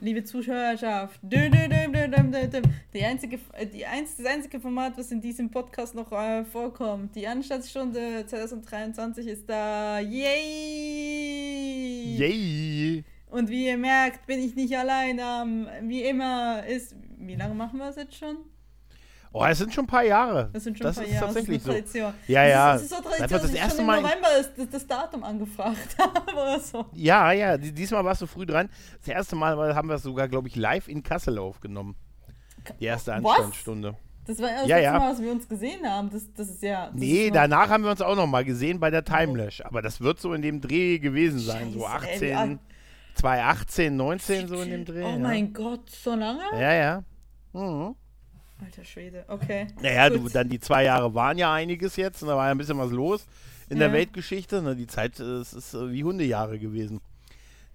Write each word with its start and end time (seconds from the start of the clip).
Liebe 0.00 0.22
Zuschauerschaft. 0.22 1.18
Die 1.22 1.36
einzige, 3.04 3.40
äh, 3.52 3.66
die 3.66 3.84
einz, 3.84 4.16
das 4.16 4.26
einzige 4.26 4.60
Format, 4.60 4.96
was 4.96 5.10
in 5.10 5.20
diesem 5.20 5.50
Podcast 5.50 5.96
noch 5.96 6.12
äh, 6.12 6.44
vorkommt. 6.44 7.16
Die 7.16 7.26
Anstaltsstunde 7.26 8.24
2023 8.24 9.26
ist 9.26 9.50
da. 9.50 9.98
Yay! 9.98 10.36
Yay! 12.16 13.04
Und 13.28 13.50
wie 13.50 13.66
ihr 13.66 13.76
merkt, 13.76 14.24
bin 14.28 14.38
ich 14.38 14.54
nicht 14.54 14.78
allein. 14.78 15.18
Ähm, 15.20 15.66
wie 15.88 16.04
immer 16.04 16.64
ist. 16.64 16.94
Wie 17.18 17.34
lange 17.34 17.56
machen 17.56 17.80
wir 17.80 17.88
es 17.88 17.96
jetzt 17.96 18.14
schon? 18.14 18.36
Oh, 19.32 19.44
es 19.44 19.58
sind 19.58 19.74
schon 19.74 19.84
ein 19.84 19.88
paar 19.88 20.04
Jahre. 20.04 20.48
Das 20.52 20.64
sind 20.64 20.78
schon 20.78 20.84
das 20.86 20.96
ein 20.98 21.04
paar 21.04 21.06
ist 21.08 21.14
Jahre. 21.14 21.26
tatsächlich 21.26 21.62
das 21.62 21.74
ist 21.74 21.92
so. 21.92 21.98
eine 22.00 22.10
Tradition. 22.10 22.14
Ja, 22.28 22.44
ja. 22.44 22.72
Das 22.72 22.82
ist, 22.82 22.92
das 22.92 22.98
ist 23.00 23.04
so 23.04 23.10
Tradition, 23.10 23.40
das 23.42 23.50
ich 23.52 23.56
erste 23.58 23.82
Mal- 23.82 23.96
im 23.98 24.02
November 24.04 24.28
das, 24.36 24.54
das, 24.54 24.68
das 24.70 24.86
Datum 24.86 25.24
angefragt 25.24 25.78
habe 25.98 26.32
oder 26.32 26.60
so. 26.60 26.86
Ja, 26.94 27.32
ja, 27.32 27.56
die- 27.58 27.72
diesmal 27.72 28.04
warst 28.04 28.22
du 28.22 28.26
früh 28.26 28.46
dran. 28.46 28.68
Das 29.00 29.08
erste 29.08 29.36
Mal 29.36 29.74
haben 29.74 29.88
wir 29.88 29.96
es 29.96 30.02
sogar, 30.02 30.28
glaube 30.28 30.48
ich, 30.48 30.56
live 30.56 30.88
in 30.88 31.02
Kassel 31.02 31.38
aufgenommen. 31.38 31.94
Die 32.80 32.84
erste? 32.86 33.14
Anstandsstunde. 33.14 33.96
Das 34.26 34.38
war 34.42 34.48
Ja, 34.50 34.58
das 34.60 34.68
ja. 34.68 34.76
letzte 34.78 34.98
Mal, 34.98 35.12
was 35.12 35.22
wir 35.22 35.32
uns 35.32 35.48
gesehen 35.48 35.86
haben. 35.90 36.10
Das, 36.10 36.22
das 36.34 36.48
ist 36.50 36.62
ja. 36.62 36.86
Das 36.86 36.94
Nee, 36.94 37.26
ist 37.28 37.34
danach 37.34 37.68
haben 37.70 37.84
wir 37.84 37.90
uns 37.90 38.02
auch 38.02 38.14
noch 38.16 38.26
mal 38.26 38.44
gesehen 38.44 38.78
bei 38.80 38.90
der 38.90 39.04
Timelash. 39.04 39.62
Aber 39.64 39.80
das 39.80 40.00
wird 40.02 40.20
so 40.20 40.34
in 40.34 40.42
dem 40.42 40.60
Dreh 40.60 40.98
gewesen 40.98 41.38
sein. 41.38 41.72
So 41.72 41.80
Scheiße, 41.80 42.34
18, 42.34 42.50
ey, 42.52 42.58
2018, 43.14 43.96
19, 43.96 44.48
so 44.48 44.60
in 44.62 44.70
dem 44.70 44.84
Dreh. 44.84 45.02
Oh 45.04 45.08
ja. 45.10 45.18
mein 45.18 45.52
Gott, 45.52 45.88
so 45.90 46.14
lange? 46.14 46.42
Ja, 46.52 46.72
ja. 46.72 47.02
Mhm. 47.52 47.94
Alter 48.64 48.84
Schwede, 48.84 49.24
okay. 49.28 49.68
Naja, 49.80 50.10
du, 50.10 50.28
dann 50.28 50.48
die 50.48 50.58
zwei 50.58 50.84
Jahre 50.84 51.14
waren 51.14 51.38
ja 51.38 51.52
einiges 51.52 51.94
jetzt 51.96 52.22
und 52.22 52.28
da 52.28 52.36
war 52.36 52.46
ja 52.46 52.50
ein 52.52 52.58
bisschen 52.58 52.78
was 52.78 52.90
los 52.90 53.24
in 53.68 53.76
Ja. 53.76 53.84
der 53.84 53.92
Weltgeschichte. 53.92 54.60
Ne? 54.62 54.74
Die 54.74 54.86
Zeit 54.88 55.20
äh, 55.20 55.22
es 55.22 55.52
ist 55.52 55.74
äh, 55.74 55.92
wie 55.92 56.02
Hundejahre 56.02 56.58
gewesen. 56.58 57.00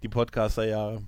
Die 0.02 0.08
Podcaster-Jahre. 0.08 1.02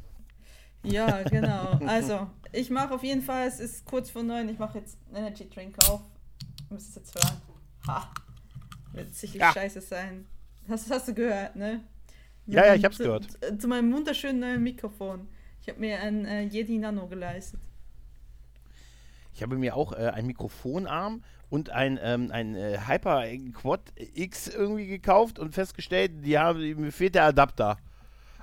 Ja, 0.82 1.22
genau. 1.24 1.78
Also, 1.86 2.30
ich 2.52 2.70
mache 2.70 2.94
auf 2.94 3.02
jeden 3.02 3.20
Fall, 3.20 3.46
es 3.48 3.60
ist 3.60 3.84
kurz 3.84 4.08
vor 4.10 4.22
neun, 4.22 4.48
ich 4.48 4.58
mache 4.58 4.78
jetzt 4.78 4.96
einen 5.08 5.16
Energy 5.26 5.48
Drink 5.48 5.76
auf. 5.90 6.00
Müsst 6.70 6.90
es 6.90 6.94
jetzt 6.96 7.14
hören. 7.14 7.36
Ha. 7.88 8.10
Wird 8.92 9.14
sicherlich 9.14 9.42
Ja. 9.42 9.52
scheiße 9.52 9.80
sein. 9.82 10.26
Hast, 10.68 10.90
hast 10.90 11.08
du 11.08 11.14
gehört, 11.14 11.54
ne? 11.54 11.80
Ja, 12.46 12.64
ja, 12.66 12.74
ich 12.74 12.84
hab's 12.84 12.96
zu, 12.96 13.02
gehört. 13.04 13.24
Zu, 13.30 13.58
zu 13.58 13.68
meinem 13.68 13.92
wunderschönen 13.92 14.40
neuen 14.40 14.62
Mikrofon. 14.62 15.28
Ich 15.60 15.68
habe 15.68 15.80
mir 15.80 15.98
ein 16.00 16.24
äh, 16.24 16.44
Yeti 16.44 16.78
Nano 16.78 17.06
geleistet. 17.08 17.60
Ich 19.36 19.42
habe 19.42 19.56
mir 19.58 19.76
auch 19.76 19.92
äh, 19.92 20.10
ein 20.14 20.26
Mikrofonarm 20.26 21.22
und 21.50 21.68
ein, 21.68 22.00
ähm, 22.02 22.30
ein 22.32 22.56
äh, 22.56 22.78
Hyper 22.86 23.24
Quad 23.52 23.80
X 24.14 24.48
irgendwie 24.48 24.86
gekauft 24.86 25.38
und 25.38 25.52
festgestellt, 25.52 26.24
die 26.24 26.38
haben, 26.38 26.58
mir 26.80 26.90
fehlt 26.90 27.14
der 27.14 27.24
Adapter. 27.24 27.76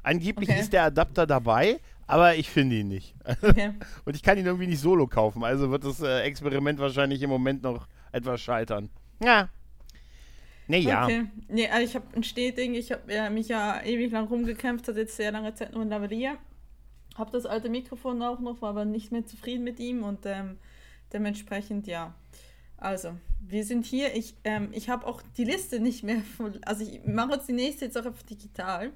Angeblich 0.03 0.49
Okay. 0.49 0.59
ist 0.59 0.71
der 0.71 0.83
Adapter 0.83 1.25
dabei, 1.25 1.79
aber 2.05 2.35
ich 2.35 2.47
finde 2.47 2.75
ihn 2.75 2.89
nicht. 2.89 3.15
Okay. 3.41 3.71
und 4.05 4.15
ich 4.15 4.21
kann 4.21 4.37
ihn 4.37 4.45
irgendwie 4.45 4.67
nicht 4.67 4.81
solo 4.81 5.07
kaufen. 5.07 5.43
Also 5.43 5.71
wird 5.71 5.83
das 5.83 5.99
äh, 6.01 6.21
Experiment 6.21 6.77
wahrscheinlich 6.77 7.23
im 7.23 7.31
Moment 7.31 7.63
noch 7.63 7.87
etwas 8.11 8.39
scheitern. 8.41 8.89
Ja. 9.19 9.49
Nee, 10.67 10.79
ja. 10.79 11.05
Okay. 11.05 11.25
Nee, 11.47 11.69
also 11.69 11.85
ich 11.85 11.95
habe 11.95 12.05
ein 12.15 12.23
Stehding, 12.23 12.75
ich 12.75 12.91
habe 12.91 13.11
ja, 13.11 13.31
mich 13.31 13.47
ja 13.47 13.81
ewig 13.83 14.11
lang 14.11 14.27
rumgekämpft, 14.27 14.87
hat 14.87 14.97
jetzt 14.97 15.15
sehr 15.15 15.31
lange 15.31 15.55
Zeit 15.55 15.73
nur 15.73 15.81
ein 15.81 15.89
Lavalier. 15.89 16.37
Habe 17.15 17.31
das 17.31 17.47
alte 17.47 17.69
Mikrofon 17.69 18.21
auch 18.21 18.39
noch, 18.39 18.61
war 18.61 18.69
aber 18.69 18.85
nicht 18.85 19.11
mehr 19.11 19.25
zufrieden 19.25 19.63
mit 19.63 19.79
ihm 19.79 20.03
und 20.03 20.19
ähm, 20.25 20.57
dementsprechend, 21.13 21.87
ja. 21.87 22.15
Also, 22.77 23.15
wir 23.39 23.63
sind 23.63 23.85
hier. 23.85 24.15
Ich, 24.15 24.35
ähm, 24.43 24.69
ich 24.71 24.89
habe 24.89 25.07
auch 25.07 25.21
die 25.37 25.45
Liste 25.45 25.79
nicht 25.79 26.03
mehr 26.03 26.21
voll. 26.37 26.59
Also, 26.65 26.83
ich 26.83 27.05
mache 27.05 27.33
jetzt 27.33 27.47
die 27.47 27.53
nächste 27.53 27.85
jetzt 27.85 27.97
auch 27.97 28.05
auf 28.05 28.23
digital, 28.23 28.91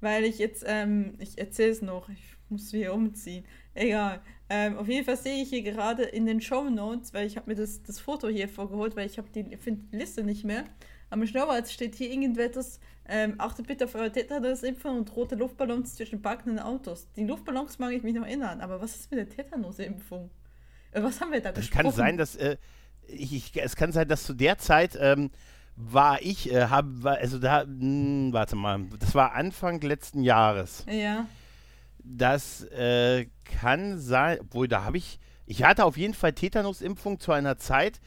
weil 0.00 0.24
ich 0.24 0.38
jetzt, 0.38 0.64
ähm, 0.66 1.14
ich 1.18 1.38
erzähle 1.38 1.70
es 1.70 1.82
noch, 1.82 2.08
ich 2.08 2.36
muss 2.48 2.72
wieder 2.72 2.94
umziehen. 2.94 3.44
Egal. 3.74 4.20
Ähm, 4.48 4.76
auf 4.76 4.88
jeden 4.88 5.04
Fall 5.04 5.16
sehe 5.16 5.42
ich 5.42 5.48
hier 5.48 5.62
gerade 5.62 6.02
in 6.02 6.26
den 6.26 6.40
Show 6.40 6.68
Notes, 6.68 7.14
weil 7.14 7.26
ich 7.26 7.36
habe 7.36 7.50
mir 7.50 7.56
das, 7.56 7.82
das 7.82 8.00
Foto 8.00 8.28
hier 8.28 8.48
vorgeholt, 8.48 8.96
weil 8.96 9.06
ich 9.06 9.18
habe 9.18 9.28
die, 9.30 9.44
die 9.44 9.96
Liste 9.96 10.24
nicht 10.24 10.44
mehr. 10.44 10.64
Am 11.08 11.24
Schnurrbart 11.26 11.68
steht 11.68 11.96
hier 11.96 12.10
irgendetwas, 12.10 12.80
ähm, 13.08 13.34
achtet 13.38 13.66
bitte 13.66 13.84
auf 13.84 13.94
eure 13.94 14.12
Tetanus-Impfung 14.12 14.98
und 14.98 15.16
rote 15.16 15.34
Luftballons 15.34 15.96
zwischen 15.96 16.22
parkenden 16.22 16.60
Autos. 16.60 17.08
Die 17.16 17.24
Luftballons 17.24 17.78
mag 17.78 17.92
ich 17.92 18.02
mich 18.02 18.14
noch 18.14 18.26
erinnern, 18.26 18.60
aber 18.60 18.80
was 18.80 18.96
ist 18.96 19.10
mit 19.10 19.18
der 19.18 19.28
Tetanus-Impfung? 19.28 20.30
Was 20.92 21.20
haben 21.20 21.32
wir 21.32 21.40
da 21.40 21.50
Es 21.50 21.56
gesprochen? 21.56 21.82
kann 21.84 21.92
sein, 21.92 22.16
dass 22.16 22.36
äh, 22.36 22.56
ich, 23.06 23.32
ich, 23.34 23.62
es 23.62 23.76
kann 23.76 23.92
sein, 23.92 24.08
dass 24.08 24.24
zu 24.24 24.34
der 24.34 24.58
Zeit 24.58 24.96
ähm, 25.00 25.30
war 25.76 26.20
ich, 26.22 26.52
äh, 26.52 26.66
hab, 26.66 26.84
war, 26.88 27.16
also 27.18 27.38
da, 27.38 27.64
mh, 27.66 28.32
warte 28.32 28.56
mal, 28.56 28.80
das 28.98 29.14
war 29.14 29.32
Anfang 29.32 29.80
letzten 29.80 30.22
Jahres. 30.22 30.84
Ja. 30.88 31.26
Das 32.02 32.64
äh, 32.64 33.26
kann 33.44 33.98
sein, 33.98 34.38
obwohl 34.40 34.68
da 34.68 34.84
habe 34.84 34.96
ich, 34.98 35.18
ich 35.46 35.64
hatte 35.64 35.84
auf 35.84 35.96
jeden 35.96 36.14
Fall 36.14 36.32
Tetanusimpfung 36.32 37.20
zu 37.20 37.32
einer 37.32 37.56
Zeit 37.58 38.00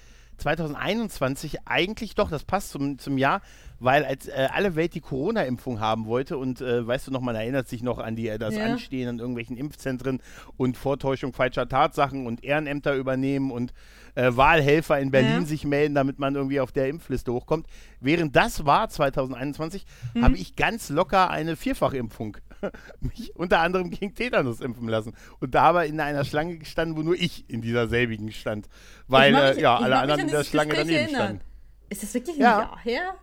2021 0.44 1.59
eigentlich 1.66 2.16
doch, 2.16 2.30
das 2.30 2.44
passt 2.44 2.72
zum, 2.72 3.00
zum 3.00 3.18
Jahr, 3.18 3.42
weil 3.80 4.04
als 4.06 4.28
äh, 4.28 4.48
alle 4.54 4.76
Welt 4.76 4.94
die 4.94 5.02
Corona-Impfung 5.02 5.80
haben 5.80 6.06
wollte 6.06 6.38
und 6.38 6.62
äh, 6.62 6.86
weißt 6.86 7.08
du 7.08 7.12
noch, 7.12 7.22
man 7.22 7.36
erinnert 7.36 7.68
sich 7.68 7.81
noch 7.84 7.98
an 7.98 8.16
die, 8.16 8.28
äh, 8.28 8.38
das 8.38 8.56
Ja. 8.56 8.66
Anstehen 8.66 9.08
an 9.09 9.20
irgendwelchen 9.20 9.58
Impfzentren 9.58 10.22
und 10.58 10.78
Vortäuschung 10.78 11.34
falscher 11.34 11.68
Tatsachen 11.68 12.28
und 12.28 12.44
Ehrenämter 12.44 12.96
übernehmen 12.96 13.52
und 13.52 13.74
äh, 14.16 14.30
Wahlhelfer 14.36 15.00
in 15.00 15.12
Berlin 15.12 15.42
Ja. 15.42 15.46
sich 15.46 15.66
melden, 15.66 15.96
damit 15.96 16.20
man 16.20 16.36
irgendwie 16.36 16.60
auf 16.60 16.72
der 16.72 16.88
Impfliste 16.90 17.31
hochkommt. 17.34 17.68
Während 18.00 18.36
das 18.36 18.66
war 18.66 18.90
2021, 18.90 19.86
Mhm. 20.14 20.24
habe 20.24 20.36
ich 20.38 20.56
ganz 20.56 20.90
locker 20.90 21.30
eine 21.30 21.56
Vierfachimpfung 21.56 22.38
mich 23.01 23.35
unter 23.35 23.59
anderem 23.59 23.90
gegen 23.90 24.13
Tetanus 24.16 24.62
impfen 24.62 24.88
lassen. 24.88 25.13
Und 25.40 25.56
da 25.56 25.63
aber 25.63 25.85
in 25.85 26.00
einer 26.00 26.25
Schlange 26.25 26.57
gestanden, 26.57 26.96
wo 26.97 27.01
nur 27.01 27.16
ich 27.16 27.50
in 27.50 27.62
dieser 27.62 27.88
selbigen 27.88 28.31
stand. 28.31 28.68
Weil 29.07 29.34
äh, 29.35 29.53
mich- 29.53 29.62
ja, 29.62 29.78
ich 29.79 29.85
alle 29.85 29.97
anderen 30.00 30.22
an 30.22 30.28
in 30.28 30.31
der 30.34 30.44
Schlange 30.44 30.69
Gespräch 30.69 30.88
daneben 30.88 31.03
erinnern. 31.06 31.22
standen. 31.40 31.41
Ist 31.90 32.03
das 32.03 32.13
wirklich 32.13 32.35
ein 32.38 32.41
Ja. 32.41 32.59
Jahr 32.59 32.79
her? 32.84 33.13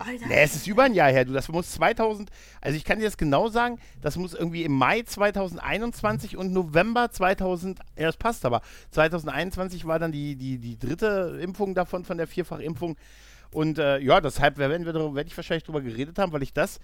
Alter. 0.00 0.26
Nee, 0.28 0.42
es 0.42 0.54
ist 0.54 0.66
über 0.68 0.84
ein 0.84 0.94
Jahr 0.94 1.10
her, 1.10 1.24
du. 1.24 1.32
Das 1.32 1.48
muss 1.48 1.72
2000, 1.72 2.30
also 2.60 2.76
ich 2.76 2.84
kann 2.84 3.00
dir 3.00 3.04
das 3.06 3.16
genau 3.16 3.48
sagen, 3.48 3.80
das 4.00 4.16
muss 4.16 4.32
irgendwie 4.32 4.62
im 4.62 4.70
Mai 4.72 5.02
2021 5.02 6.36
und 6.36 6.52
November 6.52 7.10
2000, 7.10 7.80
ja, 7.98 8.06
das 8.06 8.16
passt 8.16 8.44
aber. 8.44 8.60
2021 8.92 9.86
war 9.86 9.98
dann 9.98 10.12
die, 10.12 10.36
die, 10.36 10.58
die 10.58 10.78
dritte 10.78 11.38
Impfung 11.42 11.74
davon, 11.74 12.04
von 12.04 12.16
der 12.16 12.28
Vierfachimpfung. 12.28 12.96
Und 13.52 13.78
äh, 13.78 13.98
ja, 13.98 14.20
deshalb 14.20 14.58
werden 14.58 14.84
wir 14.84 14.92
darüber- 14.92 15.14
werde 15.14 15.28
ich 15.28 15.36
wahrscheinlich 15.36 15.64
drüber 15.64 15.80
geredet 15.80 16.18
haben, 16.18 16.32
weil 16.32 16.42
ich 16.42 16.52
das 16.52 16.80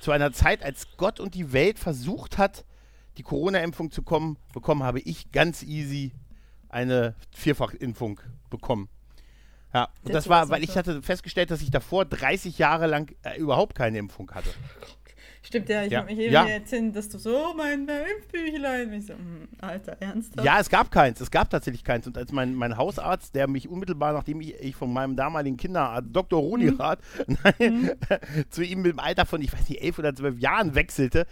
zu 0.00 0.12
einer 0.12 0.32
Zeit, 0.32 0.62
als 0.62 0.96
Gott 0.96 1.20
und 1.20 1.34
die 1.34 1.52
Welt 1.52 1.78
versucht 1.78 2.38
hat, 2.38 2.64
die 3.18 3.22
Corona-Impfung 3.22 3.90
zu 3.90 4.02
kommen, 4.02 4.38
bekommen, 4.52 4.82
habe 4.82 5.00
ich 5.00 5.30
ganz 5.32 5.62
easy 5.62 6.12
eine 6.68 7.14
Vierfachimpfung 7.34 8.20
bekommen. 8.50 8.88
Ja, 9.74 9.84
und 10.02 10.14
Das 10.14 10.24
das 10.24 10.28
war, 10.28 10.48
weil 10.48 10.62
ich 10.64 10.76
hatte 10.76 11.02
festgestellt, 11.02 11.50
dass 11.50 11.60
ich 11.60 11.70
davor 11.70 12.04
30 12.06 12.56
Jahre 12.58 12.86
lang 12.86 13.14
äh, 13.22 13.38
überhaupt 13.38 13.74
keine 13.74 13.98
Impfung 13.98 14.30
hatte. 14.30 14.50
Stimmt 15.46 15.68
ja, 15.68 15.84
ich 15.84 15.92
Ja. 15.92 16.00
habe 16.00 16.10
mich 16.10 16.18
eben 16.18 16.32
Ja. 16.32 16.44
erzählen, 16.46 16.92
dass 16.92 17.08
du 17.08 17.18
so, 17.18 17.54
mein 17.56 17.86
Impfbüchlein. 17.88 18.92
Ich 18.94 19.06
so, 19.06 19.12
hm, 19.14 19.46
Alter, 19.60 19.96
ernsthaft? 20.00 20.44
Ja, 20.44 20.58
es 20.58 20.68
gab 20.68 20.90
keins. 20.90 21.20
Es 21.20 21.30
gab 21.30 21.48
tatsächlich 21.50 21.84
keins. 21.84 22.06
Und 22.06 22.18
als 22.18 22.32
mein, 22.32 22.54
mein 22.54 22.76
Hausarzt, 22.76 23.34
der 23.36 23.46
mich 23.48 23.68
unmittelbar, 23.68 24.12
nachdem 24.12 24.40
ich, 24.40 24.54
ich 24.60 24.74
von 24.74 24.92
meinem 24.92 25.14
damaligen 25.14 25.56
Kinderarzt, 25.56 26.08
Dr. 26.12 26.40
Rodirat, 26.40 26.98
nein, 27.60 27.90
zu 28.50 28.62
ihm 28.64 28.82
mit 28.82 28.92
dem 28.92 28.98
Alter 28.98 29.24
von, 29.24 29.40
ich 29.40 29.52
weiß 29.52 29.68
nicht, 29.68 29.80
elf 29.82 29.98
oder 30.00 30.14
zwölf 30.14 30.38
Jahren 30.40 30.74
wechselte, 30.74 31.26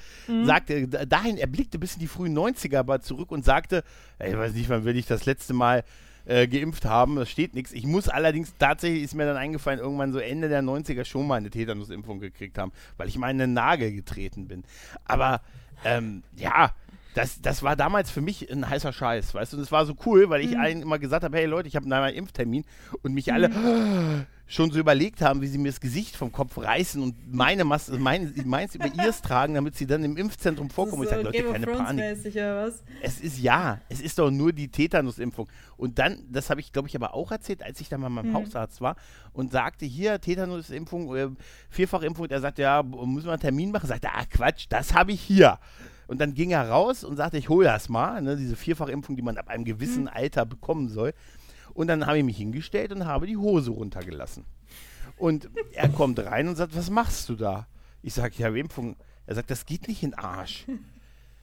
sagte, 0.44 0.86
da- 0.86 1.04
dahin, 1.04 1.36
er 1.36 1.48
blickte 1.48 1.78
bis 1.80 1.94
in 1.94 2.00
die 2.00 2.06
frühen 2.06 2.36
90er 2.38 2.78
aber 2.78 3.00
zurück 3.00 3.32
und 3.32 3.44
sagte, 3.44 3.82
ey, 4.18 4.30
ich 4.30 4.38
weiß 4.38 4.52
nicht, 4.54 4.68
wann 4.68 4.84
will 4.84 4.96
ich 4.96 5.06
das 5.06 5.26
letzte 5.26 5.54
Mal 5.54 5.82
äh, 6.26 6.46
geimpft 6.46 6.84
haben, 6.84 7.16
das 7.16 7.30
steht 7.30 7.54
nichts. 7.54 7.72
Ich 7.72 7.86
muss 7.86 8.08
allerdings, 8.08 8.54
tatsächlich 8.58 9.02
ist 9.02 9.14
mir 9.14 9.26
dann 9.26 9.36
eingefallen, 9.36 9.80
irgendwann 9.80 10.12
so 10.12 10.18
Ende 10.18 10.48
der 10.48 10.62
90er 10.62 11.04
schon 11.04 11.26
mal 11.26 11.36
eine 11.36 11.50
Tetanusimpfung 11.50 12.20
gekriegt 12.20 12.58
haben, 12.58 12.72
weil 12.96 13.08
ich 13.08 13.18
mal 13.18 13.30
in 13.30 13.38
den 13.38 13.52
Nagel 13.52 13.92
getreten 13.92 14.48
bin. 14.48 14.64
Aber, 15.04 15.40
ähm, 15.84 16.22
ja, 16.36 16.72
das, 17.14 17.40
das 17.40 17.62
war 17.62 17.76
damals 17.76 18.10
für 18.10 18.20
mich 18.20 18.50
ein 18.50 18.68
heißer 18.68 18.92
Scheiß, 18.92 19.34
weißt 19.34 19.52
du? 19.52 19.56
Und 19.56 19.62
es 19.62 19.70
war 19.72 19.86
so 19.86 19.94
cool, 20.04 20.30
weil 20.30 20.40
ich 20.40 20.58
allen 20.58 20.82
immer 20.82 20.98
gesagt 20.98 21.24
habe, 21.24 21.36
hey 21.36 21.46
Leute, 21.46 21.68
ich 21.68 21.76
habe 21.76 21.92
einen 21.92 22.16
Impftermin 22.16 22.64
und 23.02 23.14
mich 23.14 23.32
alle 23.32 23.50
schon 24.46 24.70
so 24.70 24.78
überlegt 24.78 25.22
haben, 25.22 25.40
wie 25.40 25.46
sie 25.46 25.56
mir 25.58 25.68
das 25.70 25.80
Gesicht 25.80 26.16
vom 26.16 26.30
Kopf 26.30 26.58
reißen 26.58 27.02
und 27.02 27.32
meine 27.32 27.64
Maske, 27.64 27.96
meine, 27.98 28.30
meins 28.44 28.74
über 28.74 28.86
ihrs 28.86 29.22
tragen, 29.22 29.54
damit 29.54 29.74
sie 29.74 29.86
dann 29.86 30.04
im 30.04 30.16
Impfzentrum 30.18 30.68
vorkommen. 30.68 31.00
Und 31.00 31.04
ich 31.04 31.10
so 31.10 31.14
sage, 31.16 31.24
Leute, 31.24 31.42
Game 31.42 31.52
keine 31.52 31.66
Panik. 31.66 32.04
Es 33.02 33.20
ist 33.20 33.38
ja, 33.38 33.80
es 33.88 34.00
ist 34.00 34.18
doch 34.18 34.30
nur 34.30 34.52
die 34.52 34.68
Tetanusimpfung. 34.68 35.48
Und 35.78 35.98
dann, 35.98 36.24
das 36.30 36.50
habe 36.50 36.60
ich, 36.60 36.72
glaube 36.72 36.88
ich, 36.88 36.94
aber 36.96 37.14
auch 37.14 37.32
erzählt, 37.32 37.62
als 37.62 37.80
ich 37.80 37.88
dann 37.88 38.00
mal 38.02 38.10
beim 38.10 38.28
Mhm. 38.28 38.34
Hausarzt 38.34 38.80
war 38.82 38.96
und 39.32 39.50
sagte, 39.50 39.86
hier, 39.86 40.20
Tetanusimpfung, 40.20 41.16
äh, 41.16 41.28
Vierfachimpfung. 41.70 42.26
Er 42.26 42.40
sagte, 42.40 42.62
ja, 42.62 42.82
müssen 42.82 43.26
wir 43.26 43.32
einen 43.32 43.40
Termin 43.40 43.70
machen? 43.70 43.86
Sagte, 43.86 44.08
ah, 44.12 44.24
Quatsch, 44.28 44.66
das 44.68 44.92
habe 44.92 45.12
ich 45.12 45.22
hier. 45.22 45.58
Und 46.06 46.20
dann 46.20 46.34
ging 46.34 46.50
er 46.50 46.68
raus 46.68 47.02
und 47.02 47.16
sagte, 47.16 47.38
ich 47.38 47.48
hole 47.48 47.66
das 47.66 47.88
mal, 47.88 48.20
ne, 48.20 48.36
diese 48.36 48.56
Vierfachimpfung, 48.56 49.16
die 49.16 49.22
man 49.22 49.38
ab 49.38 49.48
einem 49.48 49.64
gewissen 49.64 50.02
Mhm. 50.02 50.10
Alter 50.12 50.44
bekommen 50.44 50.88
soll. 50.90 51.14
Und 51.74 51.88
dann 51.88 52.06
habe 52.06 52.18
ich 52.18 52.24
mich 52.24 52.36
hingestellt 52.36 52.92
und 52.92 53.04
habe 53.04 53.26
die 53.26 53.36
Hose 53.36 53.70
runtergelassen. 53.70 54.44
Und 55.16 55.48
er 55.72 55.88
kommt 55.88 56.18
rein 56.18 56.48
und 56.48 56.56
sagt, 56.56 56.76
was 56.76 56.90
machst 56.90 57.28
du 57.28 57.34
da? 57.34 57.66
Ich 58.02 58.14
sage, 58.14 58.34
ich 58.36 58.42
habe 58.42 58.58
Impfung. 58.58 58.96
Er 59.26 59.34
sagt, 59.34 59.50
das 59.50 59.66
geht 59.66 59.88
nicht 59.88 60.02
in 60.02 60.14
Arsch. 60.14 60.66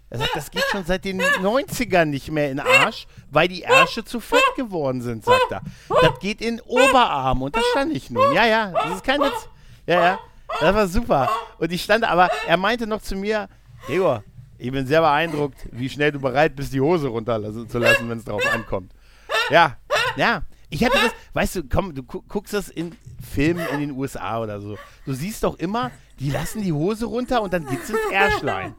Er 0.10 0.18
sagt, 0.19 0.36
das 0.36 0.51
geht 0.51 0.63
schon 0.69 0.83
seit 0.83 1.06
den 1.06 1.22
90ern 1.22 2.06
nicht 2.06 2.30
mehr 2.31 2.51
in 2.51 2.60
Arsch, 2.60 3.07
weil 3.30 3.48
die 3.48 3.62
Ärsche 3.62 4.04
zu 4.04 4.19
fett 4.19 4.44
geworden 4.57 5.01
sind, 5.01 5.24
sagt 5.24 5.51
er. 5.51 5.62
Das 5.88 6.19
geht 6.19 6.42
in 6.42 6.60
Oberarm 6.62 7.42
und 7.42 7.56
da 7.56 7.62
stand 7.72 7.95
ich 7.95 8.10
nun. 8.10 8.34
Ja, 8.34 8.45
ja, 8.45 8.72
das 8.72 8.95
ist 8.95 9.04
kein 9.06 9.22
Witz. 9.22 9.48
Ja, 9.88 10.01
ja, 10.01 10.19
das 10.60 10.75
war 10.75 10.88
super. 10.88 11.30
Und 11.60 11.72
ich 11.72 11.81
stand, 11.81 12.04
aber 12.04 12.30
er 12.45 12.57
meinte 12.57 12.88
noch 12.88 13.01
zu 13.01 13.16
mir, 13.16 13.48
Gregor, 13.86 14.24
ich 14.57 14.72
bin 14.72 14.86
sehr 14.86 15.00
beeindruckt, 15.00 15.69
wie 15.72 15.89
schnell 15.89 16.12
du 16.12 16.19
bereit 16.19 16.57
bist, 16.57 16.74
die 16.74 16.81
Hose 16.81 17.07
runterzulassen, 17.07 18.10
wenn 18.10 18.18
es 18.18 18.25
darauf 18.25 18.45
ankommt. 18.54 18.94
Ja, 19.50 19.78
ja. 20.16 20.44
Ich 20.69 20.86
hatte 20.86 20.98
das, 20.98 21.12
weißt 21.33 21.56
du, 21.57 21.63
komm, 21.63 21.94
du 21.94 22.04
guckst 22.04 22.54
das 22.54 22.69
in 22.69 22.95
Filmen 23.22 23.66
in 23.74 23.81
den 23.81 23.92
USA 23.92 24.39
oder 24.39 24.62
so. 24.62 24.78
Du 25.06 25.13
siehst 25.13 25.44
doch 25.44 25.60
immer, 25.60 25.92
die 26.19 26.30
lassen 26.31 26.62
die 26.62 26.72
Hose 26.72 27.06
runter 27.06 27.42
und 27.42 27.51
dann 27.51 27.68
geht's 27.68 27.89
ins 27.89 28.00
Ärschlein. 28.12 28.75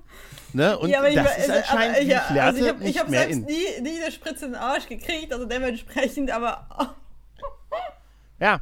Ne? 0.55 0.79
Und 0.79 0.89
ja, 0.89 1.03
das 1.03 1.13
ich, 1.13 1.45
ist 1.45 1.51
anscheinend 1.51 1.97
aber, 1.97 2.05
ja, 2.05 2.29
die 2.33 2.41
also 2.41 2.65
ich 2.65 2.69
habe 2.69 2.87
hab 2.87 3.09
selbst 3.09 3.37
in. 3.37 3.45
nie, 3.45 3.81
nie 3.83 4.03
eine 4.03 4.13
Spritze 4.13 4.47
in 4.47 4.53
den 4.53 4.61
Arsch 4.61 4.87
gekriegt, 4.87 5.33
also 5.33 5.45
dementsprechend, 5.45 6.31
aber 6.31 6.67
Ja, 8.41 8.61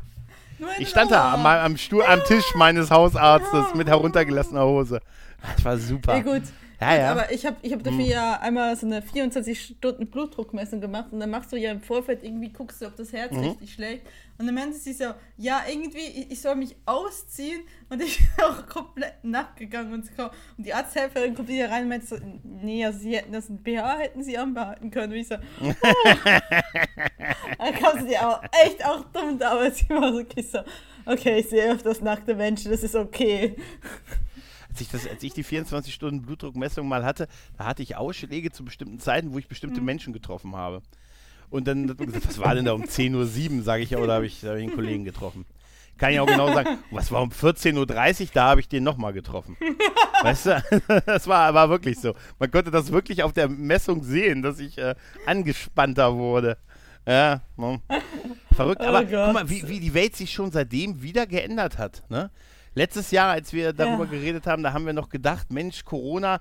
ich 0.78 0.88
stand 0.88 1.10
da 1.10 1.34
am, 1.34 1.46
am, 1.46 1.76
Stuhl, 1.76 2.02
am 2.04 2.22
Tisch 2.24 2.54
meines 2.54 2.90
Hausarztes 2.90 3.74
mit 3.74 3.88
heruntergelassener 3.88 4.64
Hose. 4.64 5.00
Das 5.56 5.64
war 5.64 5.78
super. 5.78 6.16
Ja, 6.16 6.22
gut. 6.22 6.42
Ja, 6.80 6.96
ja. 6.96 7.10
Aber 7.12 7.30
ich 7.30 7.44
habe 7.44 7.56
ich 7.60 7.72
hab 7.72 7.82
dafür 7.82 8.04
ja 8.04 8.40
einmal 8.40 8.74
so 8.74 8.86
eine 8.86 9.00
24-Stunden-Blutdruckmessung 9.00 10.80
gemacht 10.80 11.12
und 11.12 11.20
dann 11.20 11.30
machst 11.30 11.52
du 11.52 11.56
ja 11.56 11.70
im 11.72 11.82
Vorfeld 11.82 12.24
irgendwie, 12.24 12.48
guckst 12.48 12.80
du, 12.80 12.86
ob 12.86 12.96
das 12.96 13.12
Herz 13.12 13.32
richtig 13.36 13.74
schlägt. 13.74 14.06
Und 14.38 14.46
dann 14.46 14.54
meinte 14.54 14.78
sie 14.78 14.94
so, 14.94 15.04
ja, 15.36 15.62
irgendwie, 15.68 15.98
ich, 15.98 16.30
ich 16.30 16.40
soll 16.40 16.56
mich 16.56 16.74
ausziehen 16.86 17.60
und 17.90 18.02
ich 18.02 18.18
bin 18.36 18.44
auch 18.46 18.66
komplett 18.66 19.22
nackt 19.22 19.58
gegangen 19.58 19.92
und, 19.92 20.06
so. 20.06 20.24
und 20.56 20.66
die 20.66 20.72
Arzthelferin 20.72 21.34
kommt 21.34 21.48
wieder 21.48 21.70
rein 21.70 21.82
und 21.82 21.90
meinte 21.90 22.06
so, 22.06 22.16
nee, 22.42 22.82
also 22.82 23.00
sie 23.00 23.14
hätten 23.14 23.32
das 23.32 23.50
ein 23.50 23.62
BH, 23.62 23.98
hätten 23.98 24.22
sie 24.22 24.38
anbehalten 24.38 24.90
können. 24.90 25.12
Und 25.12 25.18
ich 25.18 25.28
so, 25.28 25.34
oh. 25.34 25.72
dann 27.58 27.74
kam 27.74 28.08
sie 28.08 28.16
auch 28.16 28.42
echt 28.64 28.82
auch 28.86 29.04
dumm 29.12 29.38
da, 29.38 29.50
aber 29.50 29.70
sie 29.70 29.86
war 29.90 30.10
so, 30.10 30.20
okay, 30.20 30.42
so, 30.42 30.60
okay, 31.04 31.40
ich 31.40 31.50
sehe 31.50 31.70
öfters 31.72 32.00
nackte 32.00 32.34
Menschen, 32.34 32.70
das 32.70 32.82
ist 32.82 32.94
okay. 32.94 33.56
Als 34.70 34.80
ich, 34.80 34.88
das, 34.88 35.06
als 35.08 35.22
ich 35.22 35.32
die 35.34 35.42
24 35.42 35.92
Stunden 35.92 36.22
Blutdruckmessung 36.22 36.86
mal 36.88 37.04
hatte, 37.04 37.26
da 37.58 37.66
hatte 37.66 37.82
ich 37.82 37.96
Ausschläge 37.96 38.50
zu 38.52 38.64
bestimmten 38.64 38.98
Zeiten, 39.00 39.32
wo 39.32 39.38
ich 39.38 39.44
Mhm. 39.46 39.48
bestimmte 39.48 39.80
Menschen 39.80 40.12
getroffen 40.12 40.54
habe. 40.56 40.80
Und 41.50 41.66
dann 41.66 41.90
hat 41.90 41.98
man 41.98 42.06
gesagt, 42.06 42.28
was 42.28 42.38
war 42.38 42.54
denn 42.54 42.64
da 42.64 42.72
um 42.72 42.84
10.07 42.84 43.56
Uhr, 43.58 43.62
sage 43.64 43.82
ich 43.82 43.90
ja, 43.90 43.98
oder 43.98 44.14
habe 44.14 44.26
ich, 44.26 44.44
hab 44.44 44.54
ich 44.56 44.62
einen 44.62 44.72
Kollegen 44.74 45.04
getroffen. 45.04 45.44
Kann 45.98 46.12
ich 46.12 46.20
auch 46.20 46.26
genau 46.26 46.50
sagen, 46.54 46.78
was 46.92 47.10
war 47.12 47.20
um 47.20 47.30
14.30 47.30 47.76
Uhr, 48.22 48.28
da 48.32 48.44
habe 48.50 48.60
ich 48.60 48.68
den 48.68 48.84
nochmal 48.84 49.12
getroffen. 49.12 49.56
Weißt 50.22 50.46
du, 50.46 50.62
das 51.06 51.26
war, 51.26 51.52
war 51.52 51.68
wirklich 51.68 51.98
so. 51.98 52.14
Man 52.38 52.50
konnte 52.50 52.70
das 52.70 52.90
wirklich 52.92 53.22
auf 53.22 53.32
der 53.32 53.48
Messung 53.48 54.02
sehen, 54.04 54.40
dass 54.42 54.60
ich 54.60 54.78
äh, 54.78 54.94
angespannter 55.26 56.14
wurde. 56.14 56.56
Ja, 57.06 57.40
ne. 57.56 57.80
verrückt. 58.54 58.80
Oh 58.84 58.86
Aber 58.86 59.04
Gott. 59.04 59.24
guck 59.26 59.34
mal, 59.34 59.50
wie, 59.50 59.66
wie 59.68 59.80
die 59.80 59.92
Welt 59.94 60.14
sich 60.16 60.32
schon 60.32 60.52
seitdem 60.52 61.02
wieder 61.02 61.26
geändert 61.26 61.78
hat. 61.78 62.04
Ne? 62.10 62.30
Letztes 62.74 63.10
Jahr, 63.10 63.30
als 63.32 63.52
wir 63.52 63.72
darüber 63.72 64.04
Ja. 64.04 64.10
geredet 64.10 64.46
haben, 64.46 64.62
da 64.62 64.72
haben 64.72 64.86
wir 64.86 64.92
noch 64.92 65.08
gedacht, 65.08 65.50
Mensch, 65.52 65.84
Corona, 65.84 66.40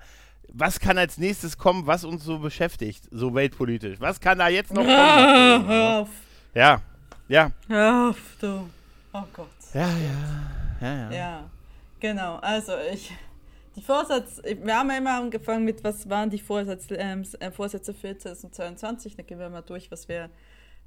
was 0.52 0.80
kann 0.80 0.98
als 0.98 1.18
nächstes 1.18 1.58
kommen, 1.58 1.86
was 1.88 2.04
uns 2.04 2.24
so 2.24 2.40
beschäftigt, 2.40 3.04
so 3.12 3.34
weltpolitisch? 3.34 4.00
Was 4.00 4.20
kann 4.20 4.38
da 4.40 4.48
jetzt 4.48 4.74
noch 4.74 4.82
kommen? 4.82 4.96
nach 4.96 5.58
Corona, 5.58 5.68
Hör 5.68 6.00
auf, 6.02 6.10
Ja, 6.56 6.82
ja, 7.28 7.52
hör 7.68 8.10
auf, 8.10 8.18
du. 8.42 8.70
Oh 9.14 9.24
Gott. 9.34 9.48
ja, 9.74 9.88
ja, 9.90 10.52
ja, 10.82 10.96
ja. 10.96 11.12
Ja, 11.12 11.50
genau. 12.00 12.36
Also 12.38 12.74
ich, 12.94 13.12
die 13.76 13.82
Vorsatz, 13.82 14.42
wir 14.44 14.76
haben 14.76 14.90
ja 14.90 14.98
immer 14.98 15.18
angefangen 15.20 15.64
mit, 15.66 15.84
was 15.84 16.08
waren 16.10 16.30
die 16.30 16.40
Vorsatz, 16.40 16.88
ähm, 16.92 17.24
äh, 17.40 17.52
Vorsätze 17.52 17.94
für 17.94 18.18
2022. 18.18 19.16
Dann 19.16 19.26
gehen 19.28 19.40
wir 19.40 19.50
mal 19.50 19.62
durch, 19.62 19.92
was 19.92 20.08
wir, 20.08 20.30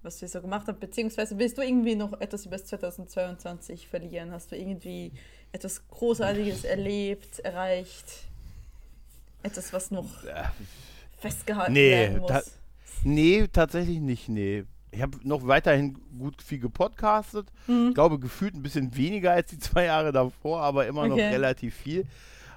was 0.02 0.20
wir 0.20 0.28
so 0.28 0.40
gemacht 0.40 0.66
haben. 0.68 0.78
Beziehungsweise 0.78 1.38
willst 1.38 1.58
du 1.58 1.62
irgendwie 1.62 1.94
noch 1.94 2.12
etwas 2.20 2.46
über 2.46 2.56
das 2.56 2.66
2022 2.66 3.86
verlieren? 3.88 4.32
Hast 4.32 4.50
du 4.52 4.56
irgendwie 4.56 5.12
etwas 5.52 5.86
Großartiges 5.88 6.64
erlebt, 6.64 7.38
erreicht? 7.40 8.04
Etwas, 9.42 9.72
was 9.72 9.90
noch 9.90 10.06
festgehalten 11.18 11.72
Nee, 11.72 11.90
werden 11.90 12.26
ta- 12.26 12.34
muss? 12.36 12.52
Nee, 13.04 13.46
tatsächlich 13.52 14.00
nicht, 14.00 14.28
nee. 14.28 14.64
Ich 14.94 15.00
habe 15.00 15.16
noch 15.26 15.46
weiterhin 15.46 15.96
gut 16.18 16.42
viel 16.42 16.58
gepodcastet. 16.58 17.46
Mhm. 17.66 17.88
Ich 17.88 17.94
glaube, 17.94 18.18
gefühlt 18.18 18.54
ein 18.54 18.62
bisschen 18.62 18.94
weniger 18.94 19.32
als 19.32 19.50
die 19.50 19.58
zwei 19.58 19.84
Jahre 19.86 20.12
davor, 20.12 20.60
aber 20.60 20.86
immer 20.86 21.06
noch 21.08 21.14
Okay. 21.14 21.28
relativ 21.30 21.74
viel. 21.74 22.06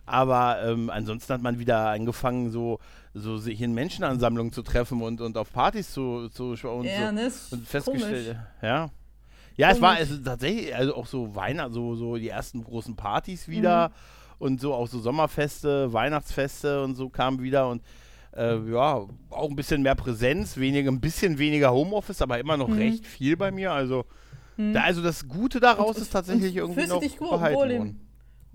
Aber 0.05 0.61
ähm, 0.63 0.89
ansonsten 0.89 1.33
hat 1.33 1.41
man 1.41 1.57
wieder 1.59 1.89
angefangen, 1.89 2.51
so, 2.51 2.79
so 3.13 3.37
sich 3.37 3.59
in 3.61 3.73
Menschenansammlungen 3.73 4.51
zu 4.53 4.61
treffen 4.61 5.01
und, 5.01 5.19
und 5.21 5.37
auf 5.37 5.51
Partys 5.51 5.91
zu, 5.91 6.29
zu 6.29 6.55
schauen 6.55 6.81
und, 6.81 6.85
ja, 6.85 7.07
so, 7.07 7.11
ne, 7.13 7.21
ist 7.25 7.53
und 7.53 7.67
festgestellt, 7.67 8.25
komisch. 8.35 8.37
ja. 8.61 8.89
Ja, 9.57 9.69
es 9.71 9.79
war 9.81 9.95
also 9.95 10.17
tatsächlich 10.17 10.75
also 10.75 10.95
auch 10.95 11.07
so 11.07 11.33
Weihnachten, 11.33 11.71
so, 11.73 11.95
so 11.95 12.17
die 12.17 12.27
ersten 12.27 12.61
großen 12.63 12.95
Partys 12.97 13.47
wieder 13.47 13.87
Mhm. 13.89 13.93
und 14.39 14.61
so 14.61 14.73
auch 14.73 14.87
so 14.87 14.99
Sommerfeste, 14.99 15.93
Weihnachtsfeste 15.93 16.83
und 16.83 16.95
so 16.95 17.07
kamen 17.09 17.41
wieder 17.41 17.69
und 17.69 17.81
äh, 18.35 18.57
ja, 18.69 18.95
auch 19.29 19.49
ein 19.49 19.55
bisschen 19.55 19.81
mehr 19.81 19.95
Präsenz, 19.95 20.57
weniger, 20.57 20.91
ein 20.91 20.99
bisschen 20.99 21.37
weniger 21.39 21.71
Homeoffice, 21.71 22.21
aber 22.21 22.37
immer 22.37 22.57
noch 22.57 22.67
Mhm. 22.67 22.73
recht 22.77 23.07
viel 23.07 23.37
bei 23.37 23.49
mir. 23.49 23.71
Also, 23.71 24.03
Mhm. 24.57 24.73
da, 24.73 24.81
also 24.83 25.01
das 25.01 25.25
Gute 25.27 25.61
daraus 25.61 25.95
Und- 25.95 26.01
ist 26.01 26.09
tatsächlich 26.11 26.53
irgendwie 26.57 26.85
noch 26.87 26.99
dich 26.99 27.19
wohl, 27.21 27.29
behalten 27.29 27.55
worden. 27.55 28.04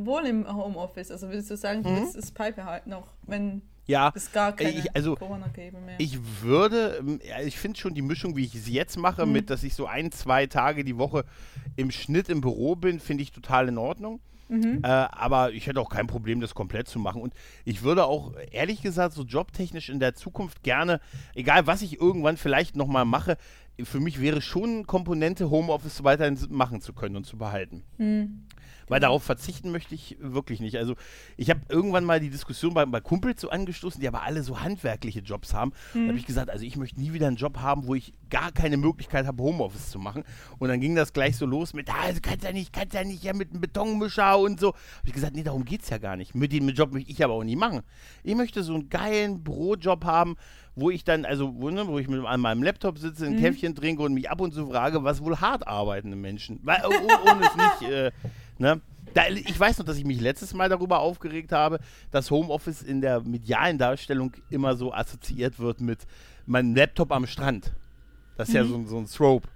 Wohl 0.06 0.26
im 0.26 0.46
Homeoffice? 0.52 1.10
Also 1.10 1.28
würdest 1.28 1.50
du 1.50 1.56
sagen, 1.56 1.82
du 1.82 1.90
Mhm. 1.90 1.96
willst 1.96 2.16
es 2.16 2.30
beibehalten 2.32 2.92
auch, 2.92 3.06
wenn 3.26 3.62
Ja, 3.86 4.12
es 4.14 4.30
gar 4.32 4.52
keine 4.54 4.70
ich- 4.70 4.94
also, 4.94 5.16
Corona 5.16 5.48
gäbe 5.48 5.78
mehr? 5.80 5.96
Ich 5.98 6.18
würde, 6.42 6.96
ähm, 7.00 7.20
ich 7.44 7.58
finde 7.58 7.78
schon 7.78 7.94
die 7.94 8.02
Mischung, 8.02 8.36
wie 8.36 8.44
ich 8.44 8.54
es 8.54 8.68
jetzt 8.68 8.96
mache, 8.96 9.26
Mhm. 9.26 9.32
mit, 9.32 9.50
dass 9.50 9.62
ich 9.62 9.74
so 9.74 9.86
ein, 9.86 10.12
zwei 10.12 10.46
Tage 10.46 10.84
die 10.84 10.96
Woche 10.98 11.24
im 11.76 11.90
Schnitt 11.90 12.28
im 12.28 12.40
Büro 12.40 12.76
bin, 12.76 13.00
finde 13.00 13.22
ich 13.22 13.32
total 13.32 13.68
in 13.68 13.78
Ordnung. 13.78 14.20
Mhm. 14.48 14.80
Äh, 14.82 14.86
aber 14.88 15.52
ich 15.52 15.68
hätte 15.68 15.80
auch 15.80 15.90
kein 15.90 16.08
Problem, 16.08 16.40
das 16.40 16.54
komplett 16.56 16.88
zu 16.88 16.98
machen. 16.98 17.22
Und 17.22 17.34
ich 17.64 17.82
würde 17.82 18.04
auch, 18.06 18.32
ehrlich 18.50 18.82
gesagt, 18.82 19.14
so 19.14 19.22
jobtechnisch 19.22 19.88
in 19.88 20.00
der 20.00 20.14
Zukunft 20.16 20.64
gerne, 20.64 21.00
egal 21.36 21.68
was 21.68 21.82
ich 21.82 22.00
irgendwann 22.00 22.36
vielleicht 22.36 22.74
nochmal 22.74 23.04
mache, 23.04 23.36
für 23.84 24.00
mich 24.00 24.20
wäre 24.20 24.42
schon 24.42 24.70
eine 24.70 24.84
Komponente, 24.84 25.50
Homeoffice 25.50 26.02
weiterhin 26.04 26.36
machen 26.50 26.80
zu 26.80 26.92
können 26.92 27.14
und 27.16 27.24
zu 27.26 27.38
behalten. 27.38 27.84
Hm. 27.98 28.44
Weil 28.90 28.98
darauf 28.98 29.22
verzichten 29.22 29.70
möchte 29.70 29.94
ich 29.94 30.16
wirklich 30.20 30.58
nicht. 30.58 30.76
Also 30.76 30.96
ich 31.36 31.48
habe 31.48 31.60
irgendwann 31.68 32.04
mal 32.04 32.18
die 32.18 32.28
Diskussion 32.28 32.74
bei, 32.74 32.84
bei 32.84 33.00
Kumpels 33.00 33.40
so 33.40 33.48
angestoßen, 33.48 34.00
die 34.00 34.08
aber 34.08 34.22
alle 34.22 34.42
so 34.42 34.60
handwerkliche 34.60 35.20
Jobs 35.20 35.54
haben. 35.54 35.72
Da 35.94 36.00
habe 36.08 36.18
ich 36.18 36.26
gesagt, 36.26 36.50
also 36.50 36.64
ich 36.64 36.76
möchte 36.76 37.00
nie 37.00 37.12
wieder 37.12 37.28
einen 37.28 37.36
Job 37.36 37.58
haben, 37.58 37.86
wo 37.86 37.94
ich 37.94 38.12
gar 38.30 38.50
keine 38.50 38.76
Möglichkeit 38.76 39.26
habe, 39.26 39.40
Homeoffice 39.44 39.90
zu 39.90 40.00
machen. 40.00 40.24
Und 40.58 40.70
dann 40.70 40.80
ging 40.80 40.96
das 40.96 41.12
gleich 41.12 41.36
so 41.36 41.46
los 41.46 41.72
mit, 41.72 41.88
ah, 41.88 42.12
du 42.12 42.20
kannst 42.20 42.44
ja 42.44 42.52
nicht, 42.52 42.72
kannst 42.72 42.94
ja 42.94 43.04
nicht 43.04 43.22
ja 43.22 43.32
mit 43.32 43.52
einem 43.52 43.60
Betonmischer 43.60 44.36
und 44.36 44.58
so. 44.58 44.68
Habe 44.68 45.06
ich 45.06 45.12
gesagt, 45.12 45.36
nee, 45.36 45.44
darum 45.44 45.64
geht 45.64 45.82
es 45.82 45.90
ja 45.90 45.98
gar 45.98 46.16
nicht. 46.16 46.34
Mit 46.34 46.52
dem 46.52 46.68
Job 46.70 46.92
möchte 46.92 47.12
ich 47.12 47.22
aber 47.22 47.34
auch 47.34 47.44
nie 47.44 47.54
machen. 47.54 47.82
Ich 48.24 48.34
möchte 48.34 48.64
so 48.64 48.74
einen 48.74 48.88
geilen 48.88 49.44
Bürojob 49.44 50.04
haben, 50.04 50.34
wo 50.74 50.90
ich 50.90 51.04
dann, 51.04 51.24
also 51.24 51.54
wo, 51.60 51.70
ne, 51.70 51.86
wo 51.86 51.98
ich 51.98 52.08
mit 52.08 52.24
an 52.24 52.40
meinem 52.40 52.62
Laptop 52.64 52.98
sitze, 52.98 53.26
ein 53.26 53.38
Käffchen 53.40 53.74
trinke 53.74 54.02
und 54.02 54.14
mich 54.14 54.30
ab 54.30 54.40
und 54.40 54.52
zu 54.52 54.66
frage, 54.66 55.04
was 55.04 55.22
wohl 55.22 55.38
hart 55.38 55.66
arbeitende 55.68 56.16
Menschen. 56.16 56.58
Weil, 56.62 56.82
oh, 56.84 56.90
oh, 56.90 57.30
ohne 57.30 57.46
es 57.46 57.56
nicht, 57.56 57.90
äh, 57.92 58.10
ne? 58.60 58.80
Da, 59.14 59.26
ich 59.28 59.58
weiß 59.58 59.78
noch, 59.78 59.86
dass 59.86 59.96
ich 59.96 60.04
mich 60.04 60.20
letztes 60.20 60.54
Mal 60.54 60.68
darüber 60.68 61.00
aufgeregt 61.00 61.50
habe, 61.50 61.80
dass 62.12 62.30
Homeoffice 62.30 62.82
in 62.82 63.00
der 63.00 63.20
medialen 63.22 63.76
Darstellung 63.76 64.32
immer 64.50 64.76
so 64.76 64.92
assoziiert 64.94 65.58
wird 65.58 65.80
mit 65.80 66.06
meinem 66.46 66.76
Laptop 66.76 67.10
am 67.10 67.26
Strand. 67.26 67.72
Das 68.36 68.48
ist 68.48 68.54
ja 68.54 68.64
so, 68.64 68.76
ein- 68.76 68.86
so 68.86 68.98
ein 68.98 69.06
Trope. 69.06 69.48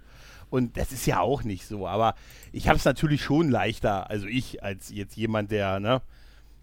Und 0.49 0.75
das 0.75 0.91
ist 0.91 1.05
ja 1.05 1.21
auch 1.21 1.43
nicht 1.43 1.65
so. 1.67 1.87
Aber 1.87 2.15
ich 2.51 2.67
habe 2.67 2.77
es 2.77 2.83
natürlich 2.85 3.23
schon 3.23 3.49
leichter, 3.49 4.09
also 4.09 4.27
ich, 4.27 4.61
als 4.61 4.89
jetzt 4.89 5.15
jemand, 5.15 5.51
der 5.51 5.79
ne, 5.79 6.01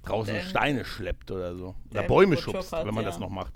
draußen 0.05 0.35
Der- 0.35 0.43
Steine 0.43 0.85
schleppt 0.85 1.31
oder 1.31 1.57
so. 1.57 1.69
Oder 1.91 2.03
der 2.03 2.09
Bäume 2.09 2.37
schubst, 2.37 2.73
hat, 2.73 2.85
wenn 2.87 2.95
man 2.95 3.05
ja. 3.05 3.11
das 3.11 3.19
noch 3.19 3.31
macht. 3.31 3.55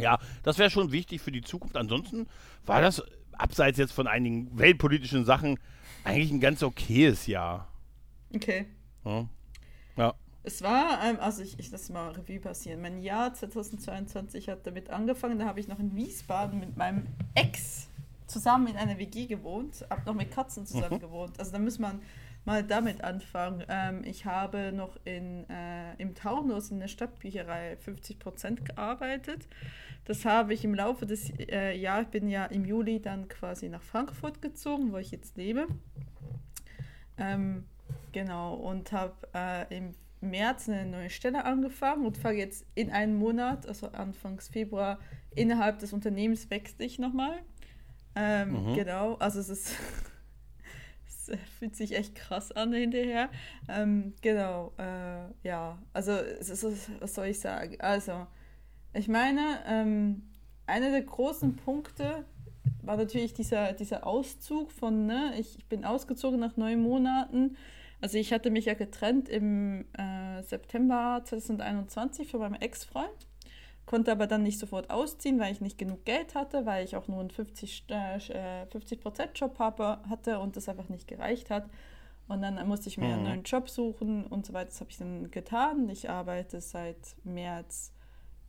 Ja, 0.00 0.18
das 0.44 0.58
wäre 0.58 0.70
schon 0.70 0.92
wichtig 0.92 1.20
für 1.20 1.32
die 1.32 1.42
Zukunft. 1.42 1.76
Ansonsten 1.76 2.26
war 2.66 2.80
das, 2.80 3.02
abseits 3.32 3.78
jetzt 3.78 3.92
von 3.92 4.06
einigen 4.06 4.56
weltpolitischen 4.56 5.24
Sachen, 5.24 5.58
eigentlich 6.04 6.30
ein 6.30 6.38
ganz 6.40 6.62
okayes 6.62 7.26
Jahr. 7.26 7.66
Okay. 8.34 8.66
Ja. 9.04 9.28
ja. 9.96 10.14
Es 10.42 10.60
war, 10.62 11.02
ähm, 11.04 11.18
also 11.20 11.42
ich, 11.42 11.58
ich 11.58 11.70
lasse 11.70 11.92
mal 11.92 12.10
Revue 12.12 12.38
passieren. 12.38 12.82
Mein 12.82 13.00
Jahr 13.00 13.32
2022 13.32 14.48
hat 14.48 14.66
damit 14.66 14.90
angefangen. 14.90 15.38
Da 15.38 15.46
habe 15.46 15.60
ich 15.60 15.68
noch 15.68 15.78
in 15.78 15.96
Wiesbaden 15.96 16.60
mit 16.60 16.76
meinem 16.76 17.06
Ex 17.34 17.88
zusammen 18.26 18.66
in 18.66 18.76
einer 18.76 18.98
WG 18.98 19.26
gewohnt. 19.26 19.86
Hab 19.88 20.04
noch 20.04 20.14
mit 20.14 20.30
Katzen 20.30 20.66
zusammen 20.66 21.00
gewohnt. 21.00 21.38
Also 21.38 21.52
da 21.52 21.58
muss 21.58 21.78
man 21.78 22.02
mal 22.44 22.62
damit 22.62 23.02
anfangen. 23.02 23.64
Ähm, 23.68 24.02
ich 24.04 24.26
habe 24.26 24.72
noch 24.72 24.98
in, 25.04 25.48
äh, 25.48 25.94
im 25.96 26.14
Taunus 26.14 26.70
in 26.70 26.80
der 26.80 26.88
Stadtbücherei 26.88 27.78
50% 27.82 28.64
gearbeitet. 28.64 29.48
Das 30.04 30.26
habe 30.26 30.52
ich 30.52 30.64
im 30.64 30.74
Laufe 30.74 31.06
des 31.06 31.30
äh, 31.38 31.74
Jahres, 31.74 32.06
ich 32.06 32.10
bin 32.10 32.28
ja 32.28 32.44
im 32.44 32.66
Juli 32.66 33.00
dann 33.00 33.28
quasi 33.28 33.70
nach 33.70 33.82
Frankfurt 33.82 34.42
gezogen, 34.42 34.92
wo 34.92 34.98
ich 34.98 35.10
jetzt 35.10 35.38
lebe. 35.38 35.66
Ähm, 37.16 37.64
genau, 38.12 38.54
und 38.54 38.92
habe 38.92 39.14
äh, 39.34 39.76
im 39.76 39.94
März 40.20 40.68
eine 40.68 40.86
neue 40.86 41.10
Stelle 41.10 41.44
angefangen 41.44 42.06
und 42.06 42.16
fange 42.16 42.38
jetzt 42.38 42.66
in 42.74 42.90
einem 42.90 43.16
Monat, 43.16 43.66
also 43.66 43.88
Anfangs 43.88 44.48
Februar, 44.48 44.98
innerhalb 45.34 45.78
des 45.78 45.92
Unternehmens 45.92 46.50
wechsle 46.50 46.84
ich 46.84 46.98
nochmal. 46.98 47.38
Ähm, 48.14 48.70
mhm. 48.70 48.74
Genau, 48.74 49.14
also 49.14 49.40
es 49.40 49.48
ist. 49.48 49.76
es 51.06 51.30
fühlt 51.58 51.74
sich 51.74 51.96
echt 51.96 52.14
krass 52.14 52.52
an 52.52 52.72
hinterher. 52.72 53.30
Ähm, 53.68 54.14
genau, 54.20 54.72
äh, 54.78 55.26
ja, 55.42 55.78
also 55.92 56.12
ist, 56.12 56.64
was 57.00 57.14
soll 57.14 57.26
ich 57.26 57.40
sagen? 57.40 57.80
Also, 57.80 58.26
ich 58.92 59.08
meine, 59.08 59.58
ähm, 59.66 60.22
einer 60.66 60.90
der 60.90 61.02
großen 61.02 61.56
Punkte 61.56 62.24
war 62.82 62.96
natürlich 62.96 63.34
dieser, 63.34 63.72
dieser 63.72 64.06
Auszug 64.06 64.70
von, 64.70 65.06
ne, 65.06 65.34
ich, 65.38 65.58
ich 65.58 65.66
bin 65.66 65.84
ausgezogen 65.84 66.38
nach 66.38 66.56
neun 66.56 66.82
Monaten. 66.82 67.56
Also 68.04 68.18
ich 68.18 68.34
hatte 68.34 68.50
mich 68.50 68.66
ja 68.66 68.74
getrennt 68.74 69.30
im 69.30 69.86
äh, 69.96 70.42
September 70.42 71.22
2021 71.24 72.28
von 72.28 72.40
meinem 72.40 72.60
Ex-Freund, 72.60 73.26
konnte 73.86 74.12
aber 74.12 74.26
dann 74.26 74.42
nicht 74.42 74.58
sofort 74.58 74.90
ausziehen, 74.90 75.40
weil 75.40 75.52
ich 75.52 75.62
nicht 75.62 75.78
genug 75.78 76.04
Geld 76.04 76.34
hatte, 76.34 76.66
weil 76.66 76.84
ich 76.84 76.96
auch 76.96 77.08
nur 77.08 77.20
einen 77.20 77.30
50, 77.30 77.86
äh, 77.88 78.66
50%-Job 78.66 79.58
hatte 79.58 80.38
und 80.38 80.54
das 80.54 80.68
einfach 80.68 80.90
nicht 80.90 81.08
gereicht 81.08 81.48
hat. 81.48 81.70
Und 82.28 82.42
dann 82.42 82.68
musste 82.68 82.90
ich 82.90 82.98
mir 82.98 83.06
mhm. 83.06 83.12
einen 83.14 83.22
neuen 83.22 83.42
Job 83.44 83.70
suchen 83.70 84.26
und 84.26 84.44
so 84.44 84.52
weiter. 84.52 84.66
Das 84.66 84.80
habe 84.80 84.90
ich 84.90 84.98
dann 84.98 85.30
getan. 85.30 85.88
Ich 85.88 86.10
arbeite 86.10 86.60
seit 86.60 87.16
März 87.24 87.94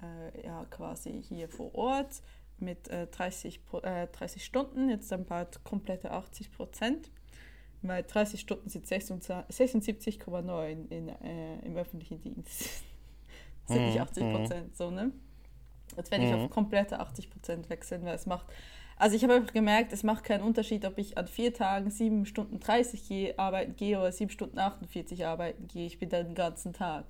äh, 0.01 0.45
ja, 0.45 0.65
quasi 0.65 1.24
hier 1.29 1.47
vor 1.47 1.74
Ort 1.75 2.21
mit 2.57 2.89
äh, 2.89 3.07
30, 3.07 3.62
äh, 3.83 4.07
30 4.07 4.43
Stunden, 4.43 4.89
jetzt 4.89 5.13
dann 5.13 5.24
bald 5.24 5.63
komplette 5.63 6.12
80 6.12 6.51
Prozent, 6.51 7.09
weil 7.88 8.04
30 8.04 8.39
Stunden 8.39 8.70
sind 8.70 8.86
76,9 8.86 10.92
äh, 10.92 11.65
im 11.65 11.77
öffentlichen 11.77 12.22
Dienst. 12.22 12.60
das 13.68 13.75
sind 13.75 13.88
nicht 13.88 14.00
80 14.00 14.24
mhm, 14.24 14.30
mhm. 14.30 14.36
Prozent, 14.36 14.75
so, 14.75 14.92
ne? 14.92 15.12
Jetzt 15.96 16.12
werde 16.12 16.25
ich 16.25 16.34
auf 16.34 16.42
mhm. 16.42 16.50
komplette 16.50 17.00
80 17.00 17.30
Prozent 17.30 17.70
wechseln, 17.70 18.04
weil 18.06 18.15
es 18.15 18.25
macht, 18.25 18.48
also 18.98 19.15
ich 19.15 19.24
habe 19.24 19.36
einfach 19.36 19.54
gemerkt, 19.54 19.94
es 19.94 20.04
macht 20.04 20.24
keinen 20.24 20.44
Unterschied, 20.44 20.84
ob 20.86 20.98
ich 20.98 21.18
an 21.18 21.27
vier 21.27 21.54
Tagen 21.54 21.92
7 21.92 22.25
Stunden 22.25 22.60
30 22.60 23.08
gehe, 23.08 23.38
arbeiten 23.38 23.75
gehe 23.75 24.00
oder 24.00 24.12
7 24.12 24.32
Stunden 24.32 24.58
48 24.58 25.25
arbeiten 25.25 25.68
gehe. 25.68 25.86
Ich 25.86 26.00
bin 26.00 26.10
da 26.10 26.24
den 26.24 26.36
ganzen 26.36 26.74
Tag. 26.74 27.06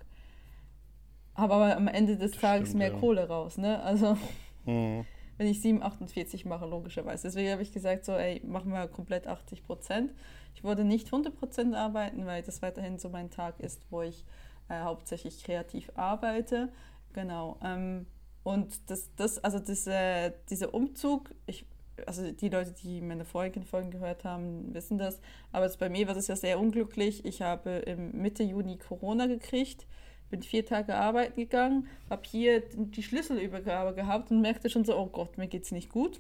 Aber 1.34 1.76
am 1.76 1.88
Ende 1.88 2.18
des 2.18 2.32
Tages 2.32 2.70
Stimmt, 2.70 2.80
mehr 2.80 2.92
ja. 2.92 3.00
Kohle 3.00 3.28
raus, 3.28 3.58
ne? 3.58 3.82
Also. 3.82 4.18
Mhm 4.66 5.06
wenn 5.38 5.48
ich 5.48 5.60
7,48 5.60 6.48
mache, 6.48 6.66
logischerweise. 6.66 7.24
Deswegen 7.24 7.52
habe 7.52 7.62
ich 7.62 7.74
gesagt, 7.74 8.06
so, 8.06 8.14
ey, 8.14 8.42
machen 8.46 8.72
wir 8.72 8.88
komplett 8.88 9.28
80 9.28 9.64
Prozent. 9.64 10.14
Ich 10.56 10.64
wollte 10.64 10.84
nicht 10.84 11.08
100 11.08 11.38
Prozent 11.38 11.76
arbeiten, 11.76 12.26
weil 12.26 12.42
das 12.42 12.62
weiterhin 12.62 12.98
so 12.98 13.10
mein 13.10 13.30
Tag 13.30 13.60
ist, 13.60 13.82
wo 13.92 14.02
ich 14.02 14.26
äh, 14.70 14.80
hauptsächlich 14.82 15.44
kreativ 15.44 15.92
arbeite. 15.96 16.70
Genau. 17.14 17.58
Ähm, 17.64 18.08
und 18.44 18.90
das, 18.90 19.10
das, 19.16 19.44
also 19.44 19.60
diese, 19.60 20.34
dieser 20.50 20.74
Umzug, 20.74 21.30
ich, 21.46 21.66
also 22.06 22.32
die 22.32 22.50
Leute, 22.50 22.72
die 22.72 23.02
meine 23.02 23.26
vorigen 23.26 23.64
Folgen 23.64 23.92
gehört 23.92 24.24
haben, 24.24 24.74
wissen 24.74 24.98
das. 24.98 25.20
Aber 25.52 25.70
bei 25.80 25.90
mir 25.90 26.08
war 26.08 26.16
das 26.16 26.28
ja 26.28 26.36
sehr 26.36 26.60
unglücklich. 26.60 27.26
Ich 27.26 27.42
habe 27.42 27.72
im 27.72 28.12
Mitte 28.22 28.44
Juni 28.44 28.78
Corona 28.78 29.28
gekriegt 29.28 29.86
bin 30.30 30.42
vier 30.42 30.66
Tage 30.66 30.96
arbeiten 30.96 31.40
gegangen, 31.40 31.88
habe 32.10 32.24
hier 32.26 32.62
die 32.62 33.04
Schlüsselübergabe 33.04 33.94
gehabt 33.94 34.32
und 34.32 34.42
merkte 34.42 34.70
schon 34.70 34.86
so, 34.86 34.98
oh 34.98 35.08
Gott, 35.08 35.38
mir 35.38 35.48
geht's 35.48 35.72
nicht 35.72 35.90
gut. 35.90 36.20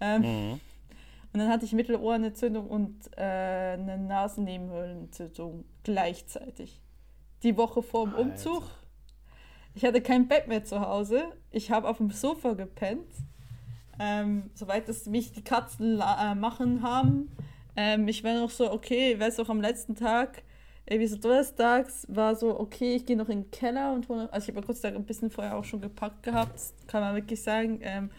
Ähm, 0.00 0.22
mhm. 0.22 0.60
Und 1.34 1.40
dann 1.40 1.48
hatte 1.48 1.64
ich 1.64 1.72
Mittelohrenentzündung 1.72 2.68
und 2.68 3.10
äh, 3.16 3.74
eine 3.74 3.98
Nasennebenhöhlenentzündung 3.98 5.64
gleichzeitig. 5.82 6.80
Die 7.42 7.56
Woche 7.56 7.82
vor 7.82 8.06
dem 8.06 8.14
Umzug. 8.14 8.62
Alter. 8.62 8.70
Ich 9.74 9.84
hatte 9.84 10.00
kein 10.00 10.28
Bett 10.28 10.46
mehr 10.46 10.62
zu 10.62 10.80
Hause. 10.80 11.24
Ich 11.50 11.72
habe 11.72 11.88
auf 11.88 11.96
dem 11.96 12.10
Sofa 12.10 12.52
gepennt. 12.52 13.10
Ähm, 13.98 14.50
soweit 14.54 14.88
es 14.88 15.06
mich 15.06 15.32
die 15.32 15.42
Katzen 15.42 16.00
äh, 16.00 16.36
machen 16.36 16.82
haben. 16.82 17.32
Ähm, 17.74 18.06
ich 18.06 18.22
war 18.22 18.34
noch 18.34 18.50
so, 18.50 18.70
okay, 18.70 19.18
weiß 19.18 19.40
auch 19.40 19.48
am 19.48 19.60
letzten 19.60 19.96
Tag, 19.96 20.44
irgendwie 20.86 21.08
so 21.08 21.16
donnerstags 21.16 22.06
war 22.08 22.36
so, 22.36 22.60
okay, 22.60 22.94
ich 22.94 23.06
gehe 23.06 23.16
noch 23.16 23.28
in 23.28 23.42
den 23.42 23.50
Keller 23.50 23.92
und 23.92 24.08
hole, 24.08 24.32
also 24.32 24.48
ich 24.48 24.56
habe 24.56 24.64
kurz 24.64 24.84
ein 24.84 25.04
bisschen 25.04 25.30
vorher 25.30 25.56
auch 25.56 25.64
schon 25.64 25.80
gepackt 25.80 26.22
gehabt, 26.22 26.60
kann 26.86 27.00
man 27.00 27.14
wirklich 27.14 27.42
sagen, 27.42 27.80
ähm, 27.82 28.10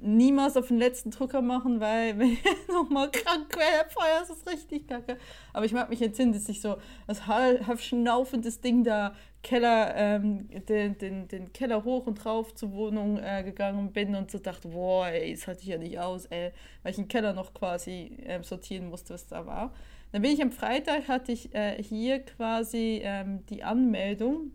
niemals 0.00 0.56
auf 0.56 0.68
den 0.68 0.78
letzten 0.78 1.10
Drucker 1.10 1.42
machen, 1.42 1.80
weil 1.80 2.18
wenn 2.18 2.32
ich 2.32 2.42
nochmal 2.68 3.10
krank 3.10 3.56
wäre, 3.56 3.86
vorher 3.88 4.22
ist 4.22 4.30
es 4.30 4.46
richtig 4.46 4.88
kacke. 4.88 5.18
Aber 5.52 5.64
ich 5.64 5.72
mag 5.72 5.88
mich 5.88 6.02
entsinnen, 6.02 6.32
dass 6.32 6.48
ich 6.48 6.60
so 6.60 6.76
das 7.06 7.26
halb 7.26 7.80
schnaufendes 7.80 8.60
Ding 8.60 8.84
da 8.84 9.14
Keller, 9.42 9.94
ähm, 9.94 10.48
den, 10.68 10.98
den, 10.98 11.28
den 11.28 11.52
Keller 11.52 11.84
hoch 11.84 12.06
und 12.06 12.24
drauf 12.24 12.52
zur 12.54 12.72
Wohnung 12.72 13.18
äh, 13.18 13.44
gegangen 13.44 13.92
bin 13.92 14.16
und 14.16 14.28
so 14.30 14.38
dachte, 14.38 14.68
boah, 14.68 15.06
ey, 15.06 15.32
das 15.34 15.46
halte 15.46 15.62
ich 15.62 15.68
ja 15.68 15.78
nicht 15.78 16.00
aus, 16.00 16.26
ey, 16.26 16.50
weil 16.82 16.90
ich 16.90 16.96
den 16.96 17.06
Keller 17.06 17.32
noch 17.32 17.54
quasi 17.54 18.18
äh, 18.24 18.42
sortieren 18.42 18.88
musste, 18.88 19.14
was 19.14 19.28
da 19.28 19.46
war. 19.46 19.72
Dann 20.10 20.22
bin 20.22 20.32
ich 20.32 20.42
am 20.42 20.50
Freitag, 20.50 21.06
hatte 21.06 21.30
ich 21.30 21.54
äh, 21.54 21.80
hier 21.80 22.20
quasi 22.20 23.00
ähm, 23.04 23.46
die 23.46 23.62
Anmeldung 23.62 24.50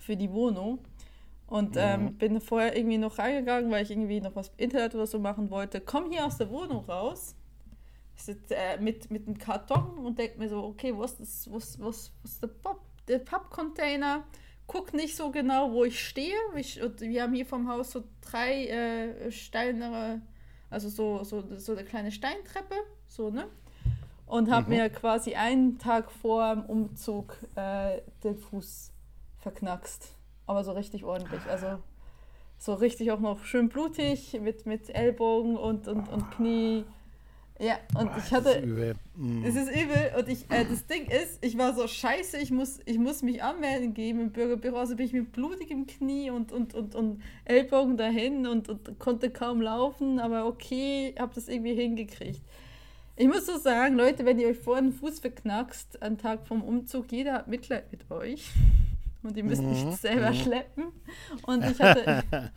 für 0.00 0.16
die 0.16 0.32
Wohnung 0.32 0.80
und 1.46 1.76
ähm, 1.76 2.04
mhm. 2.04 2.18
bin 2.18 2.40
vorher 2.40 2.76
irgendwie 2.76 2.98
noch 2.98 3.18
reingegangen, 3.18 3.70
weil 3.70 3.84
ich 3.84 3.90
irgendwie 3.90 4.20
noch 4.20 4.34
was 4.34 4.52
Internet 4.56 4.94
oder 4.94 5.06
so 5.06 5.18
machen 5.18 5.50
wollte. 5.50 5.80
Komm 5.80 6.10
hier 6.10 6.26
aus 6.26 6.38
der 6.38 6.50
Wohnung 6.50 6.84
raus 6.84 7.34
sitze, 8.16 8.56
äh, 8.56 8.78
mit, 8.80 9.10
mit 9.10 9.26
einem 9.26 9.38
Karton 9.38 9.98
und 9.98 10.18
denke 10.18 10.38
mir 10.38 10.48
so, 10.48 10.64
okay, 10.64 10.92
was 10.96 11.20
ist, 11.20 11.52
was, 11.52 11.78
was, 11.80 12.12
was 12.22 12.32
ist 12.32 12.42
der 12.42 12.48
Pop, 12.48 12.80
der 13.08 13.18
Pappcontainer? 13.18 14.24
Guck 14.66 14.94
nicht 14.94 15.14
so 15.16 15.30
genau, 15.30 15.70
wo 15.70 15.84
ich 15.84 16.00
stehe. 16.00 16.36
Ich, 16.56 16.80
wir 16.98 17.22
haben 17.22 17.34
hier 17.34 17.46
vom 17.46 17.68
Haus 17.68 17.92
so 17.92 18.02
drei 18.20 18.66
äh, 18.66 19.30
steinere, 19.30 20.22
also 20.70 20.88
so, 20.88 21.22
so, 21.22 21.56
so 21.56 21.72
eine 21.72 21.84
kleine 21.84 22.10
Steintreppe, 22.10 22.74
so, 23.06 23.30
ne? 23.30 23.46
und 24.26 24.50
habe 24.50 24.70
mhm. 24.70 24.76
mir 24.76 24.90
quasi 24.90 25.34
einen 25.34 25.78
Tag 25.78 26.10
vor 26.10 26.54
dem 26.54 26.64
Umzug 26.64 27.36
äh, 27.54 28.00
den 28.24 28.36
Fuß 28.36 28.92
verknackst. 29.38 30.14
Aber 30.46 30.64
so 30.64 30.72
richtig 30.72 31.04
ordentlich. 31.04 31.42
Also 31.48 31.78
so 32.58 32.74
richtig 32.74 33.10
auch 33.12 33.20
noch 33.20 33.44
schön 33.44 33.68
blutig 33.68 34.38
mit, 34.40 34.66
mit 34.66 34.94
Ellbogen 34.94 35.56
und, 35.56 35.88
und, 35.88 36.08
und 36.08 36.30
Knie. 36.32 36.84
Ja, 37.58 37.78
und 37.98 38.10
Boah, 38.10 38.18
ich 38.18 38.32
hatte. 38.32 38.50
Es 38.50 38.56
ist 38.56 38.64
übel. 38.64 38.94
Mm. 39.14 39.44
Es 39.44 39.56
ist 39.56 39.70
übel. 39.70 40.12
Und 40.18 40.28
ich, 40.28 40.50
äh, 40.50 40.64
das 40.66 40.86
Ding 40.86 41.06
ist, 41.06 41.42
ich 41.42 41.56
war 41.56 41.74
so 41.74 41.86
scheiße, 41.88 42.38
ich 42.38 42.50
muss, 42.50 42.80
ich 42.84 42.98
muss 42.98 43.22
mich 43.22 43.42
anmelden 43.42 43.94
geben 43.94 44.20
im 44.20 44.30
Bürgerbüro. 44.30 44.76
Also 44.76 44.96
bin 44.96 45.06
ich 45.06 45.14
mit 45.14 45.32
blutigem 45.32 45.86
Knie 45.86 46.30
und, 46.30 46.52
und, 46.52 46.74
und, 46.74 46.94
und 46.94 47.22
Ellbogen 47.46 47.96
dahin 47.96 48.46
und, 48.46 48.68
und 48.68 48.98
konnte 48.98 49.30
kaum 49.30 49.62
laufen. 49.62 50.18
Aber 50.20 50.46
okay, 50.46 51.14
habe 51.18 51.34
das 51.34 51.48
irgendwie 51.48 51.74
hingekriegt. 51.74 52.42
Ich 53.16 53.26
muss 53.26 53.46
so 53.46 53.56
sagen, 53.56 53.96
Leute, 53.96 54.26
wenn 54.26 54.38
ihr 54.38 54.48
euch 54.48 54.58
vor 54.58 54.78
den 54.78 54.92
Fuß 54.92 55.20
verknackst, 55.20 56.02
am 56.02 56.18
Tag 56.18 56.46
vom 56.46 56.62
Umzug, 56.62 57.10
jeder 57.10 57.32
hat 57.32 57.48
Mitleid 57.48 57.90
mit 57.90 58.10
euch. 58.10 58.50
Und 59.22 59.36
ihr 59.36 59.44
müsst 59.44 59.62
mhm. 59.62 59.70
nicht 59.70 59.98
selber 59.98 60.30
mhm. 60.30 60.34
schleppen. 60.34 60.84
Und 61.46 61.64
ich 61.64 61.80
hatte, 61.80 62.22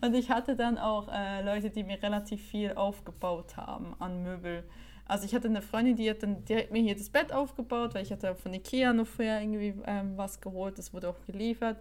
und 0.00 0.14
ich 0.14 0.30
hatte 0.30 0.56
dann 0.56 0.78
auch 0.78 1.08
äh, 1.12 1.42
Leute, 1.42 1.70
die 1.70 1.84
mir 1.84 2.02
relativ 2.02 2.42
viel 2.42 2.72
aufgebaut 2.72 3.56
haben 3.56 3.94
an 3.98 4.22
Möbel. 4.22 4.64
Also 5.06 5.26
ich 5.26 5.34
hatte 5.34 5.48
eine 5.48 5.60
Freundin, 5.60 5.96
die 5.96 6.08
hat 6.08 6.22
dann 6.22 6.44
direkt 6.44 6.72
mir 6.72 6.82
hier 6.82 6.96
das 6.96 7.10
Bett 7.10 7.32
aufgebaut, 7.32 7.94
weil 7.94 8.02
ich 8.02 8.12
hatte 8.12 8.34
von 8.34 8.54
Ikea 8.54 8.92
noch 8.92 9.06
vorher 9.06 9.40
irgendwie 9.40 9.74
ähm, 9.86 10.16
was 10.16 10.40
geholt, 10.40 10.78
das 10.78 10.94
wurde 10.94 11.10
auch 11.10 11.20
geliefert. 11.26 11.78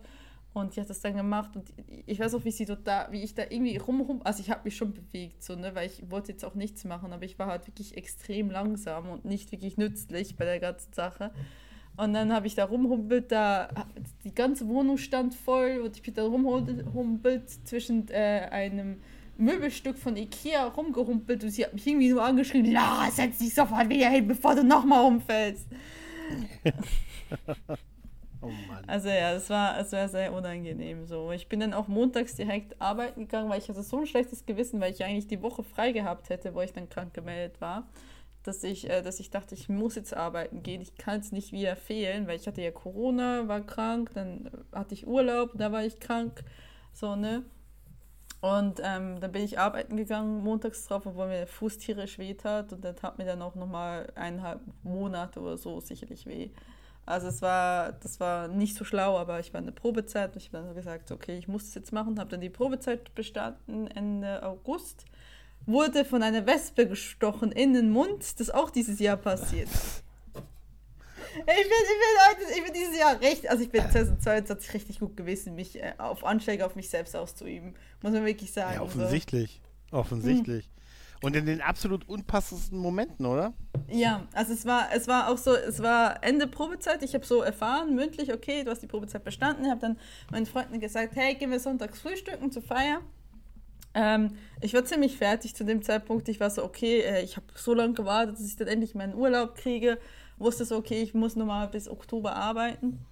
Und 0.53 0.75
die 0.75 0.81
hat 0.81 0.89
das 0.89 1.01
dann 1.01 1.15
gemacht 1.15 1.55
und 1.55 1.73
ich 2.05 2.19
weiß 2.19 2.35
auch, 2.35 2.45
wie 2.45 2.51
sie 2.51 2.65
so 2.65 2.75
da, 2.75 3.07
wie 3.09 3.23
ich 3.23 3.33
da 3.33 3.41
irgendwie 3.49 3.75
rumrum, 3.77 4.21
also 4.23 4.39
ich 4.39 4.51
habe 4.51 4.61
mich 4.65 4.75
schon 4.75 4.93
bewegt, 4.93 5.41
so, 5.41 5.55
ne, 5.55 5.73
weil 5.73 5.87
ich 5.87 6.11
wollte 6.11 6.31
jetzt 6.31 6.45
auch 6.45 6.53
nichts 6.53 6.83
machen, 6.83 7.11
aber 7.11 7.23
ich 7.23 7.39
war 7.39 7.47
halt 7.47 7.65
wirklich 7.65 7.97
extrem 7.97 8.51
langsam 8.51 9.09
und 9.09 9.25
nicht 9.25 9.51
wirklich 9.51 9.77
nützlich 9.77 10.35
bei 10.35 10.45
der 10.45 10.59
ganzen 10.59 10.93
Sache. 10.93 11.31
Und 11.95 12.13
dann 12.13 12.33
habe 12.33 12.47
ich 12.47 12.55
da 12.55 12.65
rumhumpelt, 12.65 13.31
da 13.31 13.69
die 14.23 14.33
ganze 14.33 14.67
Wohnung 14.67 14.97
stand 14.97 15.35
voll 15.35 15.81
und 15.83 15.95
ich 15.95 16.01
bin 16.01 16.15
da 16.15 16.23
rumhumpelt 16.23 17.49
zwischen 17.67 18.07
äh, 18.09 18.47
einem 18.51 18.99
Möbelstück 19.37 19.97
von 19.97 20.15
Ikea 20.15 20.65
rumgehumpelt 20.67 21.43
und 21.43 21.49
sie 21.51 21.65
hat 21.65 21.73
mich 21.73 21.85
irgendwie 21.85 22.09
nur 22.09 22.23
angeschrieben, 22.23 22.71
Lara, 22.71 23.11
setz 23.11 23.39
dich 23.39 23.53
sofort 23.53 23.89
wieder 23.89 24.09
hin, 24.09 24.27
bevor 24.27 24.55
du 24.55 24.63
nochmal 24.63 25.05
umfällst. 25.05 25.67
Oh 28.43 28.51
Mann. 28.67 28.83
Also 28.87 29.07
ja, 29.07 29.31
es 29.33 29.49
war, 29.49 29.79
es 29.79 29.93
war 29.93 30.09
sehr 30.09 30.33
unangenehm 30.33 31.05
so. 31.05 31.31
Ich 31.31 31.47
bin 31.47 31.61
dann 31.61 31.73
auch 31.73 31.87
montags 31.87 32.35
direkt 32.35 32.79
arbeiten 32.81 33.21
gegangen, 33.21 33.49
weil 33.49 33.59
ich 33.59 33.69
hatte 33.69 33.81
so 33.83 33.99
ein 33.99 34.05
schlechtes 34.05 34.45
Gewissen, 34.45 34.81
weil 34.81 34.91
ich 34.91 35.01
eigentlich 35.01 35.27
die 35.27 35.41
Woche 35.41 35.63
frei 35.63 35.93
gehabt 35.93 36.29
hätte, 36.29 36.53
wo 36.53 36.59
ich 36.59 36.73
dann 36.73 36.89
krank 36.89 37.13
gemeldet 37.13 37.61
war, 37.61 37.87
dass 38.43 38.63
ich, 38.63 38.89
äh, 38.89 39.01
dass 39.01 39.19
ich 39.19 39.29
dachte, 39.29 39.55
ich 39.55 39.69
muss 39.69 39.95
jetzt 39.95 40.13
arbeiten 40.13 40.63
gehen. 40.63 40.81
Ich 40.81 40.95
kann 40.95 41.19
es 41.19 41.31
nicht 41.31 41.51
wieder 41.51 41.75
fehlen, 41.75 42.27
weil 42.27 42.35
ich 42.35 42.47
hatte 42.47 42.61
ja 42.61 42.71
Corona, 42.71 43.47
war 43.47 43.61
krank, 43.61 44.11
dann 44.13 44.49
hatte 44.71 44.93
ich 44.93 45.07
Urlaub, 45.07 45.51
da 45.55 45.71
war 45.71 45.83
ich 45.83 45.99
krank, 45.99 46.43
so 46.93 47.15
ne. 47.15 47.43
Und 48.41 48.81
ähm, 48.83 49.21
dann 49.21 49.31
bin 49.31 49.43
ich 49.43 49.57
arbeiten 49.57 49.95
gegangen 49.95 50.43
montags 50.43 50.85
drauf, 50.85 51.05
obwohl 51.05 51.27
mir 51.27 51.37
der 51.37 51.47
Fuß 51.47 51.77
tierisch 51.77 52.17
weh 52.19 52.33
tat 52.33 52.73
und 52.73 52.83
das 52.83 53.01
hat 53.01 53.17
mir 53.17 53.23
dann 53.23 53.41
auch 53.41 53.55
nochmal 53.55 54.11
eineinhalb 54.15 54.59
Monate 54.83 55.39
oder 55.39 55.57
so 55.57 55.79
sicherlich 55.79 56.25
weh. 56.25 56.49
Also 57.05 57.27
es 57.27 57.41
war, 57.41 57.93
das 57.93 58.19
war 58.19 58.49
nicht 58.49 58.75
so 58.75 58.83
schlau, 58.83 59.17
aber 59.17 59.39
ich 59.39 59.53
war 59.53 59.59
in 59.59 59.67
der 59.67 59.73
Probezeit 59.73 60.33
und 60.33 60.41
ich 60.41 60.47
habe 60.53 60.65
dann 60.65 60.75
gesagt, 60.75 61.11
okay, 61.11 61.37
ich 61.37 61.47
muss 61.47 61.65
das 61.65 61.75
jetzt 61.75 61.93
machen, 61.93 62.19
habe 62.19 62.31
dann 62.31 62.41
die 62.41 62.49
Probezeit 62.49 63.15
bestanden 63.15 63.87
Ende 63.87 64.43
August, 64.43 65.05
wurde 65.65 66.05
von 66.05 66.23
einer 66.23 66.45
Wespe 66.45 66.87
gestochen 66.87 67.51
in 67.51 67.73
den 67.73 67.89
Mund, 67.89 68.39
das 68.39 68.49
auch 68.49 68.69
dieses 68.69 68.99
Jahr 68.99 69.17
passiert. 69.17 69.69
Ich 71.35 71.45
bin, 71.45 71.55
ich, 71.55 72.37
bin, 72.37 72.57
ich 72.57 72.63
bin 72.63 72.73
dieses 72.73 72.99
Jahr 72.99 73.19
recht, 73.19 73.49
also 73.49 73.63
ich 73.63 73.71
bin 73.71 73.81
2022 73.81 74.73
richtig 74.75 74.99
gut 74.99 75.17
gewesen, 75.17 75.55
mich 75.55 75.81
äh, 75.81 75.93
auf 75.97 76.23
Anschläge 76.23 76.63
auf 76.63 76.75
mich 76.75 76.89
selbst 76.89 77.15
auszuüben, 77.15 77.73
muss 78.03 78.13
man 78.13 78.23
wirklich 78.23 78.53
sagen. 78.53 78.75
Ja, 78.75 78.81
offensichtlich, 78.83 79.59
so. 79.89 79.97
offensichtlich. 79.97 80.65
Hm. 80.65 80.73
Und 81.23 81.35
in 81.37 81.45
den 81.45 81.61
absolut 81.61 82.07
unpassendsten 82.07 82.77
Momenten, 82.77 83.25
oder? 83.25 83.53
Ja, 83.87 84.27
also 84.33 84.51
es 84.51 84.65
war, 84.65 84.89
es 84.93 85.07
war 85.07 85.29
auch 85.29 85.37
so, 85.37 85.55
es 85.55 85.81
war 85.81 86.21
Ende 86.21 86.47
Probezeit. 86.47 87.01
Ich 87.01 87.15
habe 87.15 87.25
so 87.25 87.41
erfahren, 87.41 87.95
mündlich, 87.95 88.33
okay, 88.33 88.65
du 88.65 88.71
hast 88.71 88.83
die 88.83 88.87
Probezeit 88.87 89.23
bestanden. 89.23 89.63
Ich 89.63 89.71
habe 89.71 89.79
dann 89.79 89.97
meinen 90.31 90.45
Freunden 90.45 90.81
gesagt, 90.81 91.15
hey, 91.15 91.33
gehen 91.35 91.49
wir 91.49 91.61
sonntags 91.61 92.01
frühstücken 92.01 92.51
zur 92.51 92.61
Feier. 92.61 92.99
Ähm, 93.93 94.37
ich 94.61 94.73
war 94.73 94.85
ziemlich 94.85 95.17
fertig 95.17 95.55
zu 95.55 95.63
dem 95.63 95.81
Zeitpunkt. 95.81 96.27
Ich 96.29 96.39
war 96.39 96.49
so, 96.49 96.63
okay, 96.63 97.01
äh, 97.01 97.23
ich 97.23 97.35
habe 97.35 97.45
so 97.55 97.73
lange 97.73 97.93
gewartet, 97.93 98.35
dass 98.35 98.47
ich 98.47 98.55
dann 98.55 98.67
endlich 98.67 98.95
meinen 98.95 99.15
Urlaub 99.15 99.55
kriege. 99.55 99.99
Wusste 100.37 100.65
so, 100.65 100.77
okay, 100.77 101.01
ich 101.01 101.13
muss 101.13 101.35
nur 101.35 101.45
mal 101.45 101.67
bis 101.67 101.87
Oktober 101.87 102.35
arbeiten. 102.35 103.05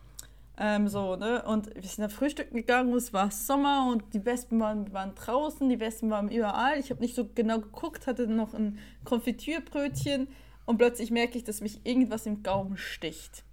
Ähm, 0.58 0.88
so, 0.88 1.16
ne? 1.16 1.44
Und 1.44 1.74
wir 1.74 1.82
sind 1.84 2.02
da 2.04 2.10
frühstücken 2.10 2.56
gegangen, 2.56 2.94
es 2.94 3.14
war 3.14 3.32
Sommer 3.32 3.90
und 3.92 4.14
die 4.14 4.26
Wespen 4.26 4.60
waren, 4.60 4.92
waren 4.94 5.16
draußen, 5.16 5.68
die 5.70 5.80
Wespen 5.80 6.10
waren 6.10 6.30
überall. 6.30 6.80
Ich 6.80 6.90
habe 6.90 7.02
nicht 7.02 7.16
so 7.16 7.28
genau 7.34 7.60
geguckt, 7.60 8.06
hatte 8.06 8.28
noch 8.28 8.54
ein 8.54 8.78
Konfitürbrötchen 9.04 10.28
und 10.66 10.78
plötzlich 10.78 11.10
merke 11.10 11.38
ich, 11.38 11.44
dass 11.44 11.62
mich 11.62 11.86
irgendwas 11.86 12.26
im 12.26 12.44
Gaumen 12.44 12.78
sticht. 12.78 13.44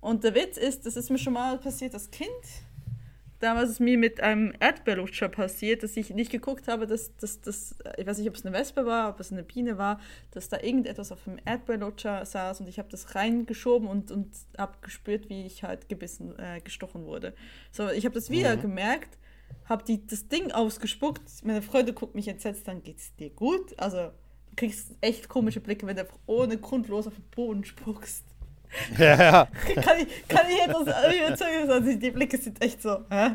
Und 0.00 0.24
der 0.24 0.34
Witz 0.34 0.56
ist, 0.56 0.86
das 0.86 0.96
ist 0.96 1.10
mir 1.10 1.18
schon 1.18 1.34
mal 1.34 1.58
passiert 1.58 1.94
als 1.94 2.10
Kind 2.10 2.28
damals 3.40 3.70
ist 3.70 3.80
mir 3.80 3.98
mit 3.98 4.20
einem 4.20 4.52
Erdbeerlutscher 4.60 5.28
passiert, 5.28 5.82
dass 5.82 5.96
ich 5.96 6.10
nicht 6.10 6.30
geguckt 6.30 6.68
habe, 6.68 6.86
dass 6.86 7.16
das, 7.16 7.74
ich 7.96 8.06
weiß 8.06 8.18
nicht, 8.18 8.28
ob 8.28 8.36
es 8.36 8.46
eine 8.46 8.54
Wespe 8.54 8.86
war, 8.86 9.10
ob 9.10 9.18
es 9.18 9.32
eine 9.32 9.42
Biene 9.42 9.78
war, 9.78 9.98
dass 10.30 10.48
da 10.48 10.60
irgendetwas 10.60 11.10
auf 11.10 11.24
dem 11.24 11.38
Erdbeerlutscher 11.44 12.24
saß 12.24 12.60
und 12.60 12.68
ich 12.68 12.78
habe 12.78 12.88
das 12.90 13.14
reingeschoben 13.14 13.88
und, 13.88 14.10
und 14.10 14.28
habe 14.56 14.74
gespürt, 14.82 15.28
wie 15.28 15.46
ich 15.46 15.64
halt 15.64 15.88
gebissen, 15.88 16.38
äh, 16.38 16.60
gestochen 16.60 17.06
wurde. 17.06 17.34
So, 17.72 17.88
ich 17.90 18.04
habe 18.04 18.14
das 18.14 18.30
wieder 18.30 18.56
mhm. 18.56 18.60
gemerkt, 18.60 19.18
habe 19.64 19.84
das 20.06 20.28
Ding 20.28 20.52
ausgespuckt, 20.52 21.22
meine 21.42 21.62
Freunde 21.62 21.92
guckt 21.92 22.14
mich 22.14 22.28
entsetzt, 22.28 22.68
dann 22.68 22.82
geht's 22.82 23.14
dir 23.16 23.30
gut. 23.30 23.78
Also, 23.78 24.10
du 24.50 24.56
kriegst 24.56 24.94
echt 25.00 25.28
komische 25.28 25.60
Blicke, 25.60 25.86
wenn 25.86 25.96
du 25.96 26.06
ohne 26.26 26.58
grundlos 26.58 27.06
auf 27.06 27.14
den 27.14 27.24
Boden 27.30 27.64
spuckst. 27.64 28.24
Ja, 28.98 29.04
ja. 29.04 29.48
kann, 29.82 29.98
ich, 29.98 30.28
kann 30.28 30.46
ich 30.48 30.62
etwas 30.62 30.82
überzeugen? 30.82 31.70
Also 31.70 31.92
die 31.92 32.10
Blicke 32.10 32.38
sind 32.38 32.62
echt 32.62 32.82
so. 32.82 33.04
Hä? 33.10 33.30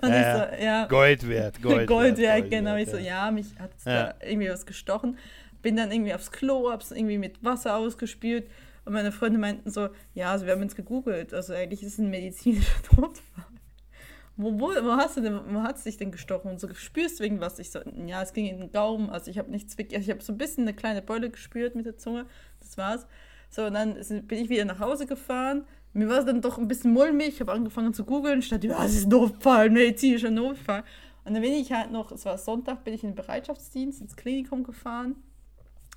Und 0.00 0.10
ja, 0.10 0.46
ich 0.46 0.58
so, 0.58 0.64
ja. 0.64 0.86
Gold 0.86 1.28
wert, 1.28 1.62
Gold, 1.62 1.86
Gold 1.86 2.18
wert. 2.18 2.40
Gold 2.40 2.50
genau. 2.50 2.74
Wert, 2.74 2.88
ich 2.88 2.90
so, 2.90 2.98
ja, 2.98 3.30
mich 3.30 3.46
hat 3.58 3.70
da 3.84 4.14
irgendwie 4.20 4.50
was 4.50 4.66
gestochen. 4.66 5.18
Bin 5.62 5.76
dann 5.76 5.90
irgendwie 5.92 6.12
aufs 6.12 6.30
Klo, 6.30 6.70
hab's 6.70 6.90
irgendwie 6.90 7.18
mit 7.18 7.42
Wasser 7.42 7.76
ausgespült. 7.76 8.46
Und 8.84 8.92
meine 8.92 9.12
Freunde 9.12 9.38
meinten 9.38 9.70
so, 9.70 9.88
ja, 10.14 10.32
also 10.32 10.44
wir 10.44 10.52
haben 10.52 10.62
uns 10.62 10.74
gegoogelt. 10.74 11.32
Also 11.32 11.54
eigentlich 11.54 11.82
ist 11.82 11.94
es 11.94 11.98
ein 11.98 12.10
medizinischer 12.10 12.82
Todfall. 12.82 13.46
Wo, 14.36 14.52
wo, 14.58 14.66
wo 14.66 14.96
hast 14.96 15.16
du 15.16 15.20
denn, 15.20 15.40
wo 15.54 15.62
hat 15.62 15.76
es 15.76 15.84
dich 15.84 15.96
denn 15.96 16.10
gestochen? 16.10 16.50
Und 16.50 16.60
so 16.60 16.68
spürst 16.74 17.20
du 17.20 17.24
irgendwas? 17.24 17.60
Ich 17.60 17.70
so, 17.70 17.80
ja, 18.06 18.20
es 18.20 18.32
ging 18.32 18.46
in 18.46 18.58
den 18.58 18.72
Gaumen. 18.72 19.08
Also 19.08 19.30
ich 19.30 19.38
habe 19.38 19.50
nichts 19.50 19.78
wirklich, 19.78 20.00
ich 20.00 20.10
habe 20.10 20.22
so 20.22 20.32
ein 20.32 20.38
bisschen 20.38 20.64
eine 20.64 20.74
kleine 20.74 21.02
Beule 21.02 21.30
gespürt 21.30 21.76
mit 21.76 21.86
der 21.86 21.96
Zunge. 21.96 22.26
Das 22.58 22.76
war's. 22.76 23.06
So, 23.54 23.66
und 23.66 23.74
dann 23.74 23.94
bin 24.26 24.38
ich 24.40 24.48
wieder 24.48 24.64
nach 24.64 24.80
Hause 24.80 25.06
gefahren. 25.06 25.64
Mir 25.92 26.08
war 26.08 26.18
es 26.18 26.24
dann 26.24 26.40
doch 26.40 26.58
ein 26.58 26.66
bisschen 26.66 26.92
mulmig. 26.92 27.28
Ich 27.28 27.40
habe 27.40 27.52
angefangen 27.52 27.94
zu 27.94 28.04
googeln. 28.04 28.42
Statt, 28.42 28.64
ja, 28.64 28.84
es 28.84 28.96
ist 28.96 29.04
ein 29.04 29.10
Notfall, 29.10 29.70
medizinischer 29.70 30.32
Notfall. 30.32 30.82
Und 31.24 31.34
dann 31.34 31.40
bin 31.40 31.52
ich 31.52 31.70
halt 31.70 31.92
noch, 31.92 32.10
es 32.10 32.24
war 32.24 32.36
Sonntag, 32.36 32.82
bin 32.82 32.94
ich 32.94 33.04
in 33.04 33.10
den 33.10 33.14
Bereitschaftsdienst 33.14 34.00
ins 34.00 34.16
Klinikum 34.16 34.64
gefahren. 34.64 35.14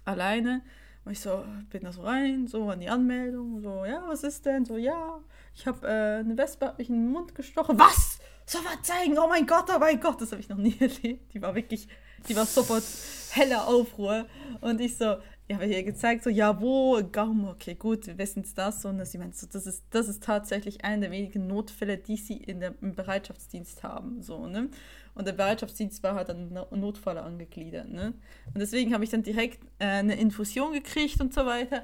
Alleine. 0.06 0.62
Und 1.04 1.14
ich 1.14 1.20
so, 1.20 1.44
bin 1.72 1.82
da 1.82 1.92
so 1.92 2.02
rein, 2.02 2.46
so 2.46 2.70
an 2.70 2.80
die 2.80 2.90
Anmeldung. 2.90 3.60
So, 3.60 3.86
ja, 3.86 4.04
was 4.08 4.22
ist 4.22 4.46
denn? 4.46 4.64
So, 4.64 4.78
ja, 4.78 5.20
ich 5.56 5.66
habe 5.66 5.88
äh, 5.88 6.20
eine 6.20 6.38
Wespe, 6.38 6.68
hat 6.68 6.78
mich 6.78 6.90
in 6.90 6.96
den 6.96 7.12
Mund 7.12 7.34
gestochen. 7.34 7.80
Was? 7.80 8.20
So 8.46 8.60
was 8.60 8.84
zeigen? 8.84 9.18
Oh 9.18 9.28
mein 9.28 9.48
Gott, 9.48 9.66
oh 9.76 9.80
mein 9.80 10.00
Gott, 10.00 10.22
das 10.22 10.32
habe 10.32 10.42
ich 10.42 10.50
noch 10.50 10.58
nie 10.58 10.78
erlebt. 10.80 11.34
Die 11.34 11.42
war 11.42 11.56
wirklich, 11.56 11.88
die 12.30 12.36
war 12.36 12.46
sofort 12.46 12.84
heller 13.32 13.68
Aufruhr. 13.68 14.28
Und 14.62 14.80
ich 14.80 14.96
so, 14.96 15.16
ich 15.48 15.56
habe 15.56 15.66
ihr 15.66 15.84
gezeigt, 15.84 16.24
so, 16.24 16.30
ja, 16.30 16.60
wo, 16.60 17.02
Gaumen, 17.10 17.48
okay, 17.48 17.76
gut, 17.76 18.06
wir 18.06 18.18
wissen 18.18 18.44
es 18.44 18.54
das. 18.54 18.84
Und 18.84 19.04
sie 19.06 19.18
meinte, 19.18 19.38
so, 19.38 19.48
das, 19.50 19.66
ist, 19.66 19.86
das 19.92 20.10
ist 20.10 20.22
tatsächlich 20.24 20.84
einer 20.84 21.04
der 21.04 21.12
wenigen 21.12 21.48
Notfälle, 21.48 21.98
die 21.98 22.18
sie 22.18 22.36
in 22.36 22.60
der, 22.60 22.74
im 22.82 22.96
Bereitschaftsdienst 22.96 23.82
haben. 23.84 24.22
So, 24.22 24.48
ne? 24.48 24.70
Und 25.16 25.26
der 25.26 25.32
Bereitschaftsdienst 25.32 26.04
war 26.04 26.16
halt 26.16 26.30
an 26.30 26.54
Notfall 26.72 27.18
angegliedert. 27.18 27.90
Ne? 27.90 28.14
Und 28.54 28.60
deswegen 28.60 28.94
habe 28.94 29.04
ich 29.06 29.10
dann 29.10 29.24
direkt 29.24 29.64
äh, 29.80 29.86
eine 29.86 30.20
Infusion 30.20 30.74
gekriegt 30.74 31.22
und 31.22 31.34
so 31.34 31.46
weiter. 31.46 31.84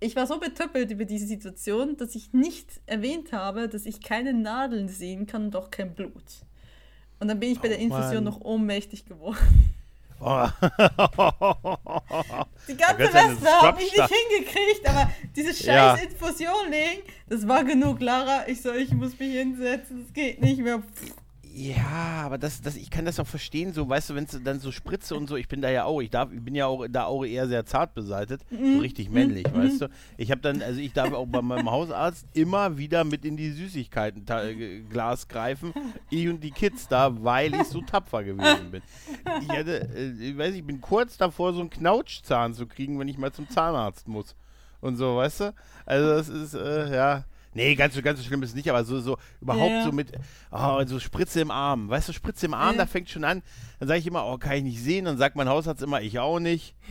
Ich 0.00 0.16
war 0.16 0.26
so 0.26 0.40
betöppelt 0.40 0.90
über 0.90 1.04
diese 1.04 1.26
Situation, 1.26 1.96
dass 1.96 2.14
ich 2.14 2.32
nicht 2.32 2.80
erwähnt 2.86 3.32
habe, 3.32 3.68
dass 3.68 3.86
ich 3.86 4.00
keine 4.02 4.32
Nadeln 4.32 4.88
sehen 4.88 5.26
kann 5.26 5.44
und 5.44 5.56
auch 5.56 5.70
kein 5.70 5.94
Blut. 5.94 6.44
Und 7.20 7.28
dann 7.28 7.38
bin 7.38 7.52
ich 7.52 7.60
bei 7.60 7.68
der 7.68 7.78
Infusion 7.78 8.14
Mann. 8.14 8.24
noch 8.24 8.40
ohnmächtig 8.40 9.04
geworden. 9.04 9.73
Oh. 10.20 10.46
Die 12.68 12.76
ganze 12.76 13.12
Weste 13.12 13.50
habe 13.60 13.82
ich 13.82 13.92
nicht 13.96 14.10
hingekriegt, 14.10 14.88
aber 14.88 15.10
diese 15.36 15.52
scheiß 15.54 15.66
ja. 15.66 15.94
Infusion 15.94 16.70
legen, 16.70 17.02
das 17.28 17.46
war 17.46 17.64
genug, 17.64 18.00
Lara. 18.00 18.48
Ich 18.48 18.62
so, 18.62 18.72
ich 18.72 18.92
muss 18.92 19.18
mich 19.18 19.32
hinsetzen, 19.32 20.04
das 20.04 20.12
geht 20.14 20.40
nicht 20.40 20.60
mehr. 20.60 20.82
Ja, 21.56 22.22
aber 22.24 22.36
das, 22.36 22.62
das, 22.62 22.74
ich 22.74 22.90
kann 22.90 23.04
das 23.04 23.20
auch 23.20 23.28
verstehen, 23.28 23.72
so, 23.72 23.88
weißt 23.88 24.10
du, 24.10 24.16
wenn 24.16 24.24
es 24.24 24.42
dann 24.42 24.58
so 24.58 24.72
Spritze 24.72 25.14
und 25.14 25.28
so, 25.28 25.36
ich 25.36 25.46
bin 25.46 25.62
da 25.62 25.70
ja 25.70 25.84
auch, 25.84 26.00
ich 26.00 26.10
darf, 26.10 26.32
ich 26.32 26.42
bin 26.42 26.56
ja 26.56 26.66
auch 26.66 26.84
da 26.88 27.04
auch 27.04 27.24
eher 27.24 27.46
sehr 27.46 27.64
zart 27.64 27.94
beseitet, 27.94 28.40
mhm. 28.50 28.74
so 28.74 28.80
richtig 28.80 29.08
männlich, 29.08 29.46
mhm. 29.46 29.58
weißt 29.58 29.82
du. 29.82 29.88
Ich 30.16 30.32
habe 30.32 30.40
dann, 30.40 30.62
also 30.62 30.80
ich 30.80 30.92
darf 30.92 31.12
auch 31.12 31.26
bei 31.26 31.42
meinem 31.42 31.70
Hausarzt 31.70 32.26
immer 32.34 32.76
wieder 32.76 33.04
mit 33.04 33.24
in 33.24 33.36
die 33.36 33.52
Süßigkeiten-Glas 33.52 35.28
greifen, 35.28 35.72
ich 36.10 36.26
und 36.26 36.42
die 36.42 36.50
Kids 36.50 36.88
da, 36.88 37.22
weil 37.22 37.54
ich 37.54 37.68
so 37.68 37.82
tapfer 37.82 38.24
gewesen 38.24 38.72
bin. 38.72 38.82
Ich 39.42 39.48
hatte, 39.48 39.88
äh, 39.94 40.10
ich 40.10 40.36
weiß, 40.36 40.56
ich 40.56 40.64
bin 40.64 40.80
kurz 40.80 41.16
davor, 41.18 41.52
so 41.52 41.60
einen 41.60 41.70
Knautschzahn 41.70 42.54
zu 42.54 42.66
kriegen, 42.66 42.98
wenn 42.98 43.06
ich 43.06 43.16
mal 43.16 43.32
zum 43.32 43.48
Zahnarzt 43.48 44.08
muss. 44.08 44.34
Und 44.80 44.96
so, 44.96 45.18
weißt 45.18 45.40
du? 45.40 45.54
Also 45.86 46.08
das 46.08 46.28
ist, 46.28 46.54
äh, 46.54 46.92
ja, 46.92 47.24
Nee, 47.54 47.74
ganz 47.76 47.94
so, 47.94 48.02
ganz 48.02 48.18
so 48.18 48.24
schlimm 48.24 48.42
ist 48.42 48.50
es 48.50 48.54
nicht, 48.54 48.68
aber 48.68 48.84
so, 48.84 49.00
so 49.00 49.16
überhaupt 49.40 49.70
ja. 49.70 49.84
so 49.84 49.92
mit, 49.92 50.12
oh, 50.50 50.84
so 50.86 50.98
Spritze 50.98 51.40
im 51.40 51.50
Arm. 51.50 51.88
Weißt 51.88 52.08
du, 52.08 52.12
Spritze 52.12 52.46
im 52.46 52.54
Arm, 52.54 52.72
ja. 52.72 52.82
da 52.82 52.86
fängt 52.86 53.08
schon 53.08 53.24
an. 53.24 53.42
Dann 53.78 53.88
sage 53.88 54.00
ich 54.00 54.06
immer, 54.06 54.26
oh, 54.26 54.38
kann 54.38 54.56
ich 54.56 54.64
nicht 54.64 54.82
sehen. 54.82 55.04
Dann 55.04 55.16
sagt 55.16 55.36
mein 55.36 55.48
Hausarzt 55.48 55.82
immer, 55.82 56.02
ich 56.02 56.18
auch 56.18 56.40
nicht. 56.40 56.74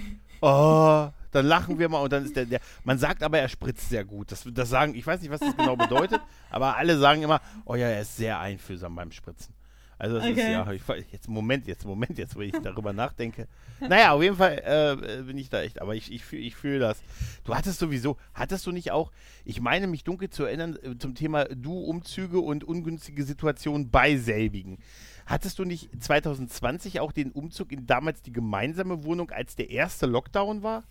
Oh, 0.45 1.07
dann 1.31 1.45
lachen 1.45 1.79
wir 1.79 1.87
mal 1.87 2.01
und 2.01 2.11
dann 2.11 2.25
ist 2.25 2.35
der, 2.35 2.45
der 2.45 2.59
man 2.83 2.97
sagt 2.99 3.23
aber, 3.23 3.39
er 3.39 3.47
spritzt 3.47 3.87
sehr 3.87 4.03
gut. 4.03 4.29
Das, 4.29 4.45
das 4.45 4.67
sagen, 4.67 4.93
ich 4.93 5.07
weiß 5.07 5.21
nicht, 5.21 5.31
was 5.31 5.39
das 5.39 5.55
genau 5.55 5.77
bedeutet, 5.77 6.19
aber 6.49 6.75
alle 6.75 6.97
sagen 6.97 7.23
immer, 7.23 7.39
oh 7.63 7.75
ja, 7.75 7.87
er 7.87 8.01
ist 8.01 8.17
sehr 8.17 8.41
einfühlsam 8.41 8.93
beim 8.93 9.13
Spritzen. 9.13 9.53
Also 10.03 10.17
das 10.17 10.25
okay. 10.25 10.33
ist 10.33 10.47
ja, 10.49 10.69
ich, 10.69 11.11
jetzt 11.13 11.29
Moment, 11.29 11.65
jetzt 11.65 11.85
Moment, 11.85 12.17
jetzt, 12.17 12.35
wo 12.35 12.41
ich 12.41 12.51
darüber 12.61 12.91
nachdenke. 12.91 13.47
Naja, 13.79 14.11
auf 14.11 14.21
jeden 14.21 14.35
Fall 14.35 14.61
äh, 14.65 15.23
bin 15.23 15.37
ich 15.37 15.49
da 15.49 15.61
echt, 15.61 15.81
aber 15.81 15.95
ich, 15.95 16.11
ich, 16.11 16.31
ich 16.33 16.55
fühle 16.55 16.79
das. 16.79 17.01
Du 17.45 17.55
hattest 17.55 17.79
sowieso, 17.79 18.17
hattest 18.33 18.67
du 18.67 18.73
nicht 18.73 18.91
auch, 18.91 19.13
ich 19.45 19.61
meine 19.61 19.87
mich 19.87 20.03
dunkel 20.03 20.29
zu 20.29 20.43
erinnern, 20.43 20.77
äh, 20.83 20.97
zum 20.97 21.15
Thema 21.15 21.45
Du-Umzüge 21.45 22.39
und 22.39 22.65
ungünstige 22.65 23.23
Situationen 23.23 23.91
bei 23.91 24.17
selbigen. 24.17 24.77
Hattest 25.25 25.57
du 25.57 25.63
nicht 25.63 25.89
2020 26.03 26.99
auch 26.99 27.13
den 27.13 27.31
Umzug 27.31 27.71
in 27.71 27.87
damals 27.87 28.21
die 28.21 28.33
gemeinsame 28.33 29.05
Wohnung, 29.05 29.31
als 29.31 29.55
der 29.55 29.69
erste 29.69 30.05
Lockdown 30.05 30.63
war? 30.63 30.83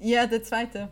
Ja, 0.00 0.26
der 0.26 0.42
zweite. 0.42 0.88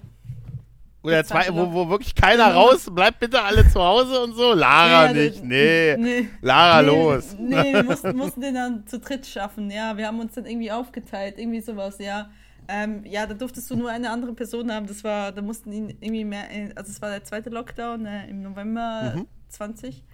Oder 1.03 1.25
zwei, 1.25 1.49
wo, 1.51 1.73
wo 1.73 1.89
wirklich 1.89 2.15
keiner 2.15 2.55
raus, 2.55 2.89
bleibt 2.91 3.19
bitte 3.19 3.43
alle 3.43 3.69
zu 3.69 3.83
Hause 3.83 4.21
und 4.23 4.35
so. 4.35 4.55
Lara 4.55 5.07
ja, 5.07 5.13
nicht, 5.13 5.43
nee. 5.43 5.97
nee. 5.99 6.29
Lara 6.41 6.81
nee, 6.81 6.89
los. 6.89 7.37
Nee, 7.39 7.75
wir 7.75 7.83
mussten, 7.85 8.17
mussten 8.17 8.41
den 8.41 8.55
dann 8.55 8.87
zu 8.87 9.01
dritt 9.01 9.27
schaffen, 9.27 9.69
ja. 9.71 9.97
Wir 9.97 10.07
haben 10.07 10.21
uns 10.21 10.35
dann 10.35 10.47
irgendwie 10.47 10.71
aufgeteilt, 10.71 11.39
irgendwie 11.39 11.61
sowas, 11.61 11.99
ja. 11.99 12.31
Ähm, 12.69 13.05
ja, 13.05 13.27
da 13.27 13.35
durftest 13.35 13.69
du 13.71 13.77
nur 13.77 13.91
eine 13.91 14.11
andere 14.11 14.33
Person 14.33 14.71
haben. 14.71 14.87
Das 14.87 15.03
war, 15.03 15.33
da 15.33 15.43
mussten 15.43 15.73
ihn 15.73 15.89
irgendwie 16.01 16.25
mehr, 16.25 16.45
also 16.77 16.93
es 16.93 17.03
war 17.03 17.11
der 17.11 17.25
zweite 17.25 17.51
Lockdown 17.51 18.07
äh, 18.07 18.29
im 18.29 18.43
November 18.43 19.15
mhm. 19.17 19.27
20. 19.49 20.05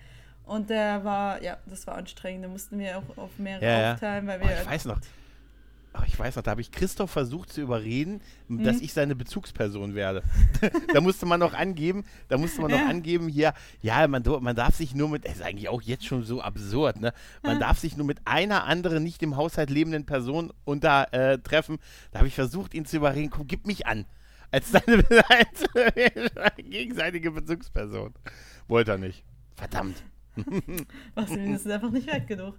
Und 0.47 0.71
der 0.71 1.05
war, 1.05 1.43
ja, 1.43 1.59
das 1.67 1.87
war 1.87 1.97
anstrengend. 1.97 2.47
Da 2.47 2.49
mussten 2.49 2.79
wir 2.79 2.97
auch 2.97 3.19
auf 3.19 3.31
mehrere 3.37 3.67
ja, 3.67 3.93
aufteilen, 3.93 4.27
weil 4.27 4.41
wir. 4.41 4.47
Oh, 4.47 4.63
ich 4.63 4.71
weiß 4.71 4.87
noch 4.87 4.99
ich 6.07 6.19
weiß 6.19 6.37
noch, 6.37 6.43
da 6.43 6.53
habe 6.53 6.61
ich 6.61 6.71
Christoph 6.71 7.11
versucht 7.11 7.53
zu 7.53 7.61
überreden, 7.61 8.21
mhm. 8.49 8.65
dass 8.65 8.81
ich 8.81 8.93
seine 8.93 9.15
Bezugsperson 9.15 9.95
werde. 9.95 10.23
da 10.93 11.01
musste 11.01 11.27
man 11.27 11.41
noch 11.41 11.55
angeben, 11.55 12.05
da 12.29 12.39
musste 12.39 12.61
man 12.61 12.71
noch 12.71 12.81
angeben, 12.81 13.29
hier, 13.29 13.55
ja, 13.81 14.07
man, 14.07 14.23
man 14.41 14.57
darf 14.57 14.77
sich 14.77 14.95
nur 14.95 15.09
mit, 15.09 15.25
das 15.25 15.37
ist 15.37 15.43
eigentlich 15.43 15.69
auch 15.69 15.83
jetzt 15.83 16.07
schon 16.07 16.25
so 16.25 16.41
absurd, 16.41 17.01
ne? 17.01 17.13
Man 17.43 17.55
ja. 17.55 17.59
darf 17.61 17.79
sich 17.79 17.97
nur 17.97 18.07
mit 18.07 18.19
einer 18.25 18.65
anderen 18.65 19.03
nicht 19.03 19.23
im 19.23 19.37
Haushalt 19.37 19.71
lebenden 19.71 20.07
Person 20.07 20.53
unter 20.65 21.13
äh, 21.13 21.39
treffen. 21.39 21.79
Da 22.13 22.19
habe 22.19 22.29
ich 22.29 22.35
versucht, 22.35 22.75
ihn 22.75 22.85
zu 22.85 22.97
überreden, 22.97 23.31
komm, 23.31 23.47
gib 23.47 23.67
mich 23.67 23.87
an. 23.87 24.07
als 24.51 24.71
deine, 24.73 25.05
als 25.29 25.65
gegenseitige 26.57 27.31
Bezugsperson. 27.31 28.15
Wollte 28.67 28.93
er 28.93 28.99
nicht. 28.99 29.25
Verdammt. 29.57 30.03
Was, 31.15 31.31
das 31.31 31.39
ist 31.39 31.71
einfach 31.71 31.91
nicht 31.91 32.07
wert 32.07 32.27
genug. 32.27 32.59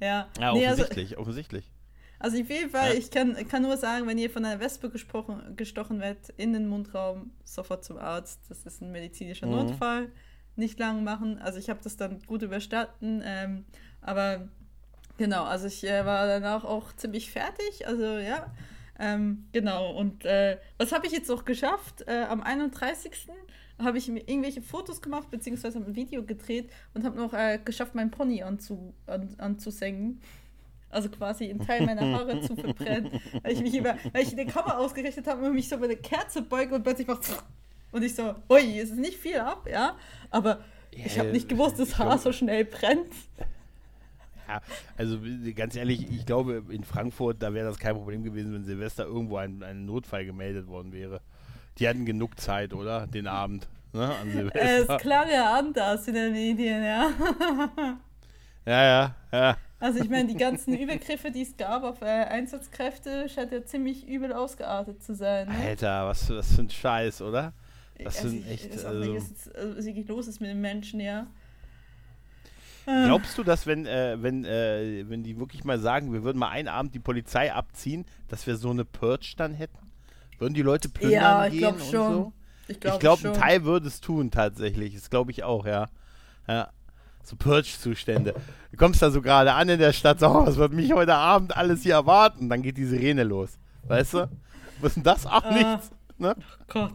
Ja, 0.00 0.28
ja 0.38 0.52
nee, 0.54 0.66
offensichtlich, 0.66 1.10
also, 1.10 1.22
offensichtlich. 1.22 1.70
Also 2.18 2.40
auf 2.40 2.50
jeden 2.50 2.70
Fall, 2.70 2.92
ja. 2.92 2.98
ich 2.98 3.10
kann, 3.10 3.36
kann 3.48 3.62
nur 3.62 3.76
sagen, 3.76 4.06
wenn 4.06 4.18
ihr 4.18 4.30
von 4.30 4.44
einer 4.44 4.60
Wespe 4.60 4.90
gesprochen, 4.90 5.54
gestochen 5.56 6.00
werdet 6.00 6.30
in 6.36 6.52
den 6.52 6.68
Mundraum, 6.68 7.30
sofort 7.44 7.84
zum 7.84 7.98
Arzt. 7.98 8.40
Das 8.48 8.66
ist 8.66 8.82
ein 8.82 8.90
medizinischer 8.90 9.46
mhm. 9.46 9.52
Notfall. 9.52 10.10
Nicht 10.56 10.78
lang 10.78 11.04
machen. 11.04 11.38
Also 11.38 11.58
ich 11.58 11.70
habe 11.70 11.80
das 11.82 11.96
dann 11.96 12.20
gut 12.26 12.42
überstanden. 12.42 13.22
Ähm, 13.24 13.64
aber 14.00 14.48
genau, 15.16 15.44
also 15.44 15.68
ich 15.68 15.84
äh, 15.84 16.04
war 16.04 16.26
danach 16.26 16.64
auch 16.64 16.92
ziemlich 16.96 17.30
fertig. 17.30 17.86
Also 17.86 18.18
ja, 18.18 18.52
ähm, 18.98 19.46
genau. 19.52 19.92
Und 19.92 20.24
äh, 20.24 20.58
was 20.76 20.90
habe 20.90 21.06
ich 21.06 21.12
jetzt 21.12 21.28
noch 21.28 21.44
geschafft? 21.44 22.02
Äh, 22.08 22.24
am 22.28 22.42
31 22.42 23.28
habe 23.78 23.98
ich 23.98 24.08
mir 24.08 24.28
irgendwelche 24.28 24.60
Fotos 24.60 25.00
gemacht, 25.00 25.30
beziehungsweise 25.30 25.78
ein 25.78 25.94
Video 25.94 26.24
gedreht 26.24 26.70
und 26.94 27.04
habe 27.04 27.16
noch 27.16 27.32
äh, 27.32 27.60
geschafft, 27.64 27.94
meinen 27.94 28.10
Pony 28.10 28.42
anzu, 28.42 28.92
an, 29.06 29.36
anzusengen. 29.38 30.20
Also 30.90 31.08
quasi 31.10 31.50
einen 31.50 31.60
Teil 31.60 31.84
meiner 31.84 32.18
Haare 32.18 32.40
zu 32.40 32.56
verbrennen, 32.56 33.20
weil 33.42 33.52
ich 33.52 33.60
mich 33.60 33.76
über, 33.76 33.96
weil 34.12 34.22
ich 34.22 34.34
den 34.34 34.48
Kamera 34.48 34.78
ausgerichtet 34.78 35.26
habe 35.26 35.46
und 35.46 35.54
mich 35.54 35.68
so 35.68 35.76
über 35.76 35.84
eine 35.84 35.96
Kerze 35.96 36.42
beuge 36.42 36.74
und 36.74 36.82
plötzlich 36.82 37.06
macht 37.06 37.24
und 37.90 38.02
ich 38.02 38.14
so, 38.14 38.34
ui, 38.50 38.78
es 38.78 38.90
ist 38.90 38.98
nicht 38.98 39.18
viel 39.18 39.38
ab, 39.38 39.66
ja, 39.70 39.96
aber 40.30 40.60
ich 40.90 41.18
habe 41.18 41.30
nicht 41.30 41.48
gewusst, 41.48 41.78
dass 41.78 41.98
Haar 41.98 42.18
so 42.18 42.32
schnell 42.32 42.64
brennt. 42.64 43.12
Ja, 44.46 44.62
also 44.96 45.18
ganz 45.54 45.76
ehrlich, 45.76 46.10
ich 46.10 46.24
glaube, 46.24 46.64
in 46.70 46.84
Frankfurt, 46.84 47.42
da 47.42 47.52
wäre 47.52 47.66
das 47.66 47.78
kein 47.78 47.94
Problem 47.94 48.24
gewesen, 48.24 48.54
wenn 48.54 48.64
Silvester 48.64 49.04
irgendwo 49.04 49.36
ein, 49.36 49.62
ein 49.62 49.84
Notfall 49.84 50.24
gemeldet 50.24 50.68
worden 50.68 50.92
wäre. 50.92 51.20
Die 51.78 51.88
hatten 51.88 52.06
genug 52.06 52.40
Zeit, 52.40 52.72
oder? 52.72 53.06
Den 53.06 53.26
Abend. 53.26 53.68
Ne, 53.92 54.04
an 54.04 54.30
Silvester. 54.30 54.94
Es 54.94 55.00
klang 55.02 55.30
ja 55.30 55.58
anders 55.58 56.08
in 56.08 56.14
den 56.14 56.32
Medien, 56.32 56.82
ja. 56.82 57.10
ja, 58.66 58.84
ja, 58.84 59.14
ja. 59.32 59.56
Also 59.80 60.00
ich 60.00 60.08
meine, 60.08 60.28
die 60.28 60.36
ganzen 60.36 60.76
Übergriffe, 60.76 61.30
die 61.30 61.42
es 61.42 61.56
gab 61.56 61.84
auf 61.84 62.02
äh, 62.02 62.06
Einsatzkräfte, 62.06 63.28
scheint 63.28 63.52
ja 63.52 63.64
ziemlich 63.64 64.06
übel 64.08 64.32
ausgeartet 64.32 65.02
zu 65.02 65.14
sein. 65.14 65.48
Ne? 65.48 65.54
Alter, 65.54 66.08
was, 66.08 66.28
was 66.30 66.54
für 66.54 66.62
ein 66.62 66.70
Scheiß, 66.70 67.22
oder? 67.22 67.52
Was 68.02 68.18
also 68.18 68.28
für 68.28 68.36
ein 68.36 68.48
echt. 68.48 68.84
Also, 68.84 68.98
nicht, 68.98 69.14
was, 69.14 69.76
was 69.76 69.84
wirklich 69.84 70.08
los 70.08 70.26
ist 70.26 70.40
mit 70.40 70.50
den 70.50 70.60
Menschen, 70.60 71.00
ja. 71.00 71.26
Glaubst 72.84 73.36
du, 73.36 73.44
dass 73.44 73.66
wenn, 73.66 73.84
äh, 73.84 74.16
wenn, 74.22 74.46
äh, 74.46 75.04
wenn 75.08 75.22
die 75.22 75.38
wirklich 75.38 75.62
mal 75.62 75.78
sagen, 75.78 76.10
wir 76.14 76.22
würden 76.22 76.38
mal 76.38 76.48
einen 76.48 76.68
Abend 76.68 76.94
die 76.94 77.00
Polizei 77.00 77.52
abziehen, 77.52 78.06
dass 78.28 78.46
wir 78.46 78.56
so 78.56 78.70
eine 78.70 78.86
Purge 78.86 79.34
dann 79.36 79.52
hätten? 79.52 79.76
Würden 80.38 80.54
die 80.54 80.62
Leute 80.62 80.88
plündern 80.88 81.20
ja, 81.20 81.46
ich 81.46 81.58
gehen 81.58 81.78
schon. 81.78 82.12
so? 82.12 82.32
Ich 82.66 82.80
glaube, 82.80 82.98
glaub, 82.98 83.24
ein 83.24 83.34
Teil 83.34 83.64
würde 83.64 83.88
es 83.88 84.00
tun 84.00 84.30
tatsächlich. 84.30 84.94
Das 84.94 85.10
glaube 85.10 85.32
ich 85.32 85.44
auch, 85.44 85.66
ja. 85.66 85.88
Ja 86.46 86.70
so 87.28 87.36
Purge-Zustände. 87.36 88.34
Du 88.70 88.76
kommst 88.76 89.02
da 89.02 89.10
so 89.10 89.20
gerade 89.20 89.52
an 89.52 89.68
in 89.68 89.78
der 89.78 89.92
Stadt, 89.92 90.20
so, 90.20 90.26
oh, 90.26 90.46
was 90.46 90.56
wird 90.56 90.72
mich 90.72 90.92
heute 90.92 91.14
Abend 91.14 91.56
alles 91.56 91.82
hier 91.82 91.94
erwarten? 91.94 92.48
Dann 92.48 92.62
geht 92.62 92.76
die 92.76 92.84
Sirene 92.84 93.24
los. 93.24 93.58
Weißt 93.86 94.14
du? 94.14 94.30
Was 94.80 94.90
ist 94.90 94.96
denn 94.96 95.02
das? 95.04 95.26
Auch 95.26 95.44
uh, 95.44 95.52
nichts. 95.52 95.90
Ne? 96.18 96.34
Oh 96.38 96.64
Gott. 96.68 96.92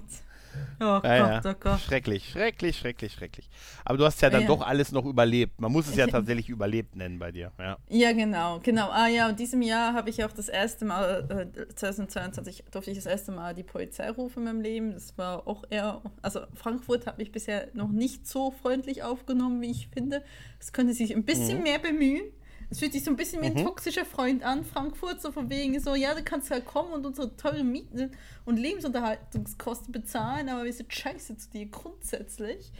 Oh 0.79 0.83
ja, 0.83 0.99
Gott, 0.99 1.45
ja. 1.45 1.51
oh 1.51 1.55
Gott. 1.59 1.79
Schrecklich, 1.79 2.29
schrecklich, 2.29 2.77
schrecklich, 2.77 3.13
schrecklich. 3.13 3.49
Aber 3.85 3.97
du 3.97 4.05
hast 4.05 4.21
ja 4.21 4.29
dann 4.29 4.41
ja. 4.41 4.47
doch 4.47 4.61
alles 4.61 4.91
noch 4.91 5.05
überlebt. 5.05 5.59
Man 5.59 5.71
muss 5.71 5.87
es 5.87 5.95
ja 5.95 6.07
tatsächlich 6.07 6.49
überlebt 6.49 6.95
nennen 6.95 7.19
bei 7.19 7.31
dir. 7.31 7.51
Ja, 7.59 7.77
ja 7.89 8.11
genau, 8.11 8.59
genau. 8.61 8.89
Ah 8.89 9.07
ja, 9.07 9.29
und 9.29 9.39
diesem 9.39 9.61
Jahr 9.61 9.93
habe 9.93 10.09
ich 10.09 10.23
auch 10.23 10.31
das 10.31 10.49
erste 10.49 10.85
Mal, 10.85 11.49
äh, 11.55 11.75
2022 11.75 12.65
durfte 12.71 12.91
ich 12.91 12.97
das 12.97 13.05
erste 13.05 13.31
Mal 13.31 13.53
die 13.53 13.63
Polizei 13.63 14.09
rufen 14.09 14.39
in 14.39 14.45
meinem 14.45 14.61
Leben. 14.61 14.93
Das 14.93 15.17
war 15.17 15.47
auch 15.47 15.63
eher, 15.69 16.01
also 16.21 16.41
Frankfurt 16.53 17.07
hat 17.07 17.17
mich 17.17 17.31
bisher 17.31 17.67
noch 17.73 17.89
nicht 17.89 18.27
so 18.27 18.51
freundlich 18.51 19.03
aufgenommen, 19.03 19.61
wie 19.61 19.71
ich 19.71 19.87
finde. 19.87 20.23
Es 20.59 20.73
könnte 20.73 20.93
sich 20.93 21.15
ein 21.15 21.23
bisschen 21.23 21.57
mhm. 21.57 21.63
mehr 21.63 21.79
bemühen. 21.79 22.25
Es 22.73 22.79
fühlt 22.79 22.93
sich 22.93 23.03
so 23.03 23.11
ein 23.11 23.15
bisschen 23.15 23.39
wie 23.43 23.45
ein 23.45 23.53
mhm. 23.53 23.65
toxischer 23.65 24.03
Freund 24.03 24.41
an, 24.41 24.65
Frankfurt, 24.65 25.21
so 25.21 25.31
von 25.31 25.47
wegen 25.51 25.79
so, 25.79 25.93
ja, 25.93 26.15
du 26.15 26.23
kannst 26.23 26.49
halt 26.49 26.65
kommen 26.65 26.91
und 26.91 27.05
unsere 27.05 27.37
teuren 27.37 27.71
Mieten 27.71 28.09
und 28.45 28.57
Lebensunterhaltungskosten 28.57 29.91
bezahlen, 29.91 30.49
aber 30.49 30.63
wir 30.63 30.73
sind 30.73 30.91
scheiße 30.91 31.37
zu 31.37 31.51
dir 31.51 31.67
grundsätzlich. 31.67 32.71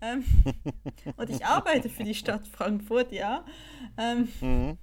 Ähm, 0.00 0.24
und 1.18 1.28
ich 1.28 1.44
arbeite 1.44 1.90
für 1.90 2.02
die 2.02 2.14
Stadt 2.14 2.48
Frankfurt, 2.48 3.12
ja. 3.12 3.44
Ähm, 3.98 4.28
mhm. 4.40 4.78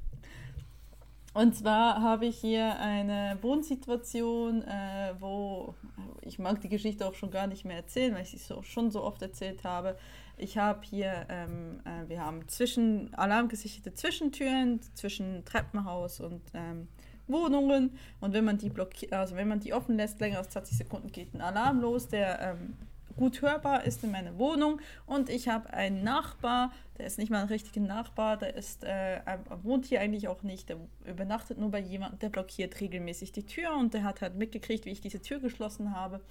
Und 1.33 1.55
zwar 1.55 2.03
habe 2.03 2.27
ich 2.27 2.37
hier 2.37 2.77
eine 2.79 3.39
Wohnsituation, 3.41 4.61
äh, 4.61 5.15
wo 5.19 5.73
ich 6.21 6.37
mag 6.37 6.61
die 6.61 6.69
Geschichte 6.69 7.07
auch 7.07 7.15
schon 7.15 7.31
gar 7.31 7.47
nicht 7.47 7.65
mehr 7.65 7.77
erzählen, 7.77 8.13
weil 8.13 8.21
ich 8.21 8.29
sie 8.29 8.37
so, 8.37 8.61
schon 8.61 8.91
so 8.91 9.03
oft 9.03 9.21
erzählt 9.23 9.63
habe. 9.63 9.97
Ich 10.39 10.57
habe 10.57 10.79
hier, 10.83 11.25
ähm, 11.27 11.81
äh, 11.83 12.07
wir 12.07 12.25
haben 12.25 12.47
zwischen 12.47 13.13
alarmgesicherte 13.13 13.93
Zwischentüren 13.93 14.79
zwischen 14.95 15.43
Treppenhaus 15.43 16.21
und 16.21 16.41
ähm, 16.53 16.87
Wohnungen. 17.27 17.97
Und 18.21 18.31
wenn 18.31 18.45
man 18.45 18.57
die 18.57 18.69
blockiert, 18.69 19.11
also 19.11 19.35
wenn 19.35 19.49
man 19.49 19.59
die 19.59 19.73
offen 19.73 19.97
lässt, 19.97 20.21
länger 20.21 20.37
als 20.37 20.49
20 20.51 20.77
Sekunden 20.77 21.11
geht 21.11 21.33
ein 21.33 21.41
Alarm 21.41 21.81
los, 21.81 22.07
der 22.07 22.39
ähm, 22.39 22.77
gut 23.17 23.41
hörbar 23.41 23.83
ist 23.83 24.01
in 24.05 24.11
meiner 24.11 24.37
Wohnung. 24.37 24.79
Und 25.05 25.29
ich 25.29 25.49
habe 25.49 25.73
einen 25.73 26.05
Nachbar, 26.05 26.71
der 26.97 27.05
ist 27.05 27.17
nicht 27.17 27.29
mal 27.29 27.41
ein 27.41 27.49
richtiger 27.49 27.81
Nachbar, 27.81 28.37
der 28.37 28.55
ist, 28.55 28.85
äh, 28.85 29.19
wohnt 29.61 29.87
hier 29.87 29.99
eigentlich 29.99 30.29
auch 30.29 30.41
nicht, 30.41 30.69
der 30.69 30.77
übernachtet 31.05 31.57
nur 31.57 31.69
bei 31.69 31.81
jemandem, 31.81 32.19
der 32.19 32.29
blockiert 32.29 32.79
regelmäßig 32.79 33.33
die 33.33 33.45
Tür. 33.45 33.75
Und 33.75 33.93
der 33.93 34.05
hat 34.05 34.21
halt 34.21 34.35
mitgekriegt, 34.35 34.85
wie 34.85 34.91
ich 34.91 35.01
diese 35.01 35.21
Tür 35.21 35.39
geschlossen 35.39 35.93
habe. 35.93 36.21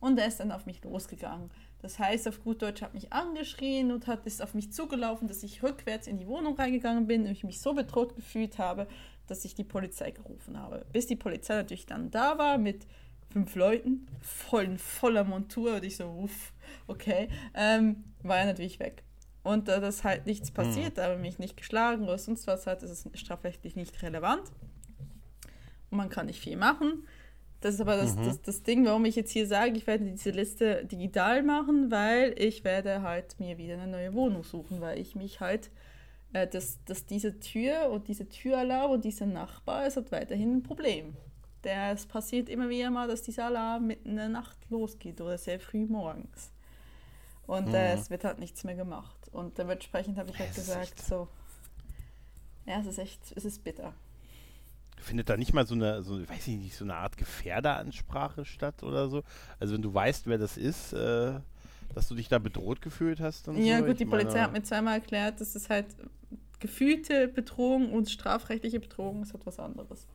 Und 0.00 0.18
er 0.18 0.26
ist 0.26 0.40
dann 0.40 0.50
auf 0.50 0.64
mich 0.64 0.82
losgegangen. 0.82 1.50
Das 1.82 1.98
heißt, 1.98 2.28
auf 2.28 2.42
gut 2.42 2.62
Deutsch 2.62 2.82
hat 2.82 2.94
mich 2.94 3.12
angeschrien 3.12 3.90
und 3.90 4.06
hat, 4.06 4.26
ist 4.26 4.42
auf 4.42 4.54
mich 4.54 4.72
zugelaufen, 4.72 5.28
dass 5.28 5.42
ich 5.42 5.62
rückwärts 5.62 6.06
in 6.06 6.18
die 6.18 6.26
Wohnung 6.26 6.56
reingegangen 6.56 7.06
bin 7.06 7.22
und 7.24 7.32
ich 7.32 7.44
mich 7.44 7.60
so 7.60 7.72
bedroht 7.72 8.16
gefühlt 8.16 8.58
habe, 8.58 8.86
dass 9.26 9.44
ich 9.44 9.54
die 9.54 9.64
Polizei 9.64 10.10
gerufen 10.10 10.58
habe. 10.58 10.84
Bis 10.92 11.06
die 11.06 11.16
Polizei 11.16 11.54
natürlich 11.54 11.86
dann 11.86 12.10
da 12.10 12.36
war 12.38 12.58
mit 12.58 12.86
fünf 13.32 13.54
Leuten, 13.54 14.06
voll 14.20 14.64
in 14.64 14.78
voller 14.78 15.24
Montur 15.24 15.76
und 15.76 15.84
ich 15.84 15.96
so, 15.96 16.06
uff, 16.06 16.52
okay, 16.86 17.28
ähm, 17.54 18.04
war 18.22 18.38
er 18.38 18.46
natürlich 18.46 18.80
weg. 18.80 19.04
Und 19.42 19.68
da 19.68 19.80
das 19.80 20.04
halt 20.04 20.26
nichts 20.26 20.50
passiert, 20.50 20.96
mhm. 20.96 21.02
aber 21.02 21.16
mich 21.16 21.38
nicht 21.38 21.56
geschlagen 21.56 22.04
oder 22.04 22.18
sonst 22.18 22.46
was 22.46 22.66
hat, 22.66 22.82
ist 22.82 22.90
es 22.90 23.18
strafrechtlich 23.18 23.76
nicht 23.76 24.02
relevant. 24.02 24.42
Und 25.90 25.96
man 25.96 26.10
kann 26.10 26.26
nicht 26.26 26.40
viel 26.40 26.56
machen. 26.56 27.04
Das 27.60 27.74
ist 27.74 27.80
aber 27.80 27.96
das, 27.96 28.16
mhm. 28.16 28.24
das, 28.24 28.40
das 28.40 28.62
Ding, 28.62 28.86
warum 28.86 29.04
ich 29.04 29.16
jetzt 29.16 29.30
hier 29.30 29.46
sage, 29.46 29.76
ich 29.76 29.86
werde 29.86 30.04
diese 30.04 30.30
Liste 30.30 30.86
digital 30.86 31.42
machen, 31.42 31.90
weil 31.90 32.34
ich 32.38 32.64
werde 32.64 33.02
halt 33.02 33.38
mir 33.38 33.58
wieder 33.58 33.74
eine 33.74 33.86
neue 33.86 34.14
Wohnung 34.14 34.44
suchen, 34.44 34.80
weil 34.80 34.98
ich 34.98 35.14
mich 35.14 35.40
halt, 35.40 35.70
äh, 36.32 36.46
dass, 36.46 36.82
dass 36.84 37.04
diese 37.04 37.38
Tür 37.38 37.90
und 37.90 38.08
diese 38.08 38.28
Türalarm 38.28 38.92
und 38.92 39.04
dieser 39.04 39.26
Nachbar 39.26 39.86
ist 39.86 39.96
halt 39.96 40.10
weiterhin 40.10 40.56
ein 40.56 40.62
Problem. 40.62 41.14
Der, 41.64 41.92
es 41.92 42.06
passiert 42.06 42.48
immer 42.48 42.70
wieder 42.70 42.90
mal, 42.90 43.08
dass 43.08 43.22
dieser 43.22 43.46
Alarm 43.46 43.86
mitten 43.86 44.10
in 44.10 44.16
der 44.16 44.30
Nacht 44.30 44.56
losgeht 44.70 45.20
oder 45.20 45.36
sehr 45.36 45.60
früh 45.60 45.84
morgens. 45.84 46.52
Und 47.46 47.68
mhm. 47.68 47.74
äh, 47.74 47.92
es 47.92 48.08
wird 48.08 48.24
halt 48.24 48.38
nichts 48.38 48.64
mehr 48.64 48.76
gemacht. 48.76 49.28
Und 49.32 49.58
dementsprechend 49.58 50.16
habe 50.16 50.30
ich 50.30 50.38
halt 50.38 50.54
gesagt, 50.54 50.98
so, 50.98 51.28
ja, 52.64 52.80
es 52.80 52.86
ist 52.86 52.98
echt, 52.98 53.20
es 53.36 53.44
ist 53.44 53.62
bitter. 53.62 53.92
Findet 55.00 55.28
da 55.28 55.36
nicht 55.36 55.52
mal 55.52 55.66
so 55.66 55.74
eine, 55.74 56.02
so, 56.02 56.20
weiß 56.28 56.48
ich 56.48 56.56
nicht, 56.56 56.76
so 56.76 56.84
eine 56.84 56.94
Art 56.94 57.16
Gefährderansprache 57.16 58.44
statt 58.44 58.82
oder 58.82 59.08
so? 59.08 59.22
Also 59.58 59.74
wenn 59.74 59.82
du 59.82 59.92
weißt, 59.92 60.26
wer 60.26 60.38
das 60.38 60.56
ist, 60.56 60.92
äh, 60.92 61.32
dass 61.94 62.08
du 62.08 62.14
dich 62.14 62.28
da 62.28 62.38
bedroht 62.38 62.82
gefühlt 62.82 63.20
hast 63.20 63.48
und 63.48 63.56
Ja 63.58 63.78
so? 63.78 63.86
gut, 63.86 64.00
die 64.00 64.04
meine, 64.04 64.24
Polizei 64.24 64.40
hat 64.40 64.52
mir 64.52 64.62
zweimal 64.62 64.94
erklärt, 64.94 65.40
dass 65.40 65.54
es 65.54 65.68
halt 65.68 65.86
gefühlte 66.60 67.28
Bedrohung 67.28 67.92
und 67.92 68.10
strafrechtliche 68.10 68.80
Bedrohung 68.80 69.22
ist 69.22 69.34
etwas 69.34 69.58
anderes. 69.58 70.06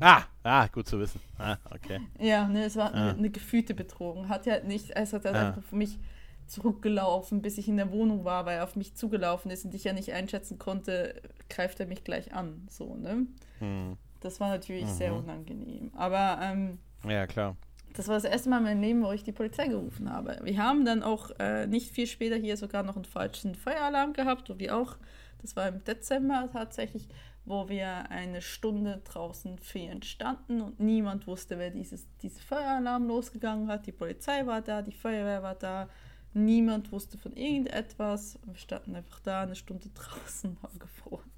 Ah, 0.00 0.22
ah, 0.42 0.66
gut 0.68 0.88
zu 0.88 0.98
wissen. 0.98 1.20
Ah, 1.38 1.56
okay. 1.70 2.00
Ja, 2.18 2.48
ne, 2.48 2.64
es 2.64 2.76
war 2.76 2.94
ah. 2.94 3.10
eine, 3.10 3.30
gefühlte 3.30 3.74
Bedrohung. 3.74 4.28
Hat 4.28 4.46
ja 4.46 4.60
nicht, 4.60 4.90
es 4.90 5.12
hat 5.12 5.24
halt 5.24 5.36
ah. 5.36 5.48
einfach 5.48 5.62
für 5.62 5.76
mich 5.76 5.98
zurückgelaufen, 6.46 7.42
bis 7.42 7.58
ich 7.58 7.68
in 7.68 7.76
der 7.76 7.90
Wohnung 7.90 8.24
war, 8.24 8.44
weil 8.44 8.58
er 8.58 8.64
auf 8.64 8.76
mich 8.76 8.94
zugelaufen 8.94 9.50
ist 9.50 9.64
und 9.64 9.74
ich 9.74 9.84
ja 9.84 9.92
nicht 9.92 10.12
einschätzen 10.12 10.58
konnte, 10.58 11.20
greift 11.48 11.80
er 11.80 11.86
mich 11.86 12.04
gleich 12.04 12.34
an. 12.34 12.66
So, 12.70 12.96
ne? 12.96 13.26
Hm. 13.60 13.96
Das 14.24 14.40
war 14.40 14.48
natürlich 14.48 14.84
mhm. 14.84 14.94
sehr 14.94 15.14
unangenehm. 15.14 15.90
Aber 15.94 16.38
ähm, 16.42 16.78
ja, 17.08 17.26
klar. 17.26 17.56
Das 17.94 18.08
war 18.08 18.14
das 18.14 18.24
erste 18.24 18.50
Mal 18.50 18.58
in 18.58 18.64
meinem 18.64 18.80
Leben, 18.80 19.02
wo 19.04 19.12
ich 19.12 19.22
die 19.22 19.32
Polizei 19.32 19.68
gerufen 19.68 20.12
habe. 20.12 20.40
Wir 20.42 20.58
haben 20.58 20.84
dann 20.84 21.04
auch 21.04 21.30
äh, 21.38 21.66
nicht 21.66 21.92
viel 21.92 22.08
später 22.08 22.36
hier 22.36 22.56
sogar 22.56 22.82
noch 22.82 22.96
einen 22.96 23.04
falschen 23.04 23.54
Feueralarm 23.54 24.14
gehabt, 24.14 24.50
wo 24.50 24.58
wir 24.58 24.76
auch, 24.76 24.96
das 25.42 25.54
war 25.54 25.68
im 25.68 25.84
Dezember 25.84 26.48
tatsächlich, 26.52 27.08
wo 27.44 27.68
wir 27.68 28.10
eine 28.10 28.42
Stunde 28.42 29.00
draußen 29.04 29.58
fehlen 29.58 30.02
standen 30.02 30.60
und 30.60 30.80
niemand 30.80 31.28
wusste, 31.28 31.58
wer 31.58 31.70
dieses, 31.70 32.08
dieses 32.18 32.40
Feueralarm 32.40 33.06
losgegangen 33.06 33.68
hat. 33.68 33.86
Die 33.86 33.92
Polizei 33.92 34.44
war 34.46 34.60
da, 34.60 34.82
die 34.82 34.92
Feuerwehr 34.92 35.42
war 35.42 35.54
da, 35.54 35.88
Niemand 36.34 36.90
wusste 36.90 37.16
von 37.16 37.36
irgendetwas. 37.36 38.40
Wir 38.44 38.56
standen 38.56 38.96
einfach 38.96 39.20
da 39.20 39.42
eine 39.42 39.54
Stunde 39.54 39.88
draußen 39.94 40.50
und 40.50 40.62
haben 40.62 40.78
gefroren. 40.80 41.30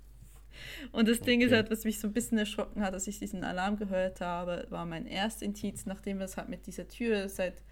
Und 0.92 1.09
das 1.09 1.21
Ding 1.21 1.40
ist 1.40 1.53
halt, 1.53 1.71
was 1.71 1.85
mich 1.85 1.99
so 1.99 2.09
ein 2.09 2.12
bisschen 2.12 2.38
erschrocken 2.38 2.83
hat, 2.83 2.95
als 2.95 3.07
ich 3.07 3.19
diesen 3.19 3.45
Alarm 3.45 3.77
gehört 3.77 4.21
habe, 4.21 4.66
war 4.71 4.87
mein 4.87 5.07
erster 5.07 5.45
Indiz, 5.45 5.87
nachdem 5.87 6.21
es 6.21 6.37
halt 6.37 6.49
mit 6.49 6.66
dieser 6.66 6.88
Tür 6.88 7.29
seit 7.29 7.62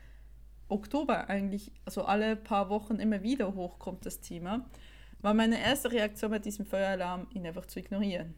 Oktober 0.69 1.29
eigentlich, 1.29 1.73
also 1.85 2.05
alle 2.05 2.37
paar 2.37 2.71
Wochen 2.71 2.97
immer 2.97 3.23
wieder 3.23 3.55
hochkommt, 3.55 4.07
das 4.07 4.21
Thema, 4.21 4.69
war 5.21 5.35
meine 5.35 5.61
erste 5.61 5.91
Reaktion 5.91 6.31
mit 6.31 6.45
diesem 6.45 6.67
Feueralarm, 6.67 7.27
ihn 7.33 7.47
einfach 7.47 7.67
zu 7.67 7.79
ignorieren. 7.79 8.35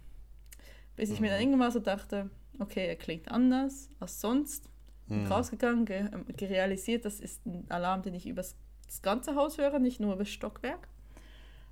Bis 0.95 1.11
ich 1.11 1.21
mir 1.21 1.31
dann 1.31 1.39
mhm. 1.39 1.49
irgendwann 1.49 1.73
so 1.73 1.81
dachte, 1.81 2.31
okay, 2.59 2.87
er 2.87 2.97
klingt 2.97 3.31
anders 3.31 3.91
als 4.01 4.21
sonst. 4.21 4.69
Bin 5.09 5.25
mhm. 5.25 5.27
rausgegangen, 5.27 5.85
ge 5.85 6.09
gerealisiert, 6.37 7.05
das 7.05 7.21
ist 7.21 7.45
ein 7.47 7.65
Alarm, 7.69 8.03
den 8.03 8.15
ich 8.15 8.27
über 8.27 8.43
das 8.43 8.57
ganze 9.03 9.35
Haus 9.35 9.59
höre, 9.59 9.79
nicht 9.79 10.01
nur 10.01 10.15
über 10.15 10.25
das 10.25 10.33
Stockwerk. 10.33 10.89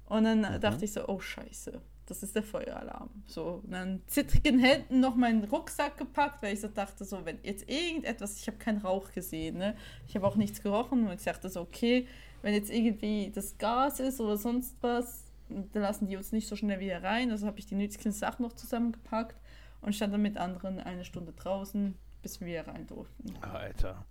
Und 0.07 0.25
dann 0.25 0.41
mhm. 0.41 0.61
dachte 0.61 0.85
ich 0.85 0.93
so, 0.93 1.09
oh 1.09 1.19
scheiße, 1.19 1.81
das 2.07 2.23
ist 2.23 2.35
der 2.35 2.43
Feueralarm. 2.43 3.11
So, 3.27 3.63
und 3.65 3.71
dann 3.73 4.03
zittrigen 4.07 4.59
Händen 4.59 5.01
noch 5.01 5.17
meinen 5.17 5.45
Rucksack 5.45 5.97
gepackt, 5.97 6.43
weil 6.43 6.55
ich 6.55 6.61
so 6.61 6.69
dachte, 6.69 7.05
so, 7.05 7.25
wenn 7.25 7.39
jetzt 7.43 7.69
irgendetwas, 7.69 8.41
ich 8.41 8.47
habe 8.47 8.59
keinen 8.59 8.79
Rauch 8.79 9.11
gesehen, 9.13 9.59
ne? 9.59 9.77
Ich 10.07 10.15
habe 10.15 10.27
auch 10.27 10.37
nichts 10.37 10.63
gerochen 10.63 11.07
und 11.07 11.15
ich 11.15 11.25
dachte 11.25 11.49
so, 11.49 11.61
okay, 11.61 12.07
wenn 12.43 12.55
jetzt 12.55 12.71
irgendwie 12.71 13.31
das 13.35 13.57
Gas 13.57 14.01
ist 14.01 14.21
oder 14.21 14.37
sonst 14.37 14.77
was, 14.83 15.25
dann 15.49 15.83
lassen 15.83 16.07
die 16.07 16.17
uns 16.17 16.33
nicht 16.33 16.49
so 16.49 16.57
schnell 16.57 16.81
wieder 16.81 17.03
rein. 17.03 17.31
Also 17.31 17.47
habe 17.47 17.59
ich 17.59 17.67
die 17.67 17.75
nützlichen 17.75 18.13
Sachen 18.13 18.43
noch 18.43 18.53
zusammengepackt 18.53 19.37
und 19.81 19.95
stand 19.95 20.13
dann 20.13 20.23
mit 20.23 20.37
anderen 20.37 20.79
eine 20.81 21.05
Stunde 21.05 21.33
draußen, 21.33 21.95
bis 22.23 22.41
wir 22.41 22.67
rein 22.67 22.87
durften. 22.87 23.35
Alter. 23.41 24.05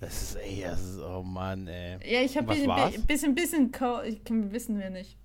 Das 0.00 0.22
ist, 0.22 0.36
ey, 0.36 0.62
das 0.62 0.82
ist, 0.82 0.98
oh 0.98 1.22
Mann, 1.22 1.66
ey. 1.68 1.98
Ja, 2.10 2.22
ich 2.22 2.36
habe 2.36 2.52
ein 2.52 3.06
bisschen, 3.06 3.34
bisschen, 3.34 3.70
ich 4.06 4.24
kann, 4.24 4.50
wissen 4.50 4.78
wir 4.78 4.88
nicht. 4.88 5.18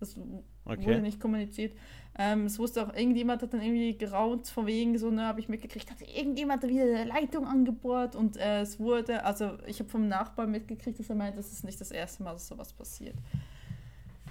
Das 0.00 0.16
okay. 0.64 0.86
wurde 0.86 1.00
nicht 1.00 1.20
kommuniziert. 1.20 1.74
Ähm, 2.18 2.44
es 2.44 2.58
wusste 2.58 2.82
auch, 2.86 2.94
irgendjemand 2.94 3.42
hat 3.42 3.54
dann 3.54 3.62
irgendwie 3.62 3.96
geraunt, 3.96 4.48
von 4.48 4.66
wegen 4.66 4.98
so, 4.98 5.10
ne, 5.10 5.24
habe 5.24 5.40
ich 5.40 5.48
mitgekriegt, 5.48 5.90
hat 5.90 6.02
irgendjemand 6.02 6.62
wieder 6.62 6.82
eine 6.82 7.04
Leitung 7.04 7.46
angebohrt 7.46 8.14
und 8.14 8.36
äh, 8.36 8.60
es 8.60 8.78
wurde, 8.78 9.24
also 9.24 9.56
ich 9.66 9.78
habe 9.80 9.88
vom 9.88 10.08
Nachbarn 10.08 10.50
mitgekriegt, 10.50 10.98
dass 10.98 11.08
er 11.08 11.16
meint, 11.16 11.38
das 11.38 11.52
ist 11.52 11.64
nicht 11.64 11.80
das 11.80 11.90
erste 11.90 12.22
Mal, 12.22 12.32
dass 12.32 12.48
sowas 12.48 12.72
passiert. 12.74 13.16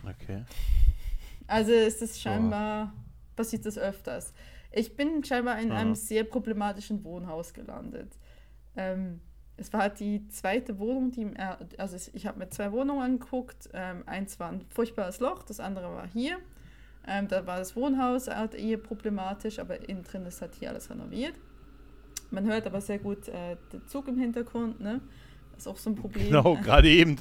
Okay. 0.03 0.43
Also 1.47 1.71
ist 1.71 2.01
es 2.03 2.21
scheinbar, 2.21 2.93
so. 2.93 3.35
passiert 3.35 3.65
das 3.65 3.79
öfters. 3.79 4.33
Ich 4.71 4.95
bin 4.95 5.23
scheinbar 5.23 5.59
in 5.59 5.69
ja. 5.69 5.75
einem 5.75 5.95
sehr 5.95 6.23
problematischen 6.23 7.03
Wohnhaus 7.03 7.51
gelandet. 7.53 8.15
Ähm, 8.75 9.21
es 9.61 9.71
war 9.73 9.89
die 9.89 10.27
zweite 10.29 10.79
Wohnung, 10.79 11.11
die, 11.11 11.31
also 11.77 11.95
ich 12.13 12.25
habe 12.25 12.39
mir 12.39 12.49
zwei 12.49 12.71
Wohnungen 12.71 13.03
angeguckt. 13.03 13.69
Ähm, 13.73 14.01
eins 14.07 14.39
war 14.39 14.49
ein 14.49 14.65
furchtbares 14.69 15.19
Loch, 15.19 15.43
das 15.43 15.59
andere 15.59 15.93
war 15.93 16.07
hier. 16.07 16.37
Ähm, 17.07 17.27
da 17.27 17.45
war 17.45 17.59
das 17.59 17.75
Wohnhaus 17.75 18.27
halt 18.27 18.55
eher 18.55 18.77
problematisch, 18.77 19.59
aber 19.59 19.87
innen 19.87 20.03
drin 20.03 20.25
ist 20.25 20.41
halt 20.41 20.55
hier 20.55 20.69
alles 20.69 20.89
renoviert. 20.89 21.35
Man 22.31 22.45
hört 22.45 22.65
aber 22.65 22.81
sehr 22.81 22.97
gut 22.97 23.27
äh, 23.27 23.55
den 23.71 23.87
Zug 23.87 24.07
im 24.07 24.17
Hintergrund, 24.17 24.79
ne? 24.79 24.99
Das 25.51 25.63
ist 25.63 25.67
auch 25.67 25.77
so 25.77 25.91
ein 25.91 25.95
Problem. 25.95 26.25
Genau, 26.25 26.55
gerade 26.63 26.89
eben. 26.89 27.17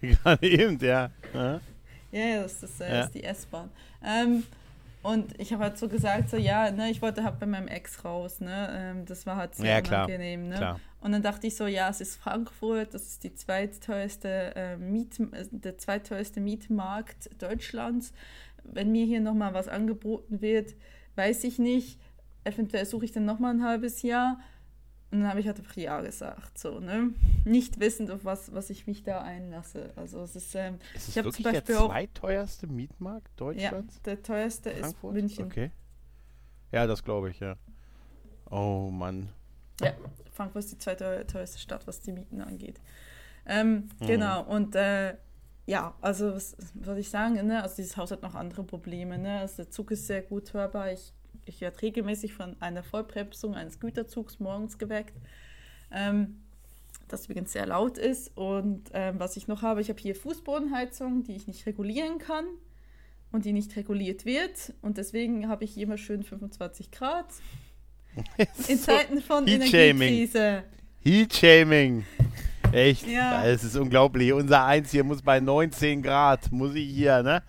Gerade 0.00 0.48
eben, 0.48 0.78
ja. 0.78 1.10
Ja, 1.34 1.60
ja 2.10 2.42
das 2.42 2.62
ist, 2.62 2.80
äh, 2.80 2.90
ja. 2.90 3.00
ist 3.02 3.14
die 3.14 3.22
S-Bahn. 3.22 3.68
Ähm, 4.02 4.44
und 5.02 5.38
ich 5.40 5.52
habe 5.52 5.64
halt 5.64 5.78
so 5.78 5.88
gesagt, 5.88 6.30
so 6.30 6.36
ja, 6.36 6.70
ne, 6.70 6.90
ich 6.90 7.02
wollte 7.02 7.24
halt 7.24 7.40
bei 7.40 7.46
meinem 7.46 7.66
Ex 7.66 8.04
raus, 8.04 8.40
ne? 8.40 8.68
Ähm, 8.72 9.04
das 9.04 9.26
war 9.26 9.36
halt 9.36 9.54
sehr 9.56 9.78
ja, 9.78 9.78
unangenehm, 9.78 10.48
ne? 10.48 10.56
Klar. 10.56 10.80
Und 11.00 11.10
dann 11.10 11.22
dachte 11.22 11.48
ich 11.48 11.56
so, 11.56 11.66
ja, 11.66 11.88
es 11.88 12.00
ist 12.00 12.16
Frankfurt, 12.16 12.94
das 12.94 13.02
ist 13.08 13.24
die 13.24 13.34
zweitteuerste 13.34 14.54
äh, 14.54 14.76
Miet, 14.76 15.18
äh, 15.18 15.46
der 15.50 15.76
zweitteuerste 15.76 16.40
Mietmarkt 16.40 17.30
Deutschlands. 17.42 18.12
Wenn 18.62 18.92
mir 18.92 19.04
hier 19.04 19.20
nochmal 19.20 19.54
was 19.54 19.66
angeboten 19.66 20.40
wird, 20.40 20.74
weiß 21.16 21.42
ich 21.44 21.58
nicht. 21.58 21.98
Eventuell 22.44 22.86
suche 22.86 23.04
ich 23.04 23.12
dann 23.12 23.24
nochmal 23.24 23.54
ein 23.54 23.64
halbes 23.64 24.02
Jahr. 24.02 24.38
Und 25.12 25.20
dann 25.20 25.28
habe 25.28 25.40
ich 25.40 25.46
halt 25.46 25.58
einfach 25.58 25.76
Ja 25.76 26.00
gesagt, 26.00 26.58
so, 26.58 26.80
ne? 26.80 27.10
Nicht 27.44 27.78
wissend, 27.78 28.10
auf 28.10 28.24
was, 28.24 28.54
was 28.54 28.70
ich 28.70 28.86
mich 28.86 29.02
da 29.02 29.20
einlasse. 29.20 29.92
Also 29.94 30.22
es 30.22 30.34
ist, 30.36 30.54
ähm, 30.54 30.78
ist 30.94 31.08
es 31.08 31.16
ich 31.16 31.16
wirklich 31.16 31.44
zum 31.44 31.52
Beispiel 31.52 31.74
der 31.74 31.84
zweiteuerste 31.84 32.66
Mietmarkt 32.66 33.28
Deutschlands? 33.38 33.96
Ja, 33.96 34.00
der 34.06 34.22
teuerste 34.22 34.70
Frankfurt? 34.70 35.14
ist 35.14 35.22
München. 35.22 35.44
Okay. 35.44 35.70
Ja, 36.72 36.86
das 36.86 37.04
glaube 37.04 37.28
ich, 37.28 37.40
ja. 37.40 37.56
Oh 38.50 38.88
Mann. 38.90 39.28
Ja, 39.82 39.92
Frankfurt 40.32 40.64
ist 40.64 40.72
die 40.72 40.78
zweiteuerste 40.78 41.58
Stadt, 41.58 41.86
was 41.86 42.00
die 42.00 42.12
Mieten 42.12 42.40
angeht. 42.40 42.80
Ähm, 43.44 43.90
mhm. 44.00 44.06
Genau, 44.06 44.44
und 44.44 44.74
äh, 44.74 45.14
ja, 45.66 45.94
also 46.00 46.34
was 46.34 46.56
soll 46.82 46.96
ich 46.96 47.10
sagen, 47.10 47.34
ne? 47.46 47.62
Also 47.62 47.76
dieses 47.76 47.98
Haus 47.98 48.10
hat 48.10 48.22
noch 48.22 48.34
andere 48.34 48.64
Probleme, 48.64 49.18
ne? 49.18 49.40
Also 49.40 49.56
der 49.56 49.70
Zug 49.70 49.90
ist 49.90 50.06
sehr 50.06 50.22
gut 50.22 50.54
hörbar. 50.54 50.90
Ich 50.90 51.12
ich 51.44 51.60
werde 51.60 51.82
regelmäßig 51.82 52.34
von 52.34 52.56
einer 52.60 52.82
Vollbremsung 52.82 53.54
eines 53.54 53.80
Güterzugs 53.80 54.40
morgens 54.40 54.78
geweckt, 54.78 55.14
ähm, 55.90 56.38
das 57.08 57.26
übrigens 57.26 57.52
sehr 57.52 57.66
laut 57.66 57.98
ist. 57.98 58.30
Und 58.36 58.90
ähm, 58.92 59.18
was 59.18 59.36
ich 59.36 59.48
noch 59.48 59.62
habe, 59.62 59.80
ich 59.80 59.88
habe 59.88 60.00
hier 60.00 60.14
Fußbodenheizung, 60.14 61.24
die 61.24 61.34
ich 61.36 61.46
nicht 61.46 61.66
regulieren 61.66 62.18
kann 62.18 62.44
und 63.32 63.44
die 63.44 63.52
nicht 63.52 63.76
reguliert 63.76 64.24
wird. 64.24 64.72
Und 64.82 64.98
deswegen 64.98 65.48
habe 65.48 65.64
ich 65.64 65.76
immer 65.78 65.98
schön 65.98 66.22
25 66.22 66.90
Grad. 66.90 67.26
In 68.68 68.78
Zeiten 68.78 69.20
von 69.20 69.46
Energiekrise. 69.46 70.64
Heat-Shaming. 71.04 72.04
Echt? 72.72 73.06
Ja. 73.06 73.44
Es 73.44 73.64
ist 73.64 73.76
unglaublich. 73.76 74.32
Unser 74.32 74.64
Eins 74.64 74.90
hier 74.90 75.04
muss 75.04 75.20
bei 75.22 75.40
19 75.40 76.02
Grad, 76.02 76.50
muss 76.52 76.74
ich 76.74 76.88
hier, 76.88 77.22
ne? 77.22 77.42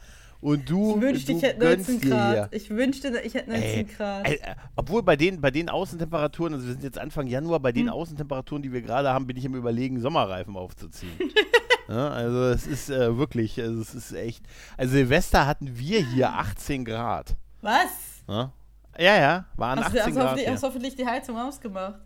Und 0.44 0.70
du. 0.70 0.98
Ich 0.98 1.02
wünschte, 1.02 1.32
ich 1.32 1.42
hätte 1.42 1.64
19 1.64 2.02
Grad. 2.02 2.54
Ich 2.54 2.70
wünschte, 2.70 3.22
ich 3.24 3.34
hätte 3.34 3.50
19 3.50 3.64
ey, 3.64 3.84
Grad. 3.86 4.28
Ey, 4.28 4.40
obwohl 4.76 5.02
bei 5.02 5.16
den, 5.16 5.40
bei 5.40 5.52
den 5.52 5.70
Außentemperaturen, 5.70 6.54
also 6.54 6.66
wir 6.66 6.74
sind 6.74 6.84
jetzt 6.84 7.00
Anfang 7.00 7.28
Januar, 7.28 7.62
bei 7.62 7.72
den 7.72 7.88
hm. 7.88 7.94
Außentemperaturen, 7.94 8.62
die 8.62 8.74
wir 8.74 8.82
gerade 8.82 9.10
haben, 9.10 9.26
bin 9.26 9.38
ich 9.38 9.46
im 9.46 9.56
Überlegen, 9.56 10.02
Sommerreifen 10.02 10.58
aufzuziehen. 10.58 11.14
ja, 11.88 12.10
also 12.10 12.44
es 12.48 12.68
ist 12.68 12.90
äh, 12.90 13.18
wirklich, 13.18 13.58
also 13.62 13.80
es 13.80 13.96
ist 13.96 14.12
echt. 14.12 14.44
Also 14.76 14.96
Silvester 14.96 15.48
hatten 15.48 15.80
wir 15.80 16.06
hier 16.06 16.34
18 16.34 16.84
Grad. 16.84 17.38
Was? 17.62 17.88
Ja, 18.28 18.52
ja, 19.00 19.16
ja 19.16 19.46
waren 19.56 19.80
hast 19.80 19.96
18 19.96 19.96
du, 19.96 20.04
hast 20.04 20.14
Grad. 20.14 20.26
Hoffentlich, 20.26 20.50
hast 20.50 20.64
hoffentlich 20.64 20.96
die 20.98 21.06
Heizung 21.06 21.38
ausgemacht. 21.38 22.02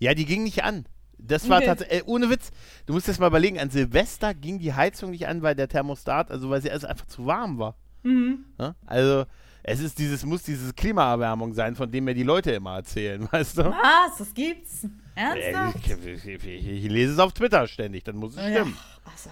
Ja, 0.00 0.12
die 0.12 0.26
ging 0.26 0.42
nicht 0.42 0.64
an. 0.64 0.84
Das 1.26 1.48
war 1.48 1.60
tatsächlich, 1.60 2.00
äh, 2.00 2.04
ohne 2.06 2.30
Witz, 2.30 2.50
du 2.86 2.92
musst 2.92 3.08
das 3.08 3.18
mal 3.18 3.28
überlegen, 3.28 3.58
an 3.58 3.70
Silvester 3.70 4.34
ging 4.34 4.58
die 4.58 4.74
Heizung 4.74 5.10
nicht 5.10 5.26
an, 5.26 5.42
weil 5.42 5.54
der 5.54 5.68
Thermostat, 5.68 6.30
also 6.30 6.50
weil 6.50 6.62
sie 6.62 6.70
also 6.70 6.86
einfach 6.86 7.06
zu 7.06 7.26
warm 7.26 7.58
war. 7.58 7.76
Mhm. 8.02 8.44
Ja? 8.58 8.74
Also, 8.86 9.24
es 9.62 9.80
ist 9.80 9.98
dieses, 9.98 10.24
muss 10.24 10.42
diese 10.42 10.72
Klimaerwärmung 10.74 11.54
sein, 11.54 11.74
von 11.74 11.90
dem 11.90 12.04
mir 12.04 12.14
die 12.14 12.22
Leute 12.22 12.52
immer 12.52 12.76
erzählen, 12.76 13.26
weißt 13.32 13.58
du? 13.58 13.64
Was? 13.64 14.18
Das 14.18 14.34
gibt's? 14.34 14.86
Ernsthaft? 15.14 15.78
Ich, 15.86 16.26
ich, 16.26 16.46
ich, 16.46 16.66
ich 16.66 16.90
lese 16.90 17.12
es 17.14 17.18
auf 17.18 17.32
Twitter 17.32 17.66
ständig, 17.66 18.04
dann 18.04 18.16
muss 18.16 18.36
es 18.36 18.42
stimmen. 18.42 18.76
Ja. 18.76 19.10
Also. 19.10 19.30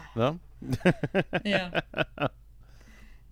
ja. 1.44 1.70
Ja, 2.18 2.30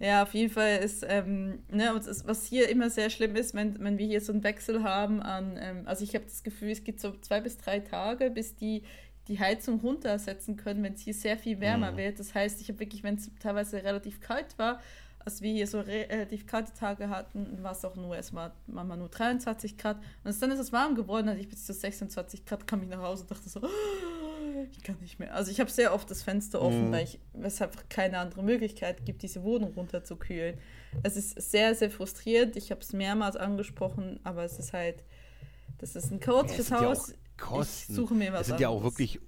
auf 0.00 0.32
jeden 0.32 0.50
Fall 0.52 0.78
ist, 0.78 1.04
ähm, 1.06 1.58
ne, 1.70 1.90
es, 1.90 2.26
was 2.26 2.46
hier 2.46 2.68
immer 2.70 2.88
sehr 2.88 3.10
schlimm 3.10 3.36
ist, 3.36 3.54
wenn, 3.54 3.78
wenn 3.84 3.98
wir 3.98 4.06
hier 4.06 4.20
so 4.20 4.32
einen 4.32 4.42
Wechsel 4.42 4.82
haben 4.82 5.20
an, 5.20 5.58
ähm, 5.60 5.82
also 5.84 6.04
ich 6.04 6.14
habe 6.14 6.24
das 6.24 6.42
Gefühl, 6.42 6.70
es 6.70 6.84
gibt 6.84 7.00
so 7.00 7.12
zwei 7.20 7.40
bis 7.40 7.58
drei 7.58 7.80
Tage, 7.80 8.30
bis 8.30 8.56
die 8.56 8.82
die 9.28 9.38
Heizung 9.38 9.78
runtersetzen 9.80 10.56
können, 10.56 10.82
wenn 10.82 10.94
es 10.94 11.02
hier 11.02 11.14
sehr 11.14 11.38
viel 11.38 11.60
wärmer 11.60 11.92
mhm. 11.92 11.98
wird. 11.98 12.18
Das 12.18 12.34
heißt, 12.34 12.60
ich 12.60 12.68
habe 12.68 12.80
wirklich, 12.80 13.04
wenn 13.04 13.14
es 13.14 13.30
teilweise 13.38 13.82
relativ 13.84 14.20
kalt 14.20 14.58
war, 14.58 14.80
als 15.24 15.42
wir 15.42 15.52
hier 15.52 15.66
so 15.66 15.80
relativ 15.80 16.46
kalte 16.46 16.72
Tage 16.72 17.10
hatten, 17.10 17.62
war 17.62 17.72
es 17.72 17.84
auch 17.84 17.94
nur 17.94 18.16
erstmal 18.16 18.52
manchmal 18.66 18.96
nur 18.96 19.08
23 19.08 19.76
Grad. 19.76 19.98
Und 20.24 20.42
dann 20.42 20.50
ist 20.50 20.58
es 20.58 20.72
warm 20.72 20.94
geworden, 20.94 21.28
also 21.28 21.40
ich 21.40 21.48
bis 21.48 21.66
zu 21.66 21.72
26 21.72 22.44
Grad 22.44 22.66
kam 22.66 22.82
ich 22.82 22.88
nach 22.88 23.02
Hause 23.02 23.22
und 23.22 23.30
dachte 23.30 23.48
so, 23.48 23.60
ich 24.70 24.82
kann 24.82 24.96
nicht 25.00 25.18
mehr. 25.18 25.34
Also 25.34 25.50
ich 25.50 25.60
habe 25.60 25.70
sehr 25.70 25.94
oft 25.94 26.10
das 26.10 26.22
Fenster 26.22 26.60
offen, 26.60 26.88
mhm. 26.88 26.92
weil 26.92 27.04
ich, 27.04 27.18
es 27.42 27.60
einfach 27.60 27.88
keine 27.88 28.18
andere 28.18 28.42
Möglichkeit 28.42 29.04
gibt, 29.04 29.22
diese 29.22 29.42
Wohnung 29.42 29.72
runterzukühlen. 29.74 30.58
Es 31.02 31.16
ist 31.16 31.40
sehr, 31.50 31.74
sehr 31.74 31.90
frustrierend. 31.90 32.56
Ich 32.56 32.70
habe 32.70 32.80
es 32.80 32.92
mehrmals 32.92 33.36
angesprochen, 33.36 34.20
aber 34.24 34.44
es 34.44 34.58
ist 34.58 34.72
halt, 34.72 35.04
das 35.78 35.96
ist 35.96 36.10
ein 36.10 36.20
chaotisches 36.20 36.70
ja, 36.70 36.80
Haus. 36.80 37.08
Ja 37.08 37.14
ich 37.62 37.86
suche 37.86 38.14
mir 38.14 38.32
was 38.32 38.42
Es 38.42 38.46
sind 38.48 38.56
anderes. 38.56 38.60
ja 38.60 38.68
auch 38.68 38.82
wirklich 38.82 39.20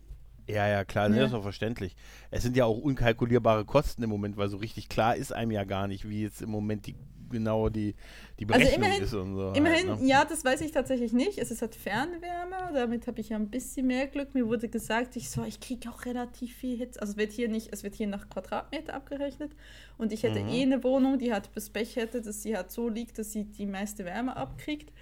ja, 0.49 0.67
ja, 0.67 0.85
klar, 0.85 1.09
ja. 1.09 1.17
das 1.17 1.31
ist 1.31 1.35
auch 1.35 1.43
verständlich. 1.43 1.95
Es 2.31 2.43
sind 2.43 2.57
ja 2.57 2.65
auch 2.65 2.77
unkalkulierbare 2.77 3.65
Kosten 3.65 4.03
im 4.03 4.11
Moment, 4.11 4.37
weil 4.37 4.49
so 4.49 4.57
richtig 4.57 4.89
klar 4.89 5.15
ist 5.17 5.33
einem 5.33 5.53
ja 5.53 5.65
gar 5.65 5.87
nicht, 5.87 6.09
wie 6.09 6.23
jetzt 6.23 6.43
im 6.43 6.51
Moment 6.51 6.87
die 6.87 6.97
genau 7.33 7.69
die, 7.69 7.95
die 8.39 8.47
also 8.47 8.61
Berechnung 8.61 8.65
also 8.65 8.77
immerhin, 8.77 9.03
ist 9.03 9.15
und 9.15 9.35
so. 9.35 9.53
Immerhin, 9.53 9.89
halt, 9.91 10.01
ne? 10.01 10.07
ja, 10.07 10.25
das 10.25 10.45
weiß 10.45 10.61
ich 10.61 10.71
tatsächlich 10.71 11.13
nicht. 11.13 11.39
Es 11.39 11.51
ist 11.51 11.63
halt 11.63 11.75
Fernwärme, 11.75 12.71
damit 12.73 13.09
habe 13.09 13.21
ich 13.21 13.31
ja 13.31 13.37
ein 13.37 13.51
bisschen 13.51 13.89
mehr 13.89 14.07
Glück. 14.07 14.35
Mir 14.35 14.47
wurde 14.47 14.69
gesagt, 14.69 15.17
ich 15.17 15.31
so, 15.31 15.43
ich 15.45 15.59
kriege 15.59 15.91
auch 15.91 16.05
relativ 16.05 16.55
viel 16.55 16.79
Hitze. 16.79 17.01
Also 17.01 17.13
es 17.13 17.17
wird 17.17 17.33
hier 17.33 17.49
nicht, 17.49 17.73
es 17.73 17.83
wird 17.83 17.97
hier 17.97 18.07
nach 18.07 18.29
Quadratmeter 18.29 18.95
abgerechnet. 18.95 19.53
Und 19.99 20.13
ich 20.13 20.23
hätte 20.23 20.41
mhm. 20.41 20.49
eh 20.49 20.63
eine 20.63 20.85
Wohnung, 20.85 21.19
die 21.19 21.33
hat 21.33 21.53
bis 21.53 21.71
Pech 21.71 21.97
hätte, 21.97 22.23
dass 22.23 22.43
sie 22.43 22.57
halt 22.57 22.71
so 22.71 22.89
liegt, 22.89 23.19
dass 23.19 23.33
sie 23.33 23.45
die 23.45 23.67
meiste 23.67 24.05
Wärme 24.05 24.37
abkriegt. 24.37 24.93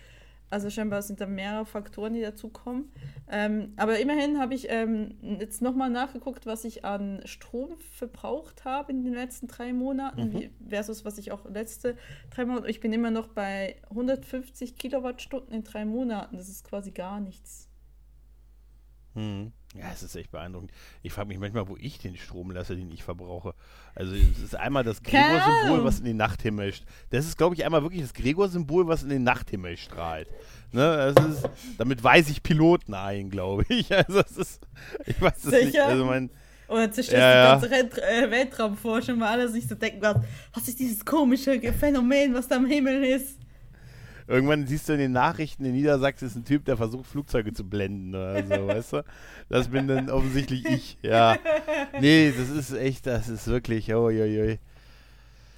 Also 0.50 0.68
scheinbar 0.68 1.02
sind 1.02 1.20
da 1.20 1.26
mehrere 1.26 1.64
Faktoren, 1.64 2.12
die 2.12 2.20
dazukommen. 2.20 2.90
Ähm, 3.30 3.72
aber 3.76 4.00
immerhin 4.00 4.40
habe 4.40 4.54
ich 4.54 4.66
ähm, 4.68 5.14
jetzt 5.38 5.62
nochmal 5.62 5.90
nachgeguckt, 5.90 6.44
was 6.44 6.64
ich 6.64 6.84
an 6.84 7.20
Strom 7.24 7.78
verbraucht 7.78 8.64
habe 8.64 8.90
in 8.90 9.04
den 9.04 9.14
letzten 9.14 9.46
drei 9.46 9.72
Monaten 9.72 10.32
mhm. 10.32 10.50
versus 10.68 11.04
was 11.04 11.18
ich 11.18 11.30
auch 11.30 11.48
letzte 11.48 11.96
drei 12.30 12.44
Monate. 12.44 12.68
Ich 12.68 12.80
bin 12.80 12.92
immer 12.92 13.12
noch 13.12 13.28
bei 13.28 13.76
150 13.90 14.76
Kilowattstunden 14.76 15.54
in 15.54 15.62
drei 15.62 15.84
Monaten. 15.84 16.36
Das 16.36 16.48
ist 16.48 16.64
quasi 16.64 16.90
gar 16.90 17.20
nichts. 17.20 17.68
Mhm. 19.14 19.52
Ja, 19.76 19.84
es 19.92 20.02
ist 20.02 20.16
echt 20.16 20.32
beeindruckend. 20.32 20.72
Ich 21.02 21.12
frage 21.12 21.28
mich 21.28 21.38
manchmal, 21.38 21.68
wo 21.68 21.76
ich 21.76 21.98
den 21.98 22.16
Strom 22.16 22.50
lasse, 22.50 22.74
den 22.74 22.90
ich 22.90 23.04
verbrauche. 23.04 23.54
Also 23.94 24.14
es 24.14 24.42
ist 24.42 24.56
einmal 24.56 24.82
das 24.82 25.00
Gregor-Symbol, 25.02 25.84
was 25.84 26.00
in 26.00 26.06
den 26.06 26.16
Nachthimmel 26.16 26.74
Das 27.10 27.24
ist, 27.24 27.38
glaube 27.38 27.54
ich, 27.54 27.64
einmal 27.64 27.82
wirklich 27.82 28.02
das 28.02 28.12
Gregor-Symbol, 28.14 28.88
was 28.88 29.04
in 29.04 29.10
den 29.10 29.22
Nachthimmel 29.22 29.76
strahlt. 29.76 30.28
Ne, 30.72 31.12
das 31.14 31.26
ist, 31.26 31.48
damit 31.78 32.02
weise 32.02 32.32
ich 32.32 32.42
Piloten 32.42 32.94
ein, 32.94 33.30
glaube 33.30 33.64
ich. 33.68 33.90
Also 34.00 34.20
es 34.20 34.36
ist, 34.36 34.66
ich 35.06 35.20
weiß 35.20 35.44
es 35.44 35.64
nicht. 35.64 35.78
Also 35.78 36.04
mein, 36.04 36.30
oder 36.70 36.90
zerstört 36.90 37.20
ja, 37.20 37.58
die 37.58 37.68
ganze 37.68 38.00
ja. 38.00 38.08
Äh, 38.08 38.30
Weltraumforschung, 38.30 39.20
weil 39.20 39.28
alle 39.28 39.48
sich 39.48 39.66
so 39.66 39.74
denken, 39.74 40.00
was 40.00 40.68
ist 40.68 40.78
dieses 40.78 41.04
komische 41.04 41.60
Phänomen, 41.72 42.32
was 42.32 42.46
da 42.46 42.56
im 42.56 42.66
Himmel 42.66 43.04
ist. 43.04 43.38
Irgendwann 44.30 44.64
siehst 44.68 44.88
du 44.88 44.92
in 44.92 45.00
den 45.00 45.10
Nachrichten, 45.10 45.64
in 45.64 45.72
Niedersachsen 45.72 46.26
ist 46.26 46.36
ein 46.36 46.44
Typ, 46.44 46.64
der 46.64 46.76
versucht, 46.76 47.04
Flugzeuge 47.06 47.52
zu 47.52 47.64
blenden 47.64 48.14
oder 48.14 48.44
so, 48.46 48.66
weißt 48.68 48.92
du? 48.92 49.04
Das 49.48 49.68
bin 49.68 49.88
dann 49.88 50.08
offensichtlich 50.08 50.64
ich, 50.66 50.98
ja. 51.02 51.36
Nee, 52.00 52.32
das 52.38 52.48
ist 52.48 52.72
echt, 52.72 53.06
das 53.06 53.28
ist 53.28 53.48
wirklich, 53.48 53.92
oi, 53.92 54.22
oi, 54.22 54.40
oi. 54.40 54.58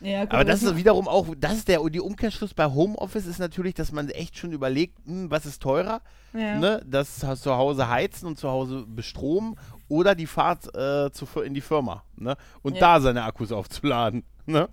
Ja, 0.01 0.23
Aber 0.23 0.45
das 0.45 0.63
ist 0.63 0.75
wiederum 0.75 1.07
auch, 1.07 1.27
das 1.39 1.59
ist 1.59 1.69
der 1.69 1.81
die 1.91 2.01
Umkehrschluss 2.01 2.55
bei 2.55 2.65
Homeoffice 2.65 3.27
ist 3.27 3.39
natürlich, 3.39 3.75
dass 3.75 3.93
man 3.93 4.09
echt 4.09 4.39
schon 4.39 4.53
überlegt, 4.53 4.97
hm, 5.05 5.31
was 5.31 5.45
ist 5.45 5.63
teurer? 5.63 6.01
Ja. 6.33 6.59
Ne? 6.59 6.83
Das 6.87 7.19
zu 7.19 7.55
Hause 7.55 7.91
heizen 7.91 8.27
und 8.27 8.39
zu 8.39 8.49
Hause 8.49 8.87
bestromen 8.87 9.57
oder 9.89 10.15
die 10.15 10.27
Fahrt 10.27 10.75
äh, 10.75 11.13
zu, 11.13 11.27
in 11.43 11.53
die 11.53 11.61
Firma. 11.61 12.05
Ne? 12.17 12.39
Und 12.63 12.77
ja. 12.77 12.81
da 12.81 13.01
seine 13.03 13.25
Akkus 13.25 13.53
aufzuladen. 13.53 14.25
Ne? 14.47 14.71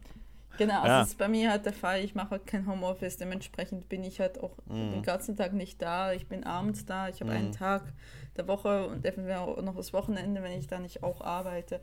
Genau, 0.60 0.82
also 0.82 0.88
ja. 0.88 1.00
das 1.00 1.08
ist 1.10 1.18
bei 1.18 1.30
mir 1.30 1.52
halt 1.52 1.66
der 1.66 1.72
Fall. 1.74 2.04
Ich 2.04 2.16
mache 2.16 2.32
halt 2.32 2.46
kein 2.46 2.68
Homeoffice, 2.68 3.16
dementsprechend 3.16 3.88
bin 3.88 4.04
ich 4.04 4.20
halt 4.20 4.44
auch 4.44 4.58
mhm. 4.66 4.92
den 4.92 5.04
ganzen 5.04 5.38
Tag 5.38 5.54
nicht 5.54 5.82
da. 5.82 6.12
Ich 6.12 6.28
bin 6.28 6.44
abends 6.44 6.86
da, 6.86 7.08
ich 7.08 7.22
habe 7.22 7.32
mhm. 7.32 7.38
einen 7.38 7.52
Tag 7.54 7.94
der 8.36 8.46
Woche 8.50 8.88
und 8.88 9.06
eventuell 9.06 9.38
auch 9.38 9.62
noch 9.62 9.78
das 9.78 9.94
Wochenende, 9.94 10.44
wenn 10.44 10.52
ich 10.52 10.68
da 10.68 10.80
nicht 10.80 11.02
auch 11.02 11.22
arbeite. 11.22 11.80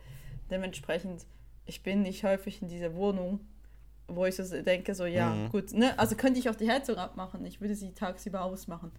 Dementsprechend, 0.51 1.25
ich 1.65 1.83
bin 1.83 2.03
nicht 2.03 2.23
häufig 2.23 2.61
in 2.61 2.69
dieser 2.69 2.95
Wohnung, 2.95 3.41
wo 4.09 4.27
ich 4.27 4.37
so 4.37 4.45
denke, 4.63 4.95
so 4.95 5.07
ja, 5.07 5.31
mhm. 5.31 5.49
gut, 5.49 5.73
ne? 5.73 5.99
Also 5.99 6.15
könnte 6.15 6.39
ich 6.39 6.51
auch 6.51 6.55
die 6.55 6.71
Heizung 6.71 6.97
abmachen, 6.97 7.47
ich 7.47 7.63
würde 7.63 7.75
sie 7.75 7.93
tagsüber 7.93 8.45
ausmachen. 8.45 8.93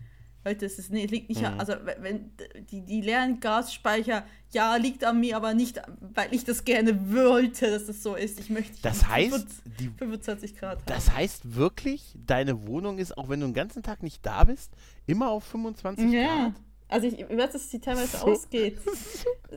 Leute, 0.48 0.66
es 0.66 0.80
ist, 0.80 0.92
nee, 0.92 1.06
liegt 1.06 1.30
nicht, 1.30 1.42
mhm. 1.42 1.60
also 1.60 1.74
wenn 2.00 2.32
die, 2.72 2.82
die 2.82 3.02
leeren 3.02 3.40
Gasspeicher, 3.40 4.24
ja, 4.54 4.76
liegt 4.78 5.04
an 5.04 5.20
mir, 5.20 5.36
aber 5.36 5.54
nicht, 5.54 5.82
weil 6.00 6.34
ich 6.34 6.46
das 6.46 6.64
gerne 6.64 7.14
wollte, 7.14 7.70
dass 7.70 7.88
das 7.88 8.02
so 8.02 8.16
ist. 8.16 8.40
Ich 8.40 8.50
möchte 8.50 8.82
das 8.82 9.08
heißt, 9.08 9.32
25, 9.34 9.74
die, 9.80 9.90
25 9.98 10.56
Grad. 10.58 10.80
Das 10.86 11.10
haben. 11.10 11.18
heißt 11.18 11.56
wirklich, 11.56 12.16
deine 12.26 12.68
Wohnung 12.68 12.98
ist, 12.98 13.18
auch 13.18 13.28
wenn 13.28 13.42
du 13.42 13.48
den 13.48 13.54
ganzen 13.54 13.84
Tag 13.84 14.04
nicht 14.04 14.26
da 14.26 14.46
bist, 14.46 14.72
immer 15.06 15.30
auf 15.30 15.44
25 15.44 16.12
ja. 16.12 16.26
Grad? 16.26 16.54
Also 16.90 17.08
ich, 17.08 17.20
weiß, 17.20 17.52
dass 17.52 17.70
sie 17.70 17.80
teilweise 17.80 18.18
so. 18.18 18.28
ausgeht. 18.28 18.80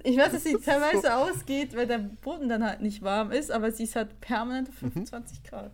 Ich 0.05 0.16
weiß, 0.16 0.33
dass 0.33 0.44
sie 0.44 0.55
teilweise 0.64 1.03
so. 1.03 1.09
ausgeht, 1.09 1.76
weil 1.76 1.87
der 1.87 1.98
Boden 1.98 2.48
dann 2.48 2.64
halt 2.64 2.81
nicht 2.81 3.03
warm 3.03 3.33
ist, 3.33 3.50
aber 3.50 3.70
sie 3.72 3.85
ist 3.85 3.96
halt 3.96 4.20
permanent 4.20 4.68
auf 4.68 4.76
25 4.76 5.38
mhm. 5.38 5.48
Grad. 5.48 5.72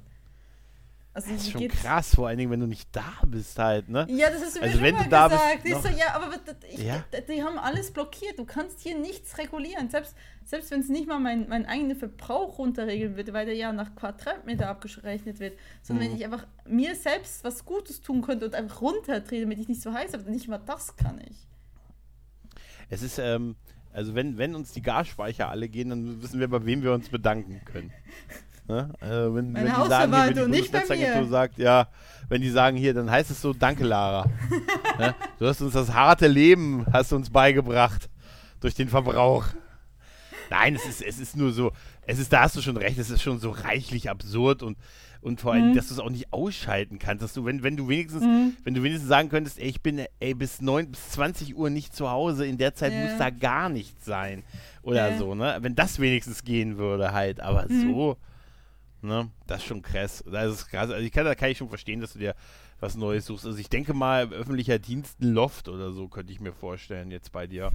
Also 1.16 1.32
das 1.32 1.44
ist 1.44 1.52
schon 1.52 1.68
krass, 1.68 2.14
vor 2.14 2.28
allen 2.28 2.36
Dingen, 2.36 2.50
wenn 2.50 2.60
du 2.60 2.66
nicht 2.66 2.94
da 2.94 3.10
bist 3.26 3.58
halt, 3.58 3.88
ne? 3.88 4.06
Ja, 4.10 4.28
das 4.28 4.42
hast 4.42 4.56
du 4.56 4.60
mir 4.60 4.66
also, 4.66 4.82
wenn 4.82 4.98
du 4.98 5.08
da 5.08 5.28
gesagt. 5.28 5.62
Bist, 5.62 5.82
so, 5.82 5.88
ja, 5.88 6.14
aber 6.14 6.30
ich, 6.70 6.78
ja? 6.78 7.02
die 7.26 7.42
haben 7.42 7.58
alles 7.58 7.90
blockiert. 7.90 8.38
Du 8.38 8.44
kannst 8.44 8.80
hier 8.80 8.98
nichts 8.98 9.38
regulieren. 9.38 9.88
Selbst, 9.88 10.14
selbst 10.44 10.70
wenn 10.70 10.80
es 10.80 10.90
nicht 10.90 11.08
mal 11.08 11.18
mein, 11.18 11.48
mein 11.48 11.64
eigener 11.64 11.96
Verbrauch 11.96 12.58
runterregeln 12.58 13.16
würde, 13.16 13.32
weil 13.32 13.46
der 13.46 13.54
ja 13.54 13.72
nach 13.72 13.96
Quadratmeter 13.96 14.68
abgerechnet 14.68 15.40
wird, 15.40 15.58
sondern 15.80 16.04
mhm. 16.04 16.10
wenn 16.10 16.16
ich 16.18 16.24
einfach 16.26 16.46
mir 16.66 16.94
selbst 16.94 17.44
was 17.44 17.64
Gutes 17.64 18.02
tun 18.02 18.20
könnte 18.20 18.44
und 18.44 18.54
einfach 18.54 18.82
runterdrehe, 18.82 19.40
damit 19.40 19.58
ich 19.58 19.68
nicht 19.68 19.80
so 19.80 19.94
heiß 19.94 20.12
habe, 20.12 20.30
nicht 20.30 20.48
mal 20.48 20.58
das 20.58 20.96
kann 20.96 21.18
ich. 21.26 21.46
Es 22.90 23.00
ist, 23.00 23.18
ähm, 23.18 23.56
also 23.90 24.14
wenn, 24.14 24.36
wenn 24.36 24.54
uns 24.54 24.72
die 24.72 24.82
Gasspeicher 24.82 25.48
alle 25.48 25.70
gehen, 25.70 25.88
dann 25.88 26.22
wissen 26.22 26.40
wir, 26.40 26.48
bei 26.48 26.66
wem 26.66 26.82
wir 26.82 26.92
uns 26.92 27.08
bedanken 27.08 27.62
können. 27.64 27.90
Ne? 28.68 28.90
Also 29.00 29.34
wenn, 29.34 29.54
wenn 29.54 29.66
die 29.66 29.88
sagen, 29.88 30.12
hier, 30.12 30.26
wenn 30.26 30.34
die 30.34 30.40
Bundesnetzagentur 30.40 31.28
sagt, 31.28 31.58
ja, 31.58 31.88
wenn 32.28 32.42
die 32.42 32.50
sagen 32.50 32.76
hier, 32.76 32.94
dann 32.94 33.10
heißt 33.10 33.30
es 33.30 33.40
so, 33.40 33.52
danke 33.52 33.84
Lara. 33.84 34.28
ne? 34.98 35.14
Du 35.38 35.46
hast 35.46 35.60
uns 35.60 35.74
das 35.74 35.92
harte 35.92 36.26
Leben, 36.26 36.84
hast 36.92 37.12
uns 37.12 37.30
beigebracht 37.30 38.08
durch 38.60 38.74
den 38.74 38.88
Verbrauch. 38.88 39.44
Nein, 40.50 40.74
es 40.74 40.84
ist, 40.86 41.02
es 41.02 41.18
ist 41.18 41.36
nur 41.36 41.52
so, 41.52 41.72
es 42.02 42.18
ist, 42.18 42.32
da 42.32 42.42
hast 42.42 42.56
du 42.56 42.62
schon 42.62 42.76
recht, 42.76 42.98
es 42.98 43.10
ist 43.10 43.22
schon 43.22 43.38
so 43.38 43.50
reichlich 43.50 44.10
absurd 44.10 44.62
und, 44.62 44.76
und 45.20 45.40
vor 45.40 45.52
allem, 45.52 45.70
mhm. 45.70 45.74
dass 45.74 45.88
du 45.88 45.94
es 45.94 46.00
auch 46.00 46.10
nicht 46.10 46.32
ausschalten 46.32 46.98
kannst, 46.98 47.22
dass 47.22 47.32
du, 47.32 47.44
wenn, 47.44 47.62
wenn 47.62 47.76
du 47.76 47.88
wenigstens, 47.88 48.22
mhm. 48.22 48.56
wenn 48.64 48.74
du 48.74 48.82
wenigstens 48.82 49.08
sagen 49.08 49.28
könntest, 49.28 49.58
ey, 49.58 49.68
ich 49.68 49.80
bin 49.80 50.04
ey, 50.20 50.34
bis 50.34 50.60
9, 50.60 50.90
bis 50.90 51.10
20 51.10 51.56
Uhr 51.56 51.70
nicht 51.70 51.94
zu 51.94 52.10
Hause, 52.10 52.46
in 52.46 52.58
der 52.58 52.74
Zeit 52.74 52.92
ja. 52.92 53.00
muss 53.00 53.18
da 53.18 53.30
gar 53.30 53.68
nichts 53.68 54.04
sein. 54.04 54.44
Oder 54.82 55.10
ja. 55.10 55.18
so, 55.18 55.34
ne? 55.34 55.58
Wenn 55.60 55.74
das 55.74 55.98
wenigstens 55.98 56.44
gehen 56.44 56.78
würde 56.78 57.12
halt, 57.12 57.40
aber 57.40 57.66
mhm. 57.68 57.92
so. 57.92 58.16
Ne? 59.02 59.30
Das 59.46 59.58
ist 59.58 59.68
schon 59.68 59.82
krass. 59.82 60.24
Das 60.30 60.52
ist 60.52 60.68
krass. 60.68 60.90
Also 60.90 61.04
ich 61.04 61.12
kann, 61.12 61.24
da 61.24 61.34
kann 61.34 61.50
ich 61.50 61.58
schon 61.58 61.68
verstehen, 61.68 62.00
dass 62.00 62.14
du 62.14 62.18
dir 62.18 62.34
was 62.80 62.96
Neues 62.96 63.26
suchst. 63.26 63.46
Also 63.46 63.58
ich 63.58 63.68
denke 63.68 63.94
mal, 63.94 64.32
öffentlicher 64.32 64.78
Dienst 64.78 65.20
ein 65.20 65.32
Loft 65.32 65.68
oder 65.68 65.92
so 65.92 66.08
könnte 66.08 66.32
ich 66.32 66.40
mir 66.40 66.52
vorstellen 66.52 67.10
jetzt 67.10 67.32
bei 67.32 67.46
dir. 67.46 67.72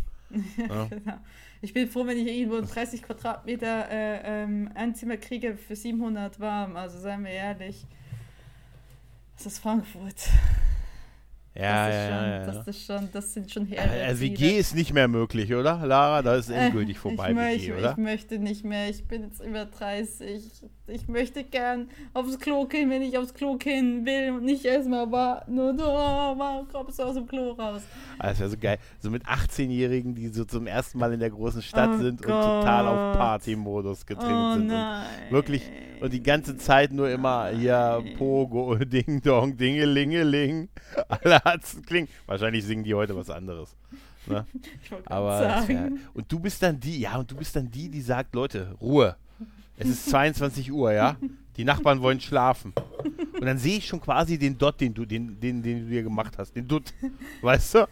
ja. 0.58 0.86
genau. 0.90 1.18
Ich 1.62 1.74
bin 1.74 1.88
froh, 1.88 2.06
wenn 2.06 2.18
ich 2.18 2.28
irgendwo 2.28 2.62
30 2.62 3.04
Quadratmeter 3.04 3.90
äh, 3.90 4.44
ähm, 4.44 4.72
Einzimmer 4.74 5.18
kriege 5.18 5.56
für 5.56 5.76
700 5.76 6.40
warm. 6.40 6.76
Also 6.76 7.00
seien 7.00 7.24
wir 7.24 7.32
ehrlich, 7.32 7.86
das 9.38 9.46
ist 9.46 9.60
Frankfurt. 9.60 10.30
Ja, 11.54 11.88
das 11.88 11.96
ja, 11.96 12.08
schon, 12.08 12.30
ja, 12.30 12.46
Das, 12.46 12.68
ist 12.68 12.86
schon, 12.86 13.10
das 13.12 13.34
sind 13.34 13.52
schon 13.52 13.66
Herren. 13.66 13.90
Also 14.08 14.22
WG 14.22 14.58
ist 14.58 14.74
nicht 14.74 14.94
mehr 14.94 15.10
möglich, 15.10 15.54
oder, 15.54 15.86
Lara? 15.86 16.22
Da 16.22 16.36
ist 16.36 16.50
äh, 16.50 16.54
endgültig 16.54 16.96
äh, 16.96 17.00
vorbei, 17.00 17.36
WG, 17.36 17.74
oder? 17.74 17.92
Ich 17.92 17.98
möchte 17.98 18.40
nicht 18.40 18.64
mehr. 18.64 18.90
Ich 18.90 19.06
bin 19.06 19.24
jetzt 19.24 19.44
über 19.44 19.66
30. 19.66 20.44
Ich 20.88 21.08
möchte 21.10 21.44
gern 21.44 21.90
aufs 22.14 22.40
Klo 22.40 22.66
gehen, 22.66 22.90
wenn 22.90 23.02
ich 23.02 23.18
aufs 23.18 23.34
Klo 23.34 23.58
gehen 23.58 24.06
will 24.06 24.32
und 24.32 24.46
nicht 24.46 24.64
erstmal 24.64 25.12
warten 25.12 25.60
und 25.60 25.82
oh, 25.82 25.86
warum 25.86 26.68
kommst 26.70 27.00
du 27.00 27.04
aus 27.04 27.16
dem 27.16 27.28
Klo 27.28 27.52
raus? 27.52 27.82
Das 28.20 28.40
wäre 28.40 28.50
so 28.50 28.58
geil. 28.58 28.78
So 29.00 29.10
mit 29.10 29.26
18-Jährigen, 29.26 30.16
die 30.16 30.30
so 30.30 30.46
zum 30.46 30.68
ersten 30.68 31.00
Mal 31.00 31.14
in 31.14 31.20
der 31.20 31.30
großen 31.30 31.62
Stadt 31.62 31.92
oh 31.96 31.98
sind 31.98 32.22
Gott. 32.22 32.34
und 32.34 32.42
total 32.42 32.88
auf 32.88 33.18
Party-Modus 33.18 34.06
getrimmt 34.06 34.32
oh, 34.34 34.54
sind. 34.54 34.72
Und 34.72 35.32
wirklich, 35.32 35.64
und 36.02 36.12
die 36.12 36.24
ganze 36.24 36.58
Zeit 36.58 36.92
nur 36.92 37.10
immer 37.10 37.50
hier 37.50 38.04
Pogo, 38.18 38.76
Ding 38.80 39.22
Dong, 39.22 39.56
Dingelingeling. 39.56 40.70
Alle 41.08 41.41
hat's 41.44 41.78
klingt. 41.86 42.10
Wahrscheinlich 42.26 42.66
singen 42.66 42.84
die 42.84 42.94
heute 42.94 43.16
was 43.16 43.30
anderes. 43.30 43.76
Ne? 44.28 44.46
Aber 45.06 45.66
ja, 45.68 45.90
und 46.14 46.32
du 46.32 46.40
bist 46.40 46.62
dann 46.62 46.80
die, 46.80 47.00
ja, 47.00 47.18
und 47.18 47.32
du 47.32 47.36
bist 47.36 47.56
dann 47.56 47.70
die, 47.70 47.90
die 47.90 48.02
sagt, 48.02 48.36
Leute, 48.36 48.76
Ruhe. 48.80 49.16
Es 49.78 49.90
ist 49.90 50.10
22 50.10 50.72
Uhr, 50.72 50.92
ja. 50.94 51.16
Die 51.58 51.64
Nachbarn 51.64 52.02
wollen 52.02 52.20
schlafen. 52.20 52.74
Und 53.34 53.46
dann 53.46 53.58
sehe 53.58 53.78
ich 53.78 53.88
schon 53.88 54.00
quasi 54.00 54.38
den 54.38 54.58
Dot, 54.58 54.80
den 54.80 54.94
du, 54.94 55.06
den, 55.06 55.40
den, 55.40 55.64
den 55.64 55.86
du 55.86 55.90
dir 55.90 56.04
gemacht 56.04 56.38
hast. 56.38 56.56
Den 56.56 56.68
Dutt. 56.68 56.94
Weißt 57.42 57.76
du? 57.76 57.88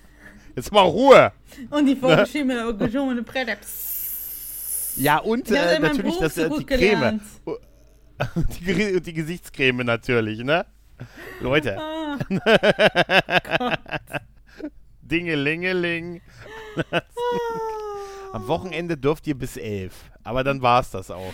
Jetzt 0.55 0.71
mal 0.71 0.81
Ruhe. 0.81 1.31
Und 1.69 1.85
die 1.85 1.95
vorgeschriebene 1.95 2.73
ne? 2.73 3.23
Bretter. 3.23 3.57
Ja, 4.97 5.17
und 5.19 5.49
äh, 5.49 5.79
natürlich 5.79 6.17
das, 6.17 6.37
äh, 6.37 6.49
die 6.49 6.65
Creme. 6.65 7.21
die, 8.59 9.01
die 9.01 9.13
Gesichtscreme 9.13 9.83
natürlich, 9.83 10.43
ne? 10.43 10.65
Leute. 11.41 11.77
Ah. 11.79 12.17
Dingelingeling. 15.01 16.21
Am 18.31 18.47
Wochenende 18.47 18.95
dürft 18.97 19.25
ihr 19.27 19.37
bis 19.37 19.57
elf. 19.57 19.93
Aber 20.23 20.43
dann 20.43 20.61
war 20.61 20.81
es 20.81 20.91
das 20.91 21.09
auch. 21.09 21.33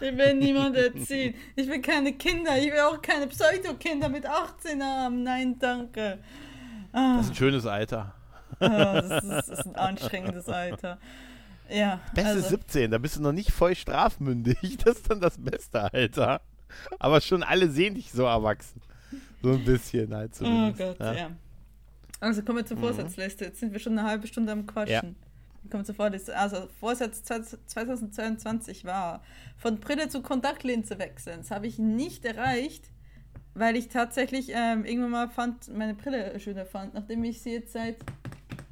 Ich 0.00 0.16
will 0.16 0.34
niemand 0.34 0.76
erziehen. 0.76 1.34
Ich 1.56 1.66
will 1.68 1.80
keine 1.80 2.12
Kinder. 2.12 2.58
Ich 2.58 2.70
will 2.70 2.80
auch 2.80 3.00
keine 3.00 3.26
Pseudo-Kinder 3.26 4.08
mit 4.08 4.26
18 4.26 4.82
haben. 4.82 5.22
Nein, 5.22 5.58
danke. 5.58 6.18
Ah. 6.92 7.16
Das 7.16 7.26
ist 7.26 7.32
ein 7.32 7.36
schönes 7.36 7.66
Alter. 7.66 8.14
Ah, 8.60 9.00
das, 9.00 9.24
ist, 9.24 9.30
das, 9.30 9.48
ist, 9.48 9.66
ein 9.66 9.76
anstrengendes 9.76 10.48
Alter. 10.48 10.98
Ja. 11.70 12.00
Beste 12.14 12.30
also. 12.30 12.48
17, 12.50 12.90
da 12.90 12.98
bist 12.98 13.16
du 13.16 13.22
noch 13.22 13.32
nicht 13.32 13.50
voll 13.50 13.74
strafmündig. 13.74 14.58
Das 14.84 14.96
ist 14.96 15.10
dann 15.10 15.20
das 15.20 15.38
beste 15.38 15.92
Alter. 15.92 16.42
Aber 16.98 17.20
schon 17.20 17.42
alle 17.42 17.68
sehen 17.70 17.94
dich 17.94 18.12
so 18.12 18.24
erwachsen. 18.24 18.80
So 19.42 19.52
ein 19.52 19.64
bisschen 19.64 20.14
halt 20.14 20.34
zumindest. 20.34 20.80
Oh 20.80 20.84
Gott, 20.84 21.00
ja. 21.00 21.12
ja. 21.14 21.30
Also 22.20 22.42
kommen 22.42 22.58
wir 22.58 22.66
zur 22.66 22.76
mhm. 22.76 22.82
Vorsatzliste. 22.82 23.46
Jetzt 23.46 23.60
sind 23.60 23.72
wir 23.72 23.80
schon 23.80 23.98
eine 23.98 24.08
halbe 24.08 24.26
Stunde 24.26 24.52
am 24.52 24.66
Quatschen. 24.66 25.16
Ja. 25.64 25.70
Kommt 25.70 25.86
zur 25.86 25.94
Vorliste. 25.94 26.36
Also 26.36 26.68
Vorsatz 26.80 27.22
2022 27.22 28.84
war, 28.84 29.22
von 29.56 29.78
Brille 29.78 30.08
zu 30.08 30.22
Kontaktlinse 30.22 30.98
wechseln. 30.98 31.38
Das 31.38 31.50
habe 31.50 31.66
ich 31.66 31.78
nicht 31.78 32.24
erreicht, 32.24 32.90
weil 33.54 33.76
ich 33.76 33.88
tatsächlich 33.88 34.50
ähm, 34.54 34.84
irgendwann 34.84 35.10
mal 35.10 35.30
fand, 35.30 35.74
meine 35.76 35.94
Brille 35.94 36.38
schöner 36.40 36.66
fand. 36.66 36.94
Nachdem 36.94 37.24
ich 37.24 37.42
sie 37.42 37.52
jetzt 37.54 37.72
seit 37.72 37.96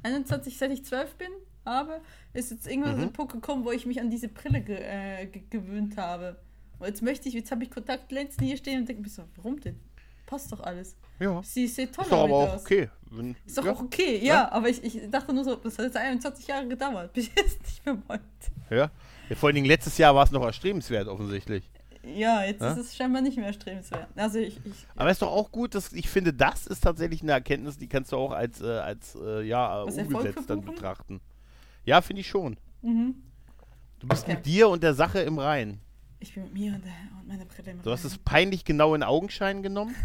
21, 0.03 0.57
seit 0.57 0.71
ich 0.71 0.85
12 0.85 1.15
bin, 1.15 1.29
habe, 1.65 2.01
ist 2.33 2.51
jetzt 2.51 2.67
irgendwann 2.67 2.95
mhm. 2.95 3.01
so 3.01 3.07
ein 3.07 3.13
Punkt 3.13 3.33
gekommen, 3.33 3.65
wo 3.65 3.71
ich 3.71 3.85
mich 3.85 3.99
an 3.99 4.09
diese 4.09 4.27
Brille 4.27 4.61
ge 4.61 4.77
äh, 4.77 5.27
gewöhnt 5.49 5.97
habe. 5.97 6.37
Und 6.81 6.87
jetzt 6.87 7.03
möchte 7.03 7.29
ich, 7.29 7.35
jetzt 7.35 7.51
habe 7.51 7.63
ich 7.63 7.69
Kontaktlinsen 7.69 8.43
hier 8.43 8.57
stehen 8.57 8.79
und 8.79 8.89
denke 8.89 9.03
mir 9.03 9.09
so, 9.09 9.21
warum 9.35 9.59
denn? 9.59 9.79
Passt 10.25 10.51
doch 10.51 10.61
alles. 10.61 10.95
Ja. 11.19 11.39
Sie 11.43 11.67
sieht 11.67 11.93
toll 11.93 12.05
ist 12.05 12.11
doch 12.11 12.23
aber 12.23 12.33
auch 12.33 12.53
aus. 12.55 12.61
okay. 12.61 12.89
Wenn, 13.11 13.35
ist 13.45 13.55
doch 13.55 13.65
ja. 13.65 13.73
auch 13.73 13.81
okay, 13.81 14.17
ja, 14.17 14.25
ja, 14.25 14.51
aber 14.51 14.67
ich, 14.67 14.83
ich 14.83 15.07
dachte 15.11 15.31
nur 15.31 15.43
so, 15.43 15.55
das 15.57 15.77
hat 15.77 15.85
jetzt 15.85 15.97
21 15.97 16.47
Jahre 16.47 16.67
gedauert, 16.67 17.13
bis 17.13 17.25
ich 17.25 17.37
es 17.37 17.59
nicht 17.59 17.85
mehr 17.85 17.97
wollte. 18.07 18.23
Ja. 18.71 18.91
ja. 19.29 19.35
Vor 19.35 19.47
allen 19.47 19.55
Dingen 19.55 19.67
letztes 19.67 19.95
Jahr 19.99 20.15
war 20.15 20.23
es 20.23 20.31
noch 20.31 20.43
erstrebenswert, 20.43 21.07
offensichtlich. 21.07 21.69
Ja, 22.03 22.43
jetzt 22.43 22.61
ja? 22.61 22.71
ist 22.71 22.79
es 22.79 22.95
scheinbar 22.95 23.21
nicht 23.21 23.37
mehr 23.37 23.45
erstrebenswert. 23.45 24.07
Also 24.15 24.39
ich, 24.39 24.57
ich 24.65 24.87
Aber 24.95 25.11
ist 25.11 25.21
doch 25.21 25.31
auch 25.31 25.51
gut, 25.51 25.75
dass 25.75 25.93
ich 25.93 26.09
finde, 26.09 26.33
das 26.33 26.65
ist 26.65 26.81
tatsächlich 26.81 27.21
eine 27.21 27.33
Erkenntnis, 27.33 27.77
die 27.77 27.87
kannst 27.87 28.11
du 28.11 28.17
auch 28.17 28.31
als, 28.31 28.59
äh, 28.59 28.65
als 28.65 29.15
äh, 29.21 29.43
ja, 29.43 29.83
umgesetzt 29.83 30.49
dann 30.49 30.61
betrachten. 30.61 31.21
Ja, 31.85 32.01
finde 32.01 32.21
ich 32.21 32.27
schon. 32.27 32.57
Mhm. 32.81 33.21
Du 33.99 34.07
bist 34.07 34.23
okay. 34.23 34.33
mit 34.33 34.47
dir 34.47 34.67
und 34.69 34.81
der 34.81 34.95
Sache 34.95 35.19
im 35.19 35.37
Reinen. 35.37 35.79
Ich 36.21 36.35
bin 36.35 36.43
mit 36.43 36.53
mir 36.53 36.73
und, 36.73 36.83
und 36.83 37.27
meiner 37.27 37.45
Brille 37.45 37.75
Du 37.83 37.89
hast 37.89 38.03
es 38.03 38.19
peinlich 38.19 38.63
genau 38.63 38.93
in 38.93 39.01
Augenschein 39.01 39.63
genommen. 39.63 39.95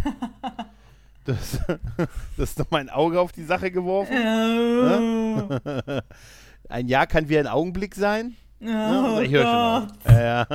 das, 1.27 1.61
das 2.39 2.51
ist 2.51 2.59
noch 2.59 2.71
mein 2.71 2.89
Auge 2.89 3.21
auf 3.21 3.33
die 3.33 3.45
Sache 3.45 3.71
geworfen. 3.71 4.17
Oh. 4.17 6.01
ein 6.71 6.89
Jahr 6.89 7.07
kann 7.07 7.29
wie 7.29 7.39
ein 7.39 7.47
Augenblick 7.47 7.95
sein. 7.95 8.35
Oh, 8.63 8.67
ja, 8.67 9.21
ich 9.21 9.31
höre 9.31 9.43
schon 9.43 9.55
auf. 9.55 9.89
Ja. 10.09 10.47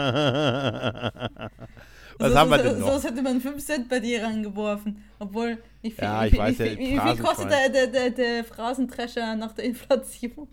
Was 2.18 2.32
so, 2.32 2.40
haben 2.40 2.50
wir 2.50 2.58
denn 2.58 2.80
noch? 2.80 2.98
So 2.98 3.08
hätte 3.08 3.22
man 3.22 3.40
5 3.40 3.64
Cent 3.64 3.88
bei 3.88 4.00
dir 4.00 4.24
rangeworfen. 4.24 5.04
Obwohl, 5.20 5.60
wie 5.84 5.92
viel, 5.92 6.04
ja, 6.04 6.26
ich 6.26 6.36
weiß, 6.36 6.58
wie, 6.58 6.78
wie, 6.80 6.96
wie 6.96 7.00
viel 7.00 7.18
kostet 7.24 7.52
der, 7.52 7.70
der, 7.70 7.86
der, 7.88 8.10
der 8.10 8.44
Phrasentrescher 8.44 9.36
nach 9.36 9.54
der 9.54 9.66
Inflation? 9.66 10.48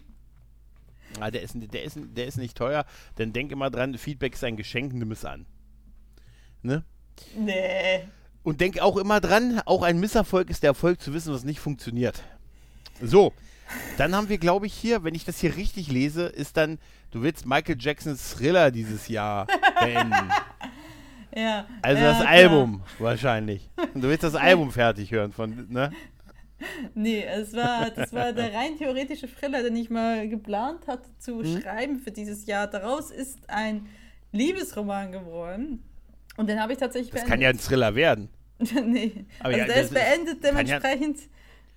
Ah, 1.20 1.30
der, 1.30 1.42
ist, 1.42 1.54
der, 1.56 1.82
ist, 1.82 1.98
der 1.98 2.26
ist 2.26 2.38
nicht 2.38 2.56
teuer, 2.56 2.84
denn 3.18 3.32
denk 3.32 3.50
immer 3.52 3.70
dran, 3.70 3.96
Feedback 3.98 4.34
ist 4.34 4.44
ein 4.44 4.56
Geschenk, 4.56 4.92
nimm 4.92 5.10
es 5.10 5.24
an. 5.24 5.46
Ne? 6.62 6.84
Nee. 7.36 8.08
Und 8.42 8.60
denk 8.60 8.80
auch 8.80 8.96
immer 8.96 9.20
dran, 9.20 9.60
auch 9.64 9.82
ein 9.82 10.00
Misserfolg 10.00 10.50
ist 10.50 10.62
der 10.62 10.70
Erfolg 10.70 11.00
zu 11.00 11.12
wissen, 11.12 11.32
was 11.34 11.44
nicht 11.44 11.60
funktioniert. 11.60 12.22
So, 13.00 13.32
dann 13.96 14.14
haben 14.14 14.28
wir, 14.28 14.38
glaube 14.38 14.66
ich, 14.66 14.74
hier, 14.74 15.04
wenn 15.04 15.14
ich 15.14 15.24
das 15.24 15.38
hier 15.40 15.56
richtig 15.56 15.90
lese, 15.90 16.26
ist 16.26 16.56
dann, 16.56 16.78
du 17.10 17.22
willst 17.22 17.46
Michael 17.46 17.76
Jacksons 17.78 18.34
Thriller 18.34 18.70
dieses 18.70 19.08
Jahr 19.08 19.46
beenden. 19.80 20.30
ja. 21.36 21.66
Also 21.82 22.02
ja, 22.02 22.08
das 22.08 22.18
klar. 22.20 22.30
Album 22.30 22.82
wahrscheinlich. 22.98 23.68
Du 23.94 24.02
willst 24.02 24.22
das 24.22 24.34
Album 24.34 24.70
fertig 24.70 25.10
hören 25.10 25.32
von, 25.32 25.66
ne? 25.68 25.92
Nee, 26.94 27.24
es 27.24 27.54
war, 27.54 27.90
das 27.90 28.12
war 28.12 28.32
der 28.32 28.52
rein 28.54 28.76
theoretische 28.76 29.28
Thriller, 29.28 29.62
den 29.62 29.76
ich 29.76 29.90
mal 29.90 30.28
geplant 30.28 30.86
hatte 30.86 31.08
zu 31.18 31.36
mhm. 31.36 31.60
schreiben 31.60 31.98
für 31.98 32.10
dieses 32.10 32.46
Jahr. 32.46 32.66
Daraus 32.66 33.10
ist 33.10 33.38
ein 33.48 33.86
Liebesroman 34.32 35.12
geworden. 35.12 35.84
Und 36.36 36.48
den 36.48 36.60
habe 36.60 36.72
ich 36.72 36.78
tatsächlich 36.78 37.10
das 37.10 37.22
beendet. 37.22 37.30
Das 37.30 37.34
kann 37.34 37.40
ja 37.40 37.48
ein 37.50 37.58
Thriller 37.58 37.94
werden. 37.94 38.28
nee, 38.58 39.24
Aber 39.38 39.48
also 39.48 39.58
ja, 39.58 39.66
der 39.66 39.82
ist 39.82 39.94
beendet, 39.94 40.42
dementsprechend. 40.42 41.20
Ja 41.20 41.26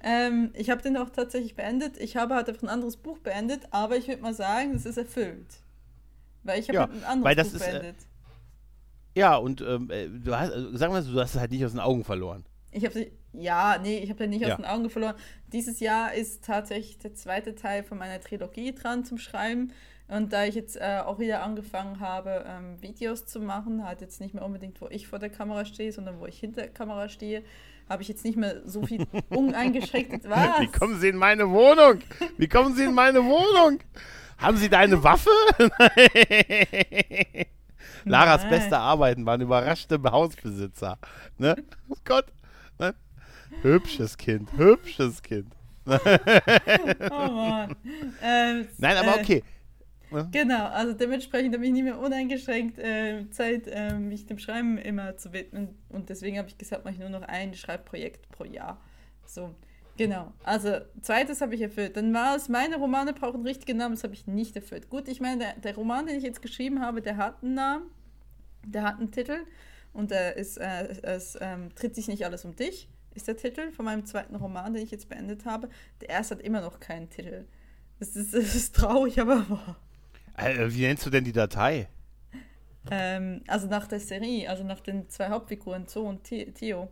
ähm, 0.03 0.51
ich 0.53 0.69
habe 0.69 0.81
den 0.81 0.97
auch 0.97 1.09
tatsächlich 1.09 1.55
beendet. 1.55 1.97
Ich 1.97 2.15
habe 2.17 2.35
halt 2.35 2.49
einfach 2.49 2.63
ein 2.63 2.69
anderes 2.69 2.97
Buch 2.97 3.19
beendet, 3.19 3.67
aber 3.71 3.97
ich 3.97 4.07
würde 4.07 4.21
mal 4.21 4.33
sagen, 4.33 4.73
es 4.75 4.85
ist 4.85 4.97
erfüllt. 4.97 5.59
Weil 6.43 6.59
ich 6.59 6.69
habe 6.69 6.75
ja, 6.75 6.81
halt 6.81 6.91
ein 6.91 7.03
anderes 7.03 7.49
Buch 7.49 7.55
ist, 7.55 7.67
äh, 7.67 7.71
beendet. 7.71 7.95
Äh, 9.13 9.19
ja, 9.19 9.35
und 9.35 9.61
ähm, 9.61 9.89
äh, 9.91 10.07
du 10.07 10.35
hast, 10.35 10.51
also, 10.51 10.75
sagen 10.77 10.93
wir 10.93 11.01
mal, 11.01 11.11
du 11.11 11.19
hast 11.19 11.35
es 11.35 11.39
halt 11.39 11.51
nicht 11.51 11.63
aus 11.63 11.71
den 11.71 11.79
Augen 11.79 12.03
verloren. 12.03 12.45
Ich 12.71 12.85
habe 12.85 12.93
sie, 12.93 13.11
ja, 13.33 13.77
nee, 13.81 13.99
ich 13.99 14.09
habe 14.09 14.19
den 14.19 14.29
nicht 14.29 14.41
ja. 14.41 14.49
aus 14.49 14.55
den 14.55 14.65
Augen 14.65 14.89
verloren. 14.89 15.15
Dieses 15.51 15.79
Jahr 15.79 16.13
ist 16.13 16.43
tatsächlich 16.45 16.97
der 16.99 17.13
zweite 17.13 17.55
Teil 17.55 17.83
von 17.83 17.97
meiner 17.97 18.19
Trilogie 18.19 18.73
dran 18.73 19.03
zum 19.05 19.17
Schreiben. 19.17 19.73
Und 20.07 20.33
da 20.33 20.43
ich 20.45 20.55
jetzt 20.55 20.75
äh, 20.75 21.01
auch 21.05 21.19
wieder 21.19 21.41
angefangen 21.41 22.01
habe, 22.01 22.43
ähm, 22.45 22.81
Videos 22.81 23.25
zu 23.25 23.39
machen, 23.39 23.85
halt 23.85 24.01
jetzt 24.01 24.19
nicht 24.19 24.33
mehr 24.33 24.43
unbedingt, 24.43 24.81
wo 24.81 24.87
ich 24.89 25.07
vor 25.07 25.19
der 25.19 25.29
Kamera 25.29 25.63
stehe, 25.63 25.91
sondern 25.91 26.19
wo 26.19 26.25
ich 26.25 26.37
hinter 26.37 26.63
der 26.63 26.71
Kamera 26.71 27.07
stehe, 27.07 27.43
habe 27.87 28.01
ich 28.01 28.09
jetzt 28.09 28.25
nicht 28.25 28.37
mehr 28.37 28.61
so 28.65 28.85
viel 28.85 29.05
uneingeschränkt. 29.29 30.29
Was? 30.29 30.59
Wie 30.59 30.67
kommen 30.67 30.99
Sie 30.99 31.09
in 31.09 31.17
meine 31.17 31.49
Wohnung? 31.49 31.99
Wie 32.37 32.47
kommen 32.47 32.75
Sie 32.75 32.83
in 32.83 32.93
meine 32.93 33.23
Wohnung? 33.23 33.79
Haben 34.37 34.57
Sie 34.57 34.69
da 34.69 34.79
eine 34.79 35.01
Waffe? 35.01 35.29
Laras 38.05 38.41
Nein. 38.41 38.49
beste 38.49 38.77
Arbeiten 38.77 39.25
waren 39.25 39.41
überraschte 39.41 40.01
Hausbesitzer. 40.03 40.97
Ne? 41.37 41.55
Oh 41.89 41.95
Gott. 42.03 42.25
Hübsches 43.61 44.17
Kind, 44.17 44.51
hübsches 44.57 45.21
Kind. 45.21 45.53
oh 45.85 45.97
Mann. 47.09 47.75
Ähm, 48.21 48.67
Nein, 48.77 48.97
aber 48.97 49.17
äh, 49.17 49.21
okay. 49.21 49.43
Ja. 50.11 50.27
Genau, 50.31 50.65
also 50.65 50.93
dementsprechend 50.93 51.55
habe 51.55 51.65
ich 51.65 51.71
nicht 51.71 51.83
mehr 51.83 51.97
uneingeschränkt 51.97 52.77
äh, 52.79 53.29
Zeit, 53.29 53.67
äh, 53.67 53.93
mich 53.93 54.25
dem 54.25 54.39
Schreiben 54.39 54.77
immer 54.77 55.15
zu 55.17 55.31
widmen. 55.31 55.69
Und 55.89 56.09
deswegen 56.09 56.37
habe 56.37 56.49
ich 56.49 56.57
gesagt, 56.57 56.83
mache 56.83 56.95
ich 56.95 56.99
nur 56.99 57.09
noch 57.09 57.21
ein 57.21 57.53
Schreibprojekt 57.53 58.29
pro 58.29 58.43
Jahr. 58.43 58.81
So, 59.25 59.55
genau. 59.95 60.33
Also, 60.43 60.79
zweites 61.01 61.39
habe 61.39 61.55
ich 61.55 61.61
erfüllt. 61.61 61.95
Dann 61.95 62.13
war 62.13 62.35
es, 62.35 62.49
meine 62.49 62.75
Romane 62.75 63.13
brauchen 63.13 63.43
richtigen 63.43 63.77
Namen, 63.77 63.95
das 63.95 64.03
habe 64.03 64.13
ich 64.13 64.27
nicht 64.27 64.55
erfüllt. 64.57 64.89
Gut, 64.89 65.07
ich 65.07 65.21
meine, 65.21 65.39
der, 65.39 65.53
der, 65.55 65.75
Roman, 65.75 66.05
den 66.05 66.17
ich 66.17 66.23
jetzt 66.23 66.41
geschrieben 66.41 66.81
habe, 66.81 67.01
der 67.01 67.15
hat 67.15 67.41
einen 67.41 67.53
Namen, 67.53 67.85
der 68.65 68.83
hat 68.83 68.99
einen 68.99 69.11
Titel 69.11 69.45
und 69.93 70.11
der 70.11 70.37
ist, 70.37 70.57
äh, 70.57 70.87
es 71.03 71.37
ähm, 71.41 71.73
tritt 71.75 71.95
sich 71.95 72.07
nicht 72.07 72.25
alles 72.25 72.45
um 72.45 72.55
dich, 72.55 72.89
ist 73.13 73.27
der 73.27 73.37
Titel 73.37 73.71
von 73.71 73.85
meinem 73.85 74.05
zweiten 74.05 74.35
Roman, 74.35 74.73
den 74.73 74.83
ich 74.83 74.91
jetzt 74.91 75.09
beendet 75.09 75.45
habe. 75.45 75.69
Der 75.99 76.09
erste 76.09 76.35
hat 76.35 76.41
immer 76.43 76.61
noch 76.61 76.79
keinen 76.79 77.09
Titel. 77.09 77.45
Das 77.99 78.15
ist, 78.15 78.33
das 78.33 78.55
ist 78.55 78.75
traurig, 78.75 79.19
aber 79.19 79.49
wahr. 79.49 79.77
Äh, 80.37 80.67
wie 80.69 80.81
nennst 80.81 81.05
du 81.05 81.09
denn 81.09 81.23
die 81.23 81.33
Datei? 81.33 81.87
Ähm, 82.89 83.41
also 83.47 83.67
nach 83.67 83.87
der 83.87 83.99
Serie, 83.99 84.49
also 84.49 84.63
nach 84.63 84.79
den 84.79 85.09
zwei 85.09 85.29
Hauptfiguren, 85.29 85.87
Zo 85.87 86.07
und 86.07 86.23
Theo. 86.23 86.89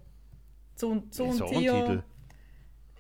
Zo 0.75 0.89
und, 0.89 1.13
Zo 1.13 1.25
und 1.25 1.47
Theo. 1.47 2.03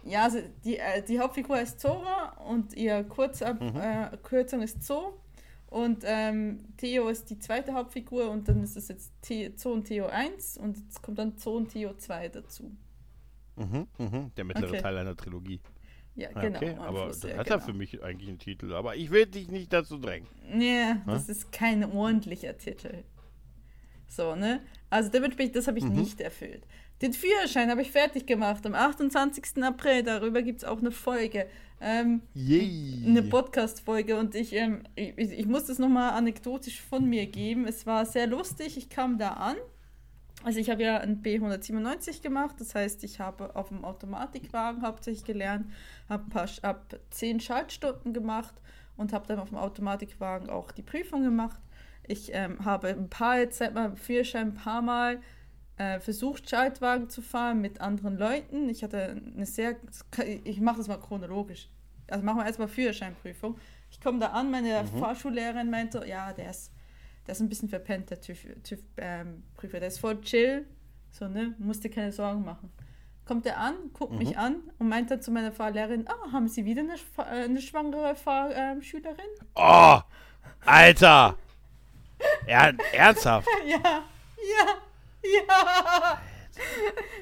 Ja, 0.03 0.23
also 0.23 0.39
die, 0.63 0.77
äh, 0.77 1.03
die 1.03 1.19
Hauptfigur 1.19 1.59
ist 1.59 1.79
Zora 1.79 2.29
und 2.47 2.73
ihr 2.73 3.03
Kurzab 3.03 3.61
mhm. 3.61 3.79
äh, 3.79 4.17
Kürzung 4.23 4.61
ist 4.61 4.83
Zo. 4.83 5.18
Und 5.69 6.03
ähm, 6.03 6.63
Theo 6.77 7.09
ist 7.09 7.29
die 7.29 7.37
zweite 7.37 7.73
Hauptfigur 7.73 8.31
und 8.31 8.47
dann 8.47 8.63
ist 8.63 8.75
es 8.75 8.87
jetzt 8.87 9.13
The 9.25 9.55
Zo 9.55 9.73
und 9.73 9.85
Theo 9.85 10.07
1 10.07 10.57
und 10.57 10.77
jetzt 10.77 11.01
kommt 11.03 11.19
dann 11.19 11.37
Zo 11.37 11.57
und 11.57 11.69
Theo 11.69 11.93
2 11.93 12.29
dazu. 12.29 12.71
Mhm, 13.55 13.87
mh. 13.97 14.31
Der 14.35 14.45
mittlere 14.45 14.69
okay. 14.69 14.81
Teil 14.81 14.97
einer 14.97 15.15
Trilogie. 15.15 15.61
Ja, 16.15 16.31
genau. 16.31 16.57
Okay, 16.57 16.75
aber 16.75 17.07
das 17.07 17.23
hat 17.23 17.45
genau. 17.45 17.55
er 17.57 17.61
für 17.61 17.73
mich 17.73 18.03
eigentlich 18.03 18.29
einen 18.29 18.39
Titel. 18.39 18.73
Aber 18.73 18.95
ich 18.95 19.11
will 19.11 19.27
dich 19.27 19.49
nicht 19.49 19.71
dazu 19.71 19.97
drängen. 19.97 20.27
Nee, 20.51 20.91
hm? 20.91 21.01
das 21.05 21.29
ist 21.29 21.51
kein 21.51 21.83
ordentlicher 21.83 22.57
Titel. 22.57 23.03
So, 24.07 24.35
ne? 24.35 24.61
Also 24.89 25.11
dementsprechend, 25.11 25.55
das 25.55 25.67
habe 25.67 25.77
ich 25.77 25.85
mhm. 25.85 25.95
nicht 25.95 26.19
erfüllt. 26.19 26.65
Den 27.01 27.13
Führerschein 27.13 27.69
habe 27.69 27.81
ich 27.81 27.91
fertig 27.91 28.25
gemacht 28.25 28.65
am 28.65 28.75
28. 28.75 29.63
April. 29.63 30.03
Darüber 30.03 30.41
gibt 30.41 30.59
es 30.59 30.67
auch 30.67 30.79
eine 30.79 30.91
Folge. 30.91 31.47
Ähm, 31.81 32.21
Yay. 32.33 33.03
Eine 33.07 33.23
Podcast-Folge. 33.23 34.17
Und 34.17 34.35
ich, 34.35 34.53
ähm, 34.53 34.83
ich, 34.95 35.17
ich 35.17 35.45
muss 35.45 35.65
das 35.65 35.79
nochmal 35.79 36.11
anekdotisch 36.11 36.81
von 36.81 37.05
mir 37.07 37.25
geben. 37.25 37.65
Es 37.67 37.85
war 37.85 38.05
sehr 38.05 38.27
lustig. 38.27 38.77
Ich 38.77 38.89
kam 38.89 39.17
da 39.17 39.29
an 39.29 39.55
also 40.43 40.59
ich 40.59 40.69
habe 40.69 40.83
ja 40.83 40.97
ein 40.99 41.21
B197 41.21 42.21
gemacht, 42.21 42.55
das 42.59 42.73
heißt, 42.73 43.03
ich 43.03 43.19
habe 43.19 43.55
auf 43.55 43.69
dem 43.69 43.83
Automatikwagen 43.83 44.83
hauptsächlich 44.83 45.25
gelernt, 45.25 45.69
habe 46.07 46.47
hab 46.63 46.99
zehn 47.09 47.41
Schaltstunden 47.41 48.13
gemacht 48.13 48.55
und 48.95 49.11
habe 49.11 49.27
dann 49.27 49.39
auf 49.39 49.49
dem 49.49 49.57
Automatikwagen 49.57 50.49
auch 50.49 50.71
die 50.71 50.81
Prüfung 50.81 51.23
gemacht. 51.23 51.59
Ich 52.07 52.31
ähm, 52.33 52.63
habe 52.63 52.87
ein 52.87 53.09
paar 53.09 53.39
jetzt 53.39 53.57
seit 53.57 53.73
meinem 53.73 53.97
Führerschein 53.97 54.47
ein 54.47 54.53
paar 54.53 54.81
Mal 54.81 55.21
äh, 55.79 55.99
versucht, 55.99 56.47
Schaltwagen 56.47 57.09
zu 57.09 57.23
fahren 57.23 57.61
mit 57.61 57.81
anderen 57.81 58.17
Leuten. 58.17 58.69
Ich 58.69 58.83
hatte 58.83 59.19
eine 59.35 59.45
sehr, 59.45 59.75
ich 60.43 60.61
mache 60.61 60.77
das 60.77 60.87
mal 60.87 60.99
chronologisch. 60.99 61.69
Also 62.07 62.23
machen 62.23 62.37
wir 62.37 62.45
erstmal 62.45 62.67
Führerscheinprüfung. 62.67 63.57
Ich 63.89 63.99
komme 63.99 64.19
da 64.19 64.27
an, 64.27 64.51
meine 64.51 64.83
mhm. 64.83 64.99
Fahrschullehrerin 64.99 65.71
meinte, 65.71 66.05
ja, 66.07 66.31
der 66.33 66.51
ist 66.51 66.71
der 67.29 67.33
ist 67.33 67.41
ein 67.41 67.49
bisschen 67.49 67.69
verpennt, 67.69 68.09
der 68.09 68.19
TÜV-Prüfer. 68.21 68.63
TÜV, 68.63 68.79
ähm, 68.97 69.43
der 69.61 69.87
ist 69.87 69.99
voll 69.99 70.19
chill. 70.21 70.65
So, 71.11 71.27
ne? 71.27 71.53
Musst 71.59 71.83
dir 71.83 71.91
keine 71.91 72.11
Sorgen 72.11 72.43
machen. 72.43 72.71
Kommt 73.23 73.45
er 73.45 73.59
an, 73.59 73.75
guckt 73.93 74.13
mhm. 74.13 74.17
mich 74.17 74.35
an 74.35 74.55
und 74.79 74.89
meint 74.89 75.11
dann 75.11 75.21
zu 75.21 75.29
meiner 75.29 75.51
Fahrlehrerin: 75.51 76.07
Ah, 76.07 76.31
haben 76.31 76.47
Sie 76.47 76.65
wieder 76.65 76.81
eine, 76.81 76.95
äh, 76.95 77.43
eine 77.43 77.61
schwangere 77.61 78.15
Fahrschülerin? 78.15 79.19
Ähm, 79.19 79.45
oh! 79.53 79.99
Alter! 80.65 81.37
er, 82.47 82.73
ernsthaft? 82.93 83.47
ja, 83.67 83.77
ja, 83.77 84.65
ja! 85.23 86.21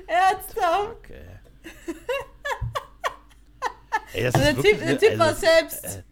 Ernsthaft! 0.07 0.97
Okay. 0.99 1.25
Ey, 4.13 4.23
das 4.23 4.35
also 4.35 4.47
ist 4.47 4.63
der 4.63 4.63
Typ, 4.63 4.79
der 4.79 4.97
typ 4.97 5.19
war 5.19 5.27
also, 5.27 5.41
selbst. 5.41 5.85
Äh, 5.85 6.03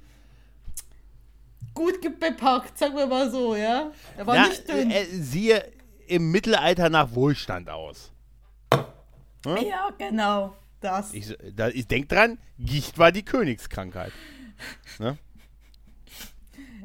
gut 1.73 2.01
bepackt, 2.19 2.77
sagen 2.77 2.95
wir 2.95 3.07
mal 3.07 3.29
so, 3.29 3.55
ja. 3.55 3.91
Er 4.17 4.27
war 4.27 4.35
Na, 4.35 4.47
nicht 4.47 4.67
dünn. 4.67 4.91
Äh, 4.91 5.05
siehe 5.05 5.71
im 6.07 6.31
Mittelalter 6.31 6.89
nach 6.89 7.13
Wohlstand 7.13 7.69
aus. 7.69 8.11
Hm? 9.45 9.57
Ja, 9.65 9.89
genau. 9.97 10.55
Das. 10.81 11.13
Ich, 11.13 11.35
da, 11.55 11.69
ich 11.69 11.87
denke 11.87 12.07
dran, 12.07 12.37
Gicht 12.59 12.97
war 12.97 13.11
die 13.11 13.23
Königskrankheit. 13.23 14.11
Ne? 14.99 15.17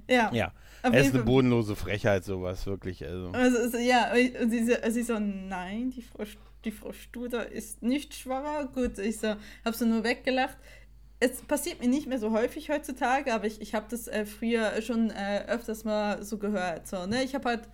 Ja. 0.08 0.32
Ja. 0.32 0.52
Es 0.82 1.06
ist 1.06 1.14
eine 1.14 1.24
bodenlose 1.24 1.76
Frechheit, 1.76 2.24
sowas, 2.24 2.66
wirklich. 2.66 3.04
Also. 3.04 3.30
Also, 3.32 3.78
ja, 3.78 4.12
und 4.40 4.50
sie, 4.50 4.76
sie 4.88 5.02
so, 5.02 5.18
nein, 5.18 5.90
die 5.90 6.02
Frau, 6.02 6.24
die 6.64 6.70
Frau 6.70 6.92
Studer 6.92 7.50
ist 7.50 7.82
nicht 7.82 8.14
schwanger. 8.14 8.68
Gut, 8.72 8.98
ich 8.98 9.18
so, 9.18 9.34
hab 9.64 9.74
so 9.74 9.84
nur 9.84 10.04
weggelacht. 10.04 10.56
Es 11.18 11.42
passiert 11.42 11.80
mir 11.80 11.88
nicht 11.88 12.06
mehr 12.06 12.18
so 12.18 12.32
häufig 12.32 12.70
heutzutage, 12.70 13.34
aber 13.34 13.46
ich, 13.46 13.60
ich 13.60 13.74
habe 13.74 13.86
das 13.90 14.08
äh, 14.08 14.24
früher 14.24 14.80
schon 14.80 15.10
äh, 15.10 15.44
öfters 15.48 15.84
mal 15.84 16.22
so 16.22 16.38
gehört. 16.38 16.88
So, 16.88 17.06
ne? 17.06 17.22
Ich 17.24 17.34
habe 17.34 17.48
halt 17.48 17.68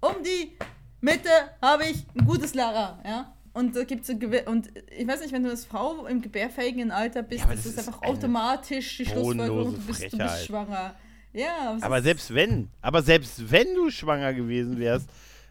um 0.00 0.22
die 0.22 0.52
Mitte 1.00 1.30
habe 1.62 1.84
ich 1.84 2.04
ein 2.14 2.26
gutes 2.26 2.54
Lara, 2.54 3.00
ja. 3.04 3.34
Und 3.52 3.76
da 3.76 3.84
gibt 3.84 4.08
es 4.08 4.10
und 4.46 4.72
ich 4.90 5.06
weiß 5.06 5.20
nicht, 5.20 5.32
wenn 5.32 5.44
du 5.44 5.50
als 5.50 5.64
Frau 5.64 6.06
im 6.06 6.20
gebärfähigen 6.20 6.90
Alter 6.90 7.22
bist, 7.22 7.44
ja, 7.44 7.54
das 7.54 7.64
ist 7.64 7.78
einfach 7.78 8.02
automatisch 8.02 8.96
die 8.96 9.06
Schlussfolgerung, 9.06 9.74
du 9.74 9.80
bist, 9.80 10.12
du 10.12 10.18
bist 10.18 10.46
schwanger. 10.46 10.96
Ja, 11.34 11.76
aber 11.80 12.00
selbst 12.00 12.32
wenn, 12.32 12.70
aber 12.80 13.02
selbst 13.02 13.50
wenn 13.50 13.74
du 13.74 13.90
schwanger 13.90 14.32
gewesen 14.32 14.78
wärst, 14.78 15.08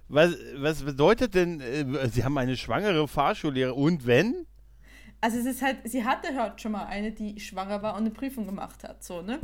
was, 0.07 0.35
was 0.55 0.81
bedeutet 0.81 1.35
denn, 1.35 1.59
äh, 1.59 2.07
sie 2.07 2.23
haben 2.23 2.37
eine 2.37 2.55
schwangere 2.55 3.07
Fahrschullehrerin 3.07 3.75
und 3.75 4.07
wenn? 4.07 4.45
Also 5.19 5.39
es 5.39 5.45
ist 5.45 5.61
halt, 5.61 5.77
sie 5.83 6.03
hatte 6.03 6.35
halt 6.35 6.61
schon 6.61 6.71
mal 6.71 6.85
eine, 6.85 7.11
die 7.11 7.39
schwanger 7.39 7.81
war 7.81 7.93
und 7.93 8.01
eine 8.01 8.11
Prüfung 8.11 8.45
gemacht 8.45 8.83
hat, 8.83 9.03
so, 9.03 9.21
ne? 9.21 9.39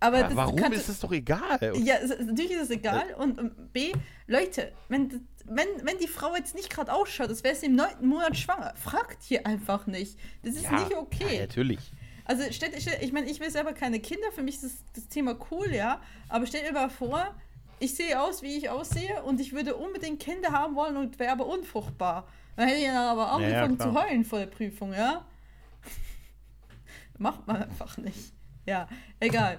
Aber, 0.00 0.24
aber 0.24 0.36
warum 0.36 0.56
kann, 0.56 0.72
ist 0.72 0.88
das 0.88 1.00
doch 1.00 1.12
egal? 1.12 1.58
Ja, 1.82 1.96
natürlich 2.24 2.52
ist 2.52 2.62
es 2.62 2.70
egal. 2.70 3.14
Und, 3.18 3.38
und 3.38 3.72
B, 3.72 3.92
Leute, 4.28 4.72
wenn, 4.88 5.26
wenn, 5.44 5.66
wenn 5.82 5.98
die 5.98 6.06
Frau 6.06 6.36
jetzt 6.36 6.54
nicht 6.54 6.70
gerade 6.70 6.92
ausschaut, 6.92 7.28
als 7.28 7.42
wäre 7.42 7.56
sie 7.56 7.66
im 7.66 7.74
neunten 7.74 8.06
Monat 8.06 8.36
schwanger, 8.36 8.74
fragt 8.76 9.22
hier 9.24 9.44
einfach 9.44 9.86
nicht. 9.86 10.16
Das 10.42 10.54
ist 10.54 10.64
ja, 10.64 10.78
nicht 10.78 10.94
okay. 10.94 11.34
Ja, 11.34 11.40
natürlich. 11.40 11.80
Also, 12.28 12.44
stell, 12.50 12.70
stell, 12.78 13.02
ich 13.02 13.12
meine, 13.12 13.28
ich 13.28 13.40
will 13.40 13.50
selber 13.50 13.72
keine 13.72 14.00
Kinder, 14.00 14.30
für 14.32 14.42
mich 14.42 14.56
ist 14.56 14.64
das, 14.64 14.84
das 14.94 15.08
Thema 15.08 15.34
cool, 15.50 15.74
ja. 15.74 16.00
Aber 16.28 16.46
stell 16.46 16.62
dir 16.62 16.72
mal 16.72 16.90
vor, 16.90 17.34
ich 17.80 17.94
sehe 17.94 18.20
aus, 18.20 18.42
wie 18.42 18.54
ich 18.58 18.68
aussehe 18.68 19.22
und 19.22 19.40
ich 19.40 19.54
würde 19.54 19.74
unbedingt 19.76 20.20
Kinder 20.20 20.52
haben 20.52 20.76
wollen 20.76 20.98
und 20.98 21.18
wäre 21.18 21.32
aber 21.32 21.46
unfruchtbar. 21.46 22.28
Dann 22.54 22.68
hätte 22.68 22.80
ich 22.80 22.86
dann 22.86 22.96
aber 22.96 23.32
angefangen 23.32 23.78
ja, 23.78 23.86
ja, 23.86 23.92
zu 23.92 23.98
heulen 23.98 24.24
vor 24.26 24.40
der 24.40 24.46
Prüfung, 24.46 24.92
ja. 24.92 25.24
Macht 27.18 27.46
man 27.46 27.62
einfach 27.62 27.96
nicht. 27.96 28.34
Ja, 28.66 28.88
egal. 29.20 29.58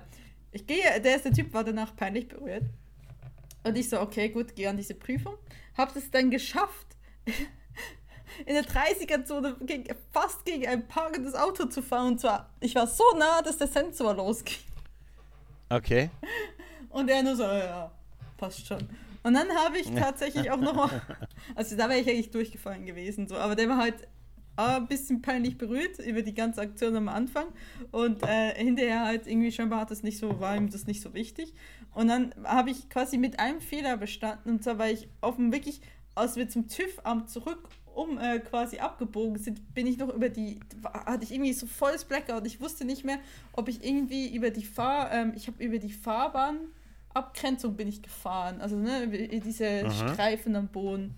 Ich 0.52 0.68
gehe, 0.68 0.84
der 1.02 1.14
erste 1.14 1.32
Typ 1.32 1.52
war 1.54 1.64
danach 1.64 1.96
peinlich 1.96 2.28
berührt. 2.28 2.66
Und 3.64 3.78
ich 3.78 3.90
so, 3.90 4.00
okay, 4.00 4.30
gut, 4.30 4.56
gehe 4.56 4.70
an 4.70 4.78
diese 4.78 4.94
Prüfung. 4.94 5.34
Hab 5.76 5.96
es 5.96 6.12
dann 6.12 6.30
geschafft, 6.30 6.88
in 8.46 8.54
der 8.54 8.64
30er-Zone 8.64 9.56
fast 10.12 10.46
gegen 10.46 10.68
ein 10.68 10.88
parkendes 10.88 11.36
Auto 11.36 11.66
zu 11.66 11.82
fahren. 11.82 12.14
Und 12.14 12.20
zwar, 12.22 12.50
ich 12.60 12.76
war 12.76 12.88
so 12.88 13.04
nah, 13.18 13.42
dass 13.42 13.58
der 13.58 13.68
Sensor 13.68 14.14
losging. 14.14 14.58
Okay. 15.70 16.10
Und 16.90 17.10
er 17.10 17.22
nur 17.24 17.36
so, 17.36 17.44
ja, 17.44 17.92
passt 18.38 18.66
schon. 18.66 18.90
Und 19.24 19.34
dann 19.34 19.50
habe 19.50 19.78
ich 19.78 19.92
tatsächlich 19.92 20.50
auch 20.50 20.60
nochmal, 20.60 21.02
also 21.56 21.76
da 21.76 21.90
wäre 21.90 22.00
ich 22.00 22.10
eigentlich 22.10 22.32
durchgefallen 22.32 22.86
gewesen, 22.86 23.28
so, 23.28 23.36
aber 23.36 23.56
der 23.56 23.70
war 23.70 23.78
halt 23.78 24.08
ein 24.56 24.88
bisschen 24.88 25.22
peinlich 25.22 25.58
berührt 25.58 26.00
über 26.00 26.22
die 26.22 26.34
ganze 26.34 26.62
Aktion 26.62 26.96
am 26.96 27.08
Anfang 27.08 27.48
und 27.92 28.24
äh, 28.24 28.54
hinterher 28.56 29.06
halt 29.06 29.26
irgendwie 29.26 29.52
scheinbar 29.52 29.82
hat 29.82 29.92
das 29.92 30.04
nicht 30.04 30.20
so, 30.20 30.40
war 30.40 30.56
ihm 30.56 30.70
das 30.70 30.86
nicht 30.86 31.02
so 31.02 31.14
wichtig. 31.14 31.54
Und 31.94 32.08
dann 32.08 32.34
habe 32.44 32.70
ich 32.70 32.90
quasi 32.90 33.18
mit 33.18 33.40
einem 33.40 33.62
Fehler 33.62 33.98
bestanden 33.98 34.50
und 34.50 34.64
zwar 34.64 34.78
war 34.78 34.90
ich 34.90 35.08
auf 35.22 35.38
dem 35.38 35.54
wirklich, 35.54 35.82
als 36.16 36.36
wir 36.36 36.50
zum 36.50 36.68
TÜV-Amt 36.68 37.30
zurück 37.30 37.70
um 38.00 38.18
äh, 38.18 38.40
quasi 38.40 38.80
abgebogen 38.80 39.38
sind, 39.38 39.74
bin 39.74 39.86
ich 39.86 39.98
noch 39.98 40.14
über 40.14 40.30
die, 40.30 40.60
hatte 40.84 41.26
ich 41.26 41.32
irgendwie 41.32 41.52
so 41.52 41.68
volles 41.68 42.06
Blackout. 42.06 42.48
Ich 42.48 42.62
wusste 42.62 42.86
nicht 42.86 43.04
mehr, 43.04 43.20
ob 43.52 43.68
ich 43.68 43.84
irgendwie 43.84 44.34
über 44.34 44.52
die 44.52 44.64
Fahr, 44.64 45.12
ähm, 45.12 45.34
ich 45.36 45.48
habe 45.48 45.62
über 45.62 45.80
die 45.80 45.92
Fahrbahnabgrenzung 45.92 47.76
bin 47.76 47.90
ich 47.90 48.02
gefahren, 48.02 48.62
also 48.62 48.78
ne, 48.78 49.08
diese 49.44 49.86
Aha. 49.86 50.14
Streifen 50.14 50.56
am 50.56 50.68
Boden, 50.70 51.14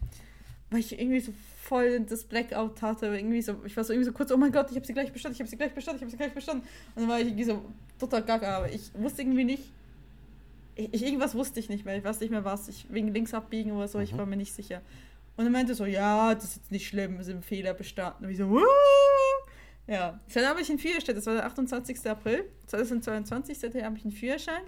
weil 0.71 0.79
ich 0.79 0.99
irgendwie 0.99 1.19
so 1.19 1.33
voll 1.61 1.99
das 2.01 2.23
Blackout 2.23 2.81
hatte, 2.81 3.05
irgendwie 3.05 3.43
so, 3.43 3.55
ich 3.63 3.77
war 3.77 3.83
so 3.83 3.93
irgendwie 3.93 4.07
so 4.07 4.13
kurz, 4.13 4.31
oh 4.31 4.37
mein 4.37 4.51
Gott, 4.51 4.71
ich 4.71 4.75
habe 4.75 4.85
sie 4.85 4.93
gleich 4.93 5.13
bestanden, 5.13 5.35
ich 5.35 5.39
habe 5.39 5.49
sie 5.49 5.57
gleich 5.57 5.73
bestanden, 5.73 5.97
ich 5.97 6.01
habe 6.01 6.11
sie 6.11 6.17
gleich 6.17 6.33
bestanden. 6.33 6.67
Und 6.95 7.03
dann 7.03 7.09
war 7.09 7.19
ich 7.19 7.27
irgendwie 7.27 7.43
so 7.43 7.61
total 7.99 8.23
gaga, 8.23 8.57
aber 8.57 8.71
ich 8.71 8.91
wusste 8.95 9.21
irgendwie 9.21 9.43
nicht, 9.43 9.63
ich, 10.75 11.03
irgendwas 11.03 11.35
wusste 11.35 11.59
ich 11.59 11.69
nicht 11.69 11.85
mehr, 11.85 11.95
ich 11.95 12.03
weiß 12.03 12.19
nicht 12.21 12.31
mehr 12.31 12.43
was, 12.43 12.67
ich 12.67 12.87
wegen 12.89 13.13
links 13.13 13.35
abbiegen 13.35 13.71
oder 13.73 13.87
so, 13.87 13.99
mhm. 13.99 14.03
ich 14.05 14.17
war 14.17 14.25
mir 14.25 14.37
nicht 14.37 14.53
sicher. 14.53 14.81
Und 15.37 15.45
er 15.45 15.51
meinte 15.51 15.75
so, 15.75 15.85
ja, 15.85 16.33
das 16.35 16.45
ist 16.45 16.55
jetzt 16.57 16.71
nicht 16.71 16.87
schlimm, 16.87 17.19
es 17.19 17.27
ist 17.27 17.35
ein 17.35 17.43
Fehler 17.43 17.73
bestanden. 17.73 18.25
Und 18.25 18.31
ich 18.31 18.37
so, 18.37 18.49
Wuh! 18.49 18.61
ja. 19.87 20.19
Dann 20.33 20.45
habe 20.45 20.61
ich 20.61 20.69
einen 20.69 20.79
Führerschein, 20.79 21.15
das 21.15 21.25
war 21.25 21.33
der 21.33 21.45
28. 21.45 22.05
April 22.09 22.45
2022, 22.67 23.59
seither 23.59 23.85
habe 23.85 23.97
ich 23.97 24.03
einen 24.03 24.13
Führerschein. 24.13 24.63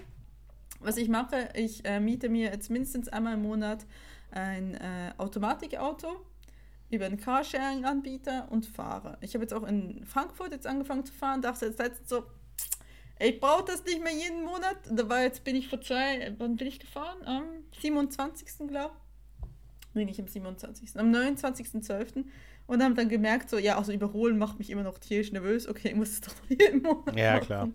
Was 0.80 0.98
ich 0.98 1.08
mache, 1.08 1.50
ich 1.56 1.86
äh, 1.86 2.00
miete 2.00 2.30
mir 2.30 2.52
jetzt 2.52 2.70
mindestens 2.70 3.08
einmal 3.08 3.36
im 3.36 3.42
Monat 3.44 3.86
ein 4.32 4.74
äh, 4.76 5.14
Automatikauto 5.18 6.26
über 6.90 7.06
einen 7.06 7.18
Carsharing-Anbieter 7.18 8.48
und 8.52 8.66
fahre. 8.66 9.18
Ich 9.22 9.34
habe 9.34 9.44
jetzt 9.44 9.54
auch 9.54 9.64
in 9.64 10.06
Frankfurt 10.06 10.52
jetzt 10.52 10.68
angefangen 10.68 11.06
zu 11.06 11.14
fahren, 11.14 11.42
dachte 11.42 11.66
jetzt 11.66 11.80
letztens 11.80 12.10
so, 12.10 12.24
ich 13.20 13.40
brauche 13.40 13.64
das 13.66 13.86
nicht 13.86 14.04
mehr 14.04 14.14
jeden 14.14 14.44
Monat. 14.44 14.78
Da 14.90 15.08
war 15.08 15.22
jetzt 15.22 15.44
bin 15.44 15.56
ich 15.56 15.70
vor 15.70 15.80
zwei, 15.82 16.34
wann 16.38 16.56
bin 16.56 16.68
ich 16.68 16.80
gefahren? 16.80 17.24
Am 17.26 17.44
27. 17.80 18.68
glaube 18.68 18.96
Nee, 19.94 20.06
nicht 20.06 20.20
am 20.20 20.28
27. 20.28 20.98
Am 21.00 21.12
29.12. 21.12 22.26
Und 22.66 22.82
haben 22.82 22.96
dann 22.96 23.10
gemerkt, 23.10 23.50
so, 23.50 23.58
ja, 23.58 23.78
also 23.78 23.92
überholen 23.92 24.38
macht 24.38 24.58
mich 24.58 24.70
immer 24.70 24.84
noch 24.84 24.98
tierisch 24.98 25.32
nervös. 25.32 25.68
Okay, 25.68 25.90
ich 25.90 25.96
muss 25.96 26.10
es 26.10 26.22
doch 26.22 26.34
jeden 26.50 26.82
Monat 26.82 27.18
Ja, 27.18 27.40
klar. 27.40 27.70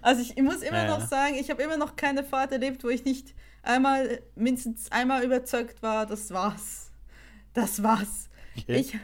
Also 0.00 0.22
ich, 0.22 0.36
ich 0.36 0.42
muss 0.42 0.62
immer 0.62 0.84
ja, 0.84 0.98
noch 0.98 1.06
sagen, 1.06 1.34
ich 1.34 1.50
habe 1.50 1.62
immer 1.62 1.76
noch 1.76 1.96
keine 1.96 2.24
Fahrt 2.24 2.52
erlebt, 2.52 2.82
wo 2.84 2.88
ich 2.88 3.04
nicht 3.04 3.34
einmal, 3.62 4.20
mindestens 4.34 4.90
einmal 4.90 5.22
überzeugt 5.24 5.82
war, 5.82 6.06
das 6.06 6.30
war's. 6.30 6.90
Das 7.52 7.82
war's. 7.82 8.30
Okay. 8.56 8.76
Ich, 8.76 8.98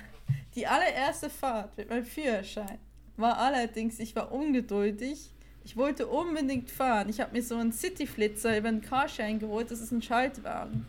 die 0.55 0.67
allererste 0.67 1.29
Fahrt 1.29 1.77
mit 1.77 1.91
meinem 1.91 2.05
Führerschein 2.05 2.79
war 3.17 3.39
allerdings, 3.39 3.99
ich 3.99 4.17
war 4.17 4.33
ungeduldig. 4.33 5.35
Ich 5.65 5.77
wollte 5.77 6.07
unbedingt 6.07 6.71
fahren. 6.71 7.09
Ich 7.09 7.21
habe 7.21 7.33
mir 7.33 7.43
so 7.43 7.57
einen 7.57 7.73
Cityflitzer 7.73 8.59
über 8.59 8.69
einen 8.69 8.83
Carsharing 8.83 9.39
geholt. 9.39 9.71
Das 9.71 9.81
ist 9.81 9.93
ein 9.93 10.03
Schaltwagen. 10.03 10.87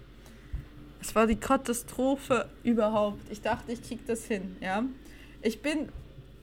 Es 1.05 1.13
war 1.13 1.27
die 1.27 1.35
Katastrophe 1.35 2.49
überhaupt. 2.63 3.31
Ich 3.31 3.39
dachte, 3.39 3.71
ich 3.71 3.83
krieg 3.83 4.07
das 4.07 4.25
hin, 4.25 4.57
ja. 4.59 4.83
Ich 5.43 5.61
bin 5.61 5.89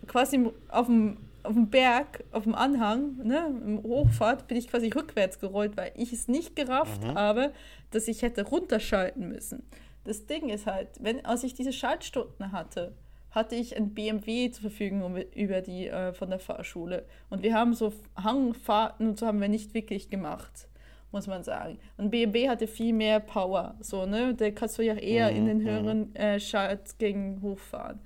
quasi 0.07 0.49
auf 0.69 0.87
dem, 0.87 1.17
auf 1.43 1.55
dem 1.55 1.69
Berg, 1.69 2.23
auf 2.31 2.45
dem 2.45 2.55
Anhang, 2.55 3.17
ne, 3.25 3.53
im 3.67 3.83
Hochfahrt, 3.83 4.47
bin 4.47 4.57
ich 4.57 4.69
quasi 4.69 4.89
rückwärts 4.89 5.41
gerollt, 5.41 5.77
weil 5.77 5.91
ich 5.97 6.13
es 6.13 6.29
nicht 6.29 6.55
gerafft 6.55 7.03
mhm. 7.03 7.15
habe, 7.17 7.53
dass 7.91 8.07
ich 8.07 8.23
hätte 8.23 8.45
runterschalten 8.45 9.29
müssen. 9.29 9.65
Das 10.05 10.27
Ding 10.27 10.49
ist 10.49 10.67
halt, 10.67 10.91
wenn, 11.01 11.25
als 11.25 11.43
ich 11.43 11.55
diese 11.55 11.73
Schaltstunden 11.73 12.53
hatte, 12.53 12.95
hatte 13.33 13.57
ich 13.57 13.77
ein 13.77 13.95
BMW 13.95 14.53
zur 14.53 14.71
Verfügung 14.71 15.17
über 15.35 15.61
die 15.61 15.89
äh, 15.89 16.13
von 16.13 16.31
der 16.31 16.39
Fahrschule. 16.39 17.05
Und 17.31 17.43
wir 17.43 17.55
haben 17.55 17.75
so 17.75 17.93
Hangfahrten 18.17 19.09
und 19.09 19.19
so 19.19 19.27
haben 19.27 19.41
wir 19.41 19.49
nicht 19.49 19.75
wirklich 19.75 20.09
gemacht 20.09 20.69
muss 21.13 21.27
man 21.27 21.45
sagen. 21.45 21.79
Und 21.97 22.11
BMW 22.11 22.49
hatte 22.49 22.67
viel 22.67 22.93
mehr 22.93 23.21
Power, 23.21 23.77
so, 23.81 24.07
ne? 24.07 24.35
Da 24.35 24.51
kannst 24.51 24.79
du 24.79 24.83
ja 24.83 24.95
eher 24.95 25.31
mhm. 25.31 25.37
in 25.37 25.47
den 25.47 25.59
mhm. 25.59 25.65
höheren 25.65 26.17
äh, 26.17 26.41
Schalts 26.41 26.99
gegen 26.99 27.41
hochfahren. 27.43 28.01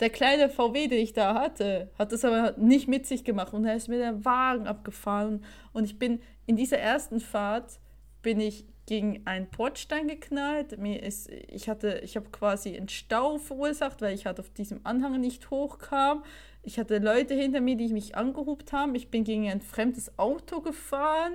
Der 0.00 0.10
kleine 0.10 0.48
VW, 0.48 0.88
den 0.88 1.00
ich 1.00 1.12
da 1.12 1.34
hatte, 1.34 1.90
hat 1.98 2.12
das 2.12 2.24
aber 2.24 2.54
nicht 2.58 2.88
mit 2.88 3.06
sich 3.06 3.24
gemacht 3.24 3.52
und 3.54 3.64
er 3.64 3.76
ist 3.76 3.88
mir 3.88 3.98
der 3.98 4.24
Wagen 4.24 4.66
abgefahren 4.66 5.44
und 5.72 5.84
ich 5.84 5.98
bin 5.98 6.20
in 6.46 6.56
dieser 6.56 6.78
ersten 6.78 7.20
Fahrt 7.20 7.78
bin 8.22 8.40
ich 8.40 8.64
gegen 8.86 9.22
einen 9.26 9.48
Bordstein 9.48 10.08
geknallt. 10.08 10.78
Mir 10.78 11.02
ist, 11.02 11.30
ich 11.30 11.68
hatte, 11.68 12.00
ich 12.02 12.16
habe 12.16 12.28
quasi 12.30 12.76
einen 12.76 12.88
Stau 12.88 13.38
verursacht, 13.38 14.02
weil 14.02 14.14
ich 14.14 14.26
halt 14.26 14.40
auf 14.40 14.50
diesem 14.50 14.80
Anhang 14.84 15.20
nicht 15.20 15.50
hochkam. 15.50 16.24
Ich 16.62 16.78
hatte 16.78 16.98
Leute 16.98 17.34
hinter 17.34 17.60
mir, 17.60 17.76
die 17.76 17.88
mich 17.88 18.16
angehupt 18.16 18.72
haben. 18.72 18.94
Ich 18.94 19.08
bin 19.10 19.24
gegen 19.24 19.48
ein 19.48 19.60
fremdes 19.60 20.18
Auto 20.18 20.60
gefahren 20.60 21.34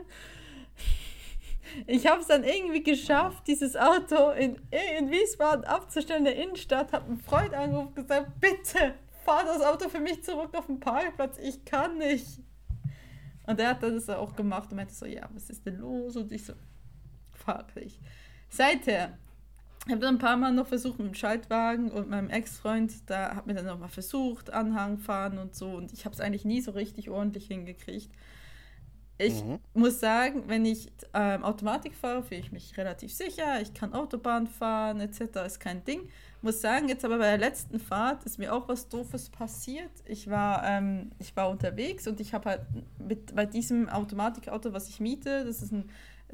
ich 1.87 2.07
habe 2.07 2.21
es 2.21 2.27
dann 2.27 2.43
irgendwie 2.43 2.83
geschafft, 2.83 3.47
dieses 3.47 3.75
Auto 3.75 4.31
in, 4.31 4.55
in 4.99 5.11
Wiesbaden 5.11 5.65
abzustellen, 5.65 6.25
in 6.25 6.35
der 6.35 6.43
Innenstadt. 6.43 6.93
Habe 6.93 7.05
einen 7.05 7.19
Freund 7.19 7.53
angerufen 7.53 7.89
und 7.89 7.95
gesagt, 7.95 8.39
bitte 8.39 8.95
fahr 9.25 9.43
das 9.45 9.61
Auto 9.61 9.89
für 9.89 9.99
mich 9.99 10.23
zurück 10.23 10.55
auf 10.55 10.67
den 10.67 10.79
Parkplatz. 10.79 11.37
Ich 11.39 11.65
kann 11.65 11.97
nicht. 11.97 12.39
Und 13.47 13.59
er 13.59 13.69
hat 13.69 13.83
das 13.83 14.09
auch 14.09 14.35
gemacht 14.35 14.71
und 14.71 14.77
meinte 14.77 14.93
so, 14.93 15.05
ja, 15.05 15.27
was 15.33 15.49
ist 15.49 15.65
denn 15.65 15.79
los? 15.79 16.15
Und 16.15 16.31
ich 16.31 16.45
so, 16.45 16.53
fraglich. 17.33 17.99
Seither 18.49 19.17
ich 19.85 19.93
habe 19.93 20.01
dann 20.01 20.15
ein 20.15 20.19
paar 20.19 20.37
Mal 20.37 20.51
noch 20.51 20.67
versucht 20.67 20.99
mit 20.99 21.07
dem 21.07 21.13
Schaltwagen 21.15 21.89
und 21.89 22.09
meinem 22.09 22.29
Ex-Freund, 22.29 23.09
da 23.09 23.35
hat 23.35 23.47
mir 23.47 23.55
dann 23.55 23.65
noch 23.65 23.79
mal 23.79 23.87
versucht, 23.87 24.51
Anhang 24.51 24.99
fahren 24.99 25.39
und 25.39 25.55
so. 25.55 25.71
Und 25.71 25.93
ich 25.93 26.05
habe 26.05 26.13
es 26.13 26.21
eigentlich 26.21 26.45
nie 26.45 26.61
so 26.61 26.71
richtig 26.71 27.09
ordentlich 27.09 27.47
hingekriegt. 27.47 28.11
Ich 29.21 29.43
mhm. 29.43 29.59
muss 29.73 29.99
sagen, 29.99 30.43
wenn 30.47 30.65
ich 30.65 30.87
ähm, 31.13 31.43
Automatik 31.43 31.93
fahre, 31.93 32.23
fühle 32.23 32.39
ich 32.39 32.53
mich 32.53 32.77
relativ 32.77 33.13
sicher. 33.13 33.59
Ich 33.61 33.73
kann 33.73 33.93
Autobahn 33.93 34.47
fahren, 34.47 35.01
etc. 35.01 35.45
ist 35.45 35.59
kein 35.59 35.83
Ding. 35.83 36.07
muss 36.41 36.61
sagen, 36.61 36.87
jetzt 36.87 37.03
aber 37.03 37.17
bei 37.17 37.25
der 37.25 37.37
letzten 37.37 37.81
Fahrt 37.81 38.23
ist 38.23 38.39
mir 38.39 38.53
auch 38.53 38.69
was 38.69 38.87
Doofes 38.87 39.29
passiert. 39.29 39.91
Ich 40.05 40.29
war, 40.29 40.63
ähm, 40.65 41.11
ich 41.19 41.35
war 41.35 41.49
unterwegs 41.49 42.07
und 42.07 42.21
ich 42.21 42.33
habe 42.33 42.49
halt 42.49 42.61
mit, 42.97 43.35
bei 43.35 43.45
diesem 43.45 43.89
Automatikauto, 43.89 44.71
was 44.71 44.87
ich 44.87 45.01
miete, 45.01 45.43
das 45.43 45.61
ist 45.61 45.73
ein, 45.73 45.89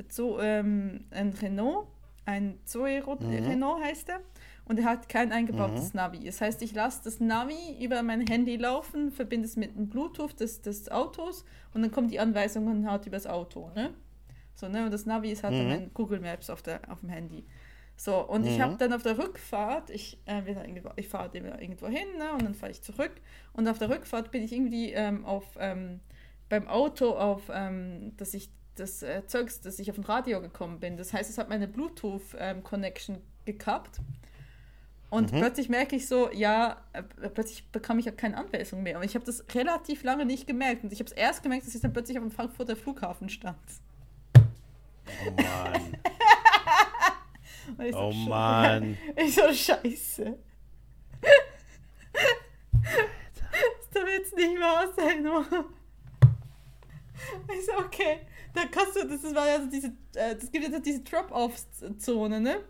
so, 0.10 0.40
ähm, 0.40 1.06
ein 1.10 1.30
Renault, 1.30 1.88
ein 2.26 2.60
Zoe 2.66 3.02
mhm. 3.02 3.46
Renault 3.48 3.84
heißt 3.84 4.10
er. 4.10 4.20
Und 4.68 4.80
er 4.80 4.86
hat 4.86 5.10
kein 5.10 5.32
eingebautes 5.32 5.94
mhm. 5.94 5.98
Navi. 5.98 6.24
Das 6.26 6.42
heißt, 6.42 6.62
ich 6.62 6.74
lasse 6.74 7.02
das 7.04 7.20
Navi 7.20 7.84
über 7.84 8.02
mein 8.02 8.26
Handy 8.26 8.56
laufen, 8.56 9.12
verbinde 9.12 9.48
es 9.48 9.56
mit 9.56 9.76
dem 9.76 9.90
Bluetooth 9.90 10.40
des, 10.40 10.62
des 10.62 10.90
Autos 10.90 11.46
und 11.74 11.84
dann 11.84 11.92
kommen 11.92 12.08
die 12.08 12.20
Anweisungen 12.20 12.90
halt 12.90 13.06
übers 13.06 13.28
Auto. 13.28 13.70
Ne? 13.76 13.94
So, 14.56 14.68
ne? 14.68 14.86
Und 14.86 14.92
das 14.92 15.06
Navi 15.06 15.32
ist 15.32 15.44
halt 15.44 15.54
mhm. 15.54 15.70
dann 15.70 15.92
Google 15.94 16.20
Maps 16.20 16.50
auf, 16.50 16.64
der, 16.64 16.80
auf 16.92 17.02
dem 17.02 17.10
Handy. 17.10 17.46
So, 17.98 18.18
und 18.18 18.42
mhm. 18.42 18.48
ich 18.48 18.62
habe 18.62 18.76
dann 18.78 18.92
auf 18.92 19.04
der 19.04 19.18
Rückfahrt, 19.18 19.90
ich, 19.90 20.20
äh, 20.26 20.42
ich 20.96 21.08
fahre 21.08 21.30
irgendwo 21.38 21.88
hin 21.88 22.08
ne, 22.18 22.34
und 22.34 22.44
dann 22.44 22.56
fahre 22.56 22.72
ich 22.72 22.82
zurück. 22.82 23.12
Und 23.54 23.68
auf 23.68 23.78
der 23.78 23.90
Rückfahrt 23.90 24.32
bin 24.32 24.44
ich 24.44 24.52
irgendwie 24.52 24.92
ähm, 24.92 25.26
auf, 25.26 25.46
ähm, 25.60 26.02
beim 26.50 26.68
Auto 26.68 27.12
auf, 27.12 27.44
ähm, 27.54 28.14
dass 28.18 28.34
ich 28.34 28.50
das 28.76 29.02
äh, 29.04 29.26
Zeugs, 29.28 29.62
dass 29.62 29.80
ich 29.80 29.90
auf 29.90 29.98
ein 29.98 30.04
Radio 30.04 30.42
gekommen 30.42 30.80
bin. 30.80 30.98
Das 30.98 31.14
heißt, 31.14 31.30
es 31.30 31.38
hat 31.38 31.48
meine 31.48 31.68
Bluetooth-Connection 31.68 33.16
ähm, 33.16 33.22
gekappt. 33.46 34.02
Und 35.16 35.32
mhm. 35.32 35.38
plötzlich 35.38 35.70
merke 35.70 35.96
ich 35.96 36.10
so, 36.10 36.30
ja, 36.34 36.76
äh, 36.92 37.02
plötzlich 37.30 37.66
bekam 37.72 38.00
ich 38.00 38.06
ja 38.06 38.12
keine 38.12 38.36
Anweisung 38.36 38.84
mehr. 38.84 38.98
Und 38.98 39.06
ich 39.06 39.16
habe 39.16 39.24
das 39.24 39.46
relativ 39.56 40.04
lange 40.04 40.26
nicht 40.26 40.46
gemerkt. 40.46 40.84
Und 40.84 40.92
ich 40.92 41.00
habe 41.00 41.10
es 41.10 41.14
erst 41.14 41.42
gemerkt, 41.42 41.66
dass 41.66 41.74
ich 41.74 41.80
dann 41.80 41.94
plötzlich 41.94 42.18
auf 42.18 42.24
dem 42.26 42.32
Frankfurter 42.32 42.76
Flughafen 42.76 43.30
stand. 43.30 43.58
Oh 45.26 45.32
Mann. 45.32 45.98
So, 47.92 47.98
oh 47.98 48.12
Mann. 48.12 48.96
Ich 49.16 49.34
so, 49.34 49.52
scheiße. 49.52 50.38
Das 52.82 53.90
darf 53.92 54.08
jetzt 54.08 54.36
nicht 54.36 54.60
wahr 54.60 54.94
sein, 54.96 55.26
Ich 57.58 57.66
so, 57.66 57.72
okay. 57.80 58.20
Da 58.54 58.66
kannst 58.70 58.98
du, 58.98 59.08
das 59.08 59.34
war 59.34 59.48
ja 59.48 59.62
so 59.62 59.68
diese, 59.68 59.88
äh, 60.14 60.36
das 60.36 60.52
gibt 60.52 60.70
ja 60.70 60.80
diese 60.80 61.02
Drop-Off-Zone, 61.02 62.40
ne? 62.40 62.64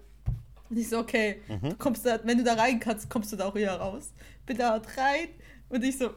Und 0.70 0.78
ich 0.78 0.90
so, 0.90 1.00
okay, 1.00 1.42
mhm. 1.48 1.70
du 1.70 1.76
kommst 1.76 2.06
da, 2.06 2.20
wenn 2.24 2.38
du 2.38 2.44
da 2.44 2.54
rein 2.54 2.80
kannst, 2.80 3.10
kommst 3.10 3.32
du 3.32 3.36
da 3.36 3.48
auch 3.48 3.56
wieder 3.56 3.76
raus. 3.76 4.14
Bin 4.46 4.58
da 4.58 4.72
halt 4.72 4.86
rein 4.98 5.30
und 5.70 5.84
ich 5.84 5.98
so, 5.98 6.12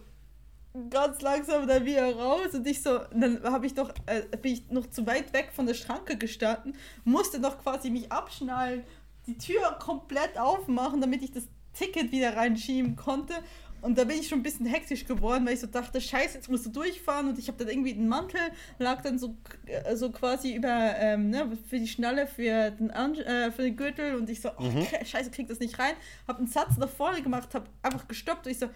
ganz 0.90 1.20
langsam 1.22 1.66
dann 1.66 1.84
wieder 1.84 2.14
raus 2.14 2.54
und 2.54 2.66
ich 2.66 2.82
so, 2.82 3.00
dann 3.12 3.42
habe 3.42 3.66
ich 3.66 3.74
doch, 3.74 3.92
äh, 4.06 4.22
bin 4.36 4.52
ich 4.52 4.70
noch 4.70 4.88
zu 4.90 5.06
weit 5.06 5.32
weg 5.32 5.50
von 5.54 5.66
der 5.66 5.74
Schranke 5.74 6.16
gestanden, 6.16 6.74
musste 7.04 7.38
noch 7.38 7.58
quasi 7.62 7.90
mich 7.90 8.10
abschnallen, 8.12 8.84
die 9.26 9.38
Tür 9.38 9.76
komplett 9.80 10.38
aufmachen, 10.38 11.00
damit 11.00 11.22
ich 11.22 11.32
das 11.32 11.44
Ticket 11.74 12.12
wieder 12.12 12.36
reinschieben 12.36 12.96
konnte. 12.96 13.34
Und 13.80 13.98
da 13.98 14.04
bin 14.04 14.18
ich 14.18 14.28
schon 14.28 14.40
ein 14.40 14.42
bisschen 14.42 14.66
hektisch 14.66 15.04
geworden, 15.06 15.46
weil 15.46 15.54
ich 15.54 15.60
so 15.60 15.66
dachte, 15.66 16.00
scheiße, 16.00 16.36
jetzt 16.36 16.48
musst 16.48 16.66
du 16.66 16.70
durchfahren. 16.70 17.28
Und 17.28 17.38
ich 17.38 17.48
habe 17.48 17.58
dann 17.58 17.68
irgendwie 17.68 17.92
einen 17.92 18.08
Mantel, 18.08 18.40
lag 18.78 19.02
dann 19.02 19.18
so, 19.18 19.36
äh, 19.66 19.96
so 19.96 20.10
quasi 20.10 20.54
über, 20.54 20.94
ähm, 20.98 21.30
ne, 21.30 21.56
für 21.68 21.78
die 21.78 21.88
Schnalle, 21.88 22.26
für 22.26 22.70
den, 22.70 22.90
äh, 22.90 23.50
für 23.52 23.62
den 23.62 23.76
Gürtel. 23.76 24.16
Und 24.16 24.28
ich 24.30 24.40
so, 24.40 24.50
oh, 24.58 24.62
mhm. 24.62 24.86
scheiße, 25.04 25.30
krieg 25.30 25.48
das 25.48 25.60
nicht 25.60 25.78
rein. 25.78 25.94
Hab 26.26 26.38
einen 26.38 26.48
Satz 26.48 26.76
nach 26.76 26.88
vorne 26.88 27.22
gemacht, 27.22 27.54
hab 27.54 27.68
einfach 27.82 28.08
gestoppt. 28.08 28.46
Und 28.46 28.52
ich 28.52 28.58
so, 28.58 28.68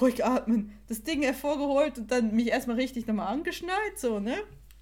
ruhig 0.00 0.24
atmen, 0.24 0.72
das 0.88 1.02
Ding 1.02 1.22
hervorgeholt 1.22 1.98
und 1.98 2.10
dann 2.10 2.34
mich 2.34 2.48
erstmal 2.48 2.76
richtig 2.76 3.06
nochmal 3.06 3.28
angeschnallt, 3.28 3.98
so, 3.98 4.20
ne? 4.20 4.36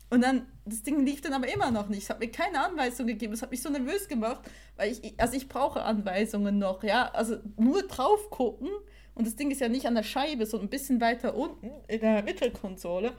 Und 0.09 0.23
dann, 0.23 0.47
das 0.65 0.83
Ding 0.83 1.05
lief 1.05 1.21
dann 1.21 1.33
aber 1.33 1.53
immer 1.53 1.73
noch 1.73 1.89
nicht. 1.89 2.05
Es 2.05 2.11
hat 2.11 2.21
mir 2.21 2.31
keine 2.31 2.65
Anweisung 2.65 3.09
gegeben. 3.09 3.33
Es 3.33 3.43
hat 3.43 3.51
mich 3.51 3.61
so 3.61 3.71
nervös 3.71 4.07
gemacht, 4.07 4.41
weil 4.77 4.93
ich, 4.93 5.19
also 5.19 5.37
ich 5.37 5.49
brauche 5.49 5.83
Anweisungen 5.83 6.59
noch, 6.59 6.85
ja. 6.85 7.11
Also 7.13 7.39
nur 7.57 7.83
drauf 7.83 8.31
gucken 8.31 8.69
und 9.17 9.27
das 9.27 9.35
Ding 9.35 9.51
ist 9.51 9.61
ja 9.61 9.69
nicht 9.69 9.87
an 9.87 9.95
der 9.95 10.03
Scheibe, 10.03 10.45
sondern 10.45 10.67
ein 10.67 10.71
bisschen 10.71 11.01
weiter 11.01 11.35
unten 11.35 11.71
in 11.89 12.01
der 12.01 12.23
Mittelkonsole. 12.23 13.15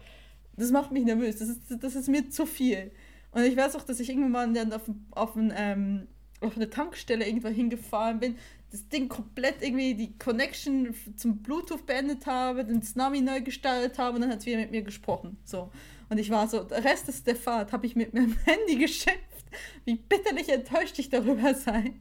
Das 0.56 0.72
macht 0.72 0.92
mich 0.92 1.04
nervös. 1.04 1.38
Das 1.38 1.50
ist, 1.50 1.62
das 1.80 1.96
ist 1.96 2.08
mir 2.08 2.30
zu 2.30 2.46
viel. 2.46 2.92
Und 3.32 3.44
ich 3.44 3.58
weiß 3.58 3.76
auch, 3.76 3.84
dass 3.84 4.00
ich 4.00 4.10
irgendwann 4.10 4.54
dann 4.54 4.74
auf, 4.74 4.84
auf, 5.12 5.36
ein, 5.36 5.52
ähm, 5.56 6.08
auf 6.40 6.56
eine 6.56 6.70
Tankstelle 6.70 7.26
irgendwo 7.26 7.50
hingefahren 7.50 8.20
bin, 8.20 8.36
das 8.72 8.88
Ding 8.90 9.10
komplett 9.10 9.64
irgendwie 9.64 9.96
die 9.96 10.18
Connection 10.20 10.94
zum 11.16 11.42
Bluetooth 11.42 11.86
beendet 11.88 12.28
habe, 12.28 12.64
den 12.64 12.84
Tsunami 12.84 13.22
neu 13.22 13.42
gestaltet 13.42 13.98
habe 13.98 14.16
und 14.16 14.22
dann 14.22 14.32
hat 14.32 14.40
es 14.40 14.46
wieder 14.46 14.58
mit 14.58 14.72
mir 14.72 14.84
gesprochen. 14.84 15.38
So. 15.46 15.72
Und 16.10 16.20
ich 16.20 16.30
war 16.30 16.48
so, 16.48 16.64
der 16.64 16.84
Rest 16.84 17.08
des 17.08 17.24
der 17.24 17.36
Fahrt 17.36 17.72
habe 17.72 17.88
ich 17.88 17.96
mit 17.96 18.14
meinem 18.14 18.38
Handy 18.46 18.76
geschimpft, 18.76 19.46
wie 19.86 19.96
bitterlich 19.96 20.50
enttäuscht 20.50 21.00
ich 21.00 21.10
darüber 21.10 21.56
sei, 21.56 21.94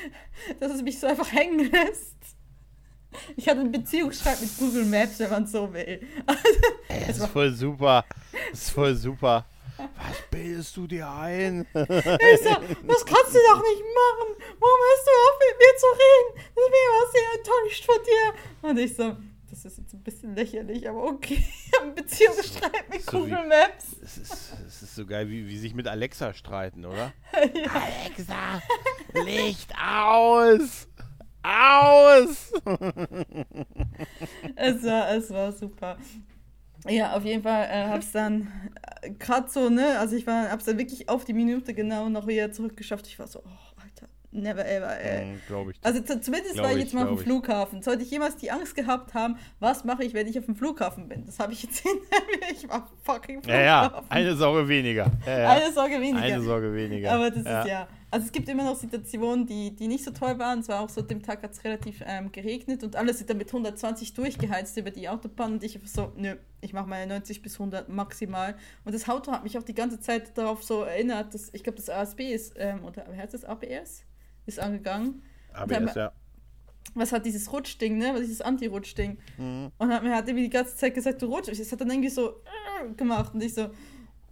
dass 0.60 0.74
es 0.74 0.82
mich 0.82 0.98
so 0.98 1.06
einfach 1.06 1.32
hängen 1.32 1.70
lässt. 1.70 2.37
Ich 3.36 3.48
hatte 3.48 3.60
einen 3.60 3.72
Beziehungsstreit 3.72 4.40
mit 4.40 4.56
Google 4.58 4.84
Maps, 4.84 5.18
wenn 5.18 5.30
man 5.30 5.46
so 5.46 5.72
will. 5.72 6.06
das 6.88 7.18
ist 7.18 7.26
voll 7.26 7.52
super. 7.52 8.04
Das 8.50 8.62
ist 8.62 8.70
voll 8.70 8.94
super. 8.94 9.46
Was 9.78 10.16
bildest 10.30 10.76
du 10.76 10.86
dir 10.86 11.08
ein? 11.08 11.66
Ich 11.72 11.76
so, 11.76 11.84
das 11.84 13.06
kannst 13.06 13.34
du 13.34 13.38
doch 13.48 13.62
nicht 13.62 13.82
machen. 13.94 14.34
Warum 14.58 14.80
hörst 14.88 15.06
du 15.06 15.12
auf, 15.24 15.38
mit 15.38 15.58
mir 15.58 15.76
zu 15.76 15.86
reden? 15.94 16.48
Das 16.54 16.64
bin 16.64 16.74
ich 16.74 16.90
auch 16.96 17.12
sehr 17.12 17.28
enttäuscht 17.38 17.84
von 17.84 17.96
dir. 18.04 18.70
Und 18.70 18.78
ich 18.78 18.96
so, 18.96 19.16
das 19.50 19.64
ist 19.64 19.78
jetzt 19.78 19.94
ein 19.94 20.02
bisschen 20.02 20.34
lächerlich, 20.34 20.88
aber 20.88 21.04
okay. 21.04 21.44
Ich 21.66 21.72
habe 21.74 21.86
einen 21.86 21.94
Beziehungsstreit 21.94 22.90
mit 22.90 23.02
so 23.02 23.18
Google 23.18 23.44
wie, 23.44 23.48
Maps. 23.48 23.96
Es 24.02 24.18
ist, 24.18 24.52
es 24.66 24.82
ist 24.82 24.94
so 24.96 25.06
geil, 25.06 25.28
wie, 25.28 25.46
wie 25.46 25.58
sich 25.58 25.74
mit 25.74 25.86
Alexa 25.86 26.34
streiten, 26.34 26.84
oder? 26.84 27.12
ja. 27.54 27.70
Alexa, 27.70 28.62
Licht 29.24 29.72
aus! 29.76 30.87
Aus! 31.48 32.52
es, 34.56 34.84
war, 34.84 35.10
es 35.12 35.30
war 35.30 35.50
super. 35.52 35.96
Ja, 36.86 37.16
auf 37.16 37.24
jeden 37.24 37.42
Fall 37.42 37.68
äh, 37.70 37.86
hab's 37.86 38.12
dann 38.12 38.52
äh, 39.02 39.10
gerade 39.10 39.48
so, 39.48 39.70
ne, 39.70 39.98
also 39.98 40.14
ich 40.14 40.26
war, 40.26 40.50
hab's 40.50 40.66
dann 40.66 40.78
wirklich 40.78 41.08
auf 41.08 41.24
die 41.24 41.32
Minute 41.32 41.72
genau 41.72 42.08
noch 42.10 42.26
wieder 42.26 42.52
zurückgeschafft. 42.52 43.06
Ich 43.06 43.18
war 43.18 43.26
so, 43.26 43.40
oh, 43.40 43.82
Alter, 43.82 44.08
never 44.30 44.66
ever, 44.66 45.00
ey. 45.00 45.24
Mm, 45.24 45.40
glaube 45.46 45.70
ich. 45.72 45.78
Also 45.82 46.00
zumindest 46.02 46.58
war 46.58 46.72
ich 46.72 46.78
jetzt 46.78 46.92
mal 46.94 47.08
auf 47.08 47.16
dem 47.16 47.24
Flughafen. 47.24 47.82
Sollte 47.82 48.02
ich 48.02 48.10
jemals 48.10 48.36
die 48.36 48.50
Angst 48.50 48.76
gehabt 48.76 49.14
haben, 49.14 49.38
was 49.58 49.84
mache 49.84 50.04
ich, 50.04 50.12
wenn 50.12 50.26
ich 50.26 50.38
auf 50.38 50.44
dem 50.44 50.54
Flughafen 50.54 51.08
bin? 51.08 51.24
Das 51.24 51.38
habe 51.38 51.54
ich 51.54 51.62
jetzt 51.62 51.78
hinter 51.82 52.26
mir. 52.26 52.52
Ich 52.52 52.68
war 52.68 52.90
fucking 53.04 53.42
Flughafen. 53.42 53.64
Ja, 53.64 53.90
ja, 53.90 54.04
eine 54.10 54.36
Sorge 54.36 54.68
weniger. 54.68 55.10
Ja, 55.26 55.38
ja. 55.38 55.50
Eine 55.50 55.72
Sorge 55.72 55.98
weniger. 55.98 56.22
Eine 56.22 56.42
Sorge 56.42 56.74
weniger. 56.74 57.12
Aber 57.12 57.30
das 57.30 57.44
ja. 57.44 57.62
ist 57.62 57.68
ja 57.68 57.88
also 58.10 58.26
es 58.26 58.32
gibt 58.32 58.48
immer 58.48 58.64
noch 58.64 58.76
Situationen, 58.76 59.46
die, 59.46 59.74
die 59.74 59.86
nicht 59.86 60.02
so 60.02 60.10
toll 60.12 60.38
waren. 60.38 60.60
Es 60.60 60.68
war 60.68 60.80
auch 60.80 60.88
so, 60.88 61.02
dem 61.02 61.22
Tag 61.22 61.42
hat 61.42 61.52
es 61.52 61.62
relativ 61.64 62.02
ähm, 62.06 62.32
geregnet 62.32 62.82
und 62.82 62.96
alle 62.96 63.12
sind 63.12 63.28
dann 63.28 63.36
mit 63.36 63.48
120 63.48 64.14
durchgeheizt 64.14 64.76
über 64.78 64.90
die 64.90 65.08
Autobahn 65.08 65.54
und 65.54 65.64
ich 65.64 65.76
einfach 65.76 65.88
so, 65.88 66.12
nö, 66.16 66.36
ich 66.62 66.72
mache 66.72 66.88
meine 66.88 67.06
90 67.14 67.42
bis 67.42 67.54
100 67.54 67.88
maximal. 67.88 68.56
Und 68.84 68.94
das 68.94 69.08
Auto 69.08 69.30
hat 69.30 69.44
mich 69.44 69.58
auch 69.58 69.62
die 69.62 69.74
ganze 69.74 70.00
Zeit 70.00 70.36
darauf 70.38 70.62
so 70.64 70.82
erinnert, 70.82 71.34
dass 71.34 71.52
ich 71.52 71.62
glaube, 71.62 71.76
das 71.76 71.90
ASB 71.90 72.32
ist, 72.32 72.54
ähm, 72.56 72.84
oder 72.84 73.06
wie 73.10 73.18
heißt 73.18 73.34
das, 73.34 73.44
ABS? 73.44 74.04
Ist 74.46 74.58
angegangen. 74.58 75.22
ABS, 75.52 75.94
ja. 75.94 76.12
Was 76.94 77.12
hat 77.12 77.26
dieses 77.26 77.52
Rutschding, 77.52 77.98
ne? 77.98 78.14
Dieses 78.18 78.40
Anti-Rutschding. 78.40 79.18
Mhm. 79.36 79.70
Und 79.76 79.92
hat 79.92 80.02
mir 80.02 80.14
hat 80.14 80.26
irgendwie 80.26 80.44
die 80.44 80.50
ganze 80.50 80.74
Zeit 80.74 80.94
gesagt, 80.94 81.20
du 81.20 81.26
rutschst. 81.26 81.60
Es 81.60 81.70
hat 81.70 81.82
dann 81.82 81.90
irgendwie 81.90 82.08
so 82.08 82.30
äh, 82.30 82.94
gemacht 82.96 83.34
und 83.34 83.42
ich 83.42 83.52
so, 83.52 83.68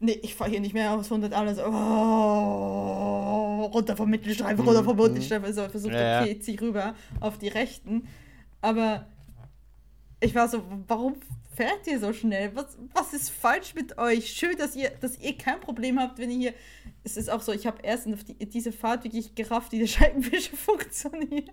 nee, 0.00 0.18
ich 0.22 0.34
fahre 0.34 0.50
hier 0.50 0.60
nicht 0.60 0.74
mehr 0.74 0.92
aus 0.92 1.06
100 1.06 1.32
alles. 1.32 1.58
Oh, 1.58 1.62
runter 3.72 3.96
vom 3.96 4.10
Mittelstreifen, 4.10 4.64
runter 4.64 4.84
vom 4.84 4.96
mhm. 4.96 5.02
Mittelstreifen. 5.04 5.46
Also 5.46 5.68
versucht, 5.68 5.94
ja, 5.94 6.22
okay, 6.22 6.38
zieh 6.38 6.56
rüber 6.56 6.94
auf 7.20 7.38
die 7.38 7.48
Rechten. 7.48 8.06
Aber 8.60 9.06
ich 10.20 10.34
war 10.34 10.48
so, 10.48 10.62
warum 10.86 11.16
fährt 11.54 11.86
ihr 11.86 12.00
so 12.00 12.12
schnell? 12.12 12.54
Was, 12.54 12.76
was 12.94 13.12
ist 13.12 13.30
falsch 13.30 13.74
mit 13.74 13.98
euch? 13.98 14.32
Schön, 14.32 14.56
dass 14.56 14.76
ihr, 14.76 14.90
dass 14.90 15.18
ihr 15.18 15.36
kein 15.36 15.60
Problem 15.60 15.98
habt, 15.98 16.18
wenn 16.18 16.30
ihr 16.30 16.38
hier. 16.38 16.54
Es 17.04 17.16
ist 17.16 17.30
auch 17.30 17.40
so, 17.40 17.52
ich 17.52 17.66
habe 17.66 17.78
erst 17.82 18.06
auf 18.08 18.24
die, 18.24 18.34
diese 18.34 18.72
Fahrt 18.72 19.04
wirklich 19.04 19.34
gerafft, 19.34 19.72
wie 19.72 19.78
der 19.78 19.86
Scheibenwischer 19.86 20.56
funktioniert. 20.56 21.50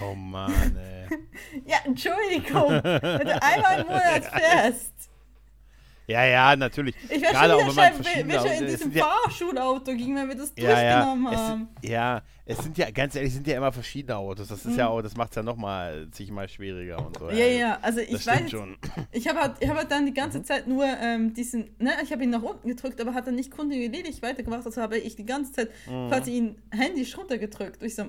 Oh 0.00 0.14
Mann, 0.14 0.76
ey. 0.76 1.06
ja, 1.66 1.78
Entschuldigung. 1.84 2.70
wenn 2.82 3.26
du 3.26 3.42
einmal 3.42 3.80
im 3.80 3.86
Monat 3.86 4.24
fährst. 4.32 4.95
Ja, 6.08 6.24
ja, 6.24 6.54
natürlich. 6.54 6.94
Ich 7.08 7.20
wäre 7.20 7.34
schon 7.34 8.28
wieder 8.28 8.40
schon 8.40 8.50
in 8.50 8.66
diesem 8.66 8.92
Fahrschulauto 8.92 9.92
ging, 9.94 10.14
wenn 10.14 10.28
wir 10.28 10.36
das 10.36 10.52
ja, 10.56 10.66
durchgenommen 10.66 11.32
ja, 11.32 11.38
haben. 11.38 11.68
Es, 11.82 11.88
ja, 11.90 12.22
es 12.44 12.58
sind 12.58 12.78
ja, 12.78 12.90
ganz 12.92 13.16
ehrlich, 13.16 13.34
sind 13.34 13.46
ja 13.48 13.56
immer 13.56 13.72
verschiedene 13.72 14.16
Autos. 14.16 14.46
Das 14.46 14.64
ist 14.64 14.72
mhm. 14.72 14.78
ja 14.78 14.88
auch, 14.88 15.02
das 15.02 15.16
macht 15.16 15.30
es 15.30 15.36
ja 15.36 15.42
nochmal 15.42 16.06
zigmal 16.12 16.48
schwieriger 16.48 17.04
und 17.04 17.18
so. 17.18 17.28
Ja, 17.30 17.46
ja, 17.46 17.78
also 17.82 18.00
ich 18.00 18.24
weiß, 18.24 18.50
schon. 18.50 18.76
ich 19.10 19.26
habe 19.26 19.40
halt, 19.40 19.68
hab 19.68 19.76
halt 19.76 19.90
dann 19.90 20.06
die 20.06 20.14
ganze 20.14 20.38
mhm. 20.38 20.44
Zeit 20.44 20.68
nur 20.68 20.84
ähm, 20.84 21.34
diesen, 21.34 21.74
ne, 21.78 21.92
ich 22.04 22.12
habe 22.12 22.22
ihn 22.22 22.30
nach 22.30 22.42
unten 22.42 22.68
gedrückt, 22.68 23.00
aber 23.00 23.12
hat 23.12 23.26
dann 23.26 23.34
nicht 23.34 23.50
kontinuierlich 23.50 24.22
weitergemacht, 24.22 24.64
also 24.64 24.80
habe 24.80 24.98
ich 24.98 25.16
die 25.16 25.26
ganze 25.26 25.52
Zeit 25.52 25.70
mhm. 25.90 26.08
quasi 26.08 26.36
ihn 26.36 26.62
händisch 26.70 27.18
runtergedrückt. 27.18 27.82
Und 27.82 27.88
ich 27.88 27.96
so, 27.96 28.04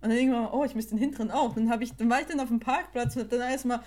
und 0.00 0.10
dann 0.10 0.18
irgendwann, 0.18 0.48
oh, 0.52 0.64
ich 0.64 0.74
müsste 0.74 0.94
den 0.94 0.98
hinteren 0.98 1.30
auch. 1.30 1.54
Dann, 1.54 1.80
ich, 1.80 1.94
dann 1.96 2.10
war 2.10 2.20
ich 2.20 2.26
dann 2.26 2.40
auf 2.40 2.48
dem 2.48 2.60
Parkplatz 2.60 3.16
und 3.16 3.32
dann 3.32 3.40
erstmal 3.40 3.80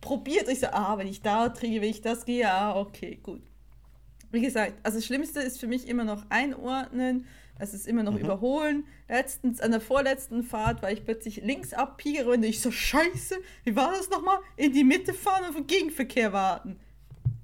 probiert. 0.00 0.48
Ich 0.48 0.60
so, 0.60 0.66
ah, 0.66 0.98
wenn 0.98 1.06
ich 1.06 1.22
da 1.22 1.48
trinke, 1.48 1.80
wenn 1.80 1.90
ich 1.90 2.02
das 2.02 2.24
gehe, 2.24 2.50
ah, 2.50 2.78
okay, 2.78 3.18
gut. 3.22 3.42
Wie 4.30 4.40
gesagt, 4.40 4.74
also 4.82 4.98
das 4.98 5.06
Schlimmste 5.06 5.40
ist 5.40 5.60
für 5.60 5.66
mich 5.66 5.86
immer 5.86 6.04
noch 6.04 6.24
einordnen, 6.30 7.26
Es 7.58 7.74
ist 7.74 7.86
immer 7.86 8.02
noch 8.02 8.14
mhm. 8.14 8.20
überholen. 8.20 8.84
Letztens, 9.08 9.60
an 9.60 9.70
der 9.70 9.80
vorletzten 9.80 10.42
Fahrt, 10.42 10.82
weil 10.82 10.94
ich 10.94 11.04
plötzlich 11.04 11.42
links 11.42 11.72
abbiege 11.72 12.28
und 12.28 12.42
ich 12.42 12.60
so, 12.60 12.70
scheiße, 12.70 13.36
wie 13.64 13.76
war 13.76 13.92
das 13.92 14.10
nochmal? 14.10 14.38
In 14.56 14.72
die 14.72 14.84
Mitte 14.84 15.14
fahren 15.14 15.44
und 15.46 15.54
für 15.54 15.64
Gegenverkehr 15.64 16.32
warten. 16.32 16.80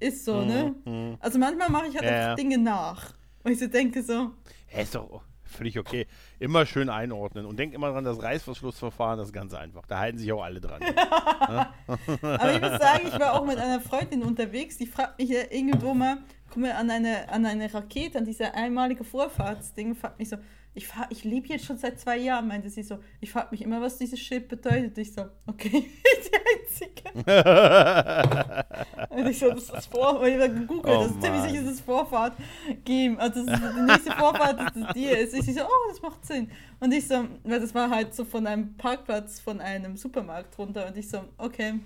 Ist 0.00 0.24
so, 0.24 0.44
ne? 0.44 0.74
mhm. 0.84 0.92
ne? 0.92 1.18
Also 1.20 1.38
manchmal 1.38 1.70
mache 1.70 1.88
ich 1.88 1.94
halt 1.94 2.04
ja, 2.04 2.10
einfach 2.10 2.36
Dinge 2.36 2.58
nach. 2.58 3.14
Und 3.44 3.52
ich 3.52 3.58
so 3.58 3.66
denke 3.66 4.02
so. 4.02 4.32
Ist 4.76 4.94
doch 4.94 5.22
völlig 5.48 5.78
okay. 5.78 6.06
Immer 6.38 6.66
schön 6.66 6.88
einordnen. 6.88 7.46
Und 7.46 7.58
denk 7.58 7.74
immer 7.74 7.90
dran, 7.90 8.04
das 8.04 8.22
Reißverschlussverfahren, 8.22 9.18
das 9.18 9.28
ist 9.28 9.32
ganz 9.32 9.54
einfach. 9.54 9.86
Da 9.86 9.98
halten 9.98 10.18
sich 10.18 10.32
auch 10.32 10.42
alle 10.42 10.60
dran. 10.60 10.80
Aber 11.86 12.54
ich 12.54 12.60
muss 12.60 12.78
sagen, 12.78 13.08
ich 13.08 13.18
war 13.18 13.34
auch 13.34 13.44
mit 13.44 13.58
einer 13.58 13.80
Freundin 13.80 14.22
unterwegs, 14.22 14.76
die 14.76 14.86
fragt 14.86 15.18
mich 15.18 15.30
ja 15.30 15.40
irgendwo 15.50 15.94
mal, 15.94 16.18
guck 16.50 16.58
mal 16.58 16.72
an 16.72 16.90
eine, 16.90 17.28
an 17.28 17.44
eine 17.46 17.72
Rakete, 17.72 18.18
an 18.18 18.24
diese 18.24 18.54
einmalige 18.54 19.04
Vorfahrtsding, 19.04 19.94
fragt 19.94 20.18
mich 20.18 20.28
so, 20.28 20.36
ich, 20.74 20.88
ich 21.10 21.24
lebe 21.24 21.48
jetzt 21.48 21.64
schon 21.64 21.76
seit 21.76 21.98
zwei 21.98 22.18
Jahren, 22.18 22.46
meinte 22.46 22.70
sie 22.70 22.84
so. 22.84 22.98
Ich 23.20 23.32
frage 23.32 23.48
mich 23.50 23.62
immer, 23.62 23.80
was 23.80 23.98
dieses 23.98 24.20
Schild 24.20 24.48
bedeutet. 24.48 24.96
Ich 24.98 25.12
so, 25.12 25.26
okay, 25.46 25.70
die 26.04 26.36
einzige. 26.54 27.02
und 29.18 29.26
ich 29.28 29.38
so, 29.38 29.50
das 29.50 29.70
ist 29.70 29.86
Vorfahrt, 29.86 30.28
ich 30.28 30.34
habe 30.34 30.54
gegoogelt, 30.54 30.96
oh, 30.96 31.02
das 31.02 31.10
ist 31.10 31.22
ziemlich 31.22 31.42
sicher 31.42 31.62
das 31.64 31.80
Vorfahrt 31.80 32.32
geben. 32.84 33.18
Also 33.18 33.44
das 33.44 33.60
ist 33.60 33.76
die 33.76 33.80
nächste 33.82 34.12
Vorfahrt, 34.12 34.60
das 34.60 34.94
dir 34.94 35.18
ist. 35.18 35.34
Ich 35.34 35.54
so, 35.54 35.62
oh, 35.62 35.88
das 35.88 36.02
macht 36.02 36.24
Sinn. 36.24 36.50
Und 36.80 36.92
ich 36.92 37.06
so, 37.06 37.24
weil 37.44 37.60
das 37.60 37.74
war 37.74 37.90
halt 37.90 38.14
so 38.14 38.24
von 38.24 38.46
einem 38.46 38.76
Parkplatz 38.76 39.40
von 39.40 39.60
einem 39.60 39.96
Supermarkt 39.96 40.58
runter. 40.58 40.86
Und 40.86 40.96
ich 40.96 41.08
so, 41.08 41.24
okay. 41.38 41.80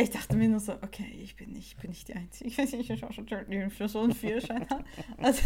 Ich 0.00 0.10
dachte 0.10 0.36
mir 0.36 0.48
nur 0.48 0.60
so, 0.60 0.74
okay, 0.74 1.18
ich 1.24 1.34
bin 1.34 1.50
nicht, 1.50 1.76
bin 1.80 1.90
nicht 1.90 2.06
die 2.06 2.14
Einzige, 2.14 2.48
ich 2.48 3.04
auch 3.04 3.12
schon 3.12 3.26
für 3.70 3.88
so 3.88 4.00
einen 4.00 4.14
Führerschein 4.14 4.64
habe. 4.70 4.84
Also, 5.20 5.42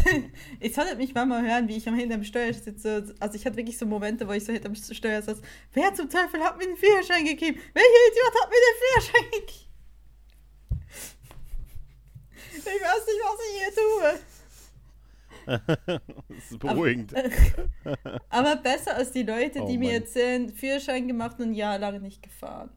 ich 0.59 0.75
sollte 0.75 0.95
mich 0.95 1.15
mal 1.15 1.41
hören, 1.41 1.67
wie 1.67 1.77
ich 1.77 1.87
am 1.87 1.95
hinterm 1.95 2.23
Steuer 2.23 2.53
sitze. 2.53 3.15
Also, 3.19 3.35
ich 3.35 3.47
hatte 3.47 3.57
wirklich 3.57 3.79
so 3.79 3.87
Momente, 3.87 4.27
wo 4.27 4.31
ich 4.33 4.45
so 4.45 4.53
hinterm 4.53 4.75
Steuer 4.75 5.23
saß. 5.23 5.41
Wer 5.73 5.95
zum 5.95 6.07
Teufel 6.07 6.39
hat 6.41 6.59
mir 6.59 6.67
den 6.67 6.77
Führerschein 6.77 7.25
gegeben? 7.25 7.57
Welcher 7.73 8.11
Idiot 8.11 8.43
hat 8.43 8.49
mir 8.49 8.61
den 8.61 8.77
Führerschein 8.79 9.31
gegeben? 9.31 9.72
Ich 12.57 12.65
weiß 12.65 13.05
nicht, 13.07 13.21
was 13.23 13.39
ich 13.47 13.57
hier 13.59 13.73
tue. 13.75 14.19
das 16.29 16.51
ist 16.51 16.59
beruhigend. 16.59 17.13
Aber, 17.15 18.21
aber 18.29 18.55
besser 18.57 18.95
als 18.95 19.11
die 19.11 19.23
Leute, 19.23 19.65
die 19.65 19.75
oh, 19.75 19.79
mir 19.79 19.93
erzählen, 19.93 20.49
Führerschein 20.49 21.07
gemacht 21.07 21.39
und 21.39 21.49
ein 21.49 21.53
Jahr 21.53 21.79
lang 21.79 22.01
nicht 22.01 22.21
gefahren. 22.21 22.69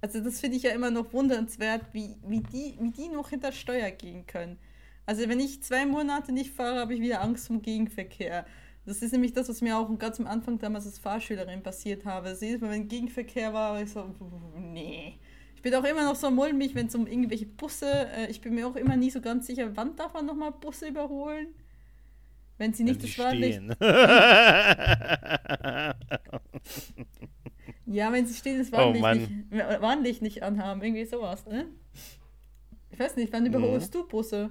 Also 0.00 0.20
das 0.20 0.40
finde 0.40 0.56
ich 0.56 0.62
ja 0.62 0.70
immer 0.70 0.90
noch 0.90 1.12
wundernswert, 1.12 1.82
wie, 1.92 2.16
wie, 2.26 2.40
die, 2.40 2.76
wie 2.80 2.90
die 2.90 3.08
noch 3.08 3.30
hinter 3.30 3.52
Steuer 3.52 3.90
gehen 3.90 4.26
können. 4.26 4.58
Also 5.06 5.28
wenn 5.28 5.40
ich 5.40 5.62
zwei 5.62 5.86
Monate 5.86 6.32
nicht 6.32 6.52
fahre, 6.52 6.80
habe 6.80 6.94
ich 6.94 7.00
wieder 7.00 7.20
Angst 7.22 7.48
vom 7.48 7.62
Gegenverkehr. 7.62 8.46
Das 8.86 9.02
ist 9.02 9.12
nämlich 9.12 9.32
das, 9.32 9.48
was 9.48 9.60
mir 9.60 9.76
auch 9.76 9.98
ganz 9.98 10.20
am 10.20 10.26
Anfang 10.26 10.58
damals 10.58 10.86
als 10.86 10.98
Fahrschülerin 10.98 11.62
passiert 11.62 12.04
habe. 12.04 12.30
Das 12.30 12.40
jedes 12.40 12.60
Mal, 12.60 12.70
wenn 12.70 12.88
Gegenverkehr 12.88 13.52
war, 13.52 13.74
war 13.74 13.82
ich 13.82 13.90
so, 13.90 14.14
nee. 14.56 15.18
Ich 15.58 15.62
bin 15.62 15.74
auch 15.74 15.82
immer 15.82 16.04
noch 16.04 16.14
so 16.14 16.30
mulmig, 16.30 16.76
wenn 16.76 16.86
es 16.86 16.94
um 16.94 17.08
irgendwelche 17.08 17.44
Busse, 17.44 18.08
äh, 18.12 18.30
ich 18.30 18.40
bin 18.40 18.54
mir 18.54 18.68
auch 18.68 18.76
immer 18.76 18.96
nie 18.96 19.10
so 19.10 19.20
ganz 19.20 19.48
sicher, 19.48 19.76
wann 19.76 19.96
darf 19.96 20.14
man 20.14 20.24
nochmal 20.24 20.52
Busse 20.52 20.86
überholen? 20.86 21.48
Wenn 22.58 22.72
sie 22.72 22.84
nicht 22.84 23.02
wenn 23.02 23.08
das 23.08 23.18
Warnlicht... 23.18 23.60
Ja, 27.86 28.12
wenn 28.12 28.24
sie 28.24 28.34
stehen, 28.34 28.58
das 28.58 28.70
Warnlicht, 28.70 29.04
oh, 29.04 29.14
nicht, 29.14 29.32
Warnlicht 29.80 30.22
nicht 30.22 30.44
anhaben, 30.44 30.80
irgendwie 30.80 31.06
sowas, 31.06 31.44
ne? 31.46 31.66
Ich 32.90 33.00
weiß 33.00 33.16
nicht, 33.16 33.32
wann 33.32 33.46
überholst 33.46 33.92
mhm. 33.92 33.98
du 33.98 34.06
Busse? 34.06 34.50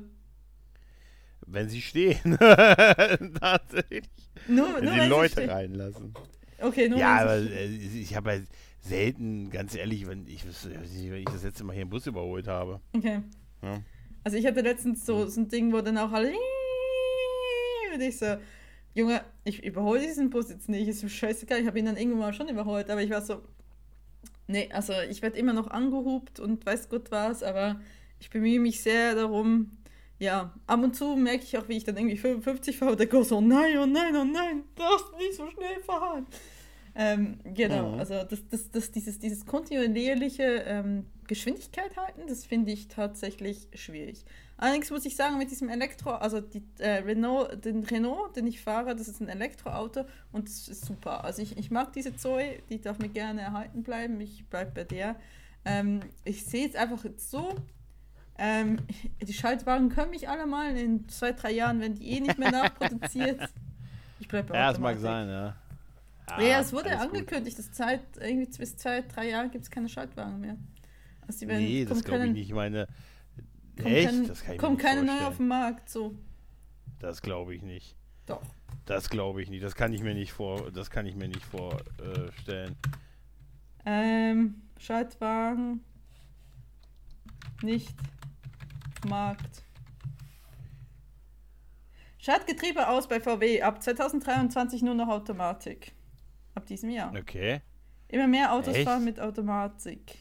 Wenn 1.45 1.69
sie 1.69 1.81
stehen. 1.81 2.37
Tatsächlich. 3.39 4.09
Nur, 4.49 4.75
wenn 4.75 4.83
nur 4.83 4.93
sie 4.93 4.99
wenn 4.99 5.09
Leute 5.09 5.41
sie 5.41 5.47
reinlassen. 5.47 6.13
Okay, 6.59 6.89
nur 6.89 6.99
Ja, 6.99 7.21
aber 7.21 7.37
äh, 7.37 7.67
ich 7.67 8.13
habe 8.13 8.31
halt 8.31 8.49
selten, 8.87 9.49
ganz 9.49 9.75
ehrlich, 9.75 10.07
wenn 10.07 10.27
ich, 10.27 10.43
wenn 10.45 11.13
ich 11.19 11.25
das 11.25 11.43
letzte 11.43 11.63
Mal 11.63 11.73
hier 11.73 11.81
einen 11.81 11.89
Bus 11.89 12.07
überholt 12.07 12.47
habe. 12.47 12.81
Okay. 12.95 13.21
Ja. 13.61 13.81
Also 14.23 14.37
ich 14.37 14.45
hatte 14.45 14.61
letztens 14.61 15.05
so, 15.05 15.25
so 15.27 15.41
ein 15.41 15.47
Ding, 15.47 15.71
wo 15.71 15.81
dann 15.81 15.97
auch 15.97 16.11
alle 16.11 16.31
und 17.93 18.01
ich 18.01 18.17
so, 18.17 18.37
Junge, 18.93 19.21
ich 19.43 19.63
überhole 19.63 20.01
diesen 20.01 20.29
Bus 20.29 20.49
jetzt 20.49 20.69
nicht, 20.69 20.87
ist 20.87 21.03
mir 21.03 21.09
scheißegal, 21.09 21.59
ich 21.61 21.67
habe 21.67 21.79
ihn 21.79 21.85
dann 21.85 21.97
irgendwann 21.97 22.19
mal 22.19 22.33
schon 22.33 22.49
überholt, 22.49 22.89
aber 22.89 23.01
ich 23.01 23.11
war 23.11 23.21
so, 23.21 23.41
nee, 24.47 24.69
also 24.71 24.93
ich 25.09 25.21
werde 25.21 25.37
immer 25.37 25.53
noch 25.53 25.67
angehupt 25.67 26.39
und 26.39 26.65
weiß 26.65 26.89
Gott 26.89 27.11
was, 27.11 27.43
aber 27.43 27.79
ich 28.19 28.29
bemühe 28.29 28.59
mich 28.59 28.81
sehr 28.81 29.15
darum, 29.15 29.77
ja, 30.19 30.53
ab 30.65 30.83
und 30.83 30.95
zu 30.95 31.15
merke 31.15 31.43
ich 31.43 31.57
auch, 31.57 31.67
wie 31.69 31.77
ich 31.77 31.83
dann 31.83 31.95
irgendwie 31.95 32.17
55 32.17 32.75
fahre 32.75 32.91
und 32.93 32.99
denke 32.99 33.23
so, 33.23 33.37
oh 33.37 33.41
nein, 33.41 33.77
oh 33.77 33.85
nein, 33.85 34.15
oh 34.15 34.23
nein, 34.23 34.63
darfst 34.75 35.15
nicht 35.17 35.35
so 35.35 35.47
schnell 35.51 35.79
fahren. 35.85 36.25
Ähm, 36.99 37.37
genau, 37.43 37.91
mhm. 37.91 37.99
also 37.99 38.23
das, 38.23 38.39
das, 38.49 38.71
das, 38.71 38.91
dieses, 38.91 39.19
dieses 39.19 39.45
kontinuierliche 39.45 40.43
ähm, 40.65 41.05
Geschwindigkeit 41.27 41.95
halten, 41.95 42.21
das 42.27 42.43
finde 42.43 42.71
ich 42.71 42.87
tatsächlich 42.87 43.67
schwierig. 43.75 44.25
Allerdings 44.57 44.89
muss 44.89 45.05
ich 45.05 45.15
sagen, 45.15 45.37
mit 45.37 45.51
diesem 45.51 45.69
Elektro, 45.69 46.09
also 46.13 46.41
die, 46.41 46.63
äh, 46.79 47.03
Renault, 47.03 47.63
den 47.63 47.83
Renault, 47.83 48.35
den 48.35 48.47
ich 48.47 48.61
fahre, 48.61 48.95
das 48.95 49.07
ist 49.07 49.21
ein 49.21 49.29
Elektroauto 49.29 50.05
und 50.31 50.47
das 50.47 50.67
ist 50.67 50.85
super. 50.85 51.23
Also 51.23 51.43
ich, 51.43 51.55
ich 51.59 51.69
mag 51.69 51.93
diese 51.93 52.15
Zoe, 52.15 52.63
die 52.71 52.81
darf 52.81 52.97
mir 52.97 53.09
gerne 53.09 53.41
erhalten 53.41 53.83
bleiben, 53.83 54.19
ich 54.19 54.47
bleibe 54.49 54.71
bei 54.71 54.83
der. 54.83 55.17
Ähm, 55.65 55.99
ich 56.23 56.45
sehe 56.45 56.67
es 56.67 56.73
einfach 56.73 57.03
jetzt 57.03 57.29
so, 57.29 57.53
ähm, 58.39 58.79
die 59.21 59.33
Schaltwagen 59.33 59.89
können 59.89 60.09
mich 60.09 60.27
alle 60.27 60.47
mal 60.47 60.75
in 60.75 61.07
zwei, 61.09 61.33
drei 61.33 61.51
Jahren, 61.51 61.79
wenn 61.79 61.93
die 61.93 62.09
eh 62.09 62.21
nicht 62.21 62.39
mehr 62.39 62.51
nachproduziert. 62.63 63.39
ich 64.19 64.27
bleibe 64.27 64.53
bei 64.53 64.57
Ja, 64.57 64.71
das 64.71 64.79
mag 64.79 64.97
sein, 64.97 65.29
ja. 65.29 65.55
Ja, 66.29 66.41
ja 66.41 66.59
es 66.59 66.73
wurde 66.73 66.97
angekündigt, 66.97 67.57
dass 67.57 67.71
Zeit, 67.71 68.01
irgendwie 68.19 68.57
bis 68.57 68.77
zwei, 68.77 69.01
drei 69.01 69.29
Jahren 69.29 69.51
gibt 69.51 69.63
es 69.63 69.71
keine 69.71 69.89
Schaltwagen 69.89 70.39
mehr. 70.39 70.57
Also 71.25 71.39
die 71.39 71.47
werden, 71.47 71.63
nee, 71.63 71.85
das 71.85 72.03
glaube 72.03 72.25
ich 72.25 72.33
nicht. 72.33 72.47
Ich 72.49 72.53
meine, 72.53 72.87
Echt? 73.83 74.09
Kein, 74.09 74.27
das 74.27 74.43
kann 74.43 74.55
ich 74.55 74.59
kommt 74.59 74.79
keine 74.79 75.03
neue 75.03 75.27
auf 75.27 75.37
den 75.37 75.47
Markt, 75.47 75.89
so. 75.89 76.15
Das 76.99 77.21
glaube 77.21 77.53
ich 77.53 77.61
nicht. 77.61 77.95
Doch. 78.25 78.41
Das 78.85 79.09
glaube 79.09 79.41
ich 79.41 79.49
nicht. 79.49 79.63
Das 79.63 79.75
kann 79.75 79.93
ich 79.93 80.01
mir 80.01 80.13
nicht 80.13 80.33
vor. 80.33 80.71
Das 80.71 80.89
kann 80.89 81.05
ich 81.05 81.15
mir 81.15 81.27
nicht 81.27 81.45
vorstellen. 81.45 82.75
Ähm, 83.85 84.61
Schaltwagen 84.77 85.83
nicht 87.61 87.95
Markt. 89.07 89.63
Schaltgetriebe 92.17 92.87
aus 92.87 93.07
bei 93.07 93.19
VW 93.19 93.61
ab 93.61 93.81
2023 93.81 94.81
nur 94.81 94.95
noch 94.95 95.07
Automatik. 95.07 95.93
Ab 96.57 96.65
diesem 96.65 96.89
Jahr. 96.89 97.13
Okay. 97.15 97.61
Immer 98.07 98.27
mehr 98.27 98.51
Autos 98.51 98.73
Echt? 98.73 98.87
fahren 98.87 99.03
mit 99.03 99.19
Automatik. 99.19 100.15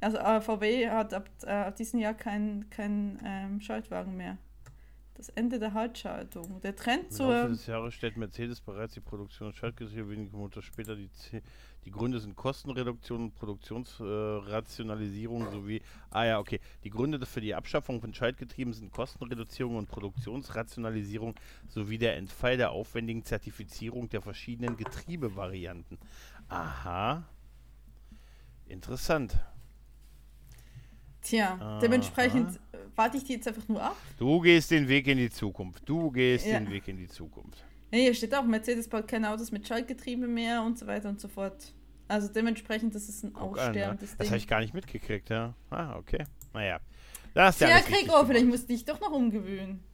Also 0.00 0.18
VW 0.18 0.90
hat 0.90 1.14
ab, 1.14 1.28
äh, 1.44 1.50
ab 1.50 1.76
diesem 1.76 2.00
Jahr 2.00 2.14
keinen 2.14 2.68
kein, 2.68 3.20
ähm, 3.24 3.60
Schaltwagen 3.60 4.16
mehr. 4.16 4.38
Das 5.20 5.28
Ende 5.28 5.58
der 5.58 5.74
Haltschaltung. 5.74 6.62
Der 6.62 6.74
Trend 6.74 7.12
zur. 7.12 7.42
Im 7.42 7.50
des 7.50 7.66
Jahres 7.66 7.92
stellt 7.92 8.16
Mercedes 8.16 8.62
bereits 8.62 8.94
die 8.94 9.00
Produktion 9.00 9.52
Schaltgetriebe 9.52 10.08
wenige 10.08 10.34
Monate 10.34 10.62
später. 10.62 10.96
Die, 10.96 11.10
die 11.84 11.90
Gründe 11.90 12.20
sind 12.20 12.36
Kostenreduktion, 12.36 13.30
Produktionsrationalisierung 13.32 15.46
äh, 15.46 15.50
sowie. 15.50 15.82
Ah 16.08 16.24
ja, 16.24 16.38
okay. 16.38 16.58
Die 16.84 16.88
Gründe 16.88 17.26
für 17.26 17.42
die 17.42 17.54
Abschaffung 17.54 18.00
von 18.00 18.14
Schaltgetrieben 18.14 18.72
sind 18.72 18.92
Kostenreduzierung 18.92 19.76
und 19.76 19.90
Produktionsrationalisierung 19.90 21.34
sowie 21.68 21.98
der 21.98 22.16
Entfall 22.16 22.56
der 22.56 22.70
aufwendigen 22.70 23.22
Zertifizierung 23.22 24.08
der 24.08 24.22
verschiedenen 24.22 24.78
Getriebevarianten. 24.78 25.98
Aha. 26.48 27.28
Interessant. 28.64 29.38
Tja, 31.22 31.58
Aha. 31.60 31.78
dementsprechend 31.80 32.56
äh, 32.72 32.78
warte 32.96 33.16
ich 33.18 33.24
die 33.24 33.34
jetzt 33.34 33.46
einfach 33.46 33.66
nur 33.68 33.82
ab. 33.82 33.96
Du 34.18 34.40
gehst 34.40 34.70
den 34.70 34.88
Weg 34.88 35.06
in 35.06 35.18
die 35.18 35.30
Zukunft. 35.30 35.88
Du 35.88 36.10
gehst 36.10 36.46
ja. 36.46 36.58
den 36.58 36.70
Weg 36.70 36.88
in 36.88 36.96
die 36.96 37.08
Zukunft. 37.08 37.64
Ja, 37.90 37.98
hier 37.98 38.14
steht 38.14 38.34
auch, 38.34 38.44
Mercedes 38.44 38.88
baut 38.88 39.08
keine 39.08 39.30
Autos 39.30 39.50
mit 39.50 39.66
Schaltgetriebe 39.66 40.26
mehr 40.26 40.62
und 40.62 40.78
so 40.78 40.86
weiter 40.86 41.08
und 41.08 41.20
so 41.20 41.28
fort. 41.28 41.74
Also 42.08 42.28
dementsprechend, 42.28 42.94
das 42.94 43.08
ist 43.08 43.22
ein 43.24 43.32
Guck 43.32 43.58
aussterbendes 43.58 43.82
an, 43.82 43.90
ne? 43.90 43.98
Ding. 43.98 44.18
Das 44.18 44.26
habe 44.28 44.36
ich 44.36 44.48
gar 44.48 44.60
nicht 44.60 44.74
mitgekriegt, 44.74 45.30
ja. 45.30 45.54
Ah, 45.70 45.96
okay. 45.96 46.24
Naja. 46.52 46.80
Das 47.34 47.56
ist 47.56 47.60
ja, 47.60 47.68
ja 47.68 47.78
vielleicht 47.78 48.46
musst 48.46 48.64
du 48.64 48.72
dich 48.72 48.84
doch 48.84 49.00
noch 49.00 49.12
umgewöhnen. 49.12 49.84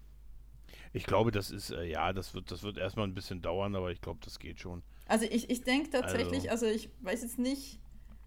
Ich 0.92 1.04
glaube, 1.04 1.30
das 1.30 1.50
ist, 1.50 1.70
äh, 1.70 1.84
ja, 1.84 2.12
das 2.14 2.32
wird, 2.32 2.50
das 2.50 2.62
wird 2.62 2.78
erstmal 2.78 3.06
ein 3.06 3.14
bisschen 3.14 3.42
dauern, 3.42 3.74
aber 3.76 3.90
ich 3.90 4.00
glaube, 4.00 4.20
das 4.24 4.38
geht 4.38 4.60
schon. 4.60 4.82
Also 5.06 5.26
ich, 5.26 5.50
ich 5.50 5.62
denke 5.62 5.90
tatsächlich, 5.90 6.50
also, 6.50 6.64
also 6.64 6.76
ich 6.76 6.88
weiß 7.02 7.22
jetzt 7.22 7.38
nicht, 7.38 7.78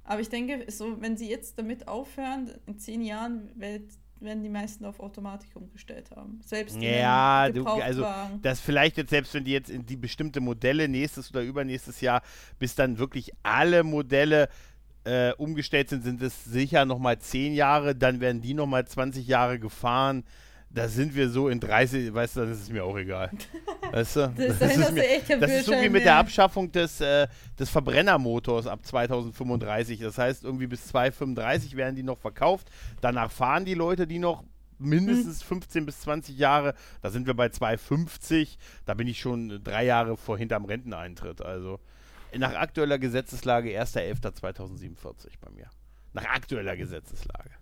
aber 0.10 0.22
ich 0.22 0.30
denke, 0.30 0.66
so, 0.72 1.00
wenn 1.02 1.18
sie 1.18 1.30
jetzt 1.30 1.60
damit 1.60 1.88
aufhören, 1.88 2.50
in 2.66 2.80
zehn 2.80 3.04
Jahren 3.04 3.52
wird, 3.54 3.84
werden 4.20 4.42
die 4.42 4.50
meisten 4.50 4.84
auf 4.86 5.00
Automatik 5.00 5.56
umgestellt 5.56 6.10
haben. 6.10 6.40
Selbst 6.44 6.82
ja, 6.82 7.48
du, 7.52 7.64
also 7.64 8.08
das 8.42 8.60
vielleicht 8.60 8.98
jetzt 8.98 9.12
selbst 9.12 9.36
wenn 9.36 9.44
die 9.44 9.52
jetzt 9.52 9.70
in 9.70 9.86
die 9.86 9.98
bestimmte 9.98 10.42
Modelle 10.42 10.88
nächstes 10.88 11.30
oder 11.30 11.44
übernächstes 11.44 12.02
Jahr, 12.02 12.24
bis 12.58 12.74
dann 12.74 12.98
wirklich 12.98 13.32
alle 13.44 13.84
Modelle 13.84 14.50
äh, 15.04 15.32
umgestellt 15.34 15.90
sind, 15.90 16.04
sind 16.04 16.24
es 16.24 16.44
sicher 16.44 16.86
nochmal 16.86 17.20
zehn 17.20 17.54
Jahre, 17.54 17.96
dann 17.96 18.20
werden 18.20 18.42
die 18.42 18.56
nochmal 18.56 18.88
20 18.88 19.28
Jahre 19.28 19.60
gefahren. 19.60 20.24
Da 20.72 20.88
sind 20.88 21.16
wir 21.16 21.30
so 21.30 21.50
in 21.50 21.60
30, 21.60 22.14
weißt 22.14 22.36
du, 22.36 22.40
dann 22.42 22.52
ist 22.52 22.62
es 22.62 22.70
mir 22.70 22.84
auch 22.84 22.98
egal. 22.98 23.32
Weißt 23.92 24.18
du? 24.18 24.34
Das, 24.38 24.60
Das, 24.60 24.78
ist, 24.78 24.92
mir, 24.92 25.40
das 25.40 25.52
ist 25.52 25.66
so 25.66 25.72
wie 25.72 25.90
mit 25.90 26.06
der. 26.06 26.18
Abschaffung 26.18 26.72
des, 26.72 27.02
äh, 27.02 27.28
des 27.58 27.72
Verbrennermotors 27.72 28.68
ab 28.68 28.86
2035. 28.86 30.00
Das 30.00 30.20
heißt, 30.20 30.44
irgendwie 30.44 30.68
bis 30.68 30.86
2035 30.88 31.76
werden 31.76 31.96
die 31.96 32.04
noch 32.04 32.20
verkauft. 32.20 32.70
Danach 33.02 33.32
fahren 33.32 33.66
die 33.66 33.74
Leute 33.74 34.06
die 34.06 34.20
noch 34.20 34.44
mindestens 34.78 35.42
15 35.42 35.88
bis 35.88 36.02
20 36.02 36.38
Jahre. 36.38 36.76
Da 37.02 37.10
sind 37.10 37.26
wir 37.26 37.34
bei 37.34 37.50
250. 37.50 38.60
Da 38.86 38.94
bin 38.94 39.08
ich 39.08 39.20
schon 39.20 39.64
drei 39.64 39.86
Jahre 39.86 40.18
vor 40.18 40.38
hinterm 40.38 40.66
Renteneintritt. 40.66 41.42
Also 41.42 41.80
nach 42.38 42.54
aktueller 42.54 43.00
Gesetzeslage 43.00 43.70
1.11.2047 43.82 45.32
bei 45.42 45.50
mir. 45.50 45.70
Nach 46.14 46.26
aktueller 46.26 46.78
Gesetzeslage. 46.78 47.59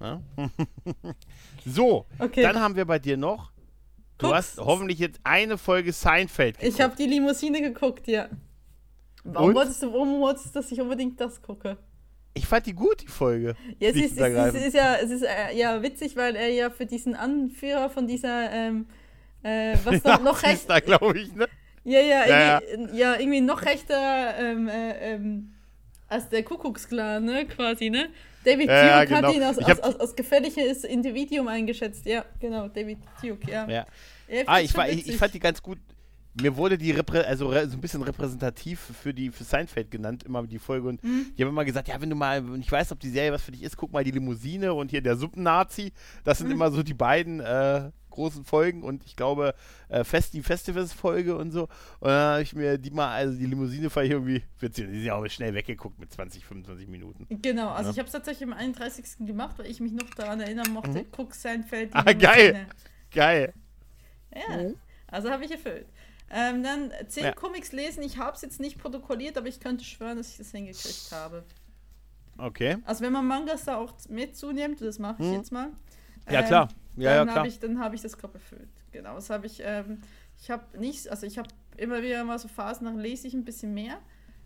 Ja? 0.00 0.20
so, 1.66 2.06
Okay. 2.18 2.42
dann 2.42 2.58
haben 2.60 2.76
wir 2.76 2.84
bei 2.84 2.98
dir 2.98 3.16
noch. 3.16 3.52
Du 4.18 4.26
Guck's. 4.26 4.36
hast 4.36 4.58
hoffentlich 4.58 4.98
jetzt 5.00 5.20
eine 5.24 5.58
Folge 5.58 5.92
Seinfeld 5.92 6.58
geguckt. 6.58 6.74
Ich 6.74 6.80
habe 6.80 6.94
die 6.96 7.06
Limousine 7.06 7.60
geguckt, 7.60 8.06
ja. 8.06 8.28
Warum 9.24 9.48
Und? 9.50 9.54
wolltest, 9.56 9.82
du, 9.82 9.92
warum 9.92 10.20
wolltest 10.20 10.46
du, 10.46 10.50
dass 10.60 10.70
ich 10.70 10.80
unbedingt 10.80 11.20
das 11.20 11.40
gucke? 11.42 11.78
Ich 12.34 12.46
fand 12.46 12.66
die 12.66 12.74
gut, 12.74 13.02
die 13.02 13.06
Folge. 13.08 13.54
Ja, 13.78 13.90
es 13.90 13.96
ist, 13.96 14.18
es 14.18 14.54
ist, 14.54 14.74
ja, 14.74 14.96
es 14.96 15.10
ist 15.10 15.22
äh, 15.22 15.56
ja 15.56 15.82
witzig, 15.82 16.16
weil 16.16 16.34
er 16.36 16.48
ja 16.48 16.68
für 16.70 16.84
diesen 16.86 17.14
Anführer 17.14 17.88
von 17.90 18.06
dieser, 18.06 18.50
ähm, 18.50 18.86
äh, 19.42 19.76
was 19.84 20.02
Ja, 20.02 20.12
noch, 20.18 20.22
noch 20.22 20.42
recht, 20.42 20.68
glaube 20.84 21.18
ich, 21.18 21.32
ne? 21.34 21.46
ja, 21.84 22.00
ja, 22.00 22.26
Ja, 22.26 22.60
irgendwie, 22.60 22.98
ja. 22.98 23.18
irgendwie 23.18 23.40
noch 23.40 23.62
rechter 23.62 24.36
ähm, 24.38 24.68
äh, 24.68 25.14
ähm, 25.14 25.54
als 26.08 26.28
der 26.28 26.42
Kuckucksklan, 26.42 27.24
ne, 27.24 27.46
quasi, 27.46 27.88
ne? 27.90 28.08
David 28.44 28.68
Ja, 28.68 28.86
ja, 28.86 29.00
Duke 29.04 29.14
genau. 29.16 29.28
hat 29.28 29.34
ihn 29.36 29.42
als, 29.42 29.58
als, 29.58 29.80
als, 29.80 29.96
als 30.00 30.14
gefährliches 30.16 30.84
Individuum 30.84 31.48
eingeschätzt, 31.48 32.04
ja, 32.06 32.24
genau, 32.40 32.68
David 32.68 32.98
Duke, 33.22 33.50
ja. 33.50 33.68
Ja. 33.68 33.86
Ah, 34.46 34.56
find 34.58 34.70
ich, 34.70 34.76
war, 34.76 34.88
ich, 34.88 35.08
ich 35.08 35.16
fand 35.16 35.34
die 35.34 35.40
ganz 35.40 35.62
gut. 35.62 35.78
Mir 36.40 36.56
wurde 36.56 36.76
die 36.76 36.90
reprä 36.90 37.20
also 37.20 37.46
re 37.46 37.68
so 37.68 37.76
ein 37.76 37.80
bisschen 37.80 38.02
repräsentativ 38.02 38.80
für 38.80 39.14
die 39.14 39.30
für 39.30 39.44
Seinfeld 39.44 39.88
genannt, 39.92 40.24
immer 40.24 40.44
die 40.44 40.58
Folge. 40.58 40.88
Und 40.88 41.04
Mhm. 41.04 41.26
die 41.38 41.42
haben 41.44 41.50
immer 41.50 41.64
gesagt, 41.64 41.86
ja, 41.86 42.00
wenn 42.00 42.10
du 42.10 42.16
mal, 42.16 42.42
ich 42.58 42.72
weiß, 42.72 42.90
ob 42.90 42.98
die 42.98 43.10
Serie 43.10 43.30
was 43.32 43.42
für 43.42 43.52
dich 43.52 43.62
ist, 43.62 43.76
guck 43.76 43.92
mal 43.92 44.02
die 44.02 44.10
Limousine 44.10 44.74
und 44.74 44.90
hier 44.90 45.00
der 45.00 45.16
Suppennazi. 45.16 45.92
Das 46.24 46.40
Mhm. 46.40 46.44
sind 46.44 46.50
immer 46.52 46.72
so 46.72 46.82
die 46.82 46.92
beiden 46.94 47.38
äh, 47.38 47.90
großen 48.14 48.44
Folgen 48.44 48.82
und 48.82 49.04
ich 49.04 49.16
glaube, 49.16 49.54
äh, 49.88 50.04
Fest, 50.04 50.32
die 50.34 50.42
Festivals-Folge 50.42 51.36
und 51.36 51.50
so. 51.50 51.64
Und 52.00 52.08
dann 52.08 52.32
habe 52.32 52.42
ich 52.42 52.54
mir 52.54 52.78
die 52.78 52.90
mal, 52.90 53.08
also 53.14 53.36
die 53.38 53.46
Limousine 53.46 53.90
fand 53.90 54.06
ich 54.06 54.12
irgendwie 54.12 54.42
witzig. 54.60 54.86
Die 54.86 54.94
sind 54.94 55.04
ja 55.04 55.14
auch 55.14 55.26
schnell 55.28 55.52
weggeguckt 55.54 55.98
mit 55.98 56.12
20, 56.12 56.44
25 56.44 56.88
Minuten. 56.88 57.26
Genau, 57.42 57.68
also 57.70 57.88
Ja. 57.88 57.92
ich 57.92 57.98
habe 57.98 58.06
es 58.06 58.12
tatsächlich 58.12 58.48
am 58.48 58.54
31. 58.54 59.26
gemacht, 59.26 59.58
weil 59.58 59.66
ich 59.66 59.80
mich 59.80 59.92
noch 59.92 60.08
daran 60.16 60.40
erinnern 60.40 60.70
mochte, 60.72 61.04
guck 61.10 61.34
Seinfeld. 61.34 61.90
die 61.92 61.96
Ah, 61.96 62.02
geil. 62.12 62.46
Limousine. 62.46 62.66
Geil. 63.12 63.54
Ja, 64.34 64.70
also 65.08 65.30
habe 65.30 65.44
ich 65.44 65.50
erfüllt. 65.50 65.86
Ähm, 66.30 66.62
dann 66.62 66.90
zehn 67.08 67.24
Ja. 67.24 67.32
Comics 67.32 67.70
lesen. 67.72 68.02
Ich 68.02 68.18
habe 68.18 68.34
es 68.34 68.42
jetzt 68.42 68.58
nicht 68.58 68.78
protokolliert, 68.78 69.36
aber 69.38 69.46
ich 69.46 69.60
könnte 69.60 69.84
schwören, 69.84 70.16
dass 70.16 70.30
ich 70.30 70.38
das 70.38 70.50
hingekriegt 70.50 71.12
habe. 71.12 71.44
Okay. 72.38 72.78
Also 72.84 73.04
wenn 73.04 73.12
man 73.12 73.26
Mangas 73.26 73.64
da 73.64 73.76
auch 73.76 73.92
mit 74.08 74.36
zunimmt, 74.36 74.80
das 74.80 74.98
mache 74.98 75.22
ich 75.22 75.28
Mhm. 75.28 75.34
jetzt 75.34 75.52
mal. 75.52 75.68
Ja, 76.28 76.40
ähm, 76.40 76.46
klar. 76.46 76.68
Ja, 76.96 77.10
ja, 77.10 77.16
dann 77.18 77.26
klar. 77.26 77.38
habe 77.38 77.48
ich, 77.48 77.58
dann 77.58 77.78
habe 77.80 77.94
ich 77.94 78.02
das 78.02 78.16
glaube 78.16 78.34
erfüllt. 78.34 78.68
Genau, 78.92 79.14
das 79.14 79.30
habe 79.30 79.46
ich. 79.46 79.60
Ähm, 79.64 80.00
ich 80.40 80.50
habe 80.50 80.78
nicht, 80.78 81.08
also 81.08 81.26
ich 81.26 81.38
habe 81.38 81.48
immer 81.76 82.02
wieder 82.02 82.22
mal 82.24 82.38
so 82.38 82.48
Phasen, 82.48 82.86
dann 82.86 82.98
lese 82.98 83.26
ich 83.26 83.34
ein 83.34 83.44
bisschen 83.44 83.72
mehr, 83.74 83.98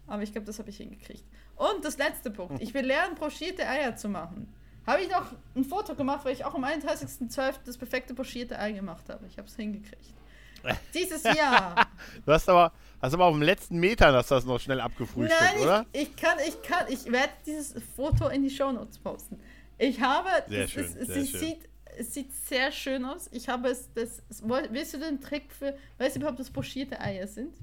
aber 0.07 0.23
ich 0.23 0.33
glaube, 0.33 0.47
das 0.47 0.59
habe 0.59 0.71
ich 0.71 0.77
hingekriegt. 0.79 1.25
Und 1.57 1.85
das 1.85 1.99
letzte 1.99 2.31
Punkt: 2.31 2.63
Ich 2.63 2.73
will 2.75 2.87
lernen, 2.87 3.15
broschierte 3.15 3.67
Eier 3.67 3.97
zu 3.97 4.09
machen. 4.09 4.53
Habe 4.87 5.03
ich 5.03 5.11
noch 5.11 5.27
ein 5.55 5.65
Foto 5.65 5.95
gemacht, 5.95 6.25
weil 6.25 6.33
ich 6.33 6.47
auch 6.47 6.55
am 6.55 6.65
31.12. 6.65 7.57
das 7.67 7.77
perfekte 7.77 8.15
broschierte 8.15 8.59
Ei 8.59 8.73
gemacht 8.73 9.05
habe. 9.11 9.27
Ich 9.27 9.37
habe 9.37 9.47
es 9.47 9.55
hingekriegt. 9.55 10.15
Dieses 10.95 11.23
Jahr. 11.23 11.87
Du 12.25 12.33
hast 12.33 12.49
aber, 12.49 12.73
hast 13.01 13.15
aber 13.15 13.27
auf 13.27 13.35
dem 13.35 13.43
letzten 13.43 13.79
Metern 13.79 14.15
hast 14.15 14.31
das 14.31 14.45
noch 14.45 14.59
schnell 14.59 14.81
abgefrühstückt, 14.81 15.41
Nein, 15.41 15.63
oder? 15.63 15.87
ich, 15.93 16.03
ich 16.03 16.17
kann, 16.17 16.39
ich 16.47 16.63
kann, 16.63 16.87
ich 16.89 17.13
werde 17.13 17.33
dieses 17.47 17.75
Foto 17.95 18.29
in 18.29 18.43
die 18.43 18.51
Shownotes 18.51 18.99
posten. 18.99 19.39
Ich 19.77 20.01
habe, 20.01 20.29
Sehr 20.49 20.63
das 20.63 20.71
schön, 20.71 20.85
ist, 20.85 20.97
es, 20.97 21.07
sehr 21.07 21.25
schön. 21.27 21.41
Sieht, 21.41 21.68
es 21.99 22.15
sieht 22.15 22.33
sehr 22.33 22.71
schön 22.73 23.05
aus. 23.05 23.29
Ich 23.33 23.49
habe 23.49 23.69
es, 23.69 23.93
das, 23.95 24.23
willst 24.71 24.95
du 24.95 24.99
den 24.99 25.21
Trick 25.21 25.53
für, 25.53 25.77
weißt 25.99 26.17
du 26.17 26.21
überhaupt, 26.21 26.39
was 26.39 26.51
pochierte 26.51 27.01
Eier 27.01 27.27
sind? 27.27 27.55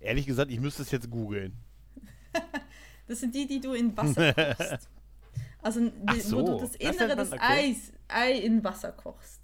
Ehrlich 0.00 0.26
gesagt, 0.26 0.50
ich 0.50 0.60
müsste 0.60 0.82
es 0.82 0.90
jetzt 0.90 1.10
googeln. 1.10 1.52
Das 3.08 3.20
sind 3.20 3.34
die, 3.34 3.46
die 3.46 3.60
du 3.60 3.72
in 3.74 3.94
Wasser 3.96 4.32
kochst. 4.56 4.88
Also, 5.60 5.80
die, 5.80 5.92
Ach 6.06 6.14
wo 6.14 6.20
so, 6.20 6.42
du 6.46 6.58
das 6.58 6.72
das 6.72 6.76
Innere 6.76 7.08
man- 7.16 7.30
des. 7.30 7.32
Eis, 7.40 7.92
Ei 8.08 8.32
in 8.32 8.62
Wasser 8.64 8.92
kochst. 8.92 9.40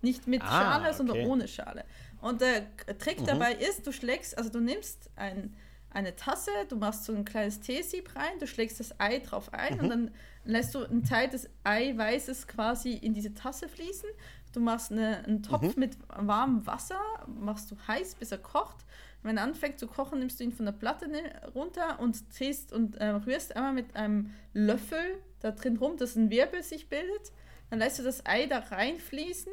Nicht 0.00 0.26
mit 0.26 0.42
Ah, 0.42 0.46
Schale, 0.80 0.94
sondern 0.94 1.18
okay. 1.18 1.26
ohne 1.26 1.46
Schale. 1.48 1.84
Und 2.20 2.40
der 2.40 2.64
Trick 2.98 3.20
Mhm. 3.20 3.26
dabei 3.26 3.52
ist, 3.54 3.86
du 3.86 3.92
schlägst, 3.92 4.36
also 4.38 4.50
du 4.50 4.60
nimmst 4.60 5.10
ein, 5.16 5.54
eine 5.90 6.16
Tasse, 6.16 6.50
du 6.68 6.76
machst 6.76 7.04
so 7.04 7.14
ein 7.14 7.24
kleines 7.24 7.60
Teesieb 7.60 8.14
rein, 8.16 8.38
du 8.40 8.46
schlägst 8.46 8.80
das 8.80 8.98
Ei 8.98 9.18
drauf 9.20 9.52
ein 9.52 9.74
Mhm. 9.74 9.80
und 9.80 9.88
dann 9.90 10.10
lässt 10.48 10.74
du 10.74 10.82
einen 10.84 11.04
Teil 11.04 11.28
des 11.28 11.48
Eiweißes 11.64 12.46
quasi 12.48 12.92
in 12.94 13.14
diese 13.14 13.34
Tasse 13.34 13.68
fließen. 13.68 14.08
Du 14.52 14.60
machst 14.60 14.90
eine, 14.90 15.24
einen 15.24 15.42
Topf 15.42 15.74
Mhm. 15.76 15.80
mit 15.80 15.96
warmem 16.08 16.66
Wasser, 16.66 16.98
machst 17.26 17.70
du 17.70 17.76
heiß, 17.86 18.14
bis 18.16 18.32
er 18.32 18.38
kocht. 18.38 18.84
Wenn 19.22 19.36
er 19.36 19.42
anfängt 19.42 19.78
zu 19.78 19.86
kochen, 19.86 20.20
nimmst 20.20 20.40
du 20.40 20.44
ihn 20.44 20.52
von 20.52 20.64
der 20.64 20.72
Platte 20.72 21.06
ne- 21.08 21.20
runter 21.54 22.00
und 22.00 22.32
ziehst 22.32 22.72
und 22.72 22.96
äh, 22.96 23.08
rührst 23.08 23.54
einmal 23.56 23.74
mit 23.74 23.94
einem 23.94 24.30
Löffel 24.54 24.98
da 25.40 25.50
drin 25.50 25.76
rum, 25.76 25.96
dass 25.98 26.16
ein 26.16 26.30
Wirbel 26.30 26.62
sich 26.62 26.88
bildet. 26.88 27.32
Dann 27.68 27.78
lässt 27.80 27.98
du 27.98 28.02
das 28.02 28.24
Ei 28.24 28.46
da 28.46 28.60
reinfließen 28.60 29.52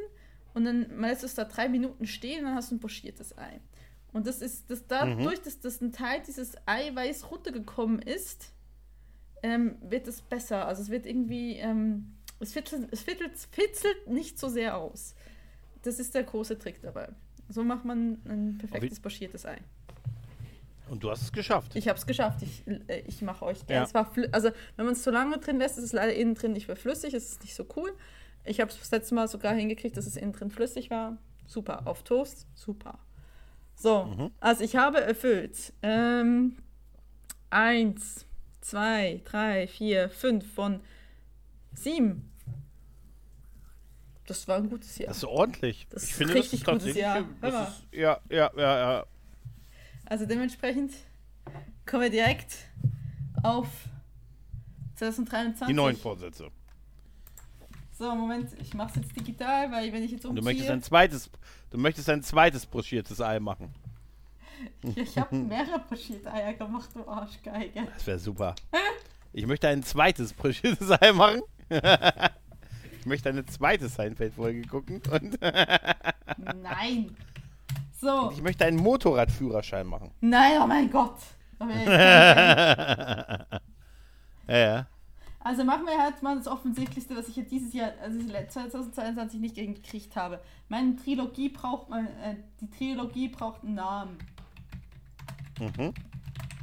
und 0.54 0.64
dann 0.66 1.02
lässt 1.02 1.24
du 1.24 1.26
es 1.26 1.36
da 1.36 1.44
drei 1.44 1.68
Minuten 1.68 2.08
stehen 2.08 2.40
und 2.40 2.46
dann 2.46 2.56
hast 2.56 2.72
du 2.72 2.76
ein 2.76 2.80
pochiertes 2.80 3.38
Ei. 3.38 3.60
Und 4.14 4.28
das 4.28 4.42
ist 4.42 4.70
das 4.72 4.88
dadurch, 4.88 5.42
dass 5.42 5.60
das 5.60 5.82
ein 5.82 5.92
Teil 5.92 6.22
dieses 6.26 6.56
Eiweiß 6.66 7.30
runtergekommen 7.32 8.00
ist, 8.02 8.54
ähm, 9.44 9.76
wird 9.82 10.08
es 10.08 10.22
besser. 10.22 10.68
Also 10.68 10.82
es 10.82 10.90
wird 10.90 11.06
irgendwie, 11.06 11.58
ähm, 11.58 12.16
es, 12.40 12.54
fitzelt, 12.54 12.88
es 12.92 13.02
fitzelt, 13.02 13.38
fitzelt 13.52 14.08
nicht 14.08 14.40
so 14.40 14.50
sehr 14.50 14.78
aus. 14.78 15.16
Das 15.84 16.00
ist 16.00 16.16
der 16.16 16.24
große 16.24 16.58
Trick 16.58 16.82
dabei. 16.82 17.10
So 17.50 17.64
macht 17.64 17.86
man 17.86 18.20
ein 18.28 18.58
perfektes 18.58 19.00
pochiertes 19.00 19.46
Ei. 19.46 19.58
Und 20.90 21.04
du 21.04 21.10
hast 21.10 21.22
es 21.24 21.32
geschafft. 21.32 21.76
Ich 21.76 21.88
habe 21.88 21.98
es 21.98 22.06
geschafft. 22.06 22.42
Ich, 22.44 22.64
äh, 22.68 23.02
ich 23.08 23.22
mache 23.22 23.46
euch 23.46 23.66
gerne. 23.66 23.82
Ja. 23.82 23.84
Es 23.88 23.94
war 23.94 24.12
also 24.32 24.50
wenn 24.76 24.86
man 24.86 24.94
es 24.94 25.04
zu 25.04 25.12
lange 25.12 25.38
drin 25.40 25.58
lässt, 25.58 25.78
ist 25.78 25.84
es 25.84 25.94
leider 25.94 26.14
innen 26.14 26.36
drin 26.36 26.54
nicht 26.54 26.68
mehr 26.68 26.78
flüssig. 26.78 27.14
Es 27.14 27.32
ist 27.32 27.42
nicht 27.44 27.56
so 27.56 27.66
cool. 27.76 27.92
Ich 28.44 28.60
habe 28.62 28.70
es 28.70 28.80
das 28.80 28.92
letzte 28.92 29.16
Mal 29.16 29.28
sogar 29.28 29.54
hingekriegt, 29.56 29.98
dass 29.98 30.06
es 30.06 30.16
innen 30.18 30.34
drin 30.34 30.52
flüssig 30.52 30.90
war. 30.92 31.18
Super. 31.48 31.88
Auf 31.88 32.04
Toast, 32.04 32.48
super. 32.54 33.00
So, 33.76 34.06
Mhm. 34.06 34.32
also 34.40 34.64
ich 34.64 34.76
habe 34.76 35.02
erfüllt. 35.02 35.74
Ähm, 35.82 36.58
eins, 37.50 38.26
zwei, 38.66 39.22
drei, 39.26 39.68
vier, 39.68 40.10
fünf 40.10 40.52
von 40.54 40.82
sieben. 41.74 42.32
Das 44.26 44.48
war 44.48 44.58
ein 44.58 44.70
gutes 44.70 44.98
Jahr. 44.98 45.10
Das 45.10 45.18
ist 45.18 45.26
ordentlich. 45.26 45.88
Das 45.92 46.04
ich 46.04 46.12
ist 46.12 46.18
finde, 46.18 46.34
richtig 46.34 46.64
das 46.64 46.74
gutes. 46.80 46.96
Jahr. 46.96 47.24
Das 47.42 47.70
ist, 47.70 47.88
ja, 47.92 48.20
ja, 48.30 48.52
ja, 48.58 48.78
ja. 48.80 49.06
Also 50.06 50.26
dementsprechend 50.26 50.94
kommen 51.86 52.04
wir 52.04 52.10
direkt 52.10 52.56
auf 53.44 53.68
2023. 54.96 55.68
Die 55.68 55.74
neuen 55.74 55.96
Vorsätze. 55.96 56.50
So, 57.92 58.14
Moment, 58.16 58.50
ich 58.60 58.74
mache 58.74 58.90
es 58.90 58.96
jetzt 58.96 59.16
digital, 59.16 59.72
weil 59.72 59.94
wenn 59.94 60.04
ich 60.04 60.12
jetzt 60.12 60.26
Und 60.26 60.36
du 60.36 60.42
möchtest 60.42 60.70
umziehe, 60.70 60.74
ein 60.74 60.82
zweites, 60.82 61.30
du 61.70 61.78
möchtest 61.78 62.10
ein 62.10 62.24
zweites 62.24 62.66
broschiertes 62.66 63.22
Ei 63.22 63.40
machen. 63.40 63.74
ich, 64.84 64.98
ich 64.98 65.18
habe 65.18 65.36
mehrere 65.36 65.80
pochierte 65.80 66.32
Eier 66.32 66.54
gemacht, 66.54 66.90
du 66.94 67.08
Arschgeige. 67.08 67.88
Das 67.94 68.08
wäre 68.08 68.20
super. 68.20 68.56
Ich 69.34 69.46
möchte 69.46 69.68
ein 69.68 69.84
zweites 69.84 70.34
broschiertes 70.34 70.92
Ei 71.02 71.12
machen. 71.12 71.42
ich 73.00 73.06
möchte 73.06 73.30
eine 73.30 73.46
zweite 73.46 73.88
Seinfeld-Folge 73.88 74.62
gucken 74.64 75.02
und 75.12 75.40
Nein. 76.62 77.16
So, 78.00 78.32
ich 78.32 78.42
möchte 78.42 78.66
einen 78.66 78.78
Motorradführerschein 78.78 79.88
machen. 79.88 80.12
nein, 80.22 80.60
oh 80.62 80.68
mein 80.68 80.90
Gott. 80.92 81.18
Fan. 81.58 81.70
Ja, 84.48 84.58
ja. 84.58 84.88
Also 85.40 85.64
machen 85.64 85.86
wir 85.86 86.02
halt 86.02 86.24
mal 86.24 86.36
das 86.36 86.48
Offensichtlichste, 86.48 87.16
was 87.16 87.28
ich 87.28 87.36
jetzt 87.36 87.52
dieses 87.52 87.72
Jahr, 87.74 87.92
also 88.02 88.20
2022 88.20 89.40
nicht 89.40 89.56
gekriegt 89.56 90.16
habe. 90.16 90.40
Meine 90.70 90.96
Trilogie 90.96 91.50
braucht 91.50 91.92
äh, 91.92 92.36
die 92.62 92.70
Trilogie 92.72 93.28
braucht 93.28 93.64
einen 93.64 93.76
Namen. 93.76 94.18
Mhm. 95.60 95.94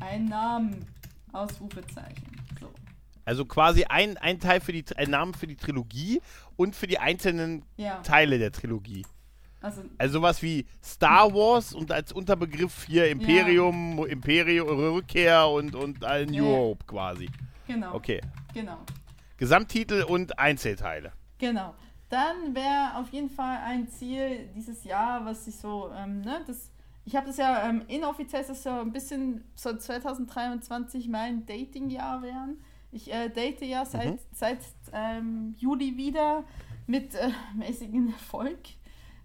Einen 0.00 0.26
Namen. 0.28 0.86
Ausrufezeichen. 1.32 2.26
So. 2.60 2.70
Also 3.24 3.44
quasi 3.46 3.84
ein, 3.84 4.18
ein 4.18 4.38
Teil 4.38 4.60
für 4.60 4.72
die, 4.72 4.84
ein 4.96 5.10
Name 5.10 5.32
für 5.32 5.46
die 5.46 5.56
Trilogie 5.56 6.20
und 6.56 6.76
für 6.76 6.86
die 6.86 6.98
einzelnen 6.98 7.64
Ja, 7.76 8.00
Teile 8.02 8.38
der 8.38 8.52
Trilogie. 8.52 9.06
also 9.62 9.82
Also 9.96 10.12
sowas 10.14 10.42
wie 10.42 10.66
Star 10.84 11.32
Wars 11.32 11.72
und 11.72 11.90
als 11.90 12.12
Unterbegriff 12.12 12.84
hier 12.84 13.08
Imperium, 13.08 14.04
Imperium, 14.06 14.68
Rückkehr 14.68 15.48
und, 15.48 15.74
und 15.74 16.02
äh, 16.02 16.26
New 16.26 16.44
Ja. 16.44 16.56
Hope 16.56 16.84
quasi. 16.84 17.30
genau. 17.66 17.94
Okay. 17.94 18.20
Genau. 18.52 18.76
Gesamttitel 19.38 20.02
und 20.02 20.38
Einzelteile. 20.38 21.12
Genau. 21.38 21.74
dann 22.10 22.54
wäre 22.54 22.96
auf 23.00 23.10
jeden 23.10 23.30
Fall 23.30 23.56
ein 23.64 23.88
Ziel 23.88 24.50
dieses 24.54 24.84
Jahr, 24.84 25.24
was 25.24 25.46
ich 25.46 25.56
so, 25.56 25.90
ähm, 25.96 26.20
ne, 26.20 26.42
das, 26.46 26.70
ich 27.04 27.16
habe 27.16 27.26
das 27.26 27.36
ja 27.36 27.68
ähm, 27.68 27.82
inoffiziell, 27.88 28.44
das 28.46 28.64
ja 28.64 28.80
ein 28.80 28.92
bisschen 28.92 29.44
so 29.54 29.74
2023 29.76 31.08
mein 31.08 31.44
Dating-Jahr 31.46 32.22
werden. 32.22 32.62
Ich 32.92 33.12
äh, 33.12 33.28
date 33.28 33.62
ja 33.62 33.84
seit, 33.84 34.12
mhm. 34.12 34.18
seit 34.32 34.58
ähm, 34.92 35.54
Juli 35.58 35.96
wieder 35.96 36.44
mit 36.86 37.14
äh, 37.14 37.30
mäßigem 37.56 38.08
Erfolg. 38.08 38.58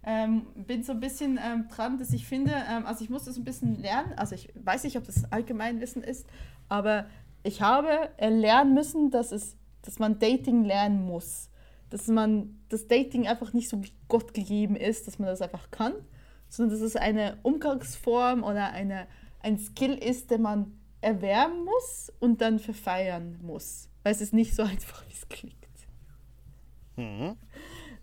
Ähm, 0.04 0.48
bin 0.56 0.84
so 0.84 0.94
ein 0.94 1.02
bisschen 1.02 1.38
ähm, 1.44 1.68
dran, 1.68 1.98
dass 1.98 2.14
ich 2.14 2.26
finde, 2.26 2.54
ähm, 2.70 2.86
also 2.86 3.04
ich 3.04 3.10
muss 3.10 3.26
das 3.26 3.36
ein 3.38 3.44
bisschen 3.44 3.82
lernen, 3.82 4.14
also 4.16 4.36
ich 4.36 4.54
weiß 4.56 4.86
nicht, 4.86 4.98
ob 4.98 5.04
das 5.04 5.30
Allgemeinwissen 5.32 6.02
ist, 6.02 6.26
aber 6.70 7.08
ich 7.44 7.62
habe 7.62 8.10
lernen 8.20 8.74
müssen, 8.74 9.12
dass, 9.12 9.32
es, 9.32 9.58
dass 9.82 10.00
man 10.00 10.20
Dating 10.20 10.64
lernen 10.64 11.06
muss. 11.06 11.50
Dass 11.90 12.08
man 12.08 12.60
das 12.70 12.88
Dating 12.88 13.28
einfach 13.28 13.54
nicht 13.54 13.70
so 13.70 13.82
Gott 14.08 14.34
gegeben 14.34 14.76
ist, 14.76 15.08
dass 15.08 15.20
man 15.20 15.28
das 15.28 15.42
einfach 15.42 15.72
kann, 15.72 15.94
sondern 16.50 16.78
dass 16.78 16.86
es 16.86 16.96
eine 16.96 17.38
Umgangsform 17.44 18.44
oder 18.44 18.72
eine, 18.72 19.08
ein 19.42 19.58
Skill 19.58 19.94
ist, 19.94 20.32
den 20.32 20.42
man 20.42 20.78
erwärmen 21.02 21.66
muss 21.66 22.12
und 22.20 22.42
dann 22.42 22.60
verfeiern 22.60 23.40
muss. 23.42 23.90
Weil 24.04 24.14
es 24.14 24.22
ist 24.22 24.34
nicht 24.34 24.56
so 24.56 24.64
einfach, 24.64 25.06
wie 25.08 25.14
es 25.14 25.28
klingt. 25.28 25.56
Mhm. 26.96 27.38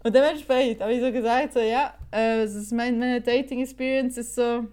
Und 0.03 0.15
dementsprechend 0.15 0.83
habe 0.83 0.93
ich 0.93 1.01
so 1.01 1.11
gesagt, 1.11 1.55
so 1.55 1.61
ja, 1.61 1.95
äh, 2.13 2.45
ist 2.45 2.73
mein, 2.73 2.99
meine 2.99 3.23
Dating-Experience 3.23 4.19
ist 4.19 4.35
so, 4.35 4.69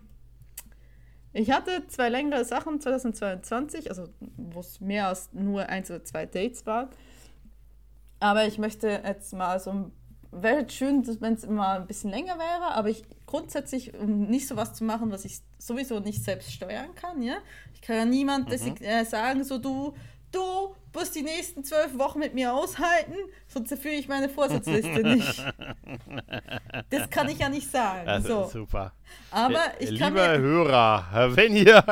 ich 1.34 1.50
hatte 1.52 1.88
zwei 1.88 2.10
längere 2.10 2.44
Sachen 2.44 2.82
2022, 2.82 3.90
also 3.90 4.10
wo 4.36 4.60
es 4.60 4.82
mehr 4.82 5.08
als 5.08 5.32
nur 5.32 5.68
eins 5.70 5.90
oder 5.90 6.04
zwei 6.04 6.26
Dates 6.26 6.66
waren. 6.66 6.90
Aber 8.20 8.46
ich 8.46 8.58
möchte 8.58 9.02
jetzt 9.06 9.34
mal 9.34 9.58
so, 9.60 9.92
wäre 10.32 10.70
schön, 10.70 11.06
wenn 11.22 11.34
es 11.34 11.44
immer 11.44 11.80
ein 11.80 11.88
bisschen 11.88 12.10
länger 12.10 12.38
wäre, 12.38 12.74
aber 12.74 12.90
ich 12.90 13.04
grundsätzlich, 13.26 13.94
um 13.94 14.28
nicht 14.28 14.48
so 14.48 14.56
was 14.56 14.74
zu 14.74 14.84
machen, 14.84 15.12
was 15.12 15.26
ich 15.26 15.40
sowieso 15.58 16.00
nicht 16.00 16.24
selbst 16.24 16.52
steuern 16.52 16.96
kann, 16.96 17.22
ja. 17.22 17.36
Ich 17.74 17.82
kann 17.82 17.96
ja 17.96 18.06
niemand 18.06 18.50
mhm. 18.50 18.76
äh, 18.82 19.06
sagen, 19.06 19.44
so 19.44 19.58
du, 19.58 19.94
du 20.32 20.76
musst 20.94 21.16
die 21.16 21.22
nächsten 21.22 21.64
zwölf 21.64 21.98
Wochen 21.98 22.20
mit 22.20 22.34
mir 22.34 22.54
aushalten, 22.54 23.16
sonst 23.48 23.72
erfülle 23.72 23.96
ich 23.96 24.08
meine 24.08 24.30
Vorsatzliste 24.30 25.04
nicht. 25.16 25.46
Das 26.90 27.10
kann 27.10 27.28
ich 27.30 27.40
ja 27.40 27.50
nicht 27.50 27.72
sagen. 27.72 28.06
Das 28.06 28.24
so. 28.24 28.44
ist 28.44 28.52
super. 28.52 28.94
Aber 29.32 29.64
ich 29.80 29.90
Lieber 29.92 30.06
kann 30.06 30.14
mir, 30.14 30.38
Hörer, 30.38 31.36
wenn 31.36 31.56
ihr... 31.56 31.84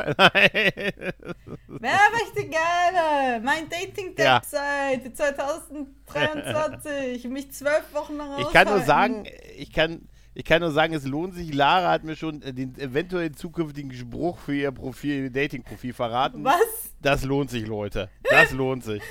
Wer 1.68 2.00
möchte 2.12 2.48
gerne 2.48 3.42
mein 3.44 3.68
Dating-Tipp 3.70 4.42
seit 4.46 5.16
2023 5.16 7.24
mich 7.26 7.52
zwölf 7.52 7.94
Wochen 7.94 8.18
lang 8.18 8.32
aushalten? 8.32 8.48
Ich 8.48 8.54
kann 8.54 8.68
nur 8.68 8.82
sagen, 8.82 9.26
ich 9.58 9.74
kann 9.74 10.08
ich 10.34 10.46
kann 10.46 10.62
nur 10.62 10.72
sagen, 10.72 10.94
es 10.94 11.06
lohnt 11.06 11.34
sich. 11.34 11.54
Lara 11.54 11.92
hat 11.92 12.04
mir 12.04 12.16
schon 12.16 12.42
äh, 12.42 12.54
den 12.54 12.78
eventuell 12.78 13.32
zukünftigen 13.32 13.94
Spruch 13.94 14.38
für 14.40 14.56
ihr 14.56 14.72
Profil, 14.72 15.30
Dating-Profil 15.30 15.94
verraten. 15.94 16.44
Was? 16.44 16.94
Das 17.02 17.24
lohnt 17.24 17.50
sich, 17.50 17.66
Leute. 17.66 18.10
Das 18.30 18.52
lohnt 18.52 18.84
sich. 18.84 19.02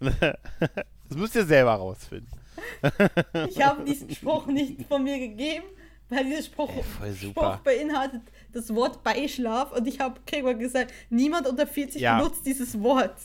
Das 1.08 1.20
müsst 1.20 1.34
ihr 1.34 1.44
selber 1.44 1.74
rausfinden. 1.74 2.40
Ich 3.50 3.62
habe 3.62 3.84
diesen 3.84 4.08
Spruch 4.14 4.46
nicht 4.46 4.86
von 4.88 5.04
mir 5.04 5.18
gegeben, 5.18 5.64
weil 6.08 6.24
dieser 6.24 6.42
Spruch, 6.42 6.70
Ey, 7.02 7.14
Spruch 7.14 7.56
beinhaltet 7.58 8.22
das 8.52 8.74
Wort 8.74 9.02
Beischlaf 9.02 9.72
und 9.72 9.86
ich 9.86 10.00
habe 10.00 10.20
Gregor 10.26 10.54
gesagt, 10.54 10.92
niemand 11.10 11.46
unter 11.46 11.66
40 11.66 12.00
ja. 12.00 12.16
benutzt 12.16 12.46
dieses 12.46 12.80
Wort. 12.80 13.16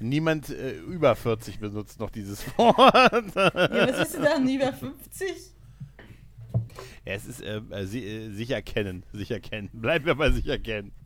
Niemand 0.00 0.50
äh, 0.50 0.72
über 0.80 1.16
40 1.16 1.60
benutzt 1.60 1.98
noch 1.98 2.10
dieses 2.10 2.46
Wort. 2.58 3.34
Ja, 3.34 3.88
was 3.88 4.08
ist 4.08 4.16
denn 4.16 4.22
dann 4.24 4.48
über 4.48 4.72
50? 4.72 5.52
Ja, 7.04 7.14
es 7.14 7.26
ist 7.26 7.42
äh, 7.42 7.60
äh, 7.70 7.82
äh, 7.82 8.30
sicher 8.30 8.62
kennen, 8.62 9.04
sicher 9.12 9.40
kennen. 9.40 9.70
Bleiben 9.72 10.06
wir 10.06 10.14
mal 10.14 10.32
sicher 10.32 10.58
kennen. 10.58 10.92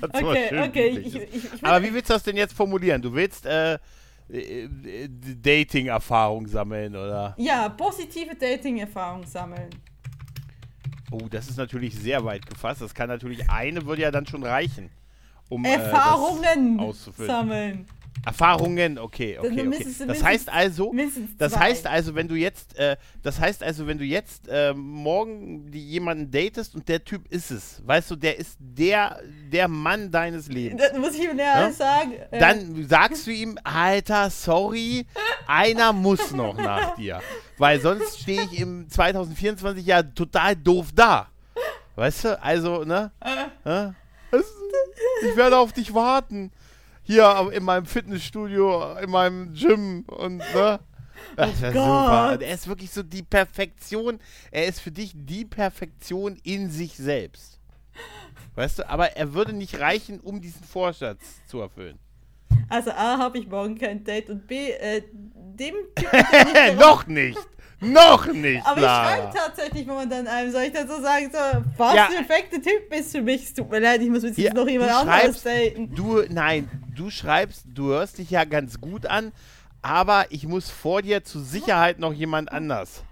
Okay, 0.00 0.60
okay. 0.62 0.88
Ich, 0.90 1.16
ich, 1.16 1.34
ich 1.34 1.64
Aber 1.64 1.84
wie 1.84 1.92
willst 1.92 2.08
du 2.08 2.14
das 2.14 2.22
denn 2.22 2.36
jetzt 2.36 2.54
formulieren? 2.54 3.02
Du 3.02 3.12
willst 3.12 3.44
äh, 3.46 3.78
äh 4.28 4.68
Dating-Erfahrung 5.08 6.46
sammeln, 6.46 6.94
oder? 6.94 7.34
Ja, 7.36 7.68
positive 7.68 8.36
Dating-Erfahrung 8.36 9.26
sammeln. 9.26 9.70
Oh, 11.10 11.26
das 11.28 11.48
ist 11.48 11.56
natürlich 11.56 11.96
sehr 11.96 12.24
weit 12.24 12.46
gefasst. 12.46 12.80
Das 12.80 12.94
kann 12.94 13.08
natürlich 13.08 13.50
eine 13.50 13.84
würde 13.86 14.02
ja 14.02 14.12
dann 14.12 14.24
schon 14.24 14.44
reichen, 14.44 14.88
um 15.48 15.64
Erfahrungen 15.64 16.78
äh, 16.78 17.26
sammeln. 17.26 17.86
Erfahrungen, 18.28 18.98
okay, 18.98 19.38
okay, 19.38 19.68
okay. 19.68 20.06
Das 20.06 20.22
heißt 20.22 20.48
also, 20.50 20.94
das 21.38 21.56
heißt 21.56 21.86
also, 21.86 22.14
wenn 22.14 22.28
du 22.28 22.34
jetzt, 22.34 22.76
äh, 22.78 22.96
das 23.22 23.40
heißt 23.40 23.62
also, 23.62 23.86
wenn 23.86 23.96
du 23.96 24.04
jetzt 24.04 24.48
äh, 24.48 24.74
morgen 24.74 25.70
die 25.70 25.82
jemanden 25.82 26.30
datest 26.30 26.74
und 26.74 26.88
der 26.88 27.04
Typ 27.04 27.26
ist 27.28 27.50
es, 27.50 27.82
weißt 27.86 28.10
du, 28.10 28.16
der 28.16 28.38
ist 28.38 28.58
der, 28.58 29.20
der 29.50 29.68
Mann 29.68 30.10
deines 30.10 30.48
Lebens. 30.48 30.82
Das 30.82 30.98
muss 30.98 31.14
ich 31.14 31.24
ihm 31.24 31.38
ja? 31.38 31.70
sagen. 31.70 32.12
Dann 32.32 32.86
sagst 32.86 33.26
du 33.26 33.30
ihm, 33.30 33.58
Alter, 33.64 34.28
sorry, 34.30 35.06
einer 35.46 35.92
muss 35.92 36.32
noch 36.32 36.56
nach 36.56 36.96
dir, 36.96 37.20
weil 37.56 37.80
sonst 37.80 38.20
stehe 38.20 38.42
ich 38.42 38.60
im 38.60 38.90
2024 38.90 39.86
ja 39.86 40.02
total 40.02 40.54
doof 40.54 40.88
da, 40.94 41.28
weißt 41.96 42.24
du? 42.24 42.42
Also, 42.42 42.84
ne? 42.84 43.10
Äh. 43.64 43.88
Ich 45.30 45.36
werde 45.36 45.56
auf 45.56 45.72
dich 45.72 45.94
warten 45.94 46.52
hier 47.08 47.50
in 47.54 47.64
meinem 47.64 47.86
Fitnessstudio, 47.86 48.98
in 49.02 49.08
meinem 49.10 49.54
Gym 49.54 50.04
und 50.08 50.36
ne? 50.36 50.78
Das 51.36 51.50
oh 51.62 51.66
super. 51.66 52.38
Er 52.38 52.54
ist 52.54 52.68
wirklich 52.68 52.90
so 52.90 53.02
die 53.02 53.22
Perfektion. 53.22 54.20
Er 54.50 54.66
ist 54.66 54.80
für 54.80 54.90
dich 54.90 55.12
die 55.14 55.46
Perfektion 55.46 56.38
in 56.42 56.70
sich 56.70 56.98
selbst. 56.98 57.58
Weißt 58.56 58.80
du, 58.80 58.88
aber 58.90 59.16
er 59.16 59.32
würde 59.32 59.54
nicht 59.54 59.80
reichen, 59.80 60.20
um 60.20 60.42
diesen 60.42 60.62
Vorsatz 60.62 61.40
zu 61.46 61.60
erfüllen. 61.60 61.98
Also 62.68 62.90
A, 62.90 63.16
habe 63.16 63.38
ich 63.38 63.48
morgen 63.48 63.78
kein 63.78 64.04
Date 64.04 64.28
und 64.28 64.46
B, 64.46 64.72
äh, 64.72 65.02
dem 65.10 65.76
Typ. 65.96 66.12
Noch 66.78 67.06
nicht! 67.06 67.38
Noch 67.80 68.26
nicht, 68.26 68.66
Aber 68.66 68.80
Lara. 68.80 69.14
ich 69.14 69.20
schreibe 69.20 69.36
tatsächlich 69.36 69.86
momentan 69.86 70.26
einem, 70.26 70.50
soll 70.50 70.62
ich 70.62 70.72
so 70.72 71.00
sagen, 71.00 71.30
so, 71.32 71.62
was 71.76 71.94
ja. 71.94 72.08
der 72.08 72.24
perfekte 72.24 72.60
Typ 72.60 72.90
bist 72.90 73.12
für 73.12 73.22
mich. 73.22 73.44
Es 73.44 73.54
tut 73.54 73.70
mir 73.70 73.78
leid, 73.78 74.00
ich 74.00 74.10
muss 74.10 74.24
jetzt 74.24 74.36
ja, 74.36 74.52
noch 74.52 74.66
jemand 74.66 74.90
anderes 74.90 75.42
daten. 75.42 75.94
Du, 75.94 76.22
nein, 76.28 76.68
du 76.96 77.08
schreibst, 77.10 77.64
du 77.72 77.90
hörst 77.90 78.18
dich 78.18 78.30
ja 78.30 78.44
ganz 78.44 78.80
gut 78.80 79.06
an, 79.06 79.32
aber 79.80 80.26
ich 80.30 80.46
muss 80.46 80.70
vor 80.70 81.02
dir 81.02 81.22
zur 81.22 81.42
Sicherheit 81.42 82.00
noch 82.00 82.12
jemand 82.12 82.50
anders 82.50 83.04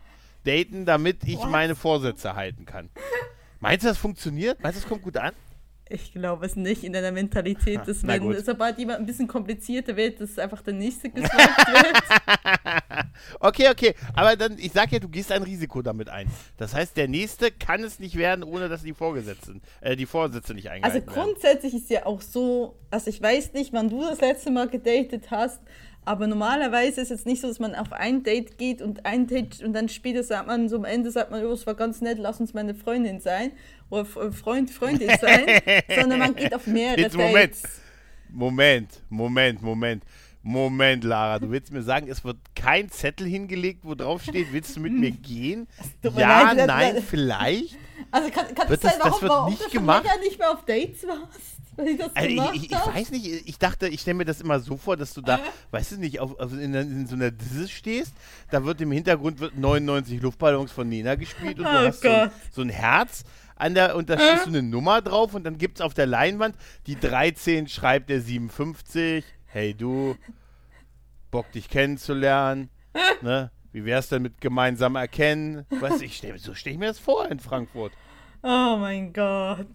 daten, 0.45 0.85
damit 0.85 1.19
ich 1.25 1.39
What? 1.39 1.51
meine 1.51 1.77
Vorsätze 1.77 2.35
halten 2.35 2.67
kann. 2.67 2.91
Meinst 3.61 3.85
du, 3.85 3.89
das 3.89 3.99
funktioniert? 3.99 4.61
Meinst 4.63 4.79
du, 4.79 4.83
das 4.83 4.89
kommt 4.89 5.03
gut 5.03 5.17
an? 5.17 5.33
Ich 5.89 6.13
glaube 6.13 6.47
es 6.47 6.57
nicht 6.57 6.83
in 6.83 6.93
deiner 6.93 7.13
Mentalität, 7.13 7.81
dass 7.87 8.05
wenn 8.05 8.45
sobald 8.45 8.79
jemand 8.79 9.01
ein 9.01 9.07
bisschen 9.07 9.29
komplizierter 9.29 9.97
wird, 9.97 10.21
dass 10.21 10.37
einfach 10.39 10.63
der 10.63 10.75
nächste 10.75 11.11
geswiped 11.11 11.33
wird. 11.33 12.03
okay, 13.41 13.69
okay. 13.71 13.95
Aber 14.15 14.35
dann, 14.35 14.59
ich 14.59 14.73
sag 14.73 14.91
ja, 14.91 14.99
du 14.99 15.09
gehst 15.09 15.31
ein 15.31 15.45
Risiko 15.45 15.83
damit 15.83 16.09
ein. 16.09 16.29
Das 16.57 16.75
heißt, 16.75 16.97
der 16.97 17.07
nächste 17.07 17.53
kann 17.53 17.85
es 17.85 18.01
nicht 18.01 18.17
werden, 18.17 18.43
ohne 18.43 18.69
dass 18.69 18.83
die 18.83 18.95
Vorgesetzten, 18.95 19.63
äh, 19.81 19.95
die 19.95 20.07
Vorsätze 20.07 20.55
nicht 20.55 20.71
eingehalten 20.71 21.09
Also 21.09 21.21
grundsätzlich 21.21 21.73
werden. 21.73 21.85
ist 21.85 21.91
ja 21.91 22.07
auch 22.07 22.21
so, 22.21 22.77
also 22.91 23.09
ich 23.09 23.23
weiß 23.23 23.53
nicht, 23.53 23.73
wann 23.73 23.89
du 23.89 24.01
das 24.01 24.21
letzte 24.21 24.51
Mal 24.51 24.69
gedatet 24.69 25.31
hast, 25.31 25.61
aber 26.07 26.29
normalerweise 26.29 27.01
ist 27.01 27.11
es 27.11 27.25
nicht 27.25 27.41
so, 27.41 27.49
dass 27.49 27.59
man 27.59 27.75
auf 27.75 27.93
ein 27.93 28.23
Date 28.23 28.59
geht 28.59 28.81
und 28.81 29.05
ein 29.05 29.27
Date 29.27 29.63
und 29.63 29.73
dann 29.73 29.89
später 29.89 30.23
sagt 30.23 30.47
man, 30.47 30.69
so 30.69 30.77
am 30.77 30.85
Ende 30.85 31.11
sagt 31.11 31.33
man, 31.33 31.45
oh, 31.45 31.51
es 31.51 31.67
war 31.67 31.75
ganz 31.75 32.01
nett, 32.01 32.19
lass 32.19 32.39
uns 32.39 32.55
meine 32.55 32.77
Freundin 32.77 33.21
sein 33.21 33.51
oder 33.91 34.05
Freund, 34.05 34.71
Freundin 34.71 35.11
sein, 35.21 35.47
sondern 36.01 36.19
man 36.19 36.35
geht 36.35 36.55
auf 36.55 36.67
mehrere 36.67 37.01
Jetzt, 37.01 37.17
Dates. 37.17 37.63
Moment, 38.29 39.03
Moment, 39.09 39.63
Moment, 39.63 39.63
Moment. 39.63 40.05
Moment, 40.43 41.03
Lara, 41.03 41.41
du 41.41 41.51
willst 41.51 41.73
mir 41.73 41.83
sagen, 41.83 42.09
es 42.09 42.25
wird 42.25 42.37
kein 42.55 42.89
Zettel 42.89 43.27
hingelegt, 43.27 43.81
wo 43.83 43.97
drauf 43.97 44.23
steht, 44.23 44.53
willst 44.53 44.77
du 44.77 44.81
mit 44.81 44.93
mir 44.93 45.11
gehen? 45.23 45.67
Ja, 46.17 46.53
leid, 46.53 46.69
nein, 46.69 47.03
vielleicht. 47.03 47.77
Also 48.13 48.31
kann, 48.31 48.55
kann 48.55 48.69
wird 48.69 48.85
das 48.85 48.93
sein, 48.93 49.01
warum, 49.03 49.21
das 49.21 49.23
wird 49.23 49.49
nicht 49.49 49.75
du 49.75 49.79
gemacht? 49.81 50.07
nicht 50.21 50.39
mehr 50.39 50.53
auf 50.53 50.65
Dates 50.65 51.05
warst? 51.07 51.57
Ich, 51.85 52.03
also 52.03 52.53
ich, 52.55 52.63
ich, 52.63 52.73
ich, 52.73 52.73
weiß 52.73 53.11
nicht, 53.11 53.27
ich 53.27 53.59
dachte, 53.59 53.89
ich 53.89 54.01
stelle 54.01 54.15
mir 54.15 54.25
das 54.25 54.41
immer 54.41 54.61
so 54.61 54.79
vor, 54.79 54.97
dass 54.97 55.13
du 55.13 55.21
da, 55.21 55.37
äh. 55.37 55.41
weißt 55.73 55.93
du 55.93 55.97
nicht, 55.97 56.21
auf, 56.21 56.39
auf 56.41 56.53
in, 56.53 56.73
in, 56.73 57.07
so 57.07 57.17
einer 57.17 57.31
Disse 57.31 57.69
stehst, 57.69 58.15
da 58.51 58.65
wird 58.65 58.81
im 58.81 58.93
Hintergrund 58.93 59.41
wird 59.41 59.59
99 59.59 60.23
Luftballons 60.23 60.73
von 60.73 60.89
Nina 60.89 61.17
gespielt 61.17 61.59
und 61.59 61.67
oh 61.67 61.71
du 61.71 61.79
hast 61.87 62.01
so 62.01 62.09
ein, 62.09 62.31
so 62.51 62.63
ein, 62.63 62.71
Herz 62.71 63.25
an 63.57 63.75
der, 63.75 63.97
und 63.97 64.09
da 64.09 64.15
äh. 64.15 64.39
so 64.39 64.49
eine 64.49 64.63
Nummer 64.63 65.03
drauf 65.03 65.35
und 65.35 65.45
dann 65.45 65.59
gibt 65.59 65.79
es 65.79 65.81
auf 65.81 65.95
der 65.95 66.07
Leinwand, 66.07 66.57
die 66.87 66.99
13 66.99 67.67
schreibt 67.69 68.11
der 68.11 68.21
57, 68.21 69.25
hey 69.47 69.75
du, 69.75 70.17
Bock 71.31 71.51
dich 71.53 71.69
kennenzulernen, 71.69 72.71
ne? 73.23 73.51
Wie 73.73 73.85
wär's 73.85 74.09
denn 74.09 74.23
mit 74.23 74.41
gemeinsam 74.41 74.97
erkennen? 74.97 75.67
Du, 75.69 75.85
ich 76.01 76.17
stell, 76.17 76.39
so 76.39 76.55
stelle 76.55 76.75
ich 76.75 76.79
mir 76.79 76.87
das 76.87 76.99
vor 76.99 77.29
in 77.29 77.41
Frankfurt. 77.41 77.93
Oh 78.43 78.77
mein 78.79 79.13
Gott. 79.13 79.67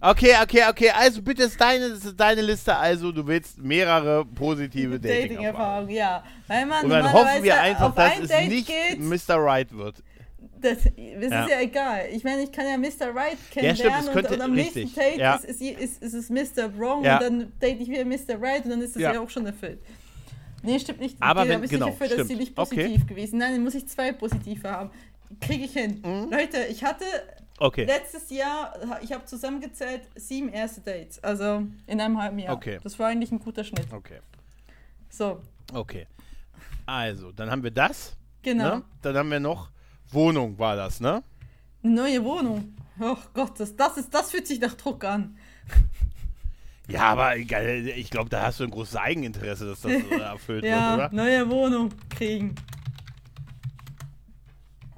Okay, 0.00 0.34
okay, 0.42 0.62
okay. 0.68 0.90
Also 0.90 1.22
bitte 1.22 1.44
ist 1.44 1.60
deine, 1.60 1.88
das 1.88 2.04
ist 2.04 2.20
deine 2.20 2.42
Liste. 2.42 2.76
Also 2.76 3.10
du 3.10 3.26
willst 3.26 3.58
mehrere 3.58 4.24
positive 4.24 5.00
Dating-Erfahrungen. 5.00 5.86
Dating 5.86 5.96
ja. 5.96 6.22
Weil 6.46 6.66
man 6.66 6.84
Und 6.84 6.90
dann 6.90 7.12
hoffen 7.12 7.42
wir 7.42 7.60
einfach, 7.60 7.94
dass 7.94 8.18
es 8.20 8.48
nicht 8.48 8.68
geht, 8.68 9.00
Mr. 9.00 9.36
Right 9.36 9.74
wird. 9.76 10.02
Das, 10.60 10.78
das 10.84 10.92
Ja. 10.96 11.44
ist 11.44 11.50
ja 11.50 11.60
egal. 11.60 12.06
Ich 12.12 12.24
meine, 12.24 12.42
ich 12.42 12.52
kann 12.52 12.66
ja 12.66 12.76
Mr. 12.76 13.14
Right 13.14 13.36
Ja, 13.54 13.60
kennenlernen 13.74 14.12
könnte- 14.12 14.28
und, 14.30 14.34
und 14.36 14.40
am 14.42 14.52
richtig, 14.52 14.74
nächsten 14.84 15.00
Date 15.00 15.18
ja. 15.18 15.34
ist, 15.36 15.44
ist, 15.44 15.60
ist, 15.62 16.02
ist 16.02 16.14
es 16.14 16.30
Mr. 16.30 16.76
Wrong 16.78 17.04
Ja. 17.04 17.18
und 17.18 17.22
dann 17.24 17.52
date 17.60 17.80
ich 17.80 17.88
wieder 17.88 18.04
Mr. 18.04 18.40
Right 18.40 18.64
und 18.64 18.70
dann 18.70 18.80
ist 18.82 18.94
das 18.96 19.02
Ja. 19.02 19.12
ja, 19.14 19.20
auch 19.20 19.30
schon 19.30 19.46
erfüllt. 19.46 19.78
Nee, 20.62 20.78
stimmt 20.80 21.00
nicht. 21.00 21.16
Aber 21.20 21.42
Okay, 21.42 21.50
wenn- 21.50 21.60
bin 21.60 21.70
genau, 21.70 21.86
ich 21.88 21.92
dafür, 21.92 22.08
dass 22.08 22.16
sie 22.28 22.34
stimmt. 22.34 22.40
nicht 22.40 22.58
Okay. 22.58 22.76
positiv 22.88 23.06
gewesen. 23.06 23.38
Nein, 23.38 23.52
dann 23.52 23.62
muss 23.64 23.74
ich 23.74 23.86
zwei 23.88 24.12
positive 24.12 24.68
haben. 24.68 24.90
Kriege 25.40 25.64
ich 25.64 25.72
hin. 25.72 26.02
Mhm. 26.04 26.30
Leute, 26.32 26.64
ich 26.70 26.82
hatte 26.82 27.04
Okay. 27.60 27.84
letztes 27.84 28.30
Jahr, 28.30 28.74
ich 29.02 29.12
habe 29.12 29.24
zusammengezählt, 29.24 30.02
sieben 30.16 30.48
erste 30.48 30.80
Dates. 30.80 31.22
Also 31.22 31.62
in 31.86 32.00
einem 32.00 32.20
halben 32.20 32.38
Jahr. 32.38 32.54
Okay. 32.54 32.78
Das 32.82 32.98
war 32.98 33.08
eigentlich 33.08 33.30
ein 33.30 33.38
guter 33.38 33.62
Schnitt. 33.64 33.86
Okay. 33.92 34.18
So, 35.10 35.40
Okay. 35.74 36.06
Also, 36.86 37.30
dann 37.32 37.50
haben 37.50 37.62
wir 37.62 37.70
das. 37.70 38.16
genau. 38.42 38.76
Ne? 38.76 38.82
Dann 39.02 39.16
haben 39.16 39.30
wir 39.30 39.40
noch 39.40 39.68
Wohnung, 40.10 40.58
war 40.58 40.76
das, 40.76 41.00
ne? 41.00 41.22
Eine 41.82 41.94
neue 41.94 42.24
Wohnung. 42.24 42.74
Oh 43.00 43.16
Gott, 43.34 43.60
das, 43.60 43.76
das, 43.76 43.96
ist, 43.98 44.12
das 44.12 44.30
fühlt 44.30 44.46
sich 44.46 44.60
nach 44.60 44.74
Druck 44.74 45.04
an. 45.04 45.36
Ja, 46.90 47.02
aber 47.02 47.36
ich 47.36 48.08
glaube, 48.10 48.30
da 48.30 48.44
hast 48.46 48.60
du 48.60 48.64
ein 48.64 48.70
großes 48.70 48.96
Eigeninteresse, 48.96 49.66
dass 49.66 49.82
das 49.82 49.92
äh, 49.92 50.08
erfüllt 50.20 50.64
Ja, 50.64 50.96
wird, 50.96 51.12
oder? 51.12 51.22
neue 51.22 51.50
Wohnung 51.50 51.90
kriegen. 52.08 52.54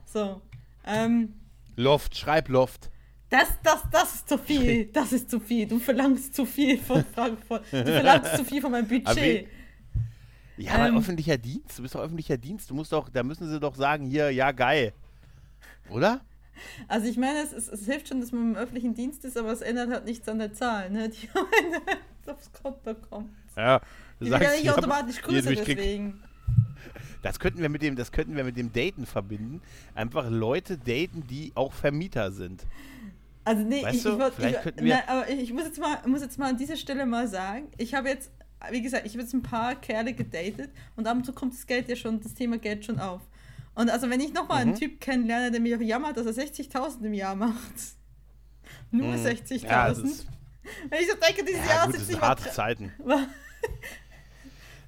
So. 0.05 0.41
Ähm, 0.87 1.35
Loft, 1.75 2.17
schreib 2.17 2.49
Loft. 2.49 2.91
das, 3.29 3.49
das, 3.65 3.83
das 3.91 4.15
ist 4.15 4.29
zu 4.29 4.39
viel. 4.39 4.85
Das 4.93 5.13
ist 5.13 5.31
zu 5.31 5.41
viel. 5.41 5.67
Du 5.67 5.81
verlangst 5.81 6.33
zu 6.35 6.47
viel 6.47 6.79
von 6.79 7.05
Frankfurt. 7.05 7.65
Du 7.73 7.85
verlangst 7.85 8.37
zu 8.37 8.45
viel 8.45 8.61
von 8.63 8.71
meinem 8.71 8.87
Budget. 8.87 9.49
Ja, 10.57 10.75
aber 10.75 10.89
Ähm. 10.89 10.99
öffentlicher 10.99 11.39
Dienst, 11.39 11.77
du 11.79 11.83
bist 11.83 11.95
doch 11.97 12.03
öffentlicher 12.03 12.37
Dienst, 12.37 12.71
du 12.71 12.75
musst 12.75 12.93
doch, 12.93 13.09
da 13.09 13.23
müssen 13.25 13.49
sie 13.49 13.59
doch 13.59 13.75
sagen, 13.75 14.05
hier, 14.07 14.31
ja, 14.31 14.53
geil. 14.53 14.93
Oder? 15.91 16.20
Also 16.88 17.07
ich 17.07 17.16
meine, 17.16 17.41
es, 17.41 17.53
es, 17.53 17.68
es 17.68 17.86
hilft 17.86 18.09
schon, 18.09 18.20
dass 18.20 18.32
man 18.32 18.51
im 18.51 18.57
öffentlichen 18.57 18.95
Dienst 18.95 19.24
ist, 19.24 19.36
aber 19.36 19.51
es 19.53 19.62
ändert 19.62 19.91
halt 19.91 20.05
nichts 20.05 20.28
an 20.28 20.38
der 20.38 20.53
Zahl, 20.53 20.91
ne? 20.91 21.09
Die 21.09 21.28
aufs 22.30 22.53
Konto 22.53 22.95
kommt. 22.95 23.30
Ja. 23.57 23.80
Die 24.20 24.30
wird 24.30 24.43
ja 24.43 24.51
nicht 24.51 24.70
automatisch 24.70 25.20
größer 25.22 25.55
deswegen. 25.55 26.22
Das 27.22 27.38
könnten 27.38 27.61
wir 27.61 27.68
mit 27.68 27.82
dem, 27.82 27.97
das 27.97 28.12
könnten 28.12 28.36
wir 28.36 28.45
mit 28.45 28.57
dem 28.57 28.72
Daten 28.72 29.05
verbinden. 29.07 29.61
Einfach 29.95 30.30
Leute 30.30 30.78
daten, 30.78 31.26
die 31.26 31.53
auch 31.55 31.72
Vermieter 31.72 32.30
sind. 32.30 32.66
Also 33.45 33.62
nee, 33.62 33.82
Weißt 33.82 34.07
ich, 34.07 34.12
ich, 34.12 34.18
wollt- 34.18 34.34
ich, 34.38 34.82
nein, 34.82 35.03
aber 35.07 35.28
ich 35.28 35.53
muss 35.53 35.64
jetzt 35.64 35.78
mal 35.80 35.99
muss 36.07 36.20
jetzt 36.20 36.38
mal 36.38 36.51
an 36.51 36.57
dieser 36.57 36.76
Stelle 36.76 37.07
mal 37.07 37.26
sagen, 37.26 37.68
ich 37.78 37.95
habe 37.95 38.09
jetzt, 38.09 38.30
wie 38.70 38.82
gesagt, 38.82 39.07
ich 39.07 39.12
habe 39.14 39.22
jetzt 39.22 39.32
ein 39.34 39.43
paar 39.43 39.74
Kerle 39.74 40.12
gedatet 40.12 40.70
und 40.97 41.07
ab 41.07 41.16
und 41.16 41.24
zu 41.24 41.32
kommt 41.32 41.55
das 41.55 41.66
Geld 41.66 41.88
ja 41.88 41.97
schon, 41.97 42.20
das 42.20 42.34
Thema 42.34 42.59
Geld 42.59 42.84
schon 42.84 43.01
auf. 43.01 43.22
Und 43.75 43.89
also 43.91 44.11
wenn 44.11 44.21
ich 44.21 44.33
nochmal 44.33 44.64
Mhm. 44.64 44.71
einen 44.73 44.79
Typ 44.79 45.01
kennenlerne, 45.01 45.51
der 45.51 45.61
mir 45.61 45.81
jammert, 45.83 46.16
dass 46.16 46.27
er 46.27 46.33
60.000 46.35 47.05
im 47.05 47.14
Jahr 47.14 47.35
macht. 47.35 47.55
Nur 48.91 49.09
Mhm. 49.16 49.25
60.000. 49.27 49.66
Ja, 49.68 49.87
ist, 49.89 50.27
wenn 50.89 51.01
ich 51.01 51.09
so 51.11 51.16
denke, 51.16 51.45
dieses 51.45 51.66
ja 51.66 51.75
Jahr 51.75 51.87
gut, 51.87 51.97
sind 51.97 52.09
nicht 52.09 52.21
harte 52.21 52.51
Zeiten. 52.51 52.93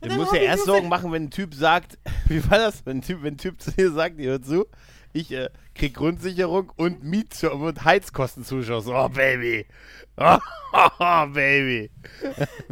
Du 0.00 0.12
musst 0.14 0.32
ja 0.32 0.40
erst 0.40 0.64
Sorgen 0.64 0.88
machen, 0.88 1.12
wenn 1.12 1.24
ein 1.24 1.30
Typ 1.30 1.54
sagt, 1.54 1.96
wie 2.26 2.42
war 2.50 2.58
das, 2.58 2.84
wenn 2.84 2.98
ein 2.98 3.02
Typ, 3.02 3.22
wenn 3.22 3.34
ein 3.34 3.38
Typ 3.38 3.60
zu 3.62 3.70
dir 3.70 3.92
sagt, 3.92 4.18
hör 4.18 4.42
zu, 4.42 4.66
ich 5.12 5.30
äh, 5.32 5.48
krieg 5.74 5.94
Grundsicherung 5.94 6.72
und 6.76 7.02
Miet 7.04 7.42
und 7.44 7.84
Heizkostenzuschuss. 7.84 8.86
Oh, 8.88 9.08
Baby. 9.08 9.66
Oh, 10.74 11.26
Baby. 11.26 11.90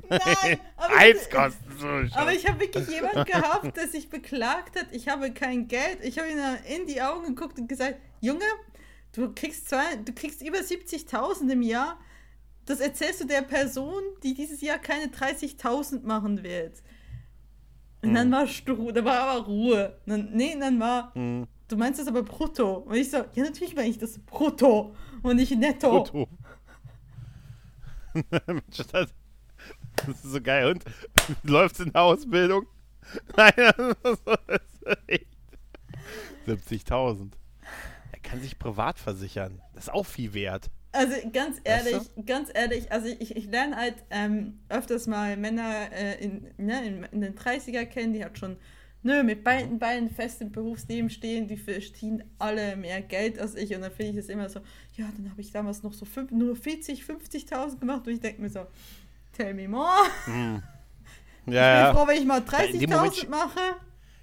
Nein, 0.09 0.59
aber 0.77 0.95
ich- 0.95 0.99
Heizkostenzuschuss. 1.01 2.17
Aber 2.17 2.33
ich 2.33 2.49
habe 2.49 2.61
wirklich 2.61 2.89
jemanden 2.89 3.25
gehabt, 3.25 3.77
der 3.77 3.89
sich 3.89 4.09
beklagt 4.09 4.79
hat, 4.79 4.87
ich 4.93 5.09
habe 5.09 5.33
kein 5.33 5.69
Geld. 5.69 5.99
Ich 6.03 6.19
habe 6.19 6.29
ihn 6.31 6.39
in 6.81 6.87
die 6.87 7.03
Augen 7.03 7.35
geguckt 7.35 7.59
und 7.59 7.69
gesagt, 7.69 7.97
Junge, 8.21 8.45
du 9.13 9.33
kriegst, 9.35 9.69
zwei, 9.69 9.97
du 9.97 10.13
kriegst 10.15 10.41
über 10.43 10.59
70.000 10.59 11.51
im 11.51 11.63
Jahr. 11.63 11.99
Das 12.67 12.81
erzählst 12.81 13.21
du 13.23 13.27
der 13.27 13.43
Person, 13.43 14.03
die 14.23 14.33
dieses 14.35 14.61
Jahr 14.61 14.79
keine 14.79 15.07
30.000 15.07 16.03
machen 16.07 16.43
wird. 16.43 16.83
Und 18.03 18.15
dann 18.15 18.31
war 18.33 18.47
Stu, 18.47 18.93
da 18.93 19.05
war 19.05 19.21
aber 19.29 19.45
Ruhe. 19.47 19.99
Und 20.07 20.11
dann, 20.11 20.31
nee, 20.33 20.57
dann 20.59 20.81
war, 20.81 21.15
Hm, 21.15 21.47
du 21.71 21.77
meinst 21.77 22.01
das 22.01 22.09
aber 22.09 22.23
brutto. 22.23 22.79
Und 22.79 22.97
ich 22.97 23.11
so, 23.11 23.19
ja, 23.19 23.45
natürlich 23.45 23.75
meine 23.75 23.89
ich 23.89 23.99
das 23.99 24.19
brutto 24.19 24.95
und 25.23 25.37
nicht 25.37 25.57
netto. 25.57 25.91
Brutto. 25.91 26.29
Mensch, 28.47 28.87
das, 28.93 29.11
ist 30.09 30.23
so 30.23 30.41
geil. 30.41 30.71
Und 30.73 30.85
läuft's 31.43 31.81
in 31.81 31.93
der 31.93 32.03
Ausbildung? 32.03 32.67
Nein, 33.37 33.53
das 34.03 34.19
ist 34.21 34.99
echt. 35.07 35.27
70.000. 36.47 37.33
Er 38.13 38.19
kann 38.21 38.41
sich 38.41 38.59
privat 38.59 38.99
versichern. 38.99 39.61
Das 39.75 39.85
ist 39.85 39.91
auch 39.91 40.07
viel 40.07 40.35
wert. 40.35 40.71
Also 40.93 41.15
ganz 41.33 41.59
Weißt 41.59 41.67
ehrlich, 41.67 42.27
ganz 42.27 42.51
ehrlich, 42.53 42.91
also 42.91 43.07
ich, 43.07 43.37
ich 43.37 43.45
lerne 43.47 43.77
halt 43.77 43.95
ähm, 44.11 44.59
öfters 44.69 45.07
mal 45.07 45.37
Männer 45.37 45.93
äh, 45.93 46.25
in, 46.25 46.51
ne, 46.57 46.85
in, 46.85 47.05
in 47.05 47.21
den 47.21 47.37
30er 47.37 47.87
kennen, 47.87 48.13
die 48.13 48.25
halt 48.25 48.39
schon 48.39 48.57
ne, 49.03 49.23
mit 49.25 49.45
beiden 49.45 49.79
Beinen 49.79 50.11
fest 50.11 50.41
im 50.41 50.53
Berufsleben 50.53 51.11
stehen, 51.11 51.47
die 51.47 51.57
verdienen 51.57 52.25
alle 52.39 52.77
mehr 52.77 53.01
Geld 53.03 53.39
als 53.39 53.55
ich 53.55 53.75
und 53.75 53.83
dann 53.83 53.93
finde 53.93 54.11
ich 54.13 54.17
das 54.17 54.27
immer 54.29 54.49
so, 54.49 54.61
ja, 54.97 55.09
dann 55.17 55.31
habe 55.31 55.41
ich 55.41 55.51
damals 55.53 55.83
noch 55.83 55.93
so 55.93 56.05
fünf, 56.05 56.31
nur 56.31 56.57
40, 56.57 57.03
50.000 57.03 57.79
gemacht 57.79 58.07
und 58.07 58.13
ich 58.13 58.21
denke 58.21 58.43
mir 58.43 58.51
so, 58.51 58.67
tell 59.33 59.55
me 59.55 59.69
more. 59.69 59.89
Ja, 61.47 61.81
ich 61.81 61.87
bin 61.89 61.97
froh, 61.97 62.09
wenn 62.09 62.19
ich 62.19 62.27
mal 62.27 62.39
in 62.73 62.81
dem 62.81 62.91
Moment 62.91 63.15
30.000 63.15 63.29
mache. 63.29 63.61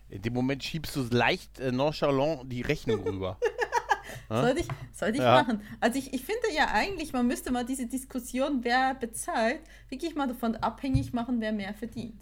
In 0.10 0.22
dem 0.22 0.34
Moment 0.34 0.64
schiebst 0.64 0.96
du 0.96 1.04
leicht 1.12 1.60
äh, 1.60 1.72
nonchalant 1.72 2.52
die 2.52 2.62
Rechnung 2.62 3.04
rüber. 3.04 3.38
Sollte 4.30 4.60
ich, 4.62 4.68
sollte 4.94 5.18
ich 5.18 5.24
Ja. 5.24 5.42
machen. 5.42 5.62
Also 5.80 6.00
ich, 6.00 6.14
ich 6.14 6.24
finde 6.24 6.44
ja 6.56 6.70
eigentlich, 6.72 7.14
man 7.14 7.28
müsste 7.28 7.52
mal 7.52 7.66
diese 7.66 7.88
Diskussion, 7.88 8.60
wer 8.64 8.94
bezahlt, 8.94 9.62
wirklich 9.90 10.16
mal 10.16 10.28
davon 10.28 10.56
abhängig 10.58 11.14
machen, 11.14 11.40
wer 11.40 11.52
mehr 11.54 11.74
verdient. 11.74 12.22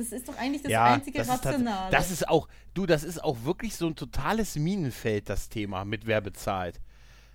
Das 0.00 0.12
ist 0.12 0.28
doch 0.28 0.38
eigentlich 0.38 0.62
das 0.62 0.72
einzige 0.72 1.18
das 1.18 1.28
ist, 1.28 1.44
Rationale. 1.44 1.90
das 1.90 2.10
ist 2.10 2.26
auch, 2.26 2.48
du, 2.72 2.86
das 2.86 3.04
ist 3.04 3.22
auch 3.22 3.44
wirklich 3.44 3.76
so 3.76 3.86
ein 3.86 3.96
totales 3.96 4.56
Minenfeld, 4.56 5.28
das 5.28 5.50
Thema 5.50 5.84
mit 5.84 6.06
wer 6.06 6.22
bezahlt. 6.22 6.80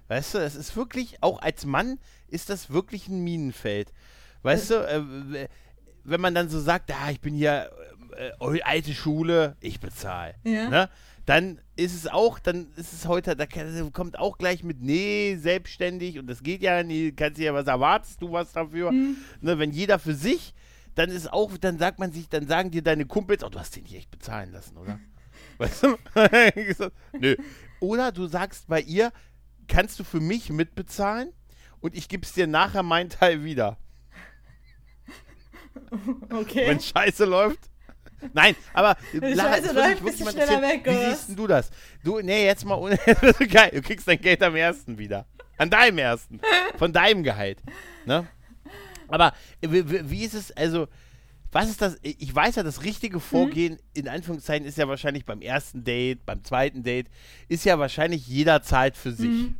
Weißt 0.07 0.33
du, 0.33 0.39
das 0.39 0.55
ist 0.55 0.75
wirklich, 0.75 1.21
auch 1.21 1.39
als 1.43 1.65
Mann 1.65 1.99
ist 2.27 2.49
das 2.49 2.71
wirklich 2.71 3.07
ein 3.07 3.23
Minenfeld. 3.23 3.93
Weißt 4.41 4.71
du, 4.71 4.75
äh, 4.77 5.47
wenn 6.03 6.21
man 6.21 6.33
dann 6.33 6.49
so 6.49 6.59
sagt, 6.59 6.91
ah, 6.91 7.11
ich 7.11 7.21
bin 7.21 7.35
hier 7.35 7.69
äh, 8.17 8.29
äh, 8.29 8.61
alte 8.63 8.95
Schule, 8.95 9.57
ich 9.59 9.79
bezahle. 9.79 10.33
Ja. 10.43 10.67
Ne? 10.67 10.89
Dann 11.27 11.59
ist 11.75 11.93
es 11.93 12.07
auch, 12.07 12.39
dann 12.39 12.71
ist 12.77 12.93
es 12.93 13.07
heute, 13.07 13.35
da 13.35 13.45
kommt 13.93 14.17
auch 14.17 14.39
gleich 14.39 14.63
mit, 14.63 14.81
nee, 14.81 15.35
selbstständig 15.35 16.17
und 16.17 16.25
das 16.27 16.41
geht 16.41 16.63
ja 16.63 16.81
nicht, 16.81 17.15
kannst 17.15 17.37
du 17.37 17.43
ja, 17.43 17.53
was 17.53 17.67
erwartest 17.67 18.23
du 18.23 18.31
was 18.31 18.53
dafür? 18.53 18.89
Hm. 18.89 19.17
Ne, 19.41 19.59
wenn 19.59 19.69
jeder 19.69 19.99
für 19.99 20.15
sich, 20.15 20.55
dann 20.95 21.09
ist 21.09 21.31
auch, 21.31 21.57
dann 21.57 21.77
sagt 21.77 21.99
man 21.99 22.11
sich, 22.11 22.29
dann 22.29 22.47
sagen 22.47 22.71
dir 22.71 22.81
deine 22.81 23.05
Kumpels, 23.05 23.43
oh, 23.43 23.49
du 23.49 23.59
hast 23.59 23.75
den 23.75 23.83
nicht 23.83 23.95
echt 23.95 24.11
bezahlen 24.11 24.51
lassen, 24.51 24.77
oder? 24.77 24.99
Weißt 25.57 25.83
du? 25.83 25.97
Nö. 27.19 27.35
Oder 27.79 28.11
du 28.11 28.27
sagst 28.27 28.67
bei 28.67 28.81
ihr, 28.81 29.11
kannst 29.67 29.99
du 29.99 30.03
für 30.03 30.19
mich 30.19 30.49
mitbezahlen 30.49 31.31
und 31.81 31.95
ich 31.95 32.07
gebe 32.09 32.23
es 32.23 32.33
dir 32.33 32.47
nachher 32.47 32.83
meinen 32.83 33.09
Teil 33.09 33.43
wieder. 33.43 33.77
okay. 36.31 36.67
Wenn 36.67 36.79
Scheiße 36.79 37.25
läuft. 37.25 37.59
Nein, 38.33 38.55
aber 38.73 38.97
Scheiße 39.11 39.73
läuft, 39.73 40.03
bist 40.03 40.21
du 40.21 40.31
schneller 40.31 40.61
weg, 40.61 40.81
Wie 40.85 40.89
oder 40.89 41.15
siehst 41.15 41.37
du 41.37 41.47
das? 41.47 41.69
Du, 42.03 42.19
nee, 42.21 42.45
jetzt 42.45 42.65
mal 42.65 42.75
ohne. 42.75 42.97
geil. 43.49 43.71
Du 43.73 43.81
kriegst 43.81 44.07
dein 44.07 44.19
Geld 44.19 44.41
am 44.41 44.55
ersten 44.55 44.97
wieder. 44.97 45.27
An 45.57 45.69
deinem 45.69 45.97
ersten. 45.97 46.39
Von 46.77 46.91
deinem 46.91 47.23
Gehalt. 47.23 47.61
Ne? 48.05 48.27
Aber 49.07 49.33
äh, 49.61 49.67
wie, 49.69 50.23
ist 50.23 50.33
es, 50.33 50.51
also, 50.51 50.87
was 51.51 51.69
ist 51.69 51.81
das? 51.81 51.97
Ich 52.01 52.33
weiß 52.33 52.55
ja, 52.55 52.63
das 52.63 52.83
richtige 52.83 53.19
Vorgehen, 53.19 53.77
in 53.93 54.07
Anführungszeichen, 54.09 54.67
ist 54.67 54.77
ja 54.77 54.87
wahrscheinlich 54.87 55.25
beim 55.25 55.41
ersten 55.41 55.83
Date, 55.83 56.25
beim 56.25 56.43
zweiten 56.43 56.83
Date, 56.83 57.07
ist 57.47 57.63
ja 57.65 57.79
wahrscheinlich 57.79 58.27
jeder 58.27 58.61
zahlt 58.61 58.97
für 58.97 59.11
sich. 59.13 59.29
Mhm. 59.29 59.55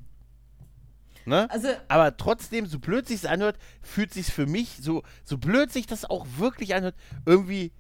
Ne? 1.28 1.50
Also, 1.50 1.70
Aber 1.88 2.16
trotzdem, 2.18 2.68
so 2.68 2.78
blöd 2.80 3.08
sich's 3.08 3.26
anhört, 3.26 3.58
fühlt 3.82 4.14
sich's 4.14 4.30
für 4.30 4.46
mich, 4.46 4.78
so, 4.82 5.02
so 5.24 5.38
blöd 5.38 5.72
sich 5.72 5.88
das 5.88 6.06
auch 6.06 6.28
wirklich 6.38 6.76
anhört, 6.76 6.96
irgendwie 7.26 7.72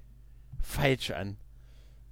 falsch 0.62 1.12
an. 1.12 1.38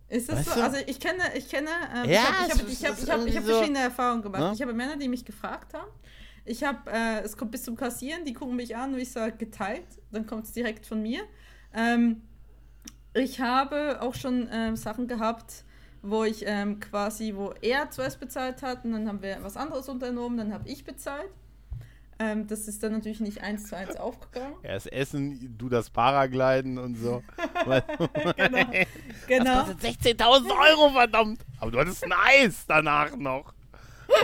ist 0.09 0.30
es 0.30 0.35
Weißt 0.35 0.49
so? 0.49 0.55
du? 0.55 0.63
Also, 0.63 0.77
ich 0.85 0.99
kenne, 0.99 1.23
ich 1.35 1.49
kenne, 1.49 1.69
ähm, 1.95 2.09
Ja, 2.09 2.21
ich 2.45 2.51
habe 2.53 2.63
es 2.69 2.80
ich 2.81 2.85
hab, 2.85 2.91
ich 2.91 2.91
hab, 2.91 2.97
es 2.97 3.03
ich 3.03 3.09
hab, 3.09 3.19
ich 3.19 3.25
irgendwie 3.25 3.38
hab 3.38 3.43
so- 3.45 3.51
verschiedene 3.53 3.80
Erfahrungen 3.80 4.21
gemacht. 4.21 4.41
Ne? 4.41 4.51
Ich 4.53 4.61
habe 4.61 4.73
Männer, 4.73 4.95
die 4.97 5.07
mich 5.07 5.25
gefragt 5.25 5.73
haben. 5.73 5.89
Ich 6.45 6.64
habe, 6.64 6.91
äh, 6.91 7.22
es 7.22 7.38
kommt 7.38 7.52
bis 7.52 7.64
zum 7.64 7.76
Kassieren, 7.76 8.26
die 8.26 8.34
gucken 8.34 8.56
mich 8.56 8.76
an 8.76 8.94
und 8.94 8.99
ich 8.99 9.11
sage 9.11 9.38
geteilt, 9.38 9.88
dann 10.11 10.26
kommt 10.26 10.45
es 10.45 10.52
direkt 10.52 10.86
von 10.86 11.02
mir. 11.02 11.22
Ähm, 11.74 12.22
ich 13.14 13.40
habe 13.40 14.02
auch 14.02 14.15
schon 14.15 14.49
ähm, 14.52 14.76
Sachen 14.76 15.07
gehabt, 15.07 15.64
wo 16.02 16.24
ich 16.26 16.44
ähm, 16.45 16.80
quasi, 16.80 17.34
wo 17.36 17.53
er 17.61 17.90
zuerst 17.91 18.20
bezahlt 18.20 18.61
hat 18.61 18.84
und 18.84 18.91
dann 18.91 19.07
haben 19.07 19.22
wir 19.22 19.38
was 19.41 19.56
anderes 19.56 19.88
unternommen, 19.88 20.38
dann 20.38 20.53
habe 20.53 20.68
ich 20.68 20.84
bezahlt. 20.84 21.30
Ähm, 22.20 22.48
das 22.48 22.68
ist 22.68 22.84
dann 22.84 22.91
natürlich 22.91 23.22
nicht 23.22 23.41
eins 23.41 23.68
zu 23.68 23.78
eins 23.78 23.95
aufgegangen. 23.95 24.56
Erst 24.64 24.91
Essen, 24.91 25.56
du 25.57 25.70
das 25.70 25.90
Paragliden 25.90 26.78
und 26.78 26.95
so. 26.95 27.24
genau. 28.36 28.65
genau. 29.28 29.65
Das 29.65 29.78
kostet 29.78 30.22
16.000 30.22 30.52
Euro, 30.70 30.90
verdammt. 30.91 31.41
Aber 31.60 31.72
du 31.72 31.80
hattest 31.80 32.03
ein 32.03 32.14
Eis 32.14 32.65
danach 32.68 33.15
noch. 33.15 33.53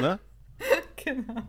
Ne? 0.02 0.20
genau. 1.14 1.44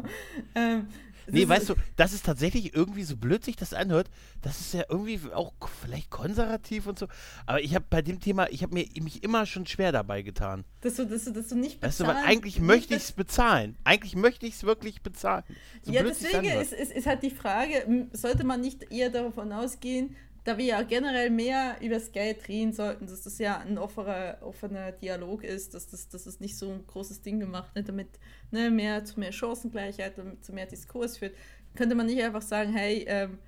Ähm, 0.54 0.88
Nee, 1.32 1.48
weißt 1.48 1.68
du, 1.68 1.74
das 1.96 2.12
ist 2.12 2.26
tatsächlich 2.26 2.74
irgendwie 2.74 3.02
so 3.02 3.16
blöd 3.16 3.44
sich 3.44 3.56
das 3.56 3.72
anhört. 3.72 4.10
Das 4.42 4.60
ist 4.60 4.74
ja 4.74 4.84
irgendwie 4.88 5.20
auch 5.32 5.52
vielleicht 5.82 6.10
konservativ 6.10 6.86
und 6.86 6.98
so. 6.98 7.06
Aber 7.46 7.60
ich 7.60 7.74
habe 7.74 7.84
bei 7.88 8.02
dem 8.02 8.20
Thema, 8.20 8.48
ich 8.50 8.62
habe 8.62 8.74
mir 8.74 8.86
mich 9.00 9.22
immer 9.22 9.46
schon 9.46 9.66
schwer 9.66 9.92
dabei 9.92 10.22
getan. 10.22 10.64
Dass 10.80 10.96
du, 10.96 11.06
dass 11.06 11.24
du, 11.24 11.32
dass 11.32 11.48
du 11.48 11.56
nicht 11.56 11.80
bezahlen. 11.80 11.90
Weißt 11.90 12.00
du, 12.00 12.04
weil 12.06 12.16
eigentlich 12.16 12.60
möchte 12.60 12.94
ich 12.94 13.02
es 13.02 13.12
bezahlen. 13.12 13.76
Eigentlich 13.84 14.16
möchte 14.16 14.46
ich 14.46 14.54
es 14.54 14.64
wirklich 14.64 15.02
bezahlen. 15.02 15.44
So 15.82 15.92
ja, 15.92 16.02
deswegen 16.02 16.44
ist, 16.44 16.72
ist, 16.72 16.92
ist 16.92 17.06
halt 17.06 17.22
die 17.22 17.30
Frage, 17.30 18.08
sollte 18.12 18.44
man 18.44 18.60
nicht 18.60 18.90
eher 18.90 19.10
davon 19.10 19.52
ausgehen, 19.52 20.16
da 20.50 20.58
wir 20.58 20.64
ja 20.64 20.82
generell 20.82 21.30
mehr 21.30 21.76
über 21.80 21.98
Geld 22.00 22.48
reden 22.48 22.72
sollten, 22.72 23.06
dass 23.06 23.22
das 23.22 23.38
ja 23.38 23.58
ein 23.58 23.78
offener, 23.78 24.38
offener 24.40 24.90
Dialog 24.90 25.44
ist, 25.44 25.74
dass 25.74 25.88
das, 25.88 26.08
dass 26.08 26.24
das 26.24 26.40
nicht 26.40 26.58
so 26.58 26.70
ein 26.70 26.84
großes 26.88 27.22
Ding 27.22 27.38
gemacht 27.38 27.72
wird, 27.74 27.88
damit 27.88 28.08
ne, 28.50 28.68
mehr 28.68 29.04
zu 29.04 29.20
mehr 29.20 29.30
Chancengleichheit, 29.30 30.18
damit 30.18 30.44
zu 30.44 30.52
mehr 30.52 30.66
Diskurs 30.66 31.18
führt, 31.18 31.36
könnte 31.76 31.94
man 31.94 32.06
nicht 32.06 32.20
einfach 32.20 32.42
sagen, 32.42 32.72
hey, 32.72 33.04
ähm, 33.06 33.38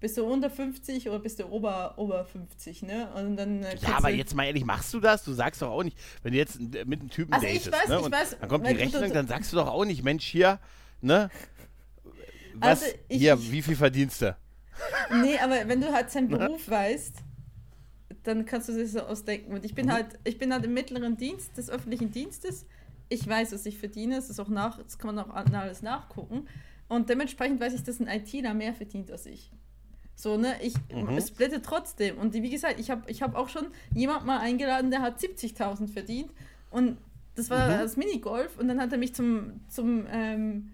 bist 0.00 0.18
du 0.18 0.24
unter 0.24 0.50
50 0.50 1.08
oder 1.08 1.20
bist 1.20 1.38
du 1.38 1.46
ober, 1.46 1.94
ober 1.98 2.24
50, 2.24 2.82
ne? 2.82 3.12
Und 3.14 3.36
dann, 3.36 3.62
äh, 3.62 3.76
ja, 3.76 3.96
aber 3.96 4.10
jetzt 4.10 4.34
mal 4.34 4.44
ehrlich, 4.44 4.64
machst 4.64 4.92
du 4.92 4.98
das? 4.98 5.22
Du 5.22 5.32
sagst 5.34 5.62
doch 5.62 5.70
auch 5.70 5.84
nicht, 5.84 5.96
wenn 6.24 6.32
du 6.32 6.38
jetzt 6.38 6.58
mit 6.60 7.00
einem 7.00 7.10
Typen 7.10 7.32
also 7.32 7.46
datest, 7.46 7.66
ich 7.68 7.72
weiß, 7.72 7.88
ne? 7.88 8.00
ich 8.04 8.12
weiß, 8.12 8.36
dann 8.40 8.48
kommt 8.48 8.66
die 8.66 8.72
Rechnung, 8.72 9.12
dann 9.12 9.28
sagst 9.28 9.52
du 9.52 9.56
doch 9.56 9.68
auch 9.68 9.84
nicht, 9.84 10.02
Mensch, 10.02 10.26
hier, 10.26 10.58
ne? 11.00 11.30
Was, 12.54 12.82
also 12.82 12.96
ich, 13.08 13.18
hier, 13.18 13.40
wie 13.40 13.62
viel 13.62 13.76
verdienst 13.76 14.22
du? 14.22 14.36
Nee, 15.22 15.38
aber 15.38 15.68
wenn 15.68 15.80
du 15.80 15.92
halt 15.92 16.10
seinen 16.10 16.28
Beruf 16.36 16.68
weißt, 16.68 17.16
dann 18.22 18.44
kannst 18.44 18.68
du 18.68 18.72
dir 18.72 18.86
so 18.86 19.00
ausdenken. 19.00 19.52
Und 19.52 19.64
ich 19.64 19.74
bin 19.74 19.86
mhm. 19.86 19.92
halt, 19.92 20.06
ich 20.24 20.38
bin 20.38 20.52
halt 20.52 20.64
im 20.64 20.74
mittleren 20.74 21.16
Dienst 21.16 21.56
des 21.56 21.70
öffentlichen 21.70 22.10
Dienstes. 22.10 22.66
Ich 23.08 23.26
weiß, 23.26 23.52
was 23.52 23.66
ich 23.66 23.78
verdiene. 23.78 24.16
Das 24.16 24.30
ist 24.30 24.40
auch 24.40 24.48
nach, 24.48 24.82
das 24.82 24.98
kann 24.98 25.14
man 25.14 25.24
auch 25.24 25.34
alles 25.34 25.82
nachgucken. 25.82 26.48
Und 26.88 27.08
dementsprechend 27.08 27.60
weiß 27.60 27.74
ich, 27.74 27.82
dass 27.82 28.00
ein 28.00 28.08
ITler 28.08 28.54
mehr 28.54 28.74
verdient 28.74 29.10
als 29.10 29.26
ich. 29.26 29.50
So, 30.16 30.36
ne, 30.36 30.54
ich 30.62 30.74
mhm. 30.92 31.20
splitte 31.20 31.60
trotzdem. 31.60 32.18
Und 32.18 32.34
wie 32.34 32.50
gesagt, 32.50 32.78
ich 32.78 32.90
habe 32.90 33.10
ich 33.10 33.22
hab 33.22 33.34
auch 33.34 33.48
schon 33.48 33.66
jemand 33.94 34.24
mal 34.24 34.38
eingeladen, 34.38 34.90
der 34.90 35.02
hat 35.02 35.18
70.000 35.18 35.88
verdient. 35.88 36.30
Und 36.70 36.98
das 37.34 37.50
war 37.50 37.66
mhm. 37.66 37.80
das 37.80 37.96
Minigolf. 37.96 38.58
Und 38.58 38.68
dann 38.68 38.80
hat 38.80 38.92
er 38.92 38.98
mich 38.98 39.14
zum, 39.14 39.60
zum 39.68 40.06
ähm, 40.10 40.70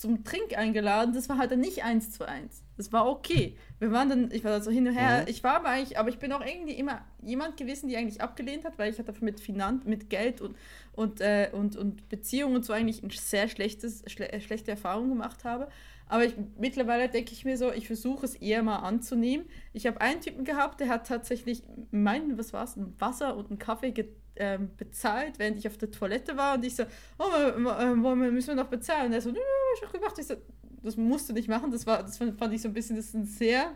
zum 0.00 0.24
Trink 0.24 0.56
eingeladen. 0.56 1.14
Das 1.14 1.28
war 1.28 1.38
halt 1.38 1.52
dann 1.52 1.60
nicht 1.60 1.84
eins 1.84 2.10
zu 2.10 2.26
eins. 2.26 2.62
Das 2.80 2.94
war 2.94 3.06
okay. 3.06 3.58
Wir 3.78 3.92
waren 3.92 4.08
dann, 4.08 4.30
ich 4.32 4.42
war 4.42 4.52
da 4.52 4.62
so 4.62 4.70
hin 4.70 4.88
und 4.88 4.94
her. 4.94 5.20
Mhm. 5.20 5.28
Ich 5.28 5.44
war 5.44 5.56
aber 5.56 5.68
eigentlich, 5.68 5.98
aber 5.98 6.08
ich 6.08 6.18
bin 6.18 6.32
auch 6.32 6.40
irgendwie 6.40 6.72
immer 6.72 7.04
jemand 7.20 7.58
gewesen, 7.58 7.90
die 7.90 7.96
eigentlich 7.98 8.22
abgelehnt 8.22 8.64
hat, 8.64 8.78
weil 8.78 8.90
ich 8.90 8.98
hatte 8.98 9.12
mit 9.20 9.38
Finanz, 9.38 9.84
mit 9.84 10.08
Geld 10.08 10.40
und, 10.40 10.56
und, 10.92 11.20
äh, 11.20 11.50
und, 11.52 11.76
und 11.76 12.08
Beziehungen 12.08 12.56
und 12.56 12.64
so 12.64 12.72
eigentlich 12.72 13.02
ein 13.02 13.10
sehr 13.10 13.48
schlechtes, 13.48 14.02
schle 14.06 14.32
äh, 14.32 14.40
schlechte 14.40 14.70
Erfahrung 14.70 15.10
gemacht 15.10 15.44
habe. 15.44 15.68
Aber 16.06 16.24
ich, 16.24 16.32
mittlerweile 16.58 17.10
denke 17.10 17.32
ich 17.32 17.44
mir 17.44 17.58
so, 17.58 17.70
ich 17.70 17.86
versuche 17.86 18.24
es 18.24 18.34
eher 18.34 18.62
mal 18.62 18.76
anzunehmen. 18.76 19.44
Ich 19.74 19.86
habe 19.86 20.00
einen 20.00 20.22
Typen 20.22 20.46
gehabt, 20.46 20.80
der 20.80 20.88
hat 20.88 21.06
tatsächlich 21.06 21.62
mein, 21.90 22.38
was 22.38 22.54
war 22.54 22.64
es, 22.64 22.76
ein 22.76 22.98
Wasser 22.98 23.36
und 23.36 23.50
einen 23.50 23.58
Kaffee 23.58 23.92
ähm, 24.36 24.70
bezahlt, 24.78 25.38
während 25.38 25.58
ich 25.58 25.68
auf 25.68 25.76
der 25.76 25.90
Toilette 25.90 26.34
war 26.38 26.54
und 26.54 26.64
ich 26.64 26.76
so, 26.76 26.84
oh, 27.18 28.14
müssen 28.14 28.48
wir 28.48 28.54
noch 28.54 28.70
bezahlen? 28.70 29.08
Und 29.08 29.12
er 29.12 29.20
so, 29.20 29.30
nö, 29.30 29.38
ich 29.76 29.82
habe 29.82 29.98
gemacht. 29.98 30.18
Ich 30.18 30.26
so, 30.26 30.36
das 30.82 30.96
musst 30.96 31.28
du 31.28 31.32
nicht 31.32 31.48
machen. 31.48 31.70
Das 31.70 31.86
war, 31.86 32.02
das 32.02 32.16
fand 32.18 32.52
ich 32.52 32.62
so 32.62 32.68
ein 32.68 32.74
bisschen, 32.74 32.96
das 32.96 33.06
ist 33.06 33.14
ein 33.14 33.26
sehr, 33.26 33.72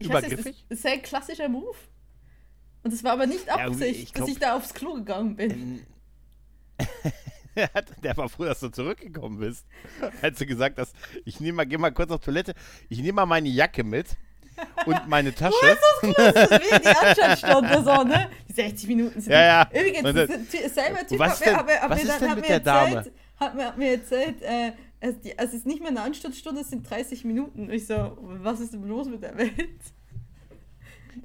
übergriffig, 0.00 0.64
weiß, 0.68 0.82
sehr 0.82 0.98
klassischer 0.98 1.48
Move. 1.48 1.76
Und 2.82 2.92
es 2.92 3.02
war 3.04 3.12
aber 3.12 3.26
nicht 3.26 3.48
Absicht, 3.48 3.80
ja, 3.80 4.02
ich 4.02 4.12
glaub, 4.12 4.26
dass 4.26 4.34
ich 4.34 4.40
da 4.40 4.56
aufs 4.56 4.74
Klo 4.74 4.94
gegangen 4.94 5.36
bin. 5.36 5.86
der 8.02 8.16
war 8.16 8.28
froh, 8.28 8.44
dass 8.44 8.60
du 8.60 8.68
zurückgekommen 8.68 9.40
bist. 9.40 9.66
Als 10.22 10.38
du 10.38 10.46
gesagt 10.46 10.78
hast, 10.78 10.94
ich 11.24 11.40
nehme 11.40 11.56
mal, 11.56 11.66
geh 11.66 11.76
mal 11.76 11.90
kurz 11.90 12.10
auf 12.10 12.20
Toilette, 12.20 12.54
ich 12.88 12.98
nehme 12.98 13.14
mal 13.14 13.26
meine 13.26 13.48
Jacke 13.48 13.82
mit 13.82 14.16
und 14.86 15.08
meine 15.08 15.34
Tasche. 15.34 15.56
Du 16.02 16.14
hast 16.14 16.18
das 16.18 16.50
das 16.50 16.60
ist 16.60 16.84
die 16.84 16.88
Anschaltstunde 16.88 17.82
so, 17.82 18.04
ne? 18.04 18.30
Die 18.48 18.52
60 18.52 18.88
Minuten 18.88 19.20
sind. 19.20 19.32
Ja, 19.32 19.44
ja. 19.44 19.70
Übrigens, 19.70 20.72
selber 20.74 21.06
Typ 21.06 21.18
was 21.18 21.40
hat 21.40 21.46
mir, 21.46 21.56
hat 21.56 21.66
mir, 21.66 21.80
hat 21.80 21.90
was 21.90 22.02
mir, 22.02 22.10
ist 22.10 22.20
denn 22.20 22.30
hat 22.30 22.36
mit 22.36 22.48
mir 22.48 22.60
der 22.60 22.74
erzählt, 22.74 23.06
Dame? 23.06 23.12
Hat 23.40 23.54
mir, 23.54 23.66
hat 23.66 23.78
mir 23.78 23.90
erzählt, 23.90 24.42
äh, 24.42 24.72
es, 25.00 25.20
die, 25.20 25.36
es 25.36 25.54
ist 25.54 25.66
nicht 25.66 25.80
mehr 25.80 25.90
eine 25.90 26.02
Anschaltstunde, 26.02 26.60
es 26.60 26.70
sind 26.70 26.88
30 26.88 27.24
Minuten. 27.24 27.62
Und 27.62 27.70
ich 27.70 27.86
so, 27.86 28.16
was 28.20 28.60
ist 28.60 28.72
denn 28.72 28.82
los 28.86 29.08
mit 29.08 29.22
der 29.22 29.36
Welt? 29.36 29.80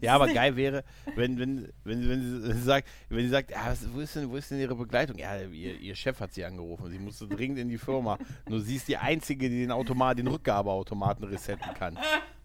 Ja, 0.02 0.16
aber 0.16 0.28
geil 0.28 0.56
wäre, 0.56 0.84
wenn, 1.16 1.38
wenn, 1.38 1.70
wenn, 1.84 2.10
wenn, 2.10 2.54
sie, 2.54 2.62
sagt, 2.62 2.88
wenn 3.10 3.26
sie 3.26 3.30
sagt, 3.30 3.52
ja, 3.52 3.74
wo, 3.94 4.00
ist 4.00 4.16
denn, 4.16 4.30
wo 4.30 4.38
ist 4.38 4.50
denn 4.52 4.60
ihre 4.60 4.76
Begleitung? 4.76 5.18
Ja, 5.18 5.40
ihr, 5.42 5.80
ihr 5.80 5.96
Chef 5.96 6.20
hat 6.20 6.34
sie 6.34 6.44
angerufen. 6.44 6.90
Sie 6.90 7.00
musste 7.00 7.28
dringend 7.28 7.60
in 7.60 7.70
die 7.70 7.78
Firma. 7.78 8.18
Nur 8.50 8.60
sie 8.60 8.76
ist 8.76 8.88
die 8.88 8.98
Einzige, 8.98 9.50
die 9.50 9.62
den 9.62 9.72
Automat, 9.72 10.18
den 10.18 10.28
Rückgabeautomaten 10.28 11.26
resetten 11.26 11.74
kann. 11.74 11.98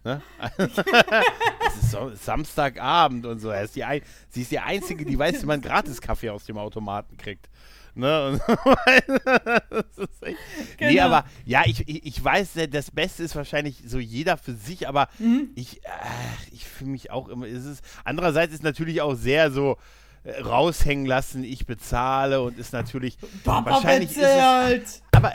Ne? 0.04 0.22
es 0.56 1.82
ist 1.82 1.90
so, 1.90 2.12
Samstagabend 2.14 3.26
und 3.26 3.40
so. 3.40 3.50
Ist 3.50 3.76
die, 3.76 3.84
sie 4.28 4.42
ist 4.42 4.50
die 4.50 4.58
Einzige, 4.58 5.04
die 5.04 5.18
weiß, 5.18 5.42
wie 5.42 5.46
man 5.46 5.60
gratis 5.62 6.00
Kaffee 6.00 6.30
aus 6.30 6.44
dem 6.44 6.58
Automaten 6.58 7.16
kriegt. 7.16 7.48
Ne? 7.94 8.40
echt, 10.22 10.38
genau. 10.78 10.92
Nee, 10.92 11.00
aber 11.00 11.24
ja, 11.44 11.62
ich, 11.66 11.88
ich, 11.88 12.06
ich 12.06 12.24
weiß, 12.24 12.50
das 12.70 12.90
Beste 12.90 13.22
ist 13.22 13.36
wahrscheinlich 13.36 13.82
so 13.86 13.98
jeder 13.98 14.36
für 14.36 14.54
sich, 14.54 14.88
aber 14.88 15.08
mhm. 15.18 15.50
ich, 15.54 15.84
äh, 15.84 15.88
ich 16.52 16.66
fühle 16.66 16.90
mich 16.90 17.10
auch 17.10 17.28
immer. 17.28 17.46
Es 17.46 17.64
ist, 17.64 17.84
andererseits 18.04 18.54
ist 18.54 18.62
natürlich 18.62 19.00
auch 19.00 19.14
sehr 19.14 19.50
so 19.50 19.76
äh, 20.24 20.40
raushängen 20.40 21.06
lassen, 21.06 21.44
ich 21.44 21.66
bezahle 21.66 22.42
und 22.42 22.58
ist 22.58 22.72
natürlich 22.72 23.18
Papa 23.44 23.70
wahrscheinlich 23.70 24.14
bezahlt. 24.14 24.82
Ist 24.82 24.96
es, 24.96 25.02
aber 25.12 25.34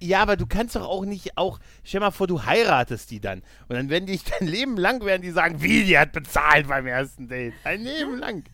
ja, 0.00 0.20
aber 0.20 0.36
du 0.36 0.46
kannst 0.46 0.76
doch 0.76 0.86
auch 0.86 1.04
nicht 1.04 1.38
auch, 1.38 1.58
stell 1.82 2.00
mal 2.00 2.10
vor, 2.10 2.26
du 2.26 2.44
heiratest 2.44 3.10
die 3.10 3.20
dann. 3.20 3.42
Und 3.68 3.76
dann 3.76 3.88
werden 3.88 4.06
die 4.06 4.20
dein 4.38 4.46
Leben 4.46 4.76
lang 4.76 5.04
werden 5.04 5.22
die 5.22 5.30
sagen, 5.30 5.62
wie, 5.62 5.84
die 5.84 5.98
hat 5.98 6.12
bezahlt 6.12 6.68
beim 6.68 6.86
ersten 6.86 7.28
Date. 7.28 7.54
Ein 7.64 7.82
Leben 7.82 8.18
lang. 8.18 8.44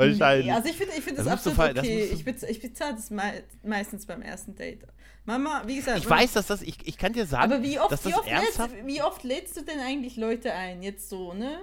Wahrscheinlich. 0.00 0.46
Nee, 0.46 0.52
also 0.52 0.68
ich 0.68 0.76
finde 0.76 0.92
ich 0.96 1.04
find 1.04 1.18
das, 1.18 1.24
das 1.24 1.34
absolut 1.34 1.56
fall, 1.56 1.78
okay. 1.78 2.08
Das 2.10 2.18
ich, 2.18 2.24
bez 2.24 2.42
ich 2.42 2.60
bezahle 2.60 2.94
das 2.94 3.10
me 3.10 3.42
meistens 3.62 4.06
beim 4.06 4.22
ersten 4.22 4.54
Date. 4.54 4.84
Mama, 5.24 5.62
wie 5.66 5.76
gesagt. 5.76 5.98
Ich 5.98 6.08
weiß, 6.08 6.32
dass 6.32 6.46
das, 6.46 6.62
ich, 6.62 6.78
ich 6.84 6.98
kann 6.98 7.12
dir 7.12 7.26
sagen, 7.26 7.52
aber 7.52 7.62
wie 7.62 7.78
oft, 7.78 7.92
dass 7.92 8.02
das 8.02 8.12
wie 8.12 8.16
oft, 8.16 8.28
ernsthaft 8.28 8.74
lädst, 8.74 8.86
wie 8.86 9.02
oft 9.02 9.24
lädst 9.24 9.56
du 9.56 9.62
denn 9.62 9.80
eigentlich 9.80 10.16
Leute 10.16 10.52
ein? 10.52 10.82
Jetzt 10.82 11.08
so, 11.08 11.34
ne? 11.34 11.58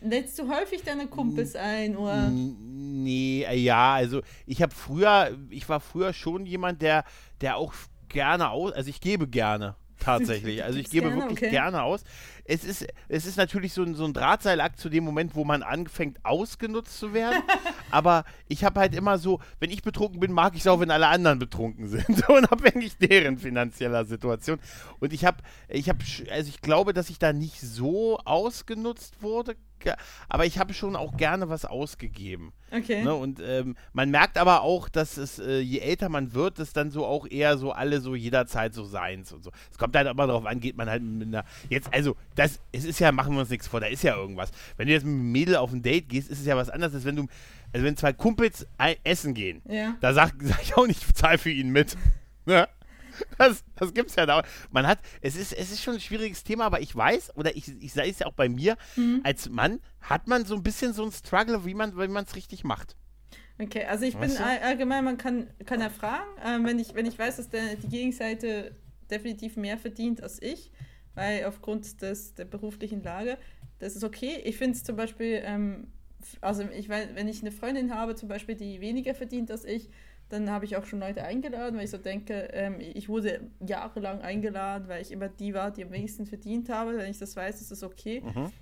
Lädst 0.00 0.38
du 0.38 0.48
häufig 0.48 0.82
deine 0.82 1.06
Kumpels 1.06 1.56
ein 1.56 1.96
oder? 1.96 2.30
Nee, 2.30 3.46
ja, 3.54 3.94
also 3.94 4.20
ich 4.46 4.62
habe 4.62 4.74
früher, 4.74 5.36
ich 5.50 5.68
war 5.68 5.80
früher 5.80 6.12
schon 6.12 6.46
jemand, 6.46 6.82
der, 6.82 7.04
der 7.40 7.56
auch 7.56 7.74
gerne 8.08 8.50
aus, 8.50 8.72
also 8.72 8.90
ich 8.90 9.00
gebe 9.00 9.26
gerne 9.26 9.76
tatsächlich. 9.98 10.62
Also 10.64 10.78
ich 10.78 10.90
gebe 10.90 11.08
gerne? 11.08 11.22
wirklich 11.22 11.38
okay. 11.38 11.50
gerne 11.50 11.82
aus. 11.82 12.04
Es 12.44 12.64
ist, 12.64 12.86
es 13.08 13.26
ist 13.26 13.36
natürlich 13.36 13.72
so 13.72 13.82
ein, 13.82 13.94
so 13.94 14.04
ein 14.04 14.12
Drahtseilakt 14.12 14.78
zu 14.78 14.88
dem 14.88 15.04
Moment, 15.04 15.34
wo 15.34 15.44
man 15.44 15.62
anfängt, 15.62 16.18
ausgenutzt 16.24 16.98
zu 16.98 17.14
werden. 17.14 17.42
Aber 17.90 18.24
ich 18.48 18.64
habe 18.64 18.80
halt 18.80 18.94
immer 18.94 19.18
so, 19.18 19.40
wenn 19.60 19.70
ich 19.70 19.82
betrunken 19.82 20.20
bin, 20.20 20.32
mag 20.32 20.54
ich 20.54 20.60
es 20.60 20.66
auch, 20.66 20.80
wenn 20.80 20.90
alle 20.90 21.08
anderen 21.08 21.38
betrunken 21.38 21.88
sind. 21.88 22.06
Unabhängig 22.28 22.98
deren 22.98 23.38
finanzieller 23.38 24.04
Situation. 24.04 24.58
Und 25.00 25.12
ich 25.12 25.24
habe, 25.24 25.38
ich 25.68 25.88
habe, 25.88 25.98
also 26.30 26.48
ich 26.48 26.60
glaube, 26.60 26.92
dass 26.92 27.10
ich 27.10 27.18
da 27.18 27.32
nicht 27.32 27.60
so 27.60 28.18
ausgenutzt 28.24 29.22
wurde, 29.22 29.56
aber 30.28 30.46
ich 30.46 30.58
habe 30.58 30.74
schon 30.74 30.96
auch 30.96 31.16
gerne 31.16 31.48
was 31.48 31.64
ausgegeben. 31.64 32.52
Okay. 32.70 33.04
Ne? 33.04 33.14
Und 33.14 33.40
ähm, 33.40 33.76
man 33.92 34.10
merkt 34.10 34.38
aber 34.38 34.62
auch, 34.62 34.88
dass 34.88 35.16
es, 35.16 35.38
äh, 35.38 35.60
je 35.60 35.78
älter 35.78 36.08
man 36.08 36.34
wird, 36.34 36.58
es 36.58 36.72
dann 36.72 36.90
so 36.90 37.04
auch 37.04 37.26
eher 37.26 37.58
so 37.58 37.72
alle 37.72 38.00
so 38.00 38.14
jederzeit 38.14 38.74
so 38.74 38.84
seins 38.84 39.32
und 39.32 39.44
so. 39.44 39.50
Es 39.70 39.78
kommt 39.78 39.94
halt 39.94 40.08
immer 40.08 40.26
darauf 40.26 40.46
an, 40.46 40.60
geht 40.60 40.76
man 40.76 40.88
halt 40.88 41.02
mit 41.02 41.28
einer. 41.28 41.44
Jetzt, 41.68 41.92
also, 41.92 42.16
das, 42.34 42.60
es 42.72 42.84
ist 42.84 42.98
ja, 42.98 43.12
machen 43.12 43.34
wir 43.34 43.40
uns 43.40 43.50
nichts 43.50 43.68
vor, 43.68 43.80
da 43.80 43.86
ist 43.86 44.02
ja 44.02 44.16
irgendwas. 44.16 44.50
Wenn 44.76 44.88
du 44.88 44.92
jetzt 44.92 45.04
mit 45.04 45.14
einem 45.14 45.32
Mädel 45.32 45.56
auf 45.56 45.72
ein 45.72 45.82
Date 45.82 46.08
gehst, 46.08 46.30
ist 46.30 46.40
es 46.40 46.46
ja 46.46 46.56
was 46.56 46.70
anderes, 46.70 46.94
als 46.94 47.04
wenn 47.04 47.16
du, 47.16 47.26
also 47.72 47.84
wenn 47.84 47.96
zwei 47.96 48.12
Kumpels 48.12 48.66
essen 49.04 49.34
gehen. 49.34 49.62
Ja. 49.68 49.96
Da 50.00 50.12
sag, 50.14 50.34
sag 50.40 50.62
ich 50.62 50.76
auch 50.76 50.86
nicht, 50.86 51.02
ich 51.02 51.14
zahle 51.14 51.38
für 51.38 51.50
ihn 51.50 51.70
mit. 51.70 51.96
Ne? 52.46 52.68
Das, 53.38 53.64
das 53.76 53.90
es 53.90 54.16
ja 54.16 54.26
da. 54.26 54.42
Man 54.70 54.86
hat, 54.86 54.98
es 55.22 55.34
ist, 55.34 55.54
es 55.54 55.70
ist 55.70 55.82
schon 55.82 55.94
ein 55.94 56.00
schwieriges 56.00 56.44
Thema, 56.44 56.66
aber 56.66 56.80
ich 56.80 56.94
weiß, 56.94 57.36
oder 57.38 57.56
ich, 57.56 57.68
ich 57.80 57.94
sage 57.94 58.10
es 58.10 58.18
ja 58.18 58.26
auch 58.26 58.34
bei 58.34 58.50
mir, 58.50 58.76
mhm. 58.96 59.22
als 59.24 59.48
Mann 59.48 59.80
hat 60.02 60.28
man 60.28 60.44
so 60.44 60.54
ein 60.54 60.62
bisschen 60.62 60.92
so 60.92 61.06
ein 61.06 61.10
Struggle, 61.10 61.64
wie 61.64 61.72
man 61.72 61.96
es 61.96 62.36
richtig 62.36 62.64
macht. 62.64 62.96
Okay, 63.58 63.84
also 63.84 64.04
ich 64.04 64.14
weißt 64.14 64.36
bin 64.36 64.44
du? 64.44 64.62
allgemein, 64.62 65.04
man 65.04 65.16
kann, 65.16 65.46
kann 65.64 65.80
ja 65.80 65.88
fragen, 65.88 66.28
äh, 66.44 66.66
wenn, 66.66 66.78
ich, 66.78 66.94
wenn 66.94 67.06
ich 67.06 67.18
weiß, 67.18 67.36
dass 67.36 67.48
der, 67.48 67.76
die 67.76 67.88
Gegenseite 67.88 68.74
definitiv 69.10 69.56
mehr 69.56 69.78
verdient 69.78 70.22
als 70.22 70.42
ich, 70.42 70.72
weil 71.14 71.44
aufgrund 71.44 72.02
des, 72.02 72.34
der 72.34 72.44
beruflichen 72.44 73.02
Lage, 73.02 73.38
das 73.78 73.96
ist 73.96 74.04
okay. 74.04 74.40
Ich 74.44 74.56
finde 74.56 74.76
es 74.76 74.84
zum 74.84 74.96
Beispiel, 74.96 75.40
ähm, 75.44 75.88
also 76.40 76.62
ich, 76.62 76.88
wenn 76.88 77.28
ich 77.28 77.40
eine 77.40 77.52
Freundin 77.52 77.94
habe, 77.94 78.14
zum 78.14 78.28
Beispiel, 78.28 78.54
die 78.54 78.80
weniger 78.80 79.14
verdient 79.14 79.50
als 79.50 79.64
ich, 79.64 79.90
dann 80.28 80.50
habe 80.50 80.64
ich 80.64 80.76
auch 80.76 80.84
schon 80.84 81.00
Leute 81.00 81.22
eingeladen, 81.22 81.76
weil 81.76 81.84
ich 81.84 81.90
so 81.90 81.98
denke, 81.98 82.48
ähm, 82.52 82.80
ich 82.80 83.08
wurde 83.08 83.40
jahrelang 83.60 84.22
eingeladen, 84.22 84.88
weil 84.88 85.02
ich 85.02 85.12
immer 85.12 85.28
die 85.28 85.54
war, 85.54 85.70
die 85.70 85.84
am 85.84 85.92
wenigsten 85.92 86.26
verdient 86.26 86.68
habe. 86.70 86.96
Wenn 86.96 87.10
ich 87.10 87.18
das 87.18 87.36
weiß, 87.36 87.60
ist 87.60 87.70
das 87.70 87.82
okay. 87.82 88.22
Mhm. 88.22 88.52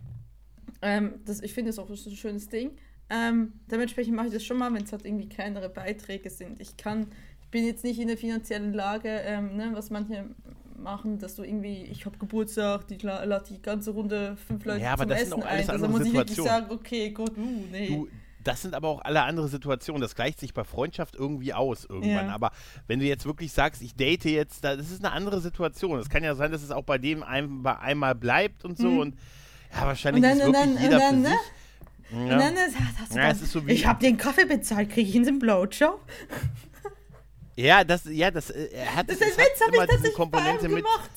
Ähm, 0.83 1.15
das, 1.24 1.41
ich 1.41 1.55
finde 1.55 1.70
das 1.70 1.79
auch 1.79 1.89
so 1.89 2.11
ein 2.11 2.16
schönes 2.16 2.49
Ding. 2.49 2.73
Ähm, 3.09 3.53
dementsprechend 3.70 4.15
mache 4.15 4.29
ich 4.29 4.33
das 4.33 4.45
schon 4.45 4.59
mal, 4.59 4.73
wenn 4.74 4.83
es 4.83 4.93
halt 4.93 5.05
irgendwie 5.05 5.29
kleinere 5.29 5.69
Beiträge 5.69 6.31
sind. 6.31 6.61
Ich 6.61 6.77
kann, 6.77 7.07
ich 7.43 7.49
bin 7.49 7.65
jetzt 7.65 7.85
nicht 7.85 8.01
in 8.01 8.09
der 8.09 8.16
finanziellen 8.16 8.73
Lage, 8.73 9.09
ähm, 9.09 9.57
ne, 9.57 9.70
was 9.73 9.91
manche 9.91 10.31
machen, 10.83 11.19
dass 11.19 11.37
du 11.37 11.43
irgendwie, 11.45 11.83
ich 11.85 12.05
habe 12.07 12.19
Geburtstag, 12.19 12.87
die 12.89 12.97
lade 12.99 13.45
die 13.49 13.61
ganze 13.63 13.91
Runde 13.93 14.37
fünf 14.47 14.65
Leute 14.65 14.81
Ja, 14.83 14.93
aber 14.93 15.03
zum 15.05 15.09
das 15.11 15.19
sind 15.21 15.29
Essen 15.33 15.43
auch 15.43 15.47
alles 15.47 15.69
ein. 15.69 15.75
Also 15.75 15.89
muss 15.89 16.05
ich 16.07 16.13
wirklich 16.13 16.37
sagen, 16.39 16.67
okay, 16.71 17.11
gut, 17.11 17.31
uh, 17.37 17.65
nee. 17.71 17.89
Du, 17.89 18.09
das 18.45 18.63
sind 18.63 18.75
aber 18.75 18.89
auch 18.89 19.01
alle 19.03 19.23
andere 19.23 19.47
Situationen. 19.49 20.03
Das 20.03 20.17
gleicht 20.17 20.41
sich 20.41 20.53
bei 20.53 20.65
Freundschaft 20.65 21.15
irgendwie 21.15 21.55
aus 21.55 21.85
irgendwann. 21.85 22.27
Ja. 22.27 22.35
Aber 22.35 22.51
wenn 22.89 22.99
du 22.99 23.07
jetzt 23.07 23.25
wirklich 23.25 23.53
sagst, 23.53 23.83
ich 23.83 23.95
date 23.95 24.25
jetzt, 24.25 24.65
da- 24.65 24.75
das 24.75 24.91
ist 24.91 25.05
eine 25.05 25.13
andere 25.15 25.41
Situation. 25.41 25.99
Es 26.01 26.09
kann 26.11 26.25
ja 26.25 26.35
sein, 26.35 26.51
dass 26.51 26.63
es 26.63 26.73
auch 26.73 26.83
bei 26.83 26.99
dem 26.99 27.23
ein, 27.23 27.63
bei 27.63 27.79
einmal 27.79 28.15
bleibt 28.17 28.65
und 28.65 28.77
so. 28.79 28.89
Mhm. 28.89 28.99
Und 28.99 29.19
ja, 29.73 29.87
wahrscheinlich 29.87 30.25
Und 30.25 30.29
dann- 30.29 30.39
ist 30.41 30.47
und 30.47 30.53
wirklich 30.55 30.75
dann- 30.75 30.83
jeder 30.83 30.97
und 30.97 31.01
dann, 31.03 31.15
für 31.15 31.21
ne? 31.23 31.29
sich. 31.29 32.19
Und 32.19 32.27
Ja. 32.27 32.39
dann 32.39 32.55
ist, 32.55 32.77
hast 32.99 33.13
du 33.13 33.17
Ja, 33.17 33.23
dann, 33.23 33.37
es 33.37 33.43
ist 33.43 33.53
so 33.53 33.67
wie- 33.67 33.73
ich 33.73 33.87
habe 33.87 34.01
den 34.01 34.17
Kaffee 34.17 34.45
bezahlt, 34.45 34.91
kriege 34.91 35.09
ich 35.09 35.15
ihn 35.15 35.27
einen 35.27 35.39
Blowjob? 35.39 36.01
Ja, 37.57 37.85
das, 37.85 38.03
ja, 38.07 38.31
das 38.31 38.49
äh, 38.51 38.69
er 38.73 38.95
hat, 38.97 39.09
Das 39.11 39.20
es 39.20 39.29
ist 39.29 39.39
hat 39.39 39.45
Witz, 39.47 39.61
habe 39.61 39.77
immer 39.77 39.85
ich 39.85 39.91
diese 40.01 40.12
Komponente 40.12 40.69
mit. 40.69 40.85
gemacht. 40.85 41.11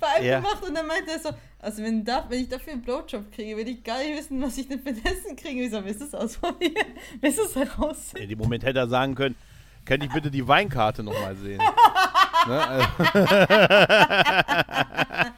Bei 0.00 0.06
einem 0.08 0.26
Ja. 0.26 0.36
gemacht 0.40 0.62
und 0.66 0.74
dann 0.74 0.86
meinte 0.86 1.10
er 1.12 1.20
so, 1.20 1.30
also 1.60 1.82
wenn, 1.82 2.04
da, 2.04 2.24
wenn 2.28 2.40
ich 2.42 2.48
dafür 2.48 2.72
einen 2.72 2.82
Blowjob 2.82 3.30
kriege, 3.32 3.56
will 3.56 3.68
ich 3.68 3.84
gar 3.84 3.98
nicht 3.98 4.18
wissen, 4.18 4.42
was 4.42 4.56
ich 4.58 4.66
denn 4.68 4.82
für 4.82 4.90
Essen 4.90 5.36
kriege. 5.36 5.62
Ich 5.62 5.70
so, 5.70 5.84
willst 5.84 6.00
du 6.00 6.06
es 6.06 6.14
ausprobieren? 6.14 6.86
Willst 7.20 7.38
du 7.38 7.42
es 7.44 7.54
heraus? 7.54 8.12
In 8.16 8.28
dem 8.28 8.38
Moment 8.38 8.64
hätte 8.64 8.80
er 8.80 8.88
sagen 8.88 9.14
können, 9.14 9.36
könnte 9.84 10.06
ich 10.06 10.12
bitte 10.12 10.30
die 10.30 10.46
Weinkarte 10.48 11.02
nochmal 11.04 11.36
sehen? 11.36 11.58
ne? 12.48 12.68
also 12.68 12.86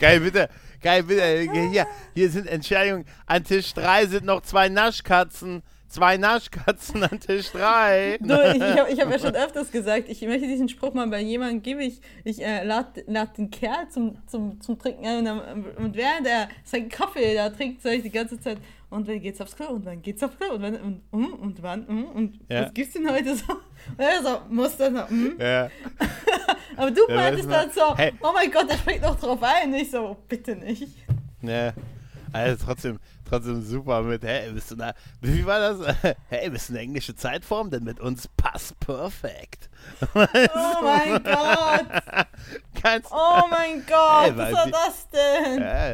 Geil, 0.00 0.20
bitte. 0.20 0.48
Geil, 0.82 1.02
bitte. 1.02 1.50
Hier, 1.70 1.86
hier 2.14 2.30
sind 2.30 2.46
Entscheidungen. 2.46 3.04
An 3.26 3.44
Tisch 3.44 3.74
3 3.74 4.06
sind 4.06 4.24
noch 4.24 4.42
zwei 4.42 4.68
Naschkatzen. 4.68 5.62
Zwei 5.88 6.18
Naschkatzen 6.18 7.02
an 7.02 7.18
Tisch 7.18 7.50
3. 7.52 8.18
Du, 8.20 8.34
ich 8.34 8.56
ich 8.56 8.62
habe 8.62 8.92
hab 8.94 9.10
ja 9.10 9.18
schon 9.18 9.34
öfters 9.34 9.70
gesagt, 9.70 10.08
ich 10.08 10.20
möchte 10.22 10.46
diesen 10.46 10.68
Spruch 10.68 10.92
mal 10.92 11.06
bei 11.06 11.20
jemandem 11.20 11.62
geben. 11.62 11.80
Ich, 11.80 12.00
ich 12.24 12.44
äh, 12.44 12.62
lade 12.62 13.04
lad 13.06 13.38
den 13.38 13.50
Kerl 13.50 13.88
zum, 13.88 14.18
zum, 14.26 14.60
zum 14.60 14.78
Trinken 14.78 15.06
ein 15.06 15.18
und, 15.18 15.24
dann- 15.24 15.64
und 15.76 15.96
während 15.96 16.26
er 16.26 16.48
seinen 16.62 16.90
Kaffee 16.90 17.34
da 17.34 17.48
trinkt, 17.48 17.80
sage 17.80 17.96
ich 17.96 18.02
die 18.02 18.10
ganze 18.10 18.38
Zeit, 18.38 18.58
und 18.90 19.06
wann 19.08 19.20
geht's 19.20 19.40
aufs 19.40 19.56
Klo? 19.56 19.68
Und 19.68 19.84
wann 19.86 20.00
geht's 20.02 20.22
aufs 20.22 20.36
Klo? 20.38 20.54
Und 20.54 20.62
wann? 20.62 20.76
Und, 20.76 21.02
und, 21.10 21.32
und 21.32 21.62
wann? 21.62 21.84
Und, 21.86 22.04
und 22.06 22.38
Ja. 22.50 22.64
was 22.66 22.74
gibt's 22.74 22.92
denn 22.94 23.10
heute 23.10 23.34
so? 23.34 23.52
Und 23.52 23.98
er 23.98 24.22
so, 24.22 24.40
muss 24.50 24.76
dann 24.76 24.94
so, 24.96 25.14
mm. 25.14 25.36
Ja. 25.40 25.70
Aber 26.76 26.90
du 26.90 27.00
Ja, 27.08 27.14
meintest 27.16 27.50
dann 27.50 27.70
so, 27.70 27.96
hey. 27.96 28.12
oh 28.22 28.30
mein 28.34 28.50
Gott, 28.50 28.68
der 28.70 28.76
springt 28.76 29.02
noch 29.02 29.18
drauf 29.18 29.42
ein. 29.42 29.72
Und 29.72 29.74
ich 29.80 29.90
so, 29.90 30.16
bitte 30.28 30.54
nicht. 30.54 30.86
Ja. 31.42 31.72
Also 32.32 32.62
trotzdem, 32.66 32.98
trotzdem 33.28 33.62
super 33.62 34.02
mit, 34.02 34.22
hey, 34.22 34.50
bist 34.52 34.70
du 34.70 34.76
da, 34.76 34.94
wie 35.20 35.44
war 35.46 35.60
das? 35.60 35.96
Hey, 36.28 36.50
bist 36.50 36.68
du 36.68 36.72
eine 36.74 36.82
englische 36.82 37.14
Zeitform? 37.14 37.70
Denn 37.70 37.84
mit 37.84 38.00
uns 38.00 38.28
passt 38.36 38.78
perfekt. 38.80 39.68
Oh 40.14 40.26
mein 40.82 41.22
Gott. 41.22 42.02
Ganz, 42.82 43.06
Oh 43.10 43.42
mein 43.50 43.84
Gott, 43.86 44.26
Ey, 44.28 44.36
was 44.36 44.52
war 44.52 44.66
die- 44.66 44.72
das 44.72 45.08
denn? 45.10 45.60
Ja, 45.60 45.88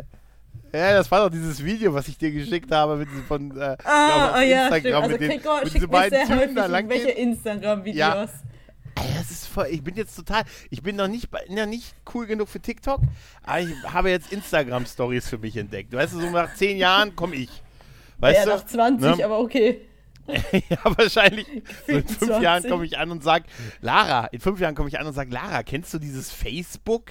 ja, 0.81 0.93
das 0.95 1.09
war 1.11 1.21
doch 1.25 1.31
dieses 1.31 1.63
Video, 1.65 1.95
was 1.95 2.09
ich 2.09 2.19
dir 2.19 2.33
geschickt 2.33 2.73
habe 2.73 2.97
mit 2.97 3.09
diesem 3.09 3.25
von 3.27 3.57
äh, 3.57 3.77
Ah, 3.85 4.35
oh 4.37 4.41
ja, 4.41 4.67
Instagram. 4.67 5.03
Also 5.05 5.13
mit 5.13 5.21
den, 5.21 5.31
Gregor 5.31 5.61
mit 5.63 5.75
diesen 5.75 5.89
beiden 5.89 6.27
Typen 6.27 6.55
da 6.57 6.67
lang. 6.67 6.91
irgendwelche 6.91 7.11
Instagram-Videos. 7.17 8.31
Ey, 8.31 8.54
das 8.95 9.31
ist 9.31 9.47
voll, 9.47 9.69
ich 9.71 9.83
bin 9.83 9.97
jetzt 9.97 10.17
total, 10.17 10.45
ich 10.71 10.83
bin 10.83 10.97
noch 10.97 11.09
nicht, 11.09 11.29
noch 11.49 11.67
nicht 11.67 11.95
cool 12.15 12.27
genug 12.27 12.49
für 12.49 12.61
TikTok, 12.61 13.01
aber 13.43 13.61
ich 13.61 13.69
habe 13.85 14.11
jetzt 14.11 14.33
Instagram-Stories 14.33 15.29
für 15.29 15.39
mich 15.39 15.57
entdeckt. 15.57 15.93
Weißt 15.93 16.15
du, 16.15 16.21
so 16.21 16.31
nach 16.31 16.55
zehn 16.55 16.77
Jahren 16.77 17.15
komme 17.17 17.37
ich. 17.37 17.51
Weißt 18.19 18.39
ja, 18.39 18.45
du? 18.45 18.51
nach 18.51 18.67
20, 18.67 19.17
Ne? 19.19 19.25
aber 19.25 19.39
okay. 19.39 19.81
ja, 20.27 20.79
wahrscheinlich. 20.85 21.47
So 21.87 21.93
in 21.93 22.07
fünf 22.07 22.19
20. 22.19 22.43
Jahren 22.43 22.69
komme 22.69 22.87
ich 22.87 22.99
an 22.99 23.11
und 23.11 23.23
sage, 23.23 23.45
Lara, 23.81 24.27
in 24.27 24.41
fünf 24.41 24.61
Jahren 24.61 24.75
komme 24.75 24.89
ich 24.89 24.99
an 24.99 25.07
und 25.07 25.13
sage, 25.13 25.31
Lara, 25.31 25.63
kennst 25.63 25.93
du 25.93 25.99
dieses 25.99 26.31
Facebook, 26.31 27.11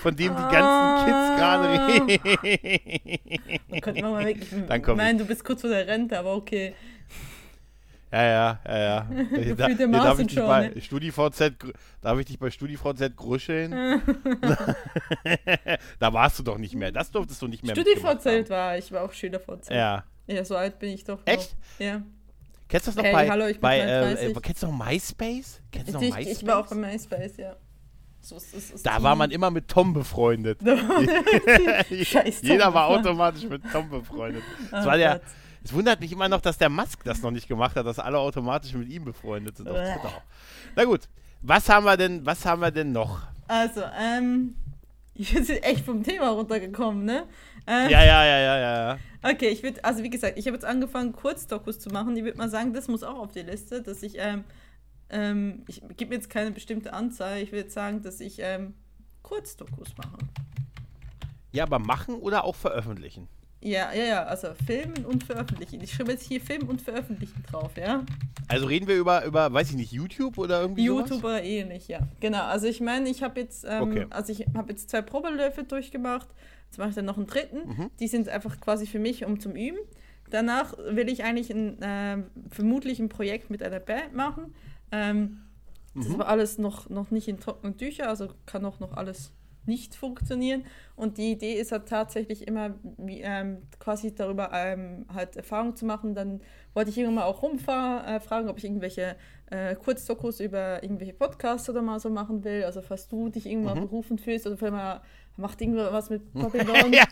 von 0.00 0.14
dem 0.14 0.34
die 0.36 0.42
ganzen 0.42 1.06
Kids 1.06 1.36
gerade 1.38 2.18
reden? 4.50 4.66
Dann 4.68 4.82
komm 4.82 4.96
meinen, 4.98 5.18
du 5.18 5.24
bist 5.24 5.44
kurz 5.44 5.62
vor 5.62 5.70
der 5.70 5.86
Rente, 5.86 6.18
aber 6.18 6.34
okay. 6.34 6.74
Ja, 8.12 8.22
ja, 8.22 8.60
ja, 8.66 8.78
ja. 8.78 9.06
Gefühlt 9.30 9.80
da, 9.80 9.86
Mars 9.86 10.04
darf 10.04 10.18
ich 10.18 10.26
dich 10.26 10.38
schon, 10.38 10.46
bei 10.46 10.68
ne? 10.68 10.80
StudiVZ, 10.80 11.52
darf 12.02 12.18
ich 12.18 12.26
dich 12.26 12.38
bei 12.38 12.50
StudiVZ 12.50 13.16
gruscheln? 13.16 13.70
da 15.98 16.12
warst 16.12 16.38
du 16.38 16.42
doch 16.42 16.58
nicht 16.58 16.74
mehr. 16.74 16.92
Das 16.92 17.10
durftest 17.10 17.40
du 17.40 17.48
nicht 17.48 17.64
mehr 17.64 17.74
StudiVZ 17.74 18.50
war 18.50 18.76
ich, 18.76 18.92
war 18.92 19.02
auch 19.04 19.12
SchülerVZ. 19.12 19.70
Ja. 19.70 20.04
Ja, 20.26 20.44
so 20.44 20.56
alt 20.56 20.78
bin 20.78 20.90
ich 20.90 21.04
doch. 21.04 21.20
Echt? 21.24 21.56
Noch. 21.78 21.86
Ja. 21.86 22.02
Kennst 22.68 22.86
du 22.86 22.90
das 22.90 22.96
noch 22.96 23.04
Hey, 23.04 23.12
bei, 23.12 23.30
hallo, 23.30 23.46
ich 23.46 23.54
bin 23.54 23.62
bei 23.62 23.80
äh, 23.80 24.00
33. 24.00 24.36
äh, 24.36 24.40
kennst 24.40 24.62
du 24.62 24.66
noch 24.66 24.86
MySpace? 24.86 25.60
Kennst 25.72 25.88
du 25.88 25.92
noch 25.94 26.02
Ich, 26.02 26.14
MySpace? 26.14 26.42
ich 26.42 26.46
war 26.46 26.58
auch 26.58 26.66
bei 26.66 26.76
MySpace, 26.76 27.36
ja. 27.38 27.56
So, 28.20 28.36
es, 28.36 28.54
es, 28.54 28.74
es 28.74 28.82
da 28.82 29.02
war 29.02 29.16
man 29.16 29.30
immer 29.32 29.50
mit 29.50 29.66
Tom 29.68 29.92
befreundet. 29.92 30.60
Scheiß 30.60 32.40
Tom 32.40 32.48
Jeder 32.48 32.72
war 32.72 32.86
automatisch 32.86 33.42
mit 33.48 33.62
Tom 33.72 33.90
befreundet. 33.90 34.44
Das 34.70 34.84
Oh 34.84 34.88
war 34.88 34.96
der, 34.96 35.14
Gott. 35.14 35.22
Es 35.64 35.72
wundert 35.72 36.00
mich 36.00 36.12
immer 36.12 36.28
noch, 36.28 36.40
dass 36.40 36.58
der 36.58 36.68
Musk 36.68 37.04
das 37.04 37.22
noch 37.22 37.30
nicht 37.30 37.48
gemacht 37.48 37.76
hat, 37.76 37.86
dass 37.86 37.98
alle 37.98 38.18
automatisch 38.18 38.74
mit 38.74 38.88
ihm 38.88 39.04
befreundet 39.04 39.56
sind 39.56 39.68
auf. 39.68 39.76
Twitter. 39.76 40.22
Na 40.76 40.84
gut, 40.84 41.08
was 41.40 41.68
haben 41.68 41.84
wir 41.84 41.96
denn, 41.96 42.24
was 42.24 42.44
haben 42.44 42.60
wir 42.60 42.70
denn 42.70 42.92
noch? 42.92 43.22
Also, 43.48 43.82
ähm, 43.98 44.54
ich 45.14 45.32
bin 45.32 45.44
jetzt 45.44 45.64
echt 45.64 45.84
vom 45.84 46.02
Thema 46.02 46.30
runtergekommen, 46.30 47.04
ne? 47.04 47.24
Ähm, 47.66 47.90
Ja, 47.90 48.04
ja, 48.04 48.24
ja, 48.24 48.38
ja, 48.38 48.58
ja. 48.58 48.98
Okay, 49.22 49.48
ich 49.48 49.62
würde, 49.62 49.84
also 49.84 50.02
wie 50.02 50.10
gesagt, 50.10 50.36
ich 50.36 50.46
habe 50.46 50.56
jetzt 50.56 50.64
angefangen, 50.64 51.12
Kurzdokus 51.12 51.78
zu 51.78 51.90
machen. 51.90 52.16
Ich 52.16 52.24
würde 52.24 52.38
mal 52.38 52.48
sagen, 52.50 52.72
das 52.72 52.88
muss 52.88 53.04
auch 53.04 53.18
auf 53.18 53.32
die 53.32 53.42
Liste, 53.42 53.82
dass 53.82 54.02
ich, 54.02 54.16
ähm, 54.18 54.44
ähm, 55.10 55.62
ich 55.68 55.80
gebe 55.96 56.08
mir 56.10 56.16
jetzt 56.16 56.28
keine 56.30 56.50
bestimmte 56.50 56.92
Anzahl. 56.92 57.38
Ich 57.38 57.52
würde 57.52 57.70
sagen, 57.70 58.02
dass 58.02 58.18
ich 58.18 58.38
ähm, 58.40 58.74
Kurzdokus 59.22 59.96
mache. 59.96 60.18
Ja, 61.52 61.64
aber 61.64 61.78
machen 61.78 62.16
oder 62.16 62.44
auch 62.44 62.56
veröffentlichen? 62.56 63.28
Ja, 63.64 63.92
ja, 63.94 64.04
ja, 64.04 64.22
also 64.24 64.48
filmen 64.66 65.04
und 65.06 65.22
veröffentlichen. 65.22 65.80
Ich 65.82 65.92
schreibe 65.94 66.10
jetzt 66.12 66.24
hier 66.26 66.40
Filmen 66.40 66.68
und 66.68 66.82
veröffentlichen 66.82 67.44
drauf, 67.48 67.70
ja? 67.76 68.04
Also 68.48 68.66
reden 68.66 68.88
wir 68.88 68.96
über, 68.96 69.24
über 69.24 69.52
weiß 69.52 69.70
ich 69.70 69.76
nicht, 69.76 69.92
YouTube 69.92 70.36
oder 70.38 70.60
irgendwie 70.62 70.84
YouTube 70.84 71.08
sowas? 71.08 71.22
oder 71.24 71.42
ähnlich, 71.44 71.86
ja. 71.86 72.00
Genau, 72.18 72.42
also 72.42 72.66
ich 72.66 72.80
meine, 72.80 73.08
ich 73.08 73.22
habe 73.22 73.40
jetzt, 73.40 73.64
ähm, 73.68 73.82
Okay. 73.82 74.06
also 74.10 74.32
ich 74.32 74.46
habe 74.56 74.70
jetzt 74.72 74.90
zwei 74.90 75.00
Probeläufe 75.00 75.62
durchgemacht. 75.62 76.28
Jetzt 76.66 76.78
mache 76.78 76.88
ich 76.88 76.94
dann 76.96 77.04
noch 77.04 77.16
einen 77.18 77.26
dritten. 77.26 77.68
Mhm. 77.68 77.90
Die 78.00 78.08
sind 78.08 78.28
einfach 78.28 78.60
quasi 78.60 78.86
für 78.86 78.98
mich, 78.98 79.24
um 79.24 79.38
zum 79.38 79.52
Üben. 79.52 79.78
Danach 80.30 80.76
will 80.78 81.08
ich 81.08 81.22
eigentlich 81.22 81.50
ein, 81.50 81.76
ähm, 81.82 82.24
vermutlich 82.50 82.98
ein 82.98 83.08
Projekt 83.10 83.48
mit 83.50 83.62
einer 83.62 83.78
Band 83.80 84.12
machen. 84.14 84.54
Ähm, 84.90 85.42
das 85.94 86.08
Mhm. 86.08 86.18
war 86.18 86.28
alles 86.28 86.58
noch, 86.58 86.88
noch 86.90 87.10
nicht 87.10 87.28
in 87.28 87.38
trockenen 87.38 87.76
Tücher, 87.76 88.08
also 88.08 88.28
kann 88.46 88.64
auch 88.64 88.80
noch 88.80 88.96
alles 88.96 89.30
nicht 89.66 89.94
funktionieren. 89.94 90.64
Und 90.96 91.18
die 91.18 91.32
Idee 91.32 91.54
ist 91.54 91.72
halt 91.72 91.88
tatsächlich 91.88 92.46
immer 92.46 92.74
wie, 92.98 93.20
ähm, 93.22 93.58
quasi 93.78 94.14
darüber 94.14 94.50
ähm, 94.52 95.06
halt 95.12 95.36
Erfahrung 95.36 95.76
zu 95.76 95.84
machen. 95.86 96.14
Dann 96.14 96.40
wollte 96.74 96.90
ich 96.90 96.98
irgendwann 96.98 97.16
mal 97.16 97.24
auch 97.24 97.42
rumfahren, 97.42 98.04
äh, 98.16 98.20
fragen, 98.20 98.48
ob 98.48 98.58
ich 98.58 98.64
irgendwelche 98.64 99.16
äh, 99.50 99.74
Kurzdokus 99.74 100.40
über 100.40 100.82
irgendwelche 100.82 101.12
Podcasts 101.12 101.68
oder 101.68 101.82
mal 101.82 102.00
so 102.00 102.10
machen 102.10 102.44
will. 102.44 102.64
Also 102.64 102.82
falls 102.82 103.08
du 103.08 103.28
dich 103.28 103.46
irgendwann 103.46 103.78
Mhm. 103.78 103.82
berufen 103.88 104.18
fühlst 104.18 104.46
oder 104.46 104.56
vielleicht 104.56 104.72
mal 104.74 105.00
macht 105.36 105.60
irgendwas 105.60 106.10
mit 106.10 106.32
Babylon. 106.34 106.92
ja, 106.92 107.04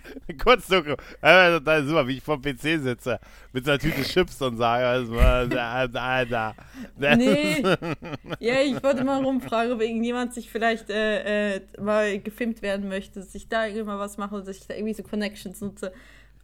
kurz 0.43 0.67
Doku. 0.67 0.93
Äh, 1.23 1.59
total 1.59 1.85
super, 1.85 2.07
wie 2.07 2.19
ich 2.19 2.23
vom 2.23 2.41
PC 2.41 2.81
sitze 2.81 3.19
mit 3.53 3.65
so 3.65 3.73
einer 3.73 3.81
Tüte 3.81 4.03
Chips 4.03 4.41
und 4.43 4.57
sage, 4.57 4.87
also, 4.87 5.15
da. 5.15 6.55
Nee. 6.99 7.63
Ja, 8.39 8.61
ich 8.61 8.83
wollte 8.83 9.05
mal 9.05 9.23
rumfragen, 9.23 9.73
ob 9.73 9.81
irgendjemand 9.81 10.35
sich 10.35 10.51
vielleicht 10.51 10.91
äh, 10.91 11.57
äh, 11.57 11.61
mal 11.81 12.19
gefilmt 12.21 12.63
werden 12.63 12.89
möchte, 12.89 13.21
dass 13.21 13.35
ich 13.35 13.49
da 13.49 13.67
irgendwann 13.67 13.99
was 13.99 14.19
mache, 14.19 14.43
dass 14.43 14.57
ich 14.57 14.67
da 14.67 14.75
irgendwie 14.75 14.95
so 14.95 15.03
Connections 15.03 15.61
nutze, 15.61 15.93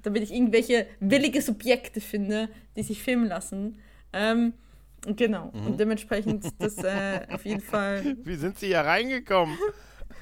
damit 0.03 0.23
ich 0.23 0.33
irgendwelche 0.33 0.87
willige 1.01 1.41
Subjekte 1.43 2.01
finde, 2.01 2.49
die 2.77 2.83
sich 2.83 3.03
filmen 3.03 3.29
lassen. 3.29 3.79
Ähm, 4.13 4.55
genau. 5.15 5.53
Mhm. 5.55 5.67
Und 5.67 5.81
dementsprechend 5.81 6.47
das 6.59 6.79
äh, 6.79 7.27
auf 7.33 7.45
jeden 7.45 7.61
Fall. 7.73 8.17
Wie 8.23 8.37
sind 8.37 8.59
Sie 8.59 8.67
hier 8.69 8.81
reingekommen? 8.81 9.57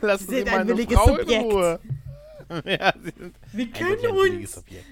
Lassen 0.07 0.29
Sie 0.29 0.37
sind 0.37 0.49
ein 0.49 0.55
meine 0.59 0.71
williges 0.71 0.97
Frau 0.99 1.17
in 1.17 1.21
Subjekt. 1.21 1.43
Ruhe. 1.45 1.81
ja, 2.65 2.93
Sie 3.03 3.11
sind 3.19 3.35
Wir 3.53 3.67
ein 3.67 3.73
ein 3.93 4.15
williges 4.15 4.59
Objekt. 4.59 4.85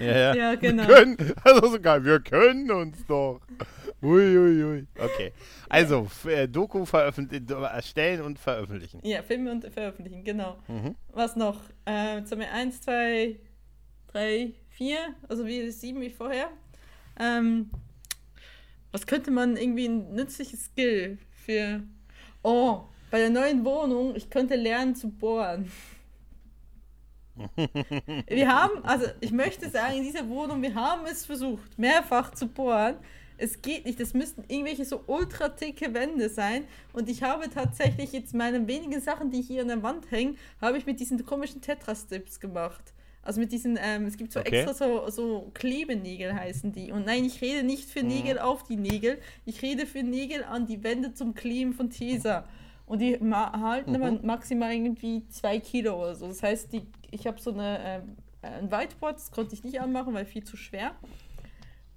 Ja, 0.00 0.06
ja. 0.16 0.34
Ja, 0.34 0.54
genau. 0.54 0.86
Wir 0.86 0.94
können, 0.94 1.34
also 1.42 1.66
so 1.68 1.80
geil, 1.80 2.04
wir 2.04 2.20
können 2.20 2.70
uns 2.70 3.04
doch. 3.06 3.40
Uiuiui. 4.00 4.62
Ui, 4.62 4.64
ui. 4.78 4.86
Okay. 4.96 5.32
Also, 5.68 6.04
f- 6.04 6.26
äh, 6.26 6.46
Doku 6.46 6.84
veröffentlichen, 6.84 7.48
erstellen 7.50 8.20
und 8.22 8.38
veröffentlichen. 8.38 9.00
Ja, 9.02 9.22
filmen 9.24 9.48
und 9.48 9.72
veröffentlichen, 9.72 10.22
genau. 10.22 10.56
Mhm. 10.68 10.94
Was 11.12 11.34
noch? 11.34 11.60
Äh, 11.84 12.18
jetzt 12.18 12.30
haben 12.30 12.38
wir 12.40 12.52
eins, 12.52 12.80
zwei, 12.80 13.40
drei, 14.12 14.52
vier, 14.68 14.98
also 15.28 15.44
wie 15.46 15.68
sieben 15.72 16.00
wie 16.00 16.10
vorher. 16.10 16.48
Ähm, 17.18 17.70
Was 18.92 19.04
könnte 19.04 19.32
man 19.32 19.56
irgendwie 19.56 19.86
ein 19.88 20.14
nützliches 20.14 20.66
Skill 20.66 21.18
für. 21.44 21.82
Oh, 22.44 22.82
bei 23.10 23.18
der 23.18 23.30
neuen 23.30 23.64
Wohnung, 23.64 24.14
ich 24.14 24.30
könnte 24.30 24.56
lernen 24.56 24.94
zu 24.94 25.08
bohren. 25.08 25.70
wir 28.26 28.48
haben, 28.48 28.84
also 28.84 29.06
ich 29.20 29.30
möchte 29.30 29.68
sagen, 29.70 29.98
in 29.98 30.04
dieser 30.04 30.28
Wohnung, 30.28 30.60
wir 30.62 30.74
haben 30.74 31.06
es 31.06 31.26
versucht, 31.26 31.78
mehrfach 31.78 32.32
zu 32.34 32.48
bohren. 32.48 32.96
Es 33.40 33.62
geht 33.62 33.86
nicht, 33.86 34.00
das 34.00 34.14
müssten 34.14 34.42
irgendwelche 34.48 34.84
so 34.84 35.04
ultra 35.06 35.48
dicke 35.48 35.94
Wände 35.94 36.28
sein. 36.28 36.64
Und 36.92 37.08
ich 37.08 37.22
habe 37.22 37.48
tatsächlich 37.48 38.12
jetzt 38.12 38.34
meine 38.34 38.66
wenigen 38.66 39.00
Sachen, 39.00 39.30
die 39.30 39.40
hier 39.40 39.62
an 39.62 39.68
der 39.68 39.82
Wand 39.82 40.10
hängen, 40.10 40.36
habe 40.60 40.76
ich 40.76 40.86
mit 40.86 40.98
diesen 40.98 41.24
komischen 41.24 41.60
Tetra-Strips 41.60 42.40
gemacht. 42.40 42.92
Also 43.22 43.40
mit 43.40 43.52
diesen, 43.52 43.78
ähm, 43.80 44.06
es 44.06 44.16
gibt 44.16 44.32
so 44.32 44.40
okay. 44.40 44.62
extra 44.62 44.74
so, 44.74 45.10
so 45.10 45.50
Klebenägel 45.54 46.34
heißen 46.34 46.72
die. 46.72 46.90
Und 46.90 47.06
nein, 47.06 47.24
ich 47.24 47.40
rede 47.40 47.62
nicht 47.62 47.88
für 47.88 48.02
mhm. 48.02 48.08
Nägel 48.08 48.38
auf 48.38 48.64
die 48.64 48.76
Nägel, 48.76 49.20
ich 49.44 49.62
rede 49.62 49.86
für 49.86 50.02
Nägel 50.02 50.44
an 50.44 50.66
die 50.66 50.82
Wände 50.82 51.14
zum 51.14 51.34
Kleben 51.34 51.74
von 51.74 51.90
Tesa. 51.90 52.48
Und 52.88 53.00
die 53.00 53.18
halten 53.20 53.92
mhm. 53.92 54.26
maximal 54.26 54.72
irgendwie 54.72 55.26
zwei 55.28 55.58
Kilo 55.60 56.00
oder 56.02 56.14
so. 56.14 56.26
Das 56.26 56.42
heißt, 56.42 56.72
die, 56.72 56.86
ich 57.10 57.26
habe 57.26 57.38
so 57.38 57.52
eine, 57.52 57.78
ähm, 57.84 58.16
ein 58.40 58.70
Whiteboard, 58.70 59.16
das 59.16 59.30
konnte 59.30 59.54
ich 59.54 59.62
nicht 59.62 59.80
anmachen, 59.80 60.14
weil 60.14 60.24
viel 60.24 60.42
zu 60.42 60.56
schwer. 60.56 60.92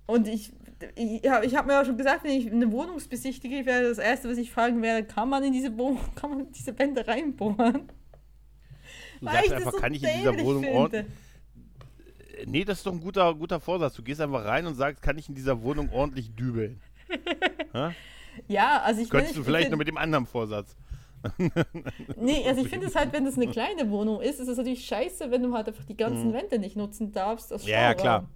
Und 0.06 0.28
ich, 0.28 0.52
ich, 0.96 1.24
ich 1.24 1.56
habe 1.56 1.68
mir 1.68 1.80
auch 1.80 1.86
schon 1.86 1.98
gesagt, 1.98 2.26
wenn 2.26 2.32
ich 2.32 2.52
eine 2.52 2.70
Wohnung 2.74 2.98
besichtige, 3.10 3.66
wäre 3.66 3.84
das 3.84 4.00
Erste, 4.00 4.30
was 4.30 4.38
ich 4.38 4.52
fragen 4.52 4.82
werde, 4.82 5.08
kann 5.08 5.30
man 5.30 5.44
in 5.44 5.54
diese 5.54 5.78
Wohnung, 5.78 6.02
kann 6.16 6.30
man 6.30 6.40
in 6.42 6.52
diese 6.52 6.78
Wände 6.78 7.08
reinbohren? 7.08 7.88
Du 9.22 9.26
Weil 9.26 9.36
sagst 9.36 9.54
einfach, 9.54 9.72
so 9.72 9.78
kann 9.78 9.94
ich 9.94 10.04
in 10.04 10.18
dieser 10.18 10.40
Wohnung 10.40 10.66
ordentlich. 10.66 11.06
Nee, 12.46 12.66
das 12.66 12.80
ist 12.80 12.88
doch 12.88 12.92
ein 12.92 13.00
guter, 13.00 13.34
guter 13.36 13.62
Vorsatz. 13.62 13.94
Du 13.94 14.04
gehst 14.04 14.20
einfach 14.20 14.44
rein 14.44 14.66
und 14.66 14.76
sagst, 14.76 15.02
kann 15.02 15.18
ich 15.18 15.30
in 15.30 15.36
dieser 15.36 15.62
Wohnung 15.62 15.90
ordentlich 15.92 16.36
dübeln? 16.36 16.82
ja, 18.48 18.82
also 18.82 19.02
ich 19.02 19.10
Könntest 19.10 19.38
du 19.38 19.44
vielleicht 19.44 19.70
nur 19.70 19.78
mit 19.78 19.88
dem 19.88 19.98
anderen 19.98 20.26
Vorsatz. 20.26 20.76
nee, 22.18 22.48
also 22.48 22.62
ich 22.62 22.70
finde 22.70 22.88
es 22.88 22.95
halt, 22.95 23.14
wenn 23.14 23.26
das 23.26 23.36
eine 23.36 23.48
kleine 23.48 23.90
Wohnung 23.91 24.22
ist, 24.22 24.40
ist 24.40 24.48
es 24.48 24.58
natürlich 24.58 24.86
scheiße, 24.86 25.30
wenn 25.30 25.44
du 25.44 25.53
halt 25.53 25.68
einfach 25.68 25.86
die 25.86 25.95
ganzen 25.95 26.26
hm. 26.26 26.34
Wände 26.34 26.60
nicht 26.60 26.76
nutzen 26.76 27.12
darfst. 27.12 27.52
ja, 27.66 27.82
ja, 27.82 27.94
klar. 27.94 28.28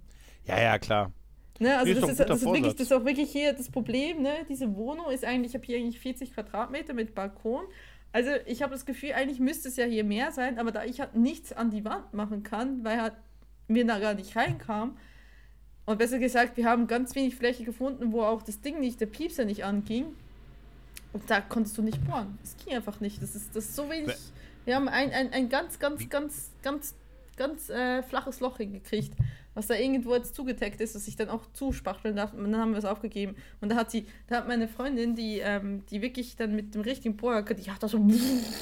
Ja, 0.44 0.60
ja, 0.60 0.78
klar. 0.78 1.12
Ne, 1.58 1.78
also 1.78 1.94
das, 1.94 2.10
ist, 2.10 2.20
das, 2.20 2.42
ist 2.42 2.44
wirklich, 2.44 2.74
das 2.74 2.82
ist 2.82 2.92
auch 2.92 3.04
wirklich 3.04 3.30
hier 3.30 3.54
das 3.54 3.70
Problem, 3.70 4.20
ne? 4.20 4.34
Diese 4.48 4.76
Wohnung 4.76 5.10
ist 5.10 5.24
eigentlich, 5.24 5.52
ich 5.52 5.54
habe 5.54 5.64
hier 5.64 5.78
eigentlich 5.78 5.98
40 5.98 6.34
Quadratmeter 6.34 6.92
mit 6.92 7.14
Balkon. 7.14 7.64
Also 8.12 8.30
ich 8.44 8.62
habe 8.62 8.72
das 8.72 8.84
Gefühl, 8.84 9.12
eigentlich 9.14 9.40
müsste 9.40 9.68
es 9.68 9.76
ja 9.76 9.86
hier 9.86 10.04
mehr 10.04 10.32
sein, 10.32 10.58
aber 10.58 10.70
da 10.70 10.84
ich 10.84 11.00
halt 11.00 11.16
nichts 11.16 11.52
an 11.52 11.70
die 11.70 11.84
Wand 11.84 12.12
machen 12.12 12.42
kann, 12.42 12.84
weil 12.84 13.00
halt 13.00 13.14
mir 13.68 13.86
da 13.86 13.98
gar 13.98 14.14
nicht 14.14 14.36
reinkam. 14.36 14.98
Und 15.86 15.98
besser 15.98 16.18
gesagt, 16.18 16.56
wir 16.56 16.66
haben 16.66 16.88
ganz 16.88 17.14
wenig 17.14 17.36
Fläche 17.36 17.64
gefunden, 17.64 18.12
wo 18.12 18.22
auch 18.22 18.42
das 18.42 18.60
Ding 18.60 18.80
nicht, 18.80 19.00
der 19.00 19.06
Piepser 19.06 19.44
nicht 19.44 19.64
anging. 19.64 20.06
Und 21.12 21.30
da 21.30 21.40
konntest 21.40 21.78
du 21.78 21.82
nicht 21.82 22.04
bohren. 22.04 22.38
Es 22.42 22.56
ging 22.56 22.74
einfach 22.74 23.00
nicht. 23.00 23.22
Das 23.22 23.36
ist, 23.36 23.54
das 23.54 23.66
ist 23.66 23.76
so 23.76 23.88
wenig. 23.88 24.16
Wir 24.64 24.74
haben 24.74 24.88
ein, 24.88 25.12
ein, 25.12 25.32
ein 25.32 25.48
ganz, 25.48 25.78
ganz, 25.78 26.08
ganz, 26.10 26.50
ganz, 26.62 26.94
ganz 27.36 27.70
äh, 27.70 28.02
flaches 28.02 28.40
Loch 28.40 28.56
hingekriegt, 28.56 29.14
was 29.54 29.68
da 29.68 29.74
irgendwo 29.74 30.14
jetzt 30.14 30.34
zugetaggt 30.34 30.80
ist, 30.80 30.96
dass 30.96 31.06
ich 31.06 31.14
dann 31.14 31.28
auch 31.28 31.46
zuspachteln 31.52 32.16
darf. 32.16 32.34
Und 32.34 32.50
dann 32.50 32.60
haben 32.60 32.72
wir 32.72 32.78
es 32.78 32.84
aufgegeben. 32.84 33.36
Und 33.60 33.70
da 33.70 33.76
hat 33.76 33.92
sie, 33.92 34.06
da 34.26 34.38
hat 34.38 34.48
meine 34.48 34.66
Freundin, 34.66 35.14
die, 35.14 35.38
ähm, 35.38 35.86
die 35.86 36.02
wirklich 36.02 36.34
dann 36.34 36.56
mit 36.56 36.74
dem 36.74 36.82
richtigen 36.82 37.16
Bohrer, 37.16 37.42
die 37.42 37.70
hat 37.70 37.80
da 37.80 37.88
so, 37.88 38.04
es 38.08 38.58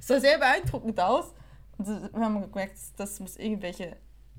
sah 0.08 0.18
sehr 0.18 0.38
beeindruckend 0.38 0.98
aus. 0.98 1.32
Und 1.78 1.86
wir 1.86 2.10
haben 2.20 2.50
gemerkt, 2.50 2.78
das 2.96 3.20
muss 3.20 3.36
irgendwelche 3.36 3.96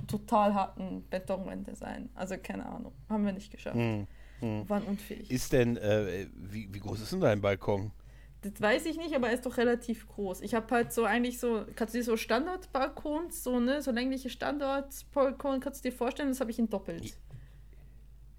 total 0.07 0.53
harten 0.53 1.07
Betonwände 1.09 1.75
sein. 1.75 2.09
Also 2.15 2.35
keine 2.41 2.65
Ahnung, 2.65 2.93
haben 3.09 3.25
wir 3.25 3.33
nicht 3.33 3.51
geschafft. 3.51 3.75
Hm, 3.75 4.07
hm. 4.39 4.69
Waren 4.69 4.83
unfähig. 4.83 5.29
Ist 5.29 5.53
denn, 5.53 5.77
äh, 5.77 6.27
wie, 6.35 6.73
wie 6.73 6.79
groß 6.79 7.01
ist 7.01 7.11
denn 7.11 7.21
dein 7.21 7.41
Balkon? 7.41 7.91
Das 8.41 8.61
weiß 8.61 8.85
ich 8.85 8.97
nicht, 8.97 9.15
aber 9.15 9.29
er 9.29 9.33
ist 9.33 9.45
doch 9.45 9.57
relativ 9.57 10.07
groß. 10.07 10.41
Ich 10.41 10.53
habe 10.53 10.73
halt 10.73 10.93
so 10.93 11.05
eigentlich 11.05 11.39
so, 11.39 11.65
kannst 11.75 11.95
du 11.95 11.99
dir 11.99 12.03
so 12.03 12.15
Standardbalkons, 12.15 13.43
so, 13.43 13.59
ne, 13.59 13.81
so 13.81 13.91
längliche 13.91 14.29
Standardbalkon, 14.29 15.61
kannst 15.61 15.83
du 15.83 15.89
dir 15.89 15.95
vorstellen, 15.95 16.29
das 16.29 16.41
habe 16.41 16.51
ich 16.51 16.59
in 16.59 16.69
doppelt. 16.69 17.17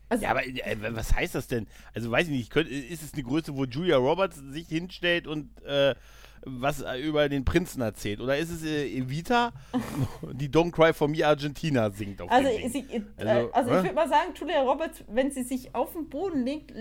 Also, 0.09 0.23
ja, 0.23 0.31
aber 0.31 0.47
äh, 0.47 0.77
was 0.95 1.13
heißt 1.13 1.35
das 1.35 1.49
denn? 1.49 1.67
Also 1.93 2.11
weiß 2.11 2.29
ich 2.29 2.33
nicht, 2.33 2.51
könnt, 2.51 2.69
ist 2.69 3.03
es 3.03 3.15
eine 3.15 3.25
Größe, 3.25 3.57
wo 3.57 3.65
Julia 3.65 3.97
Roberts 3.97 4.37
sich 4.37 4.69
hinstellt 4.69 5.27
und 5.27 5.51
äh, 5.65 5.97
was 6.47 6.85
über 7.03 7.29
den 7.29 7.45
Prinzen 7.45 7.83
erzählt? 7.83 8.21
Oder 8.21 8.39
ist 8.39 8.51
es 8.51 8.63
äh, 8.63 8.87
Evita, 8.87 9.53
die 10.33 10.49
Don't 10.49 10.71
Cry 10.71 10.95
for 10.95 11.09
Me 11.09 11.27
Argentina 11.27 11.91
singt? 11.91 12.23
Auf 12.23 12.31
also, 12.31 12.49
sie, 12.69 12.87
äh, 12.91 13.03
also, 13.17 13.53
also 13.53 13.71
ich 13.71 13.83
würde 13.83 13.95
mal 13.95 14.09
sagen, 14.09 14.33
Julia 14.35 14.63
Roberts, 14.63 15.05
wenn 15.09 15.31
sie 15.31 15.43
sich 15.43 15.75
auf 15.75 15.93
den 15.93 16.09
Boden 16.09 16.45
legt, 16.45 16.73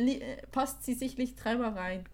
passt 0.51 0.85
sie 0.85 0.93
sicherlich 0.93 1.35
dreimal 1.35 1.71
rein. 1.71 2.05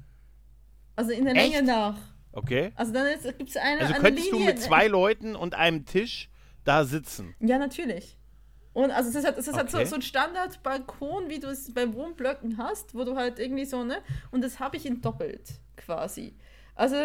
Also 0.95 1.11
in 1.11 1.25
der 1.25 1.35
Echt? 1.35 1.53
Länge 1.53 1.67
nach. 1.67 1.97
Okay. 2.31 2.71
Also 2.75 2.93
dann 2.93 3.07
gibt 3.37 3.49
es 3.49 3.57
eine. 3.57 3.81
Also 3.81 3.93
eine 3.93 4.03
könntest 4.03 4.31
Linie, 4.31 4.45
du 4.45 4.51
mit 4.53 4.61
zwei 4.61 4.87
Leuten 4.87 5.35
und 5.35 5.53
einem 5.53 5.85
Tisch 5.85 6.29
da 6.63 6.85
sitzen? 6.85 7.35
Ja, 7.39 7.57
natürlich. 7.57 8.17
Und 8.73 8.91
also 8.91 9.09
es 9.09 9.15
ist 9.15 9.25
halt, 9.25 9.37
es 9.37 9.47
ist 9.47 9.57
halt 9.57 9.69
so, 9.69 9.83
so 9.83 9.95
ein 9.95 10.01
Standardbalkon, 10.01 11.29
wie 11.29 11.39
du 11.39 11.47
es 11.47 11.73
bei 11.73 11.91
Wohnblöcken 11.93 12.57
hast, 12.57 12.95
wo 12.95 13.03
du 13.03 13.17
halt 13.17 13.37
irgendwie 13.37 13.65
so, 13.65 13.83
ne? 13.83 13.97
Und 14.31 14.41
das 14.41 14.59
habe 14.59 14.77
ich 14.77 14.85
in 14.85 15.01
doppelt 15.01 15.59
quasi. 15.75 16.35
Also. 16.76 16.95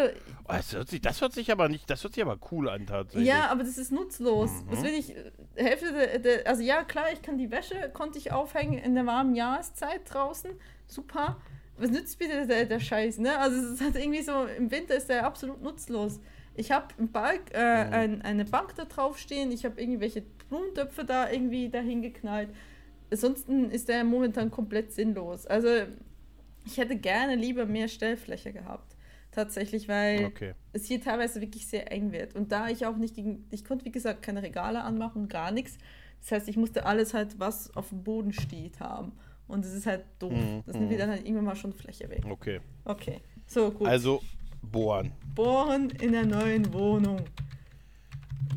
Oh, 0.44 0.52
das, 0.52 0.72
hört 0.72 0.88
sich, 0.88 1.00
das 1.00 1.20
hört 1.20 1.32
sich 1.32 1.50
aber 1.50 1.68
nicht, 1.68 1.90
das 1.90 2.02
hört 2.02 2.14
sich 2.14 2.22
aber 2.22 2.38
cool 2.50 2.68
an 2.68 2.86
tatsächlich. 2.86 3.28
Ja, 3.28 3.50
aber 3.50 3.64
das 3.64 3.78
ist 3.78 3.92
nutzlos. 3.92 4.50
Mhm. 4.50 4.70
Was 4.70 4.82
will 4.82 4.94
ich. 4.94 5.14
Hälfte 5.56 5.92
der, 5.92 6.18
der, 6.18 6.46
also 6.46 6.62
ja, 6.62 6.84
klar, 6.84 7.06
ich 7.12 7.22
kann 7.22 7.38
die 7.38 7.50
Wäsche, 7.50 7.90
konnte 7.92 8.18
ich 8.18 8.32
aufhängen 8.32 8.78
in 8.78 8.94
der 8.94 9.06
warmen 9.06 9.34
Jahreszeit 9.34 10.02
draußen. 10.06 10.50
Super. 10.86 11.40
Was 11.78 11.90
nützt 11.90 12.18
bitte 12.18 12.46
der, 12.46 12.66
der 12.66 12.80
Scheiß, 12.80 13.18
ne? 13.18 13.38
Also 13.38 13.56
es 13.56 13.72
ist 13.72 13.80
halt 13.82 13.96
irgendwie 13.96 14.22
so, 14.22 14.44
im 14.44 14.70
Winter 14.70 14.94
ist 14.94 15.08
der 15.08 15.26
absolut 15.26 15.62
nutzlos. 15.62 16.20
Ich 16.54 16.70
habe 16.70 16.86
einen 16.98 17.10
Balk, 17.10 17.52
äh, 17.52 17.84
mhm. 17.84 17.92
ein, 17.92 18.22
eine 18.22 18.44
Bank 18.46 18.74
da 18.76 18.84
drauf 18.84 19.18
stehen, 19.18 19.52
ich 19.52 19.64
habe 19.64 19.78
irgendwelche 19.80 20.22
Blumentöpfe 20.48 21.04
da 21.04 21.30
irgendwie 21.30 21.68
dahin 21.68 22.00
geknallt. 22.00 22.48
Ansonsten 23.10 23.70
ist 23.70 23.88
der 23.88 24.04
momentan 24.04 24.50
komplett 24.50 24.92
sinnlos. 24.92 25.46
Also 25.46 25.68
ich 26.64 26.78
hätte 26.78 26.96
gerne 26.96 27.34
lieber 27.34 27.66
mehr 27.66 27.88
Stellfläche 27.88 28.52
gehabt 28.52 28.95
tatsächlich, 29.36 29.88
weil 29.88 30.24
okay. 30.24 30.54
es 30.72 30.86
hier 30.86 31.00
teilweise 31.00 31.40
wirklich 31.40 31.66
sehr 31.66 31.92
eng 31.92 32.10
wird. 32.10 32.34
Und 32.34 32.50
da 32.50 32.68
ich 32.68 32.86
auch 32.86 32.96
nicht 32.96 33.14
gegen, 33.14 33.46
ich 33.50 33.64
konnte 33.64 33.84
wie 33.84 33.92
gesagt 33.92 34.22
keine 34.22 34.42
Regale 34.42 34.82
anmachen, 34.82 35.28
gar 35.28 35.52
nichts. 35.52 35.78
Das 36.20 36.32
heißt, 36.32 36.48
ich 36.48 36.56
musste 36.56 36.86
alles 36.86 37.14
halt, 37.14 37.38
was 37.38 37.74
auf 37.76 37.90
dem 37.90 38.02
Boden 38.02 38.32
steht, 38.32 38.80
haben. 38.80 39.12
Und 39.46 39.64
das 39.64 39.74
ist 39.74 39.86
halt 39.86 40.04
doof. 40.18 40.32
Mhm. 40.32 40.62
Das 40.66 40.74
nimmt 40.74 40.88
mir 40.88 40.94
mhm. 40.94 40.98
dann 40.98 41.10
halt 41.10 41.20
irgendwann 41.24 41.44
mal 41.44 41.56
schon 41.56 41.72
Fläche 41.72 42.08
weg. 42.08 42.24
Okay. 42.28 42.60
Okay. 42.84 43.20
So, 43.46 43.70
gut. 43.70 43.86
Also 43.86 44.22
bohren. 44.62 45.12
Bohren 45.34 45.90
in 45.90 46.12
der 46.12 46.26
neuen 46.26 46.72
Wohnung. 46.72 47.20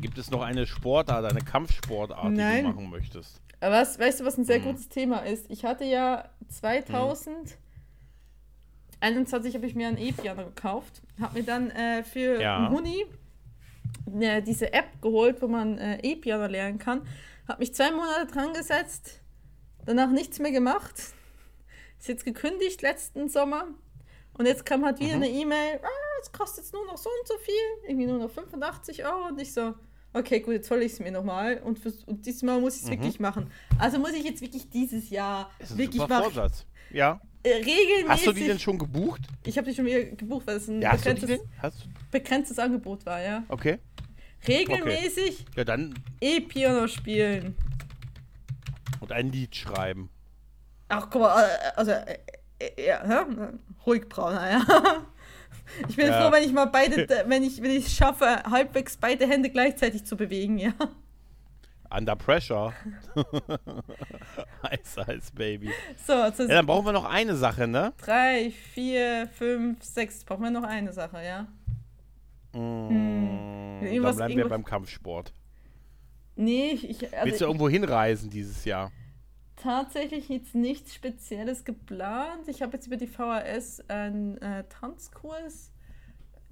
Gibt 0.00 0.18
es 0.18 0.30
noch 0.30 0.40
eine 0.40 0.66
Sportart, 0.66 1.24
eine 1.30 1.40
Kampfsportart, 1.40 2.32
Nein. 2.32 2.64
die 2.64 2.70
du 2.70 2.76
machen 2.76 2.90
möchtest? 2.90 3.40
Aber 3.60 3.76
was, 3.76 3.98
weißt 3.98 4.20
du, 4.20 4.24
was 4.24 4.38
ein 4.38 4.44
sehr 4.44 4.60
mhm. 4.60 4.64
gutes 4.64 4.88
Thema 4.88 5.18
ist? 5.18 5.50
Ich 5.50 5.64
hatte 5.64 5.84
ja 5.84 6.30
2000 6.48 7.36
mhm. 7.36 7.42
21 9.00 9.54
habe 9.54 9.66
ich 9.66 9.74
mir 9.74 9.88
ein 9.88 9.98
E-Piano 9.98 10.44
gekauft. 10.44 11.02
Habe 11.20 11.38
mir 11.38 11.44
dann 11.44 11.70
äh, 11.70 12.02
für 12.02 12.40
ja. 12.40 12.70
Huni 12.70 13.06
äh, 14.20 14.42
diese 14.42 14.72
App 14.72 15.00
geholt, 15.00 15.40
wo 15.42 15.48
man 15.48 15.78
äh, 15.78 15.98
E-Piano 16.02 16.46
lernen 16.46 16.78
kann. 16.78 17.02
Habe 17.48 17.60
mich 17.60 17.74
zwei 17.74 17.90
Monate 17.90 18.26
dran 18.32 18.52
gesetzt, 18.52 19.20
danach 19.84 20.10
nichts 20.10 20.38
mehr 20.38 20.52
gemacht. 20.52 20.94
Ist 21.98 22.08
jetzt 22.08 22.24
gekündigt 22.24 22.82
letzten 22.82 23.28
Sommer. 23.28 23.66
Und 24.34 24.46
jetzt 24.46 24.64
kam 24.64 24.84
halt 24.84 25.00
wieder 25.00 25.16
mhm. 25.16 25.22
eine 25.22 25.30
E-Mail, 25.30 25.80
ah, 25.82 26.20
es 26.22 26.32
kostet 26.32 26.64
jetzt 26.64 26.72
nur 26.72 26.86
noch 26.86 26.96
so 26.96 27.10
und 27.10 27.28
so 27.28 27.36
viel, 27.38 27.88
irgendwie 27.88 28.06
nur 28.06 28.18
noch 28.18 28.30
85 28.30 29.04
Euro. 29.04 29.26
Und 29.28 29.40
ich 29.40 29.52
so, 29.52 29.74
okay, 30.14 30.40
gut, 30.40 30.54
jetzt 30.54 30.70
hole 30.70 30.84
ich 30.84 30.92
es 30.92 31.00
mir 31.00 31.10
nochmal. 31.10 31.58
Und, 31.58 31.80
und 32.06 32.24
diesmal 32.24 32.60
muss 32.60 32.76
ich 32.76 32.82
es 32.82 32.86
mhm. 32.88 32.92
wirklich 32.92 33.20
machen. 33.20 33.50
Also 33.78 33.98
muss 33.98 34.12
ich 34.12 34.24
jetzt 34.24 34.40
wirklich 34.40 34.70
dieses 34.70 35.10
Jahr 35.10 35.50
wirklich 35.74 36.06
machen. 36.06 36.32
Vorsatz. 36.32 36.64
Ja. 36.90 37.20
Äh, 37.42 37.54
regelmäßig. 37.54 38.08
Hast 38.08 38.26
du 38.26 38.32
die 38.32 38.46
denn 38.46 38.58
schon 38.58 38.78
gebucht? 38.78 39.22
Ich 39.44 39.56
habe 39.56 39.68
die 39.68 39.74
schon 39.74 39.86
wieder 39.86 40.04
gebucht, 40.04 40.46
weil 40.46 40.56
es 40.56 40.68
ein 40.68 40.82
ja, 40.82 40.94
begrenztes, 40.94 41.40
begrenztes 42.10 42.58
Angebot 42.58 43.06
war, 43.06 43.22
ja. 43.22 43.44
Okay. 43.48 43.78
Regelmäßig 44.46 45.40
okay. 45.40 45.52
Ja, 45.56 45.64
dann 45.64 45.94
E-Piano 46.20 46.86
spielen. 46.86 47.56
Und 49.00 49.12
ein 49.12 49.32
Lied 49.32 49.56
schreiben. 49.56 50.10
Ach, 50.88 51.08
guck 51.10 51.22
mal, 51.22 51.44
äh, 51.44 51.76
also, 51.76 51.92
äh, 51.92 52.18
ja, 52.78 53.08
ja, 53.08 53.26
ruhig 53.86 54.08
brauner, 54.08 54.50
ja. 54.50 54.62
Ich 55.88 55.94
bin 55.94 56.08
ja. 56.08 56.20
froh, 56.20 56.32
wenn 56.32 56.42
ich 56.42 56.52
mal 56.52 56.64
beide, 56.64 57.06
wenn 57.26 57.44
ich, 57.44 57.62
wenn 57.62 57.70
ich 57.70 57.86
es 57.86 57.94
schaffe, 57.94 58.42
halbwegs 58.42 58.96
beide 58.96 59.26
Hände 59.26 59.50
gleichzeitig 59.50 60.04
zu 60.04 60.16
bewegen, 60.16 60.58
ja. 60.58 60.72
Under 61.90 62.14
Pressure. 62.16 62.72
Eis, 64.62 64.96
Eis, 64.98 65.30
Baby. 65.32 65.70
So, 66.06 66.12
ja, 66.12 66.30
dann 66.30 66.66
brauchen 66.66 66.86
wir 66.86 66.92
noch 66.92 67.04
eine 67.04 67.34
Sache, 67.34 67.66
ne? 67.66 67.92
Drei, 67.98 68.50
vier, 68.50 69.28
fünf, 69.32 69.82
sechs. 69.82 70.24
Brauchen 70.24 70.44
wir 70.44 70.50
noch 70.50 70.62
eine 70.62 70.92
Sache, 70.92 71.24
ja? 71.24 71.46
Mmh, 72.52 72.88
hm. 73.80 74.02
Dann 74.02 74.16
bleiben 74.16 74.36
wir 74.36 74.48
beim 74.48 74.64
Kampfsport. 74.64 75.32
Nee, 76.36 76.72
ich. 76.72 77.12
Also 77.12 77.26
Willst 77.26 77.40
du 77.40 77.44
irgendwo 77.46 77.68
hinreisen 77.68 78.30
dieses 78.30 78.64
Jahr? 78.64 78.92
tatsächlich 79.56 80.30
jetzt 80.30 80.54
nichts 80.54 80.94
Spezielles 80.94 81.64
geplant. 81.64 82.48
Ich 82.48 82.62
habe 82.62 82.72
jetzt 82.72 82.86
über 82.86 82.96
die 82.96 83.06
VHS 83.06 83.84
einen 83.88 84.38
äh, 84.40 84.64
Tanzkurs 84.70 85.70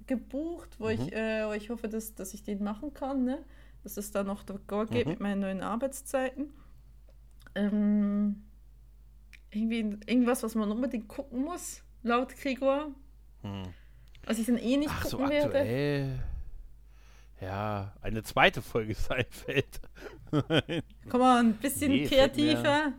gebucht, 0.05 0.75
wo, 0.79 0.89
ich, 0.89 0.99
Mhm. 0.99 1.13
äh, 1.13 1.47
wo 1.47 1.53
ich 1.53 1.71
hoffe, 1.71 1.87
dass, 1.89 2.13
dass 2.13 2.35
ich 2.35 2.43
den 2.43 2.63
machen 2.63 2.93
kann. 2.93 3.25
Ne? 3.25 3.39
Dass 3.83 3.97
es 3.97 4.11
da 4.11 4.23
noch 4.23 4.43
geht 4.87 5.05
Mhm. 5.05 5.11
mit 5.13 5.19
meinen 5.19 5.39
neuen 5.41 5.61
Arbeitszeiten. 5.61 6.51
Ähm, 7.55 8.43
irgendwie 9.51 9.97
irgendwas, 10.05 10.43
was 10.43 10.53
man 10.55 10.69
unbedingt 10.71 11.07
gucken 11.07 11.43
muss, 11.43 11.81
laut 12.03 12.35
Gregor. 12.35 12.89
Hm. 13.41 13.63
Was 14.25 14.37
ich 14.37 14.45
dann 14.45 14.57
eh 14.57 14.77
nicht 14.77 14.91
Ach 14.91 15.05
so, 15.05 15.17
gucken 15.17 15.31
werde. 15.31 15.45
aktuell. 15.47 16.19
Ja, 17.41 17.93
eine 18.01 18.21
zweite 18.21 18.61
Folge 18.61 18.93
Seinfeld. 18.95 19.79
Komm 21.09 21.19
mal, 21.19 21.39
ein 21.39 21.53
bisschen 21.53 21.91
Nee, 21.91 22.05
kreativer. 22.07 22.93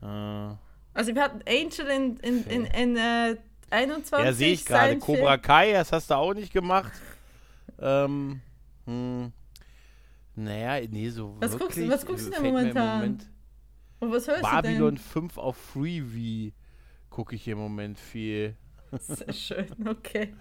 äh, 0.00 0.06
Also 0.94 1.14
wir 1.14 1.22
hatten 1.22 1.40
Angel 1.48 1.86
in, 1.88 2.16
in, 2.18 2.44
in, 2.44 2.64
in 2.66 2.96
äh, 2.96 3.36
21. 3.70 4.24
ja, 4.24 4.32
sehe 4.32 4.52
ich 4.52 4.64
gerade. 4.64 4.98
Cobra. 4.98 5.36
Kai, 5.38 5.72
das 5.72 5.90
hast 5.92 6.10
du 6.10 6.14
auch 6.14 6.34
nicht 6.34 6.52
gemacht. 6.52 6.92
Ähm, 7.80 8.40
hm. 8.86 9.32
Naja, 10.36 10.86
nee, 10.90 11.08
so 11.10 11.36
Was 11.38 11.52
guckst 11.56 11.76
du- 11.76 11.82
wirklich. 11.82 11.90
was 11.90 12.06
guckst 12.06 12.26
du 12.26 12.30
denn 12.30 12.42
mir 12.42 12.48
im 12.48 12.54
momentan? 12.54 12.96
Moment 12.98 13.30
Und 14.00 14.12
was 14.12 14.26
hörst 14.26 14.42
Babylon 14.42 14.96
du 14.96 15.00
5 15.00 15.38
auf 15.38 15.56
Freebie 15.56 16.52
gucke 17.08 17.36
ich 17.36 17.46
im 17.48 17.58
Moment 17.58 17.98
viel. 17.98 18.56
denn? 18.90 18.98
Sehr 19.00 19.32
schön, 19.32 19.66
okay. 19.88 20.34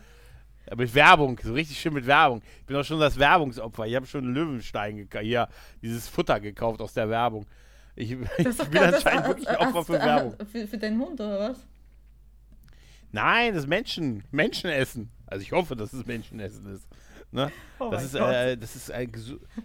Ja, 0.70 0.76
mit 0.76 0.94
Werbung, 0.96 1.40
so 1.44 1.54
richtig 1.54 1.80
schön 1.80 1.94
mit 1.94 2.08
Werbung. 2.08 2.42
Ich 2.62 2.66
bin 2.66 2.76
auch 2.78 2.84
schon 2.86 3.00
das 3.00 3.20
Werbungsopfer. 3.20 3.86
Ich 3.86 3.96
habe 3.96 4.06
schon 4.08 4.34
Löwenstein 4.34 4.96
gekauft. 4.98 5.24
Hier, 5.26 5.48
dieses 5.82 6.08
Futter 6.08 6.40
gekauft 6.40 6.82
aus 6.82 6.94
der 6.94 7.10
Werbung. 7.10 7.46
Ich, 7.96 8.12
ich 8.12 8.18
bin 8.18 8.78
anscheinend 8.82 9.04
hast- 9.06 9.28
wirklich 9.28 9.50
Opfer 9.50 9.74
hast 9.76 9.86
für 9.88 9.94
du- 9.94 10.00
Werbung. 10.06 10.36
Für, 10.48 10.68
für 10.68 10.78
deinen 10.78 11.00
Hund 11.00 11.20
oder 11.22 11.52
was? 11.52 11.68
Nein, 13.12 13.54
das 13.54 13.68
Menschen. 13.68 14.24
Menschenessen. 14.32 15.12
Also 15.28 15.44
ich 15.44 15.52
hoffe, 15.52 15.76
dass 15.76 15.94
es 15.94 16.06
Menschenessen 16.06 16.66
ist. 16.74 16.88
Ne? 17.34 17.52
Oh 17.80 17.90
das, 17.90 18.04
ist, 18.06 18.16
äh, 18.16 18.56
das 18.58 18.76
ist 18.76 18.92
ein 18.92 19.12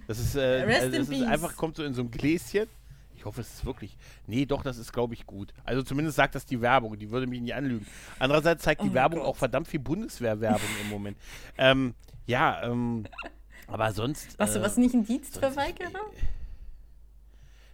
das 0.06 0.18
ist, 0.18 0.34
äh, 0.36 0.64
also 0.66 0.98
das 0.98 1.08
ist 1.08 1.22
einfach 1.22 1.54
kommt 1.54 1.76
so 1.76 1.84
in 1.84 1.92
so 1.94 2.02
ein 2.02 2.10
Gläschen. 2.10 2.66
Ich 3.14 3.24
hoffe, 3.24 3.40
es 3.42 3.52
ist 3.52 3.64
wirklich. 3.66 3.96
Nee, 4.26 4.46
doch, 4.46 4.62
das 4.62 4.78
ist 4.78 4.92
glaube 4.92 5.12
ich 5.14 5.26
gut. 5.26 5.52
Also 5.64 5.82
zumindest 5.82 6.16
sagt 6.16 6.34
das 6.34 6.46
die 6.46 6.60
Werbung, 6.60 6.98
die 6.98 7.10
würde 7.10 7.26
mich 7.26 7.40
nicht 7.40 7.54
anlügen. 7.54 7.86
Andererseits 8.18 8.62
zeigt 8.64 8.82
die 8.82 8.90
Oh 8.90 8.94
Werbung 8.94 9.20
Gott. 9.20 9.28
auch 9.28 9.36
verdammt 9.36 9.68
viel 9.68 9.80
Bundeswehrwerbung 9.80 10.68
im 10.82 10.88
Moment. 10.88 11.18
Ähm, 11.58 11.94
ja, 12.26 12.62
ähm, 12.62 13.04
aber 13.66 13.92
sonst 13.92 14.38
Warst 14.38 14.54
du 14.54 14.60
äh, 14.60 14.62
was 14.62 14.76
nicht 14.78 14.94
ein 14.94 15.04
Dienstverweigerer? 15.04 16.00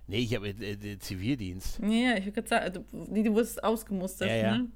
Nee, 0.07 0.19
ich 0.19 0.35
habe 0.35 0.49
äh, 0.49 0.73
äh, 0.73 0.99
Zivildienst. 0.99 1.79
Ja, 1.81 2.17
ich 2.17 2.25
würde 2.27 2.33
gerade 2.43 2.49
sagen, 2.49 2.73
du, 2.91 3.07
nee, 3.13 3.23
du 3.23 3.33
wurdest 3.33 3.63
ausgemustert, 3.63 4.29
Ja, 4.29 4.37
ja. 4.37 4.59
ne? 4.59 4.67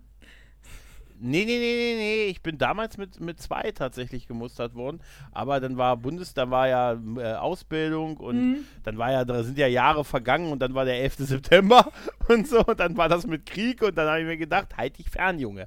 Nee, 1.20 1.44
nee, 1.44 1.58
nee, 1.58 1.74
nee, 1.76 1.94
nee. 1.96 2.24
Ich 2.26 2.42
bin 2.42 2.58
damals 2.58 2.96
mit, 2.96 3.20
mit 3.20 3.40
zwei 3.40 3.72
tatsächlich 3.72 4.26
gemustert 4.28 4.74
worden. 4.74 5.00
Aber 5.32 5.60
dann 5.60 5.76
war 5.76 5.96
Bundes, 5.96 6.34
da 6.34 6.50
war 6.50 6.68
ja 6.68 6.92
äh, 7.16 7.34
Ausbildung 7.34 8.16
und 8.18 8.36
Mhm. 8.36 8.56
dann 8.84 8.98
war 8.98 9.12
ja, 9.12 9.24
da 9.24 9.42
sind 9.42 9.58
ja 9.58 9.66
Jahre 9.66 10.04
vergangen 10.04 10.52
und 10.52 10.60
dann 10.60 10.74
war 10.74 10.84
der 10.84 11.00
11. 11.02 11.16
September 11.18 11.90
und 12.28 12.46
so. 12.48 12.64
Und 12.64 12.80
dann 12.80 12.96
war 12.96 13.08
das 13.08 13.26
mit 13.26 13.46
Krieg 13.46 13.82
und 13.82 13.96
dann 13.98 14.08
habe 14.08 14.20
ich 14.20 14.26
mir 14.26 14.36
gedacht, 14.36 14.76
halt 14.76 14.98
dich 14.98 15.10
fern, 15.10 15.38
Junge. 15.38 15.66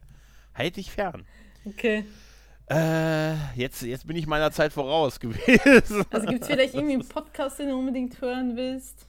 Halt 0.56 0.78
dich 0.78 0.92
fern. 0.92 1.26
Okay. 1.66 2.06
Äh, 2.70 3.34
jetzt, 3.56 3.82
jetzt 3.82 4.08
bin 4.08 4.16
ich 4.16 4.28
meiner 4.28 4.52
Zeit 4.52 4.72
voraus 4.72 5.20
gewesen. 5.20 6.06
Also 6.10 6.28
gibt 6.28 6.42
es 6.44 6.48
vielleicht 6.48 6.74
irgendwie 6.74 6.94
einen 6.94 7.08
Podcast, 7.08 7.60
den 7.60 7.70
du 7.70 7.78
unbedingt 7.78 8.22
hören 8.22 8.56
willst? 8.56 9.08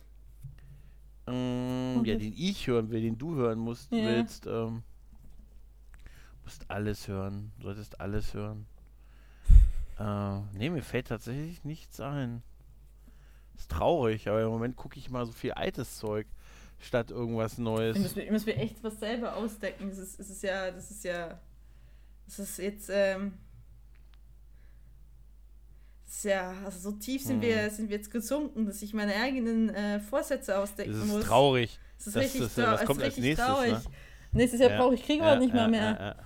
ähm, 1.27 2.03
ja, 2.05 2.17
den 2.17 2.35
ich 2.37 2.67
hören 2.67 2.91
will, 2.91 3.01
den 3.01 3.17
du 3.19 3.35
hören 3.37 3.59
musst, 3.59 3.93
Ja. 3.93 4.05
willst. 4.05 4.47
Ähm, 4.47 4.83
musst 6.45 6.71
alles 6.71 7.09
hören. 7.09 7.53
Solltest 7.61 8.01
alles 8.01 8.35
hören. 8.35 8.67
Äh, 9.99 10.41
nee, 10.55 10.71
mir 10.71 10.83
fällt 10.83 11.09
tatsächlich 11.09 11.65
nichts 11.65 12.01
ein. 12.01 12.43
Ist 13.57 13.71
traurig, 13.71 14.27
aber 14.27 14.41
im 14.43 14.49
Moment 14.49 14.75
gucke 14.75 14.99
ich 14.99 15.11
mal 15.11 15.27
so 15.27 15.33
viel 15.33 15.53
altes 15.53 15.99
Zeug 15.99 16.27
statt 16.81 17.11
irgendwas 17.11 17.59
Neues. 17.59 17.97
Ich 17.97 18.03
muss, 18.03 18.17
mir, 18.17 18.23
ich 18.25 18.31
muss 18.31 18.47
mir 18.47 18.57
echt 18.57 18.83
was 18.83 18.99
selber 18.99 19.37
ausdecken. 19.37 19.91
Das 19.91 19.99
ist, 19.99 20.19
das 20.19 20.31
ist 20.31 20.43
ja, 20.43 20.71
das 20.71 20.91
ist 20.91 21.05
ja, 21.05 21.39
das 22.27 22.39
ist 22.39 22.59
jetzt, 22.59 22.89
ähm, 22.91 23.35
das 26.07 26.17
ist 26.17 26.25
ja, 26.25 26.53
also 26.65 26.91
so 26.91 26.97
tief 26.97 27.23
sind, 27.23 27.37
Hm. 27.37 27.43
wir, 27.43 27.71
sind 27.71 27.89
wir 27.91 27.97
jetzt 27.97 28.11
gesunken, 28.11 28.67
dass 28.67 28.83
ich 28.83 28.95
meine 28.95 29.15
eigenen 29.15 29.69
äh, 29.71 30.01
Vorsätze 30.01 30.59
ausdecken 30.59 30.93
Das 30.93 31.03
ist 31.03 31.09
muss. 31.09 31.25
traurig. 31.25 31.79
Das 31.99 32.07
ist 32.09 32.17
Das- 32.17 32.25
richtig, 32.25 32.41
das- 32.41 32.55
trau- 32.55 32.63
das 32.63 32.75
es 32.75 32.81
ist 32.81 32.87
kommt 32.87 33.01
als 33.03 33.07
richtig 33.09 33.25
nächstes, 33.25 33.47
traurig. 33.47 33.73
ne? 33.73 33.83
Nächstes 34.33 34.61
Jahr 34.61 34.71
Ja. 34.71 34.79
brauche 34.81 34.95
ich 34.95 35.05
Krieger 35.05 35.35
Ja, 35.35 35.39
nicht 35.39 35.55
mal 35.55 35.69
mehr. 35.69 36.17
ja. 36.19 36.25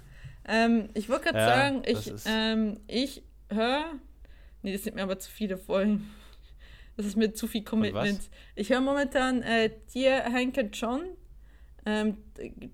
Ähm, 0.48 0.89
ich 0.94 1.09
wollte 1.09 1.24
gerade 1.24 1.39
Ja, 1.39 1.47
sagen, 1.47 1.82
ich, 1.86 2.12
ähm, 2.27 2.81
ich 2.86 3.23
höre. 3.51 3.85
Nee, 4.62 4.73
das 4.73 4.85
sind 4.85 4.97
mir 4.97 5.02
aber 5.02 5.18
zu 5.18 5.31
viele 5.31 5.56
Folgen. 5.56 6.10
Das 6.97 7.05
ist 7.05 7.16
mir 7.16 7.32
zu 7.35 7.47
viel 7.47 7.62
Commitment. 7.62 8.20
Ich 8.55 8.70
höre 8.70 8.81
momentan 8.81 9.43
äh, 9.43 9.70
dir, 9.93 10.24
Hank 10.24 10.56
und 10.56 10.77
John. 10.77 11.02
Ähm, 11.85 12.16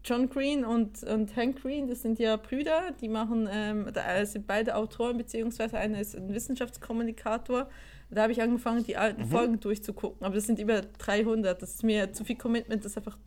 John 0.05 0.31
Green 0.31 0.65
und, 0.65 1.03
und 1.03 1.36
Hank 1.36 1.61
Green, 1.61 1.86
das 1.86 2.01
sind 2.01 2.19
ja 2.19 2.36
Brüder, 2.36 2.93
die 2.99 3.09
machen, 3.09 3.47
ähm, 3.53 3.90
da 3.93 4.24
sind 4.24 4.47
beide 4.47 4.74
Autoren, 4.74 5.19
beziehungsweise 5.19 5.77
einer 5.77 6.01
ist 6.01 6.16
ein 6.16 6.32
Wissenschaftskommunikator. 6.32 7.69
Da 8.11 8.23
habe 8.23 8.32
ich 8.32 8.40
angefangen, 8.40 8.85
die 8.85 8.97
alten 8.97 9.23
Mhm. 9.23 9.28
Folgen 9.28 9.61
durchzugucken, 9.61 10.24
aber 10.24 10.35
das 10.35 10.47
sind 10.47 10.59
über 10.59 10.81
300. 10.81 11.61
Das 11.61 11.74
ist 11.74 11.82
mir 11.82 12.12
zu 12.12 12.24
viel 12.24 12.36
Commitment, 12.36 12.85
das 12.86 12.97
einfach 12.97 13.19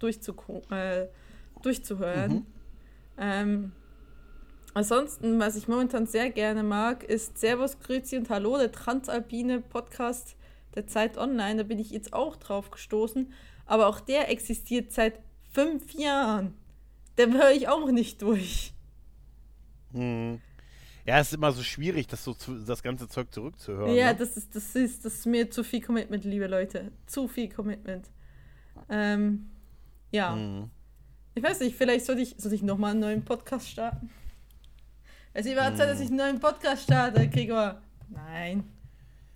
äh, 0.72 1.08
durchzuhören. 1.62 2.32
Mhm. 2.34 2.46
Ähm, 3.20 3.72
ansonsten, 4.76 5.40
was 5.40 5.56
ich 5.56 5.68
momentan 5.68 6.06
sehr 6.06 6.30
gerne 6.30 6.62
mag, 6.62 7.04
ist 7.04 7.40
Servus, 7.40 7.80
Grüezi 7.80 8.18
und 8.18 8.30
Hallo, 8.30 8.58
der 8.58 8.72
transalpine 8.72 9.62
Podcast 9.62 10.36
der 10.76 10.86
Zeit 10.86 11.18
Online. 11.18 11.58
Da 11.58 11.64
bin 11.64 11.80
ich 11.80 11.90
jetzt 11.90 12.14
auch 12.14 12.36
drauf 12.36 12.70
gestoßen. 12.70 13.34
Aber 13.66 13.88
auch 13.88 14.00
der 14.00 14.30
existiert 14.30 14.92
seit 14.92 15.20
fünf 15.52 15.94
Jahren. 15.94 16.54
Den 17.18 17.34
höre 17.34 17.52
ich 17.52 17.68
auch 17.68 17.90
nicht 17.90 18.22
durch. 18.22 18.74
Hm. 19.94 20.42
Ja, 21.06 21.20
es 21.20 21.28
ist 21.28 21.34
immer 21.36 21.52
so 21.52 21.64
schwierig, 21.64 22.08
das, 22.08 22.24
so 22.24 22.34
zu, 22.34 22.56
das 22.66 22.84
ganze 22.84 23.08
Zeug 23.08 23.32
zurückzuhören. 23.32 23.94
ja, 23.94 24.12
ne? 24.12 24.20
das 24.20 24.36
ist, 24.38 24.56
das, 24.56 24.76
ist, 24.76 25.06
das 25.06 25.14
ist 25.14 25.26
mir 25.26 25.50
zu 25.50 25.64
viel 25.64 25.82
Commitment, 25.82 26.26
liebe 26.26 26.48
Leute. 26.48 26.92
Zu 27.06 27.28
viel 27.28 27.48
Commitment. 27.48 28.10
Ähm, 28.90 29.52
ja. 30.12 30.36
Hm. 30.36 30.70
Ich 31.36 31.44
weiß 31.44 31.62
nicht, 31.62 31.76
vielleicht 31.78 32.06
sollte 32.06 32.22
ich, 32.22 32.36
sollte 32.38 32.56
ich 32.56 32.64
nochmal 32.64 32.92
einen 32.92 33.02
neuen 33.02 33.24
Podcast 33.24 33.70
starten. 33.70 34.10
Es 35.38 35.46
ist 35.46 35.56
Zeit, 35.58 35.80
dass 35.80 36.00
ich 36.00 36.08
einen 36.08 36.16
neuen 36.18 36.40
Podcast 36.40 36.84
starte, 36.84 37.28
Gregor. 37.28 37.82
Nein. 38.10 38.64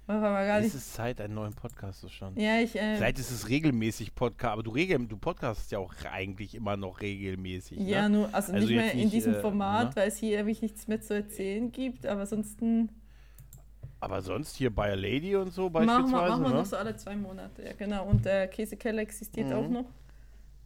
Machen 0.08 0.22
wir 0.22 0.30
mal 0.32 0.48
gar 0.48 0.60
Es 0.60 0.64
nicht. 0.68 0.76
ist 0.76 0.94
Zeit, 0.94 1.20
einen 1.20 1.34
neuen 1.36 1.54
Podcast 1.54 2.00
zu 2.00 2.08
starten. 2.08 2.40
Ja, 2.40 2.60
ich, 2.62 2.74
äh, 2.76 2.96
Vielleicht 2.96 3.20
ist 3.20 3.32
es 3.32 3.50
regelmäßig 3.50 4.16
Podcast, 4.16 4.54
aber 4.54 4.64
du, 4.64 4.72
regel, 4.72 5.06
du 5.06 5.18
podcastest 5.18 5.72
ja 5.74 5.80
auch 5.80 5.94
eigentlich 6.10 6.56
immer 6.56 6.78
noch 6.78 7.02
regelmäßig. 7.02 7.80
ja, 7.80 8.08
ne? 8.08 8.18
nur, 8.18 8.34
also, 8.34 8.54
Also 8.54 8.66
nicht 8.66 8.76
mehr 8.78 8.92
in 8.94 9.00
nicht, 9.02 9.14
diesem 9.14 9.36
äh, 9.36 9.42
Format, 9.42 9.90
ne? 9.90 9.96
weil 9.98 10.08
es 10.08 10.18
hier 10.18 10.38
wirklich 10.40 10.62
nichts 10.62 10.88
mehr 10.88 11.02
zu 11.02 11.14
erzählen 11.16 11.70
gibt, 11.72 12.06
aber 12.08 12.22
ansonsten 12.22 12.90
Aber 14.00 14.22
sonst 14.22 14.56
hier 14.56 14.74
bei 14.74 14.92
a 14.92 14.96
Lady 14.96 15.36
und 15.36 15.52
so 15.52 15.70
machen 15.70 15.86
wir, 15.86 15.94
beispielsweise. 15.98 16.30
machen 16.32 16.44
wir 16.44 16.50
ne? 16.50 16.56
noch 16.56 16.66
so 16.66 16.78
alle 16.78 16.96
zwei 16.96 17.16
Monate. 17.18 17.64
Ja, 17.66 17.74
genau. 17.74 18.06
Und 18.06 18.24
der 18.26 18.48
Käsekeller 18.48 19.02
existiert 19.02 19.48
Mhm. 19.50 19.54
auch 19.54 19.68
noch. 19.70 19.86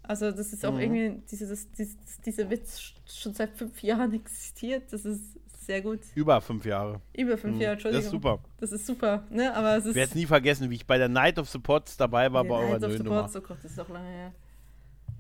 Also 0.04 0.32
das 0.32 0.52
ist 0.54 0.66
auch 0.66 0.74
Mhm. 0.74 0.80
irgendwie, 0.80 1.22
diese, 1.32 1.48
das, 1.48 1.70
dieses, 1.72 1.96
dieser 2.26 2.50
Witz 2.50 2.94
schon 3.06 3.34
seit 3.34 3.56
fünf 3.56 3.82
Jahren 3.84 4.14
existiert. 4.14 4.92
Das 4.92 5.06
ist 5.06 5.22
sehr 5.66 5.82
gut. 5.82 6.02
Über 6.14 6.42
fünf 6.42 6.66
Jahre. 6.66 7.00
Über 7.14 7.38
fünf 7.38 7.56
Mhm. 7.56 7.62
Jahre, 7.62 7.76
Das 7.78 7.86
Entschuldigung. 7.86 8.06
ist 8.06 8.12
super. 8.12 8.40
Das 8.60 8.72
ist 8.74 8.86
super, 8.86 9.24
ne? 9.30 9.56
Aber 9.56 9.78
es 9.78 9.86
ist. 9.86 9.92
Ich 9.92 9.96
werde 9.96 10.10
es 10.10 10.16
nie 10.16 10.26
vergessen, 10.26 10.70
wie 10.70 10.76
ich 10.76 10.86
bei 10.86 10.98
der 10.98 11.08
Night 11.10 11.40
of 11.40 11.50
the 11.50 11.60
Pots 11.60 11.96
dabei 11.96 12.32
war 12.34 12.44
bei 12.44 12.56
eurer 12.56 12.80
Night 12.80 12.84
of 12.84 12.98
the. 12.98 13.04
Pots, 13.04 13.36
Oh 13.38 13.42
Gott, 13.42 13.58
das 13.64 13.72
ist 13.72 13.80
auch 13.80 13.88
lange 13.90 14.10
her. 14.10 14.34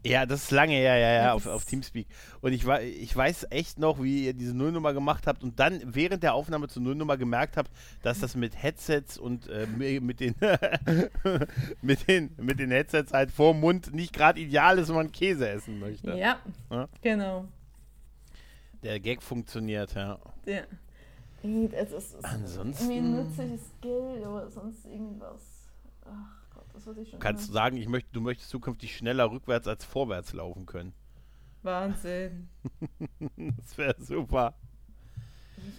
Ja, 0.05 0.25
das 0.25 0.43
ist 0.43 0.51
lange 0.51 0.73
her, 0.73 0.97
ja, 0.97 1.07
ja, 1.07 1.23
Ja, 1.23 1.33
auf, 1.33 1.47
auf 1.47 1.63
Teamspeak. 1.65 2.07
Und 2.41 2.51
ich, 2.51 2.65
ich 2.67 3.15
weiß 3.15 3.47
echt 3.51 3.79
noch, 3.79 4.03
wie 4.03 4.25
ihr 4.25 4.33
diese 4.33 4.53
Nullnummer 4.53 4.93
gemacht 4.93 5.27
habt 5.27 5.43
und 5.43 5.59
dann 5.59 5.81
während 5.85 6.23
der 6.23 6.33
Aufnahme 6.33 6.67
zur 6.67 6.81
Nullnummer 6.81 7.15
gemerkt 7.15 7.55
habt, 7.55 7.71
dass 8.01 8.19
das 8.19 8.35
mit 8.35 8.61
Headsets 8.61 9.17
und 9.17 9.47
äh, 9.47 9.65
mi- 9.77 10.01
mit, 10.01 10.19
den 10.19 10.35
mit, 11.81 12.07
den, 12.07 12.31
mit 12.37 12.59
den 12.59 12.71
Headsets 12.71 13.13
halt 13.13 13.31
vor 13.31 13.53
dem 13.53 13.61
Mund 13.61 13.93
nicht 13.93 14.13
gerade 14.13 14.39
ideal 14.41 14.77
ist, 14.77 14.89
wenn 14.89 14.95
man 14.95 15.11
Käse 15.11 15.47
essen 15.47 15.79
möchte. 15.79 16.09
Ja, 16.17 16.37
Ja. 16.69 16.87
genau. 17.01 17.45
Der 18.83 18.99
Gag 18.99 19.23
funktioniert, 19.23 19.93
ja. 19.95 20.19
Ja. 20.45 20.61
Es 21.73 21.91
ist, 21.91 22.15
es 22.15 22.23
Ansonsten- 22.23 22.91
irgendwie 22.91 23.19
ein 23.19 23.25
nützliches 23.27 23.61
Skill 23.77 24.21
oder 24.27 24.49
sonst 24.49 24.85
irgendwas. 24.85 25.41
Ach 26.05 26.42
das 26.73 26.85
würde 26.85 27.01
ich 27.01 27.09
schon. 27.09 27.19
Kannst 27.19 27.45
du 27.47 27.51
immer- 27.51 27.53
sagen, 27.61 27.77
ich 27.77 27.87
möchte, 27.87 28.09
du 28.11 28.21
möchtest 28.21 28.49
zukünftig 28.49 28.95
schneller 28.95 29.29
rückwärts 29.31 29.67
als 29.67 29.85
vorwärts 29.85 30.33
laufen 30.33 30.65
können. 30.65 30.93
Wahnsinn. 31.61 32.49
Das 33.57 33.77
wäre 33.77 33.95
super. 33.99 34.53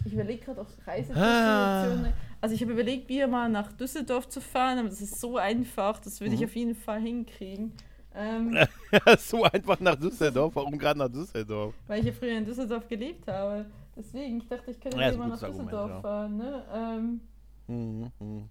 Ich, 0.01 0.07
ich 0.07 0.13
überlege 0.13 0.43
gerade 0.43 0.61
auf 0.61 0.67
Ah. 0.85 0.91
Reisedestinationen. 0.91 2.13
Also 2.41 2.55
ich 2.55 2.61
habe 2.61 2.71
überlegt, 2.73 3.07
wieder 3.09 3.27
mal 3.27 3.49
nach 3.49 3.71
Düsseldorf 3.73 4.27
zu 4.29 4.41
fahren, 4.41 4.79
aber 4.79 4.89
das 4.89 5.01
ist 5.01 5.19
so 5.19 5.37
einfach, 5.37 5.99
das 5.99 6.19
würde 6.21 6.33
ich 6.33 6.39
Mhm. 6.41 6.45
auf 6.47 6.55
jeden 6.55 6.75
Fall 6.75 7.01
hinkriegen. 7.01 7.71
Ähm, 8.15 8.57
so 9.19 9.43
einfach 9.43 9.79
nach 9.79 9.95
Düsseldorf. 9.95 10.55
Warum 10.55 10.77
gerade 10.77 10.97
nach 10.99 11.09
Düsseldorf? 11.09 11.73
weil 11.87 11.99
ich 11.99 12.05
ja 12.07 12.13
früher 12.13 12.37
in 12.37 12.45
Düsseldorf 12.45 12.87
gelebt 12.87 13.27
habe. 13.27 13.65
Deswegen, 13.95 14.37
ich 14.37 14.47
dachte, 14.47 14.71
ich 14.71 14.79
könnte 14.79 14.97
Ja, 14.99 15.15
mal 15.15 15.27
nach 15.27 15.41
Argument, 15.43 15.67
Düsseldorf 15.71 15.89
ja. 15.89 16.01
fahren. 16.01 16.37
Ne? 16.37 16.65
Ähm, 16.73 17.21
Mhm, 17.67 18.11
mhm. 18.19 18.49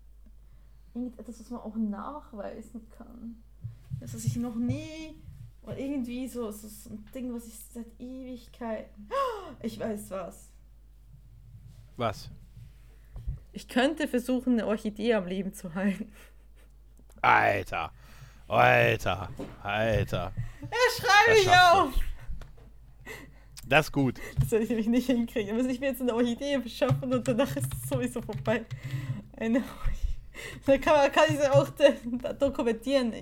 Irgendetwas, 0.95 1.41
was 1.41 1.51
man 1.51 1.61
auch 1.61 1.77
nachweisen 1.77 2.89
kann. 2.91 3.43
Das, 4.01 4.15
was 4.15 4.25
ich 4.25 4.37
noch 4.37 4.55
nie. 4.55 5.23
Oder 5.63 5.79
irgendwie 5.79 6.29
so, 6.29 6.51
so, 6.51 6.69
so 6.69 6.91
ein 6.91 7.05
Ding, 7.15 7.33
was 7.35 7.47
ich 7.47 7.59
seit 7.59 7.87
Ewigkeiten. 7.99 9.09
Ich 9.63 9.79
weiß 9.79 10.11
was. 10.11 10.51
Was? 11.97 12.31
Ich 13.53 13.69
könnte 13.69 14.09
versuchen, 14.09 14.55
eine 14.55 14.67
Orchidee 14.67 15.15
am 15.15 15.27
Leben 15.27 15.53
zu 15.53 15.75
halten. 15.75 16.11
Alter. 17.23 17.93
Alter. 18.49 19.29
Alter. 19.63 20.33
Ja, 20.61 20.69
schreibe 20.97 21.39
ich 21.39 21.45
du. 21.45 21.53
auf! 21.53 21.95
Das 23.67 23.87
ist 23.87 23.93
gut. 23.93 24.19
Das 24.39 24.51
werde 24.51 24.65
ich 24.65 24.71
nämlich 24.71 24.89
nicht 24.89 25.07
hinkriegen. 25.07 25.55
Aber 25.59 25.69
ich 25.69 25.81
will 25.81 25.89
jetzt 25.89 26.03
eine 26.03 26.15
Orchidee 26.15 26.59
beschaffen 26.59 27.13
und 27.15 27.27
danach 27.27 27.57
ist 27.57 27.73
es 27.73 27.89
sowieso 27.89 28.21
vorbei. 28.21 28.67
Eine 29.37 29.59
Orchidee. 29.59 30.04
Dann 30.67 30.81
kann, 30.81 30.97
man, 30.97 31.13
kann 31.13 31.25
ich 31.29 31.39
sie 31.39 31.53
auch 31.53 31.69
da 32.23 32.33
dokumentieren. 32.33 33.13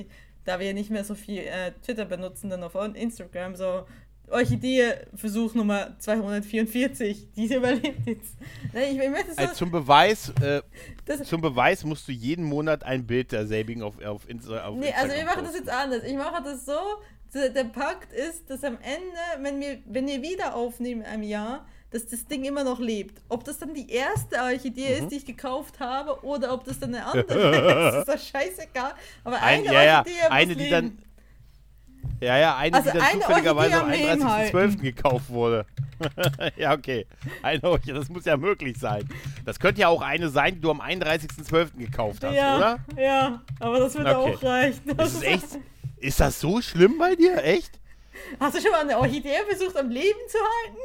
Da 0.45 0.59
wir 0.59 0.75
nicht 0.75 0.91
mehr 0.91 1.05
so 1.05 1.15
viel 1.15 1.39
äh, 1.39 1.73
Twitter 1.85 2.05
benutzen, 2.05 2.51
dann 2.51 2.63
auf 2.63 2.75
Instagram 2.95 3.55
so. 3.55 3.85
Orchidee, 4.33 4.95
Versuch 5.15 5.55
Nummer 5.55 5.99
244, 5.99 7.33
die 7.37 7.47
überlebt 7.55 8.07
jetzt. 8.07 8.37
Nein, 8.73 8.97
ich, 8.97 8.99
ich 8.99 9.11
möchte 9.11 9.35
so, 9.35 9.39
Also 9.43 9.55
zum 9.55 9.71
Beweis, 9.71 10.33
äh, 10.41 10.63
zum 11.25 11.43
Beweis 11.43 11.85
musst 11.85 12.09
du 12.09 12.13
jeden 12.13 12.45
Monat 12.45 12.83
ein 12.83 13.07
Bild 13.07 13.33
der 13.33 13.47
selbigen 13.47 13.83
auf, 13.83 14.03
auf, 14.03 14.29
Insta, 14.29 14.65
auf 14.65 14.77
Nee, 14.77 14.87
Instagram 14.87 15.11
also 15.11 15.17
wir 15.17 15.25
machen 15.27 15.45
das 15.45 15.55
jetzt 15.55 15.69
anders. 15.69 16.05
Ich 16.05 16.17
mache 16.17 16.43
das 16.43 16.65
so, 16.65 16.79
der, 17.35 17.65
Pakt 17.65 18.13
ist, 18.13 18.49
dass 18.49 18.65
am 18.65 18.79
Ende, 18.83 19.43
wenn 19.45 19.61
wir, 19.61 19.79
wenn 19.87 20.07
wir 20.07 20.23
wieder 20.23 20.55
aufnehmen 20.55 21.03
einem 21.03 21.23
Jahr, 21.23 21.67
dass 21.93 22.07
das 22.07 22.25
Ding 22.27 22.45
immer 22.45 22.65
noch 22.65 22.79
lebt. 22.81 23.21
Ob 23.29 23.45
das 23.45 23.59
dann 23.59 23.75
die 23.75 23.91
erste 23.91 24.37
Orchidee 24.37 24.97
Mhm. 24.99 25.05
ist, 25.05 25.09
die 25.13 25.17
ich 25.17 25.27
gekauft 25.27 25.79
habe, 25.81 26.25
oder 26.25 26.53
ob 26.53 26.65
das 26.65 26.79
dann 26.81 26.95
eine 26.95 27.05
andere 27.13 27.89
ist, 27.91 27.99
ist 27.99 28.09
das 28.09 28.29
scheißegal. 28.29 28.95
Aber 29.25 29.41
Ein, 29.43 29.61
eine 29.61 29.73
ja, 29.73 29.83
ja, 29.85 29.99
Orchidee 29.99 30.17
muss 30.23 30.31
eine, 30.31 30.57
die 30.57 30.71
dann. 30.71 30.99
Ja, 32.21 32.37
ja, 32.39 32.57
eine, 32.57 32.77
Also 32.77 32.91
die 32.91 32.99
dann 32.99 33.07
eine 33.07 33.21
zufälligerweise 33.21 33.75
am 33.81 33.89
Orchidee 33.89 34.11
am 34.11 34.19
Leben 34.19 34.29
31.12. 34.29 34.81
gekauft 34.81 35.29
wurde. 35.31 35.67
ja, 36.57 36.73
okay. 36.73 37.07
Eine 37.43 37.63
Orchidee, 37.65 37.93
das 37.95 38.09
muss 38.09 38.25
ja 38.25 38.37
möglich 38.37 38.77
sein. 38.79 39.09
Das 39.45 39.59
könnte 39.61 39.81
ja 39.83 39.89
auch 39.89 40.03
eine 40.03 40.29
sein, 40.29 40.55
die 40.57 40.61
du 40.61 40.71
am 40.71 40.81
31.12. 40.81 41.79
gekauft 41.79 42.23
hast, 42.25 42.35
ja, 42.35 42.57
oder? 42.57 42.79
ja, 42.97 43.43
aber 43.61 43.79
das 43.81 43.95
wird 43.97 44.07
Okay. 44.09 44.35
auch 44.37 44.43
reichen. 44.43 44.97
Das 44.97 45.15
ist 45.15 45.23
echt. 45.25 45.47
Ist 45.99 46.19
das 46.21 46.41
so 46.41 46.61
schlimm 46.61 46.99
bei 46.99 47.15
dir? 47.15 47.43
Echt? 47.45 47.79
Hast 48.41 48.57
du 48.57 48.61
schon 48.61 48.71
mal 48.73 48.81
eine 48.81 48.99
Orchidee 48.99 49.39
versucht, 49.49 49.77
am 49.77 49.89
Leben 49.91 50.19
zu 50.29 50.39
halten? 50.39 50.79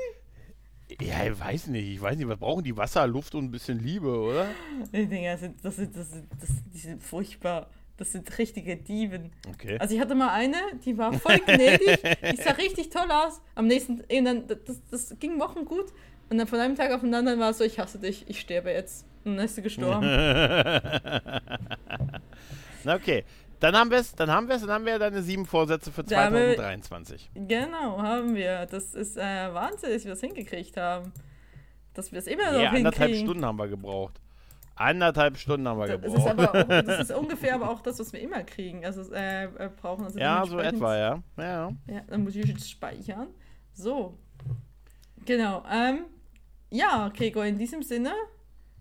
Ja, 1.02 1.26
ich 1.26 1.40
weiß 1.40 1.68
nicht. 1.68 1.88
Ich 1.88 2.02
weiß 2.02 2.18
nicht, 2.18 2.28
was 2.28 2.40
brauchen 2.40 2.64
die? 2.64 2.76
Wasser, 2.76 3.06
Luft 3.06 3.36
und 3.36 3.46
ein 3.46 3.52
bisschen 3.52 3.80
Liebe, 3.80 4.08
oder? 4.08 4.48
Die 4.92 5.06
Dinger 5.06 5.38
sind, 5.38 5.64
das 5.64 5.76
sind, 5.76 5.96
das 5.96 6.12
sind, 6.12 6.28
das, 6.40 6.50
die 6.74 6.80
sind 6.80 7.04
furchtbar. 7.04 7.70
Das 7.98 8.12
sind 8.12 8.38
richtige 8.38 8.78
Dieven. 8.78 9.32
Okay. 9.54 9.78
Also 9.80 9.96
ich 9.96 10.02
hatte 10.02 10.14
mal 10.14 10.30
eine, 10.30 10.58
die 10.86 10.98
war 10.98 11.14
voll 11.14 11.40
gnädig, 11.40 12.00
die 12.32 12.38
sah 12.38 12.52
richtig 12.52 12.90
toll 12.90 13.10
aus. 13.12 13.42
Am 13.56 13.66
nächsten, 13.66 14.02
und 14.02 14.26
dann, 14.26 14.48
das, 14.48 14.82
das 14.92 15.16
ging 15.20 15.40
Wochen 15.40 15.66
gut. 15.66 15.92
Und 16.30 16.38
dann 16.38 16.48
von 16.48 16.60
einem 16.60 16.76
Tag 16.76 16.92
auf 16.92 17.02
den 17.02 17.14
anderen 17.14 17.40
war 17.40 17.52
es 17.52 17.58
so, 17.58 17.64
ich 17.64 17.80
hasse 17.80 17.98
dich, 18.00 18.26
ich 18.28 18.40
sterbe 18.40 18.72
jetzt. 18.72 19.06
Und 19.24 19.38
dann 19.38 19.46
ist 19.46 19.56
sie 19.56 19.62
gestorben. 19.62 20.08
Okay. 22.86 23.26
Dann 23.60 23.76
haben 23.76 23.90
wir 23.90 23.98
es, 23.98 24.14
dann 24.14 24.30
haben 24.32 24.48
wir 24.48 24.56
es, 24.56 24.62
dann 24.62 24.70
haben 24.72 24.86
wir 24.86 25.00
deine 25.00 25.22
sieben 25.24 25.46
Vorsätze 25.46 25.92
für 25.92 26.04
Da 26.04 26.26
haben 26.26 26.36
wir- 26.36 26.56
2023. 26.56 27.30
genau, 27.34 28.02
haben 28.02 28.36
wir. 28.36 28.66
Das 28.68 28.94
ist 28.94 29.18
äh, 29.18 29.22
Wahnsinn, 29.54 29.92
dass 29.92 30.04
wir 30.04 30.12
das 30.12 30.20
hingekriegt 30.22 30.78
haben. 30.78 31.12
Dass 31.94 32.12
wir 32.12 32.20
es 32.20 32.28
immer 32.28 32.52
noch 32.52 32.60
Ja, 32.62 32.70
anderthalb 32.70 32.96
hinkriegen. 33.10 33.26
Stunden 33.28 33.46
haben 33.46 33.58
wir 33.58 33.68
gebraucht. 33.68 34.22
Anderthalb 34.76 35.38
Stunden 35.38 35.68
haben 35.68 35.80
wir 35.80 35.98
Das 35.98 36.14
ist, 36.14 36.24
gebraucht. 36.24 36.30
aber 36.30 36.52
auch, 36.52 36.84
das 36.86 37.00
ist 37.10 37.12
ungefähr 37.18 37.56
aber 37.56 37.70
auch 37.72 37.82
das, 37.82 37.98
was 38.00 38.14
wir 38.14 38.20
immer 38.22 38.44
kriegen. 38.44 38.86
Also 38.86 39.12
äh, 39.12 39.50
brauchen. 39.82 40.06
Also 40.06 40.20
ja, 40.20 40.46
so 40.46 40.60
etwa, 40.60 40.96
ja. 40.96 41.24
Ja. 41.38 41.72
Ja, 41.88 42.02
dann 42.08 42.24
muss 42.24 42.36
ich 42.36 42.46
jetzt 42.46 42.70
speichern. 42.70 43.30
So. 43.74 44.20
Genau. 45.26 45.64
Ähm, 45.72 46.06
ja, 46.70 47.10
Keko, 47.12 47.42
in 47.42 47.58
diesem 47.58 47.82
Sinne, 47.82 48.12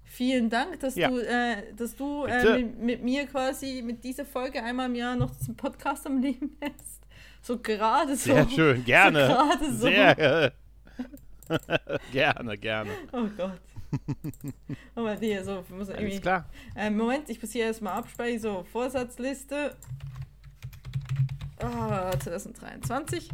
vielen 0.07 0.49
Dank, 0.51 0.81
dass 0.81 0.95
Ja. 0.97 1.09
du, 1.09 1.19
äh, 1.19 1.73
dass 1.77 1.95
du 1.97 2.25
äh, 2.25 2.63
mit, 2.63 2.79
mit 2.79 3.03
mir 3.05 3.27
quasi 3.27 3.83
mit 3.85 4.03
dieser 4.05 4.25
Folge 4.25 4.63
einmal 4.63 4.87
im 4.87 4.95
Jahr 4.95 5.17
noch 5.17 5.31
diesen 5.37 5.57
Podcast 5.57 6.07
am 6.07 6.21
Leben 6.21 6.57
lässt. 6.61 7.03
So 7.43 7.59
gerade 7.59 8.17
so. 8.17 8.33
Sehr 8.33 8.49
schön, 8.49 8.85
gerne. 8.85 9.29
So 9.29 9.35
so. 9.73 9.87
Sehr. 9.87 10.45
äh, 10.45 10.51
gerne, 12.13 12.59
gerne. 12.59 12.91
Oh 13.13 13.27
Gott. 13.37 13.61
Oh 14.97 15.03
mein 15.03 15.19
Gott, 15.21 15.45
so, 15.45 15.65
müssen 15.75 15.93
Alles 15.93 16.03
irgendwie. 16.03 16.21
klar. 16.21 16.49
Äh, 16.75 16.91
Moment, 16.91 17.29
ich 17.31 17.41
muss 17.41 17.53
hier 17.53 17.67
erstmal 17.67 17.93
abspeichern. 17.95 18.41
So, 18.41 18.67
Vorsatzliste. 18.73 19.77
Ah, 21.61 22.11
2023. 22.19 23.31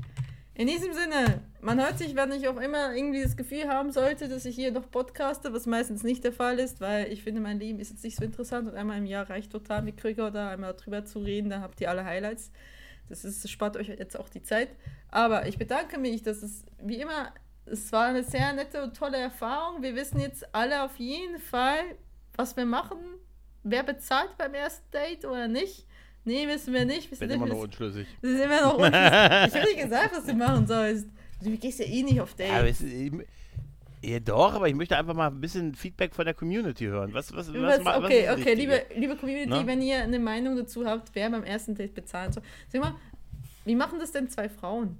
In 0.63 0.69
diesem 0.69 0.93
Sinne, 0.93 1.43
man 1.61 1.81
hört 1.81 1.99
sich, 1.99 2.15
wenn 2.15 2.31
ich 2.31 2.47
auch 2.47 2.57
immer 2.57 2.95
irgendwie 2.95 3.21
das 3.21 3.37
Gefühl 3.37 3.67
haben 3.67 3.91
sollte, 3.91 4.29
dass 4.29 4.45
ich 4.45 4.55
hier 4.55 4.71
noch 4.71 4.89
podcaste, 4.89 5.53
was 5.53 5.67
meistens 5.67 6.05
nicht 6.05 6.23
der 6.23 6.33
Fall 6.33 6.61
ist, 6.61 6.81
weil 6.81 7.13
ich 7.13 7.25
finde, 7.25 7.41
mein 7.41 7.59
Leben 7.59 7.81
ist 7.81 7.91
jetzt 7.91 8.05
nicht 8.05 8.17
so 8.17 8.23
interessant 8.23 8.69
und 8.69 8.77
einmal 8.77 8.99
im 8.99 9.07
Jahr 9.07 9.29
reicht 9.29 9.51
total 9.51 9.83
mit 9.83 9.97
Krüger 9.97 10.31
da 10.31 10.51
einmal 10.51 10.75
drüber 10.75 11.05
zu 11.05 11.19
reden, 11.19 11.51
da 11.51 11.63
habt 11.63 11.81
ihr 11.81 11.91
alle 11.91 12.05
Highlights. 12.05 12.53
Das, 13.09 13.25
ist, 13.25 13.51
spart 13.51 13.77
euch 13.77 13.89
jetzt 13.89 14.17
auch 14.17 14.29
die 14.29 14.45
Zeit. 14.45 14.69
Aber 15.11 15.49
ich 15.49 15.59
bedanke 15.59 15.99
mich, 15.99 16.23
dass 16.23 16.45
es 16.45 16.65
wie 16.81 17.01
immer, 17.01 17.35
es 17.67 17.91
war 17.91 18.07
eine 18.07 18.23
sehr 18.23 18.53
nette 18.53 18.85
und 18.85 18.97
tolle 18.97 19.17
Erfahrung. 19.17 19.83
Wir 19.83 19.97
wissen 19.97 20.21
jetzt 20.21 20.55
alle 20.55 20.85
auf 20.85 20.97
jeden 20.99 21.41
Fall, 21.41 21.83
was 22.37 22.57
wir 22.57 22.67
machen. 22.67 22.99
Wer 23.65 23.83
bezahlt 23.83 24.39
beim 24.39 24.55
ersten 24.55 24.89
Date 24.93 25.25
oder 25.25 25.49
nicht? 25.49 25.89
Nee, 26.25 26.47
wissen 26.47 26.73
wir 26.73 26.85
nicht. 26.85 27.11
Wissen 27.11 27.21
Bin 27.21 27.29
nicht 27.29 27.37
immer 27.37 27.47
noch 27.55 27.63
unschlüssig. 27.63 28.07
das 28.23 28.31
ist 28.31 28.45
immer 28.45 28.61
noch 28.63 28.75
unschlüssig. 28.75 29.47
Ich 29.49 29.55
habe 29.61 29.75
dir 29.75 29.83
gesagt, 29.85 30.17
was 30.17 30.25
du 30.25 30.35
machen 30.35 30.67
sollst. 30.67 31.07
Du 31.43 31.51
gehst 31.57 31.81
ja 31.81 31.87
eh 31.87 32.03
nicht 32.03 32.21
auf 32.21 32.35
ich- 32.39 33.13
ja, 34.05 34.19
doch, 34.19 34.55
aber 34.55 34.69
ich 34.69 34.75
möchte 34.75 34.97
einfach 34.97 35.15
mal 35.15 35.29
ein 35.29 35.41
bisschen 35.41 35.77
Feedback 35.77 36.13
von 36.13 36.25
der 36.25 36.35
Community 36.35 36.87
hören. 36.87 37.15
Was, 37.15 37.33
was, 37.37 37.53
was, 37.53 37.63
Was, 37.63 37.83
ma- 37.85 37.99
was 37.99 38.05
okay, 38.05 38.25
das 38.27 38.41
okay, 38.41 38.55
liebe, 38.55 38.83
liebe 38.97 39.15
Community, 39.17 39.49
Ne? 39.49 39.63
wenn 39.65 39.81
ihr 39.81 40.03
eine 40.03 40.19
Meinung 40.19 40.57
dazu 40.57 40.85
habt, 40.85 41.11
wer 41.15 41.31
beim 41.31 41.45
ersten 41.45 41.77
Date 41.77 41.95
bezahlen 41.95 42.33
soll. 42.33 42.43
Sag 42.69 42.81
mal, 42.81 42.97
wie 43.65 43.77
machen 43.77 44.01
das 44.01 44.11
denn 44.11 44.29
zwei 44.29 44.49
Frauen? 44.49 44.99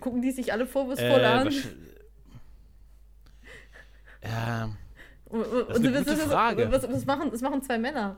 Gucken 0.00 0.20
die 0.20 0.32
sich 0.32 0.52
alle 0.52 0.66
vorwurfsvoll 0.66 1.20
Äh, 1.20 1.24
an? 1.24 1.54
Und, 5.28 5.44
und, 5.44 5.68
ist 5.70 5.76
eine 5.86 5.98
gute 5.98 6.16
Frage. 6.16 6.70
Was, 6.70 6.88
was, 6.88 7.04
machen, 7.04 7.32
was 7.32 7.40
machen 7.40 7.62
zwei 7.62 7.78
Männer? 7.78 8.16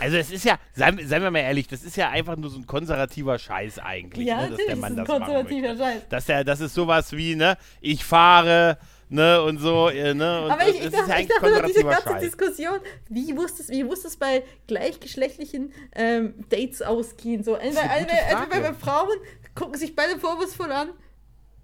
Also 0.00 0.16
es 0.16 0.30
ist 0.30 0.44
ja, 0.44 0.58
seien, 0.74 0.98
seien 1.06 1.22
wir 1.22 1.30
mal 1.30 1.40
ehrlich, 1.40 1.68
das 1.68 1.82
ist 1.82 1.96
ja 1.96 2.10
einfach 2.10 2.36
nur 2.36 2.50
so 2.50 2.58
ein 2.58 2.66
konservativer 2.66 3.38
Scheiß 3.38 3.78
eigentlich, 3.78 4.26
ja, 4.26 4.42
ne, 4.42 4.50
dass 4.50 4.66
der 4.66 4.76
Mann 4.76 4.96
das 4.96 5.06
das 5.06 5.18
konservativer 5.18 5.76
Scheiß. 5.76 6.08
Dass 6.08 6.26
der, 6.26 6.44
das 6.44 6.60
ist 6.60 6.74
sowas 6.74 7.12
wie, 7.12 7.34
ne, 7.34 7.56
ich 7.80 8.04
fahre, 8.04 8.78
ne, 9.08 9.42
und 9.42 9.58
so, 9.58 9.88
äh, 9.88 10.14
ne, 10.14 10.42
und 10.44 10.50
Aber 10.50 10.64
das, 10.64 10.70
ich, 10.70 10.76
ich 10.76 10.82
das 10.84 10.92
dachte, 10.92 11.02
ist 11.04 11.08
ja 11.08 11.18
ich 11.20 11.28
dachte 11.28 11.50
noch, 11.50 11.66
diese 11.66 11.84
ganze 11.84 12.08
Scheiß. 12.08 12.22
Diskussion, 12.22 12.78
wie 13.08 13.32
muss 13.32 13.60
es, 13.60 13.68
wie 13.68 13.84
muss 13.84 14.04
es 14.04 14.16
bei 14.16 14.42
gleichgeschlechtlichen 14.66 15.72
ähm, 15.94 16.34
Dates 16.50 16.82
ausgehen? 16.82 17.44
So, 17.44 17.54
entweder, 17.54 17.82
entweder 17.82 18.36
Frage. 18.36 18.60
bei 18.60 18.74
Frauen 18.74 19.18
gucken 19.54 19.78
sich 19.78 19.94
beide 19.94 20.18
vorwurfsvoll 20.18 20.72
an. 20.72 20.90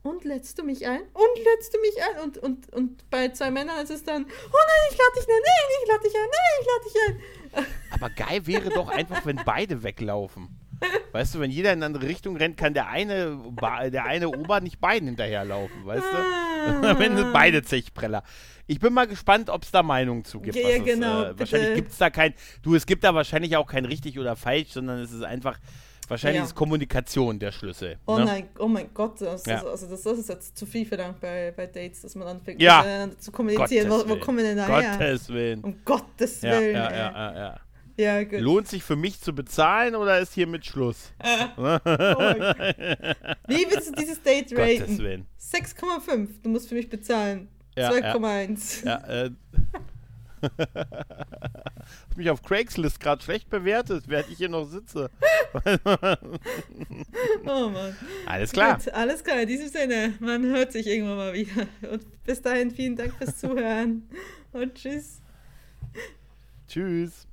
Und 0.02 0.24
lädst 0.24 0.58
du 0.58 0.62
mich 0.62 0.86
ein? 0.86 1.00
Und 1.12 1.44
lädst 1.44 1.74
du 1.74 1.80
mich 1.80 1.94
ein? 2.02 2.22
Und, 2.22 2.38
und, 2.38 2.72
und 2.72 3.10
bei 3.10 3.28
zwei 3.28 3.50
Männern 3.50 3.82
ist 3.82 3.90
es 3.90 4.02
dann, 4.02 4.24
oh 4.24 4.26
nein, 4.26 4.88
ich 4.90 4.98
lade 4.98 5.12
dich 5.16 5.28
ein, 5.28 5.42
nein, 5.44 5.66
ich 5.82 5.88
lade 5.88 6.02
dich 6.02 6.14
ein, 6.14 6.28
nein, 6.30 6.60
ich 6.60 6.66
lade 6.66 6.84
dich 6.84 7.66
ein. 7.66 7.66
Aber 8.00 8.10
geil 8.10 8.46
wäre 8.46 8.70
doch 8.70 8.88
einfach, 8.88 9.26
wenn 9.26 9.40
beide 9.44 9.82
weglaufen. 9.82 10.60
Weißt 11.12 11.34
du, 11.34 11.40
wenn 11.40 11.50
jeder 11.50 11.72
in 11.72 11.78
eine 11.78 11.86
andere 11.86 12.08
Richtung 12.08 12.36
rennt, 12.36 12.56
kann 12.56 12.72
der 12.72 12.88
eine, 12.88 13.38
der 13.90 14.04
eine 14.04 14.28
Ober 14.28 14.60
nicht 14.60 14.80
beiden 14.80 15.08
hinterherlaufen, 15.08 15.84
weißt 15.84 16.04
du? 16.04 16.18
Wenn 16.98 17.16
sind 17.16 17.32
beide 17.32 17.62
Zechpreller. 17.62 18.22
Ich 18.66 18.80
bin 18.80 18.92
mal 18.92 19.06
gespannt, 19.06 19.50
ob 19.50 19.62
es 19.62 19.70
da 19.70 19.82
Meinungen 19.82 20.24
zu 20.24 20.40
gibt. 20.40 20.56
Ja, 20.56 20.68
es, 20.68 20.84
genau, 20.84 21.24
äh, 21.24 21.38
wahrscheinlich 21.38 21.74
gibt 21.74 21.92
es 21.92 21.98
da 21.98 22.08
kein, 22.08 22.34
du, 22.62 22.74
es 22.74 22.86
gibt 22.86 23.04
da 23.04 23.14
wahrscheinlich 23.14 23.56
auch 23.56 23.66
kein 23.66 23.84
richtig 23.84 24.18
oder 24.18 24.36
falsch, 24.36 24.70
sondern 24.70 25.00
es 25.00 25.12
ist 25.12 25.22
einfach, 25.22 25.58
wahrscheinlich 26.10 26.40
Ja. 26.40 26.44
ist 26.44 26.54
Kommunikation 26.54 27.38
der 27.38 27.52
Schlüssel. 27.52 27.96
Oh, 28.06 28.18
ne? 28.18 28.24
nein, 28.24 28.48
oh 28.58 28.68
mein 28.68 28.92
Gott, 28.92 29.20
das, 29.20 29.46
Ja. 29.46 29.58
ist, 29.58 29.66
also 29.66 29.86
das, 29.88 30.02
das 30.02 30.18
ist 30.18 30.28
jetzt 30.28 30.58
zu 30.58 30.66
viel 30.66 30.84
verlangt 30.84 31.20
bei, 31.20 31.52
bei 31.56 31.66
Dates, 31.66 32.02
dass 32.02 32.14
man 32.14 32.28
anfängt 32.28 32.60
Ja. 32.60 32.78
miteinander 32.82 33.18
zu 33.18 33.32
kommunizieren. 33.32 33.88
Gottes 33.88 34.08
Wo, 34.08 34.14
wo 34.14 34.18
kommen 34.18 34.38
wir 34.38 34.44
denn 34.44 34.56
daher? 34.58 34.92
Gottes 34.98 35.28
Willen. 35.30 35.60
Um 35.62 35.76
Gottes 35.84 36.42
Willen. 36.42 36.74
ja, 36.74 36.90
ja, 36.92 37.34
ja, 37.34 37.58
ja. 37.96 38.24
gut. 38.24 38.40
Lohnt 38.40 38.68
sich 38.68 38.82
für 38.82 38.96
mich 38.96 39.20
zu 39.20 39.34
bezahlen 39.34 39.94
oder 39.94 40.18
ist 40.18 40.34
hiermit 40.34 40.66
Schluss? 40.66 41.12
Oh. 41.56 41.78
Wie 43.48 43.66
willst 43.68 43.88
du 43.88 43.92
dieses 43.92 44.22
Date 44.22 44.52
raten? 44.56 44.98
Willen. 44.98 45.26
6,5. 45.40 46.28
Du 46.42 46.48
musst 46.50 46.68
für 46.68 46.74
mich 46.74 46.88
bezahlen. 46.88 47.48
Ja, 47.76 47.90
2,1. 47.90 48.86
Ja, 48.86 48.96
äh. 49.06 49.30
Hast 50.42 52.16
mich 52.16 52.30
auf 52.30 52.42
Craigslist 52.42 53.00
gerade 53.00 53.22
schlecht 53.22 53.50
bewertet, 53.50 54.04
während 54.06 54.30
ich 54.30 54.38
hier 54.38 54.48
noch 54.48 54.64
sitze. 54.64 55.10
oh 57.46 57.68
Mann. 57.68 57.96
Alles 58.26 58.52
klar. 58.52 58.78
Gut, 58.78 58.92
alles 58.92 59.24
klar. 59.24 59.42
In 59.42 59.48
diesem 59.48 59.68
Sinne, 59.68 60.14
man 60.20 60.44
hört 60.44 60.72
sich 60.72 60.86
irgendwann 60.86 61.16
mal 61.16 61.32
wieder. 61.32 61.66
Und 61.90 62.22
bis 62.24 62.42
dahin 62.42 62.70
vielen 62.70 62.96
Dank 62.96 63.14
fürs 63.14 63.38
Zuhören 63.38 64.08
und 64.52 64.74
tschüss. 64.74 65.20
Tschüss. 66.68 67.26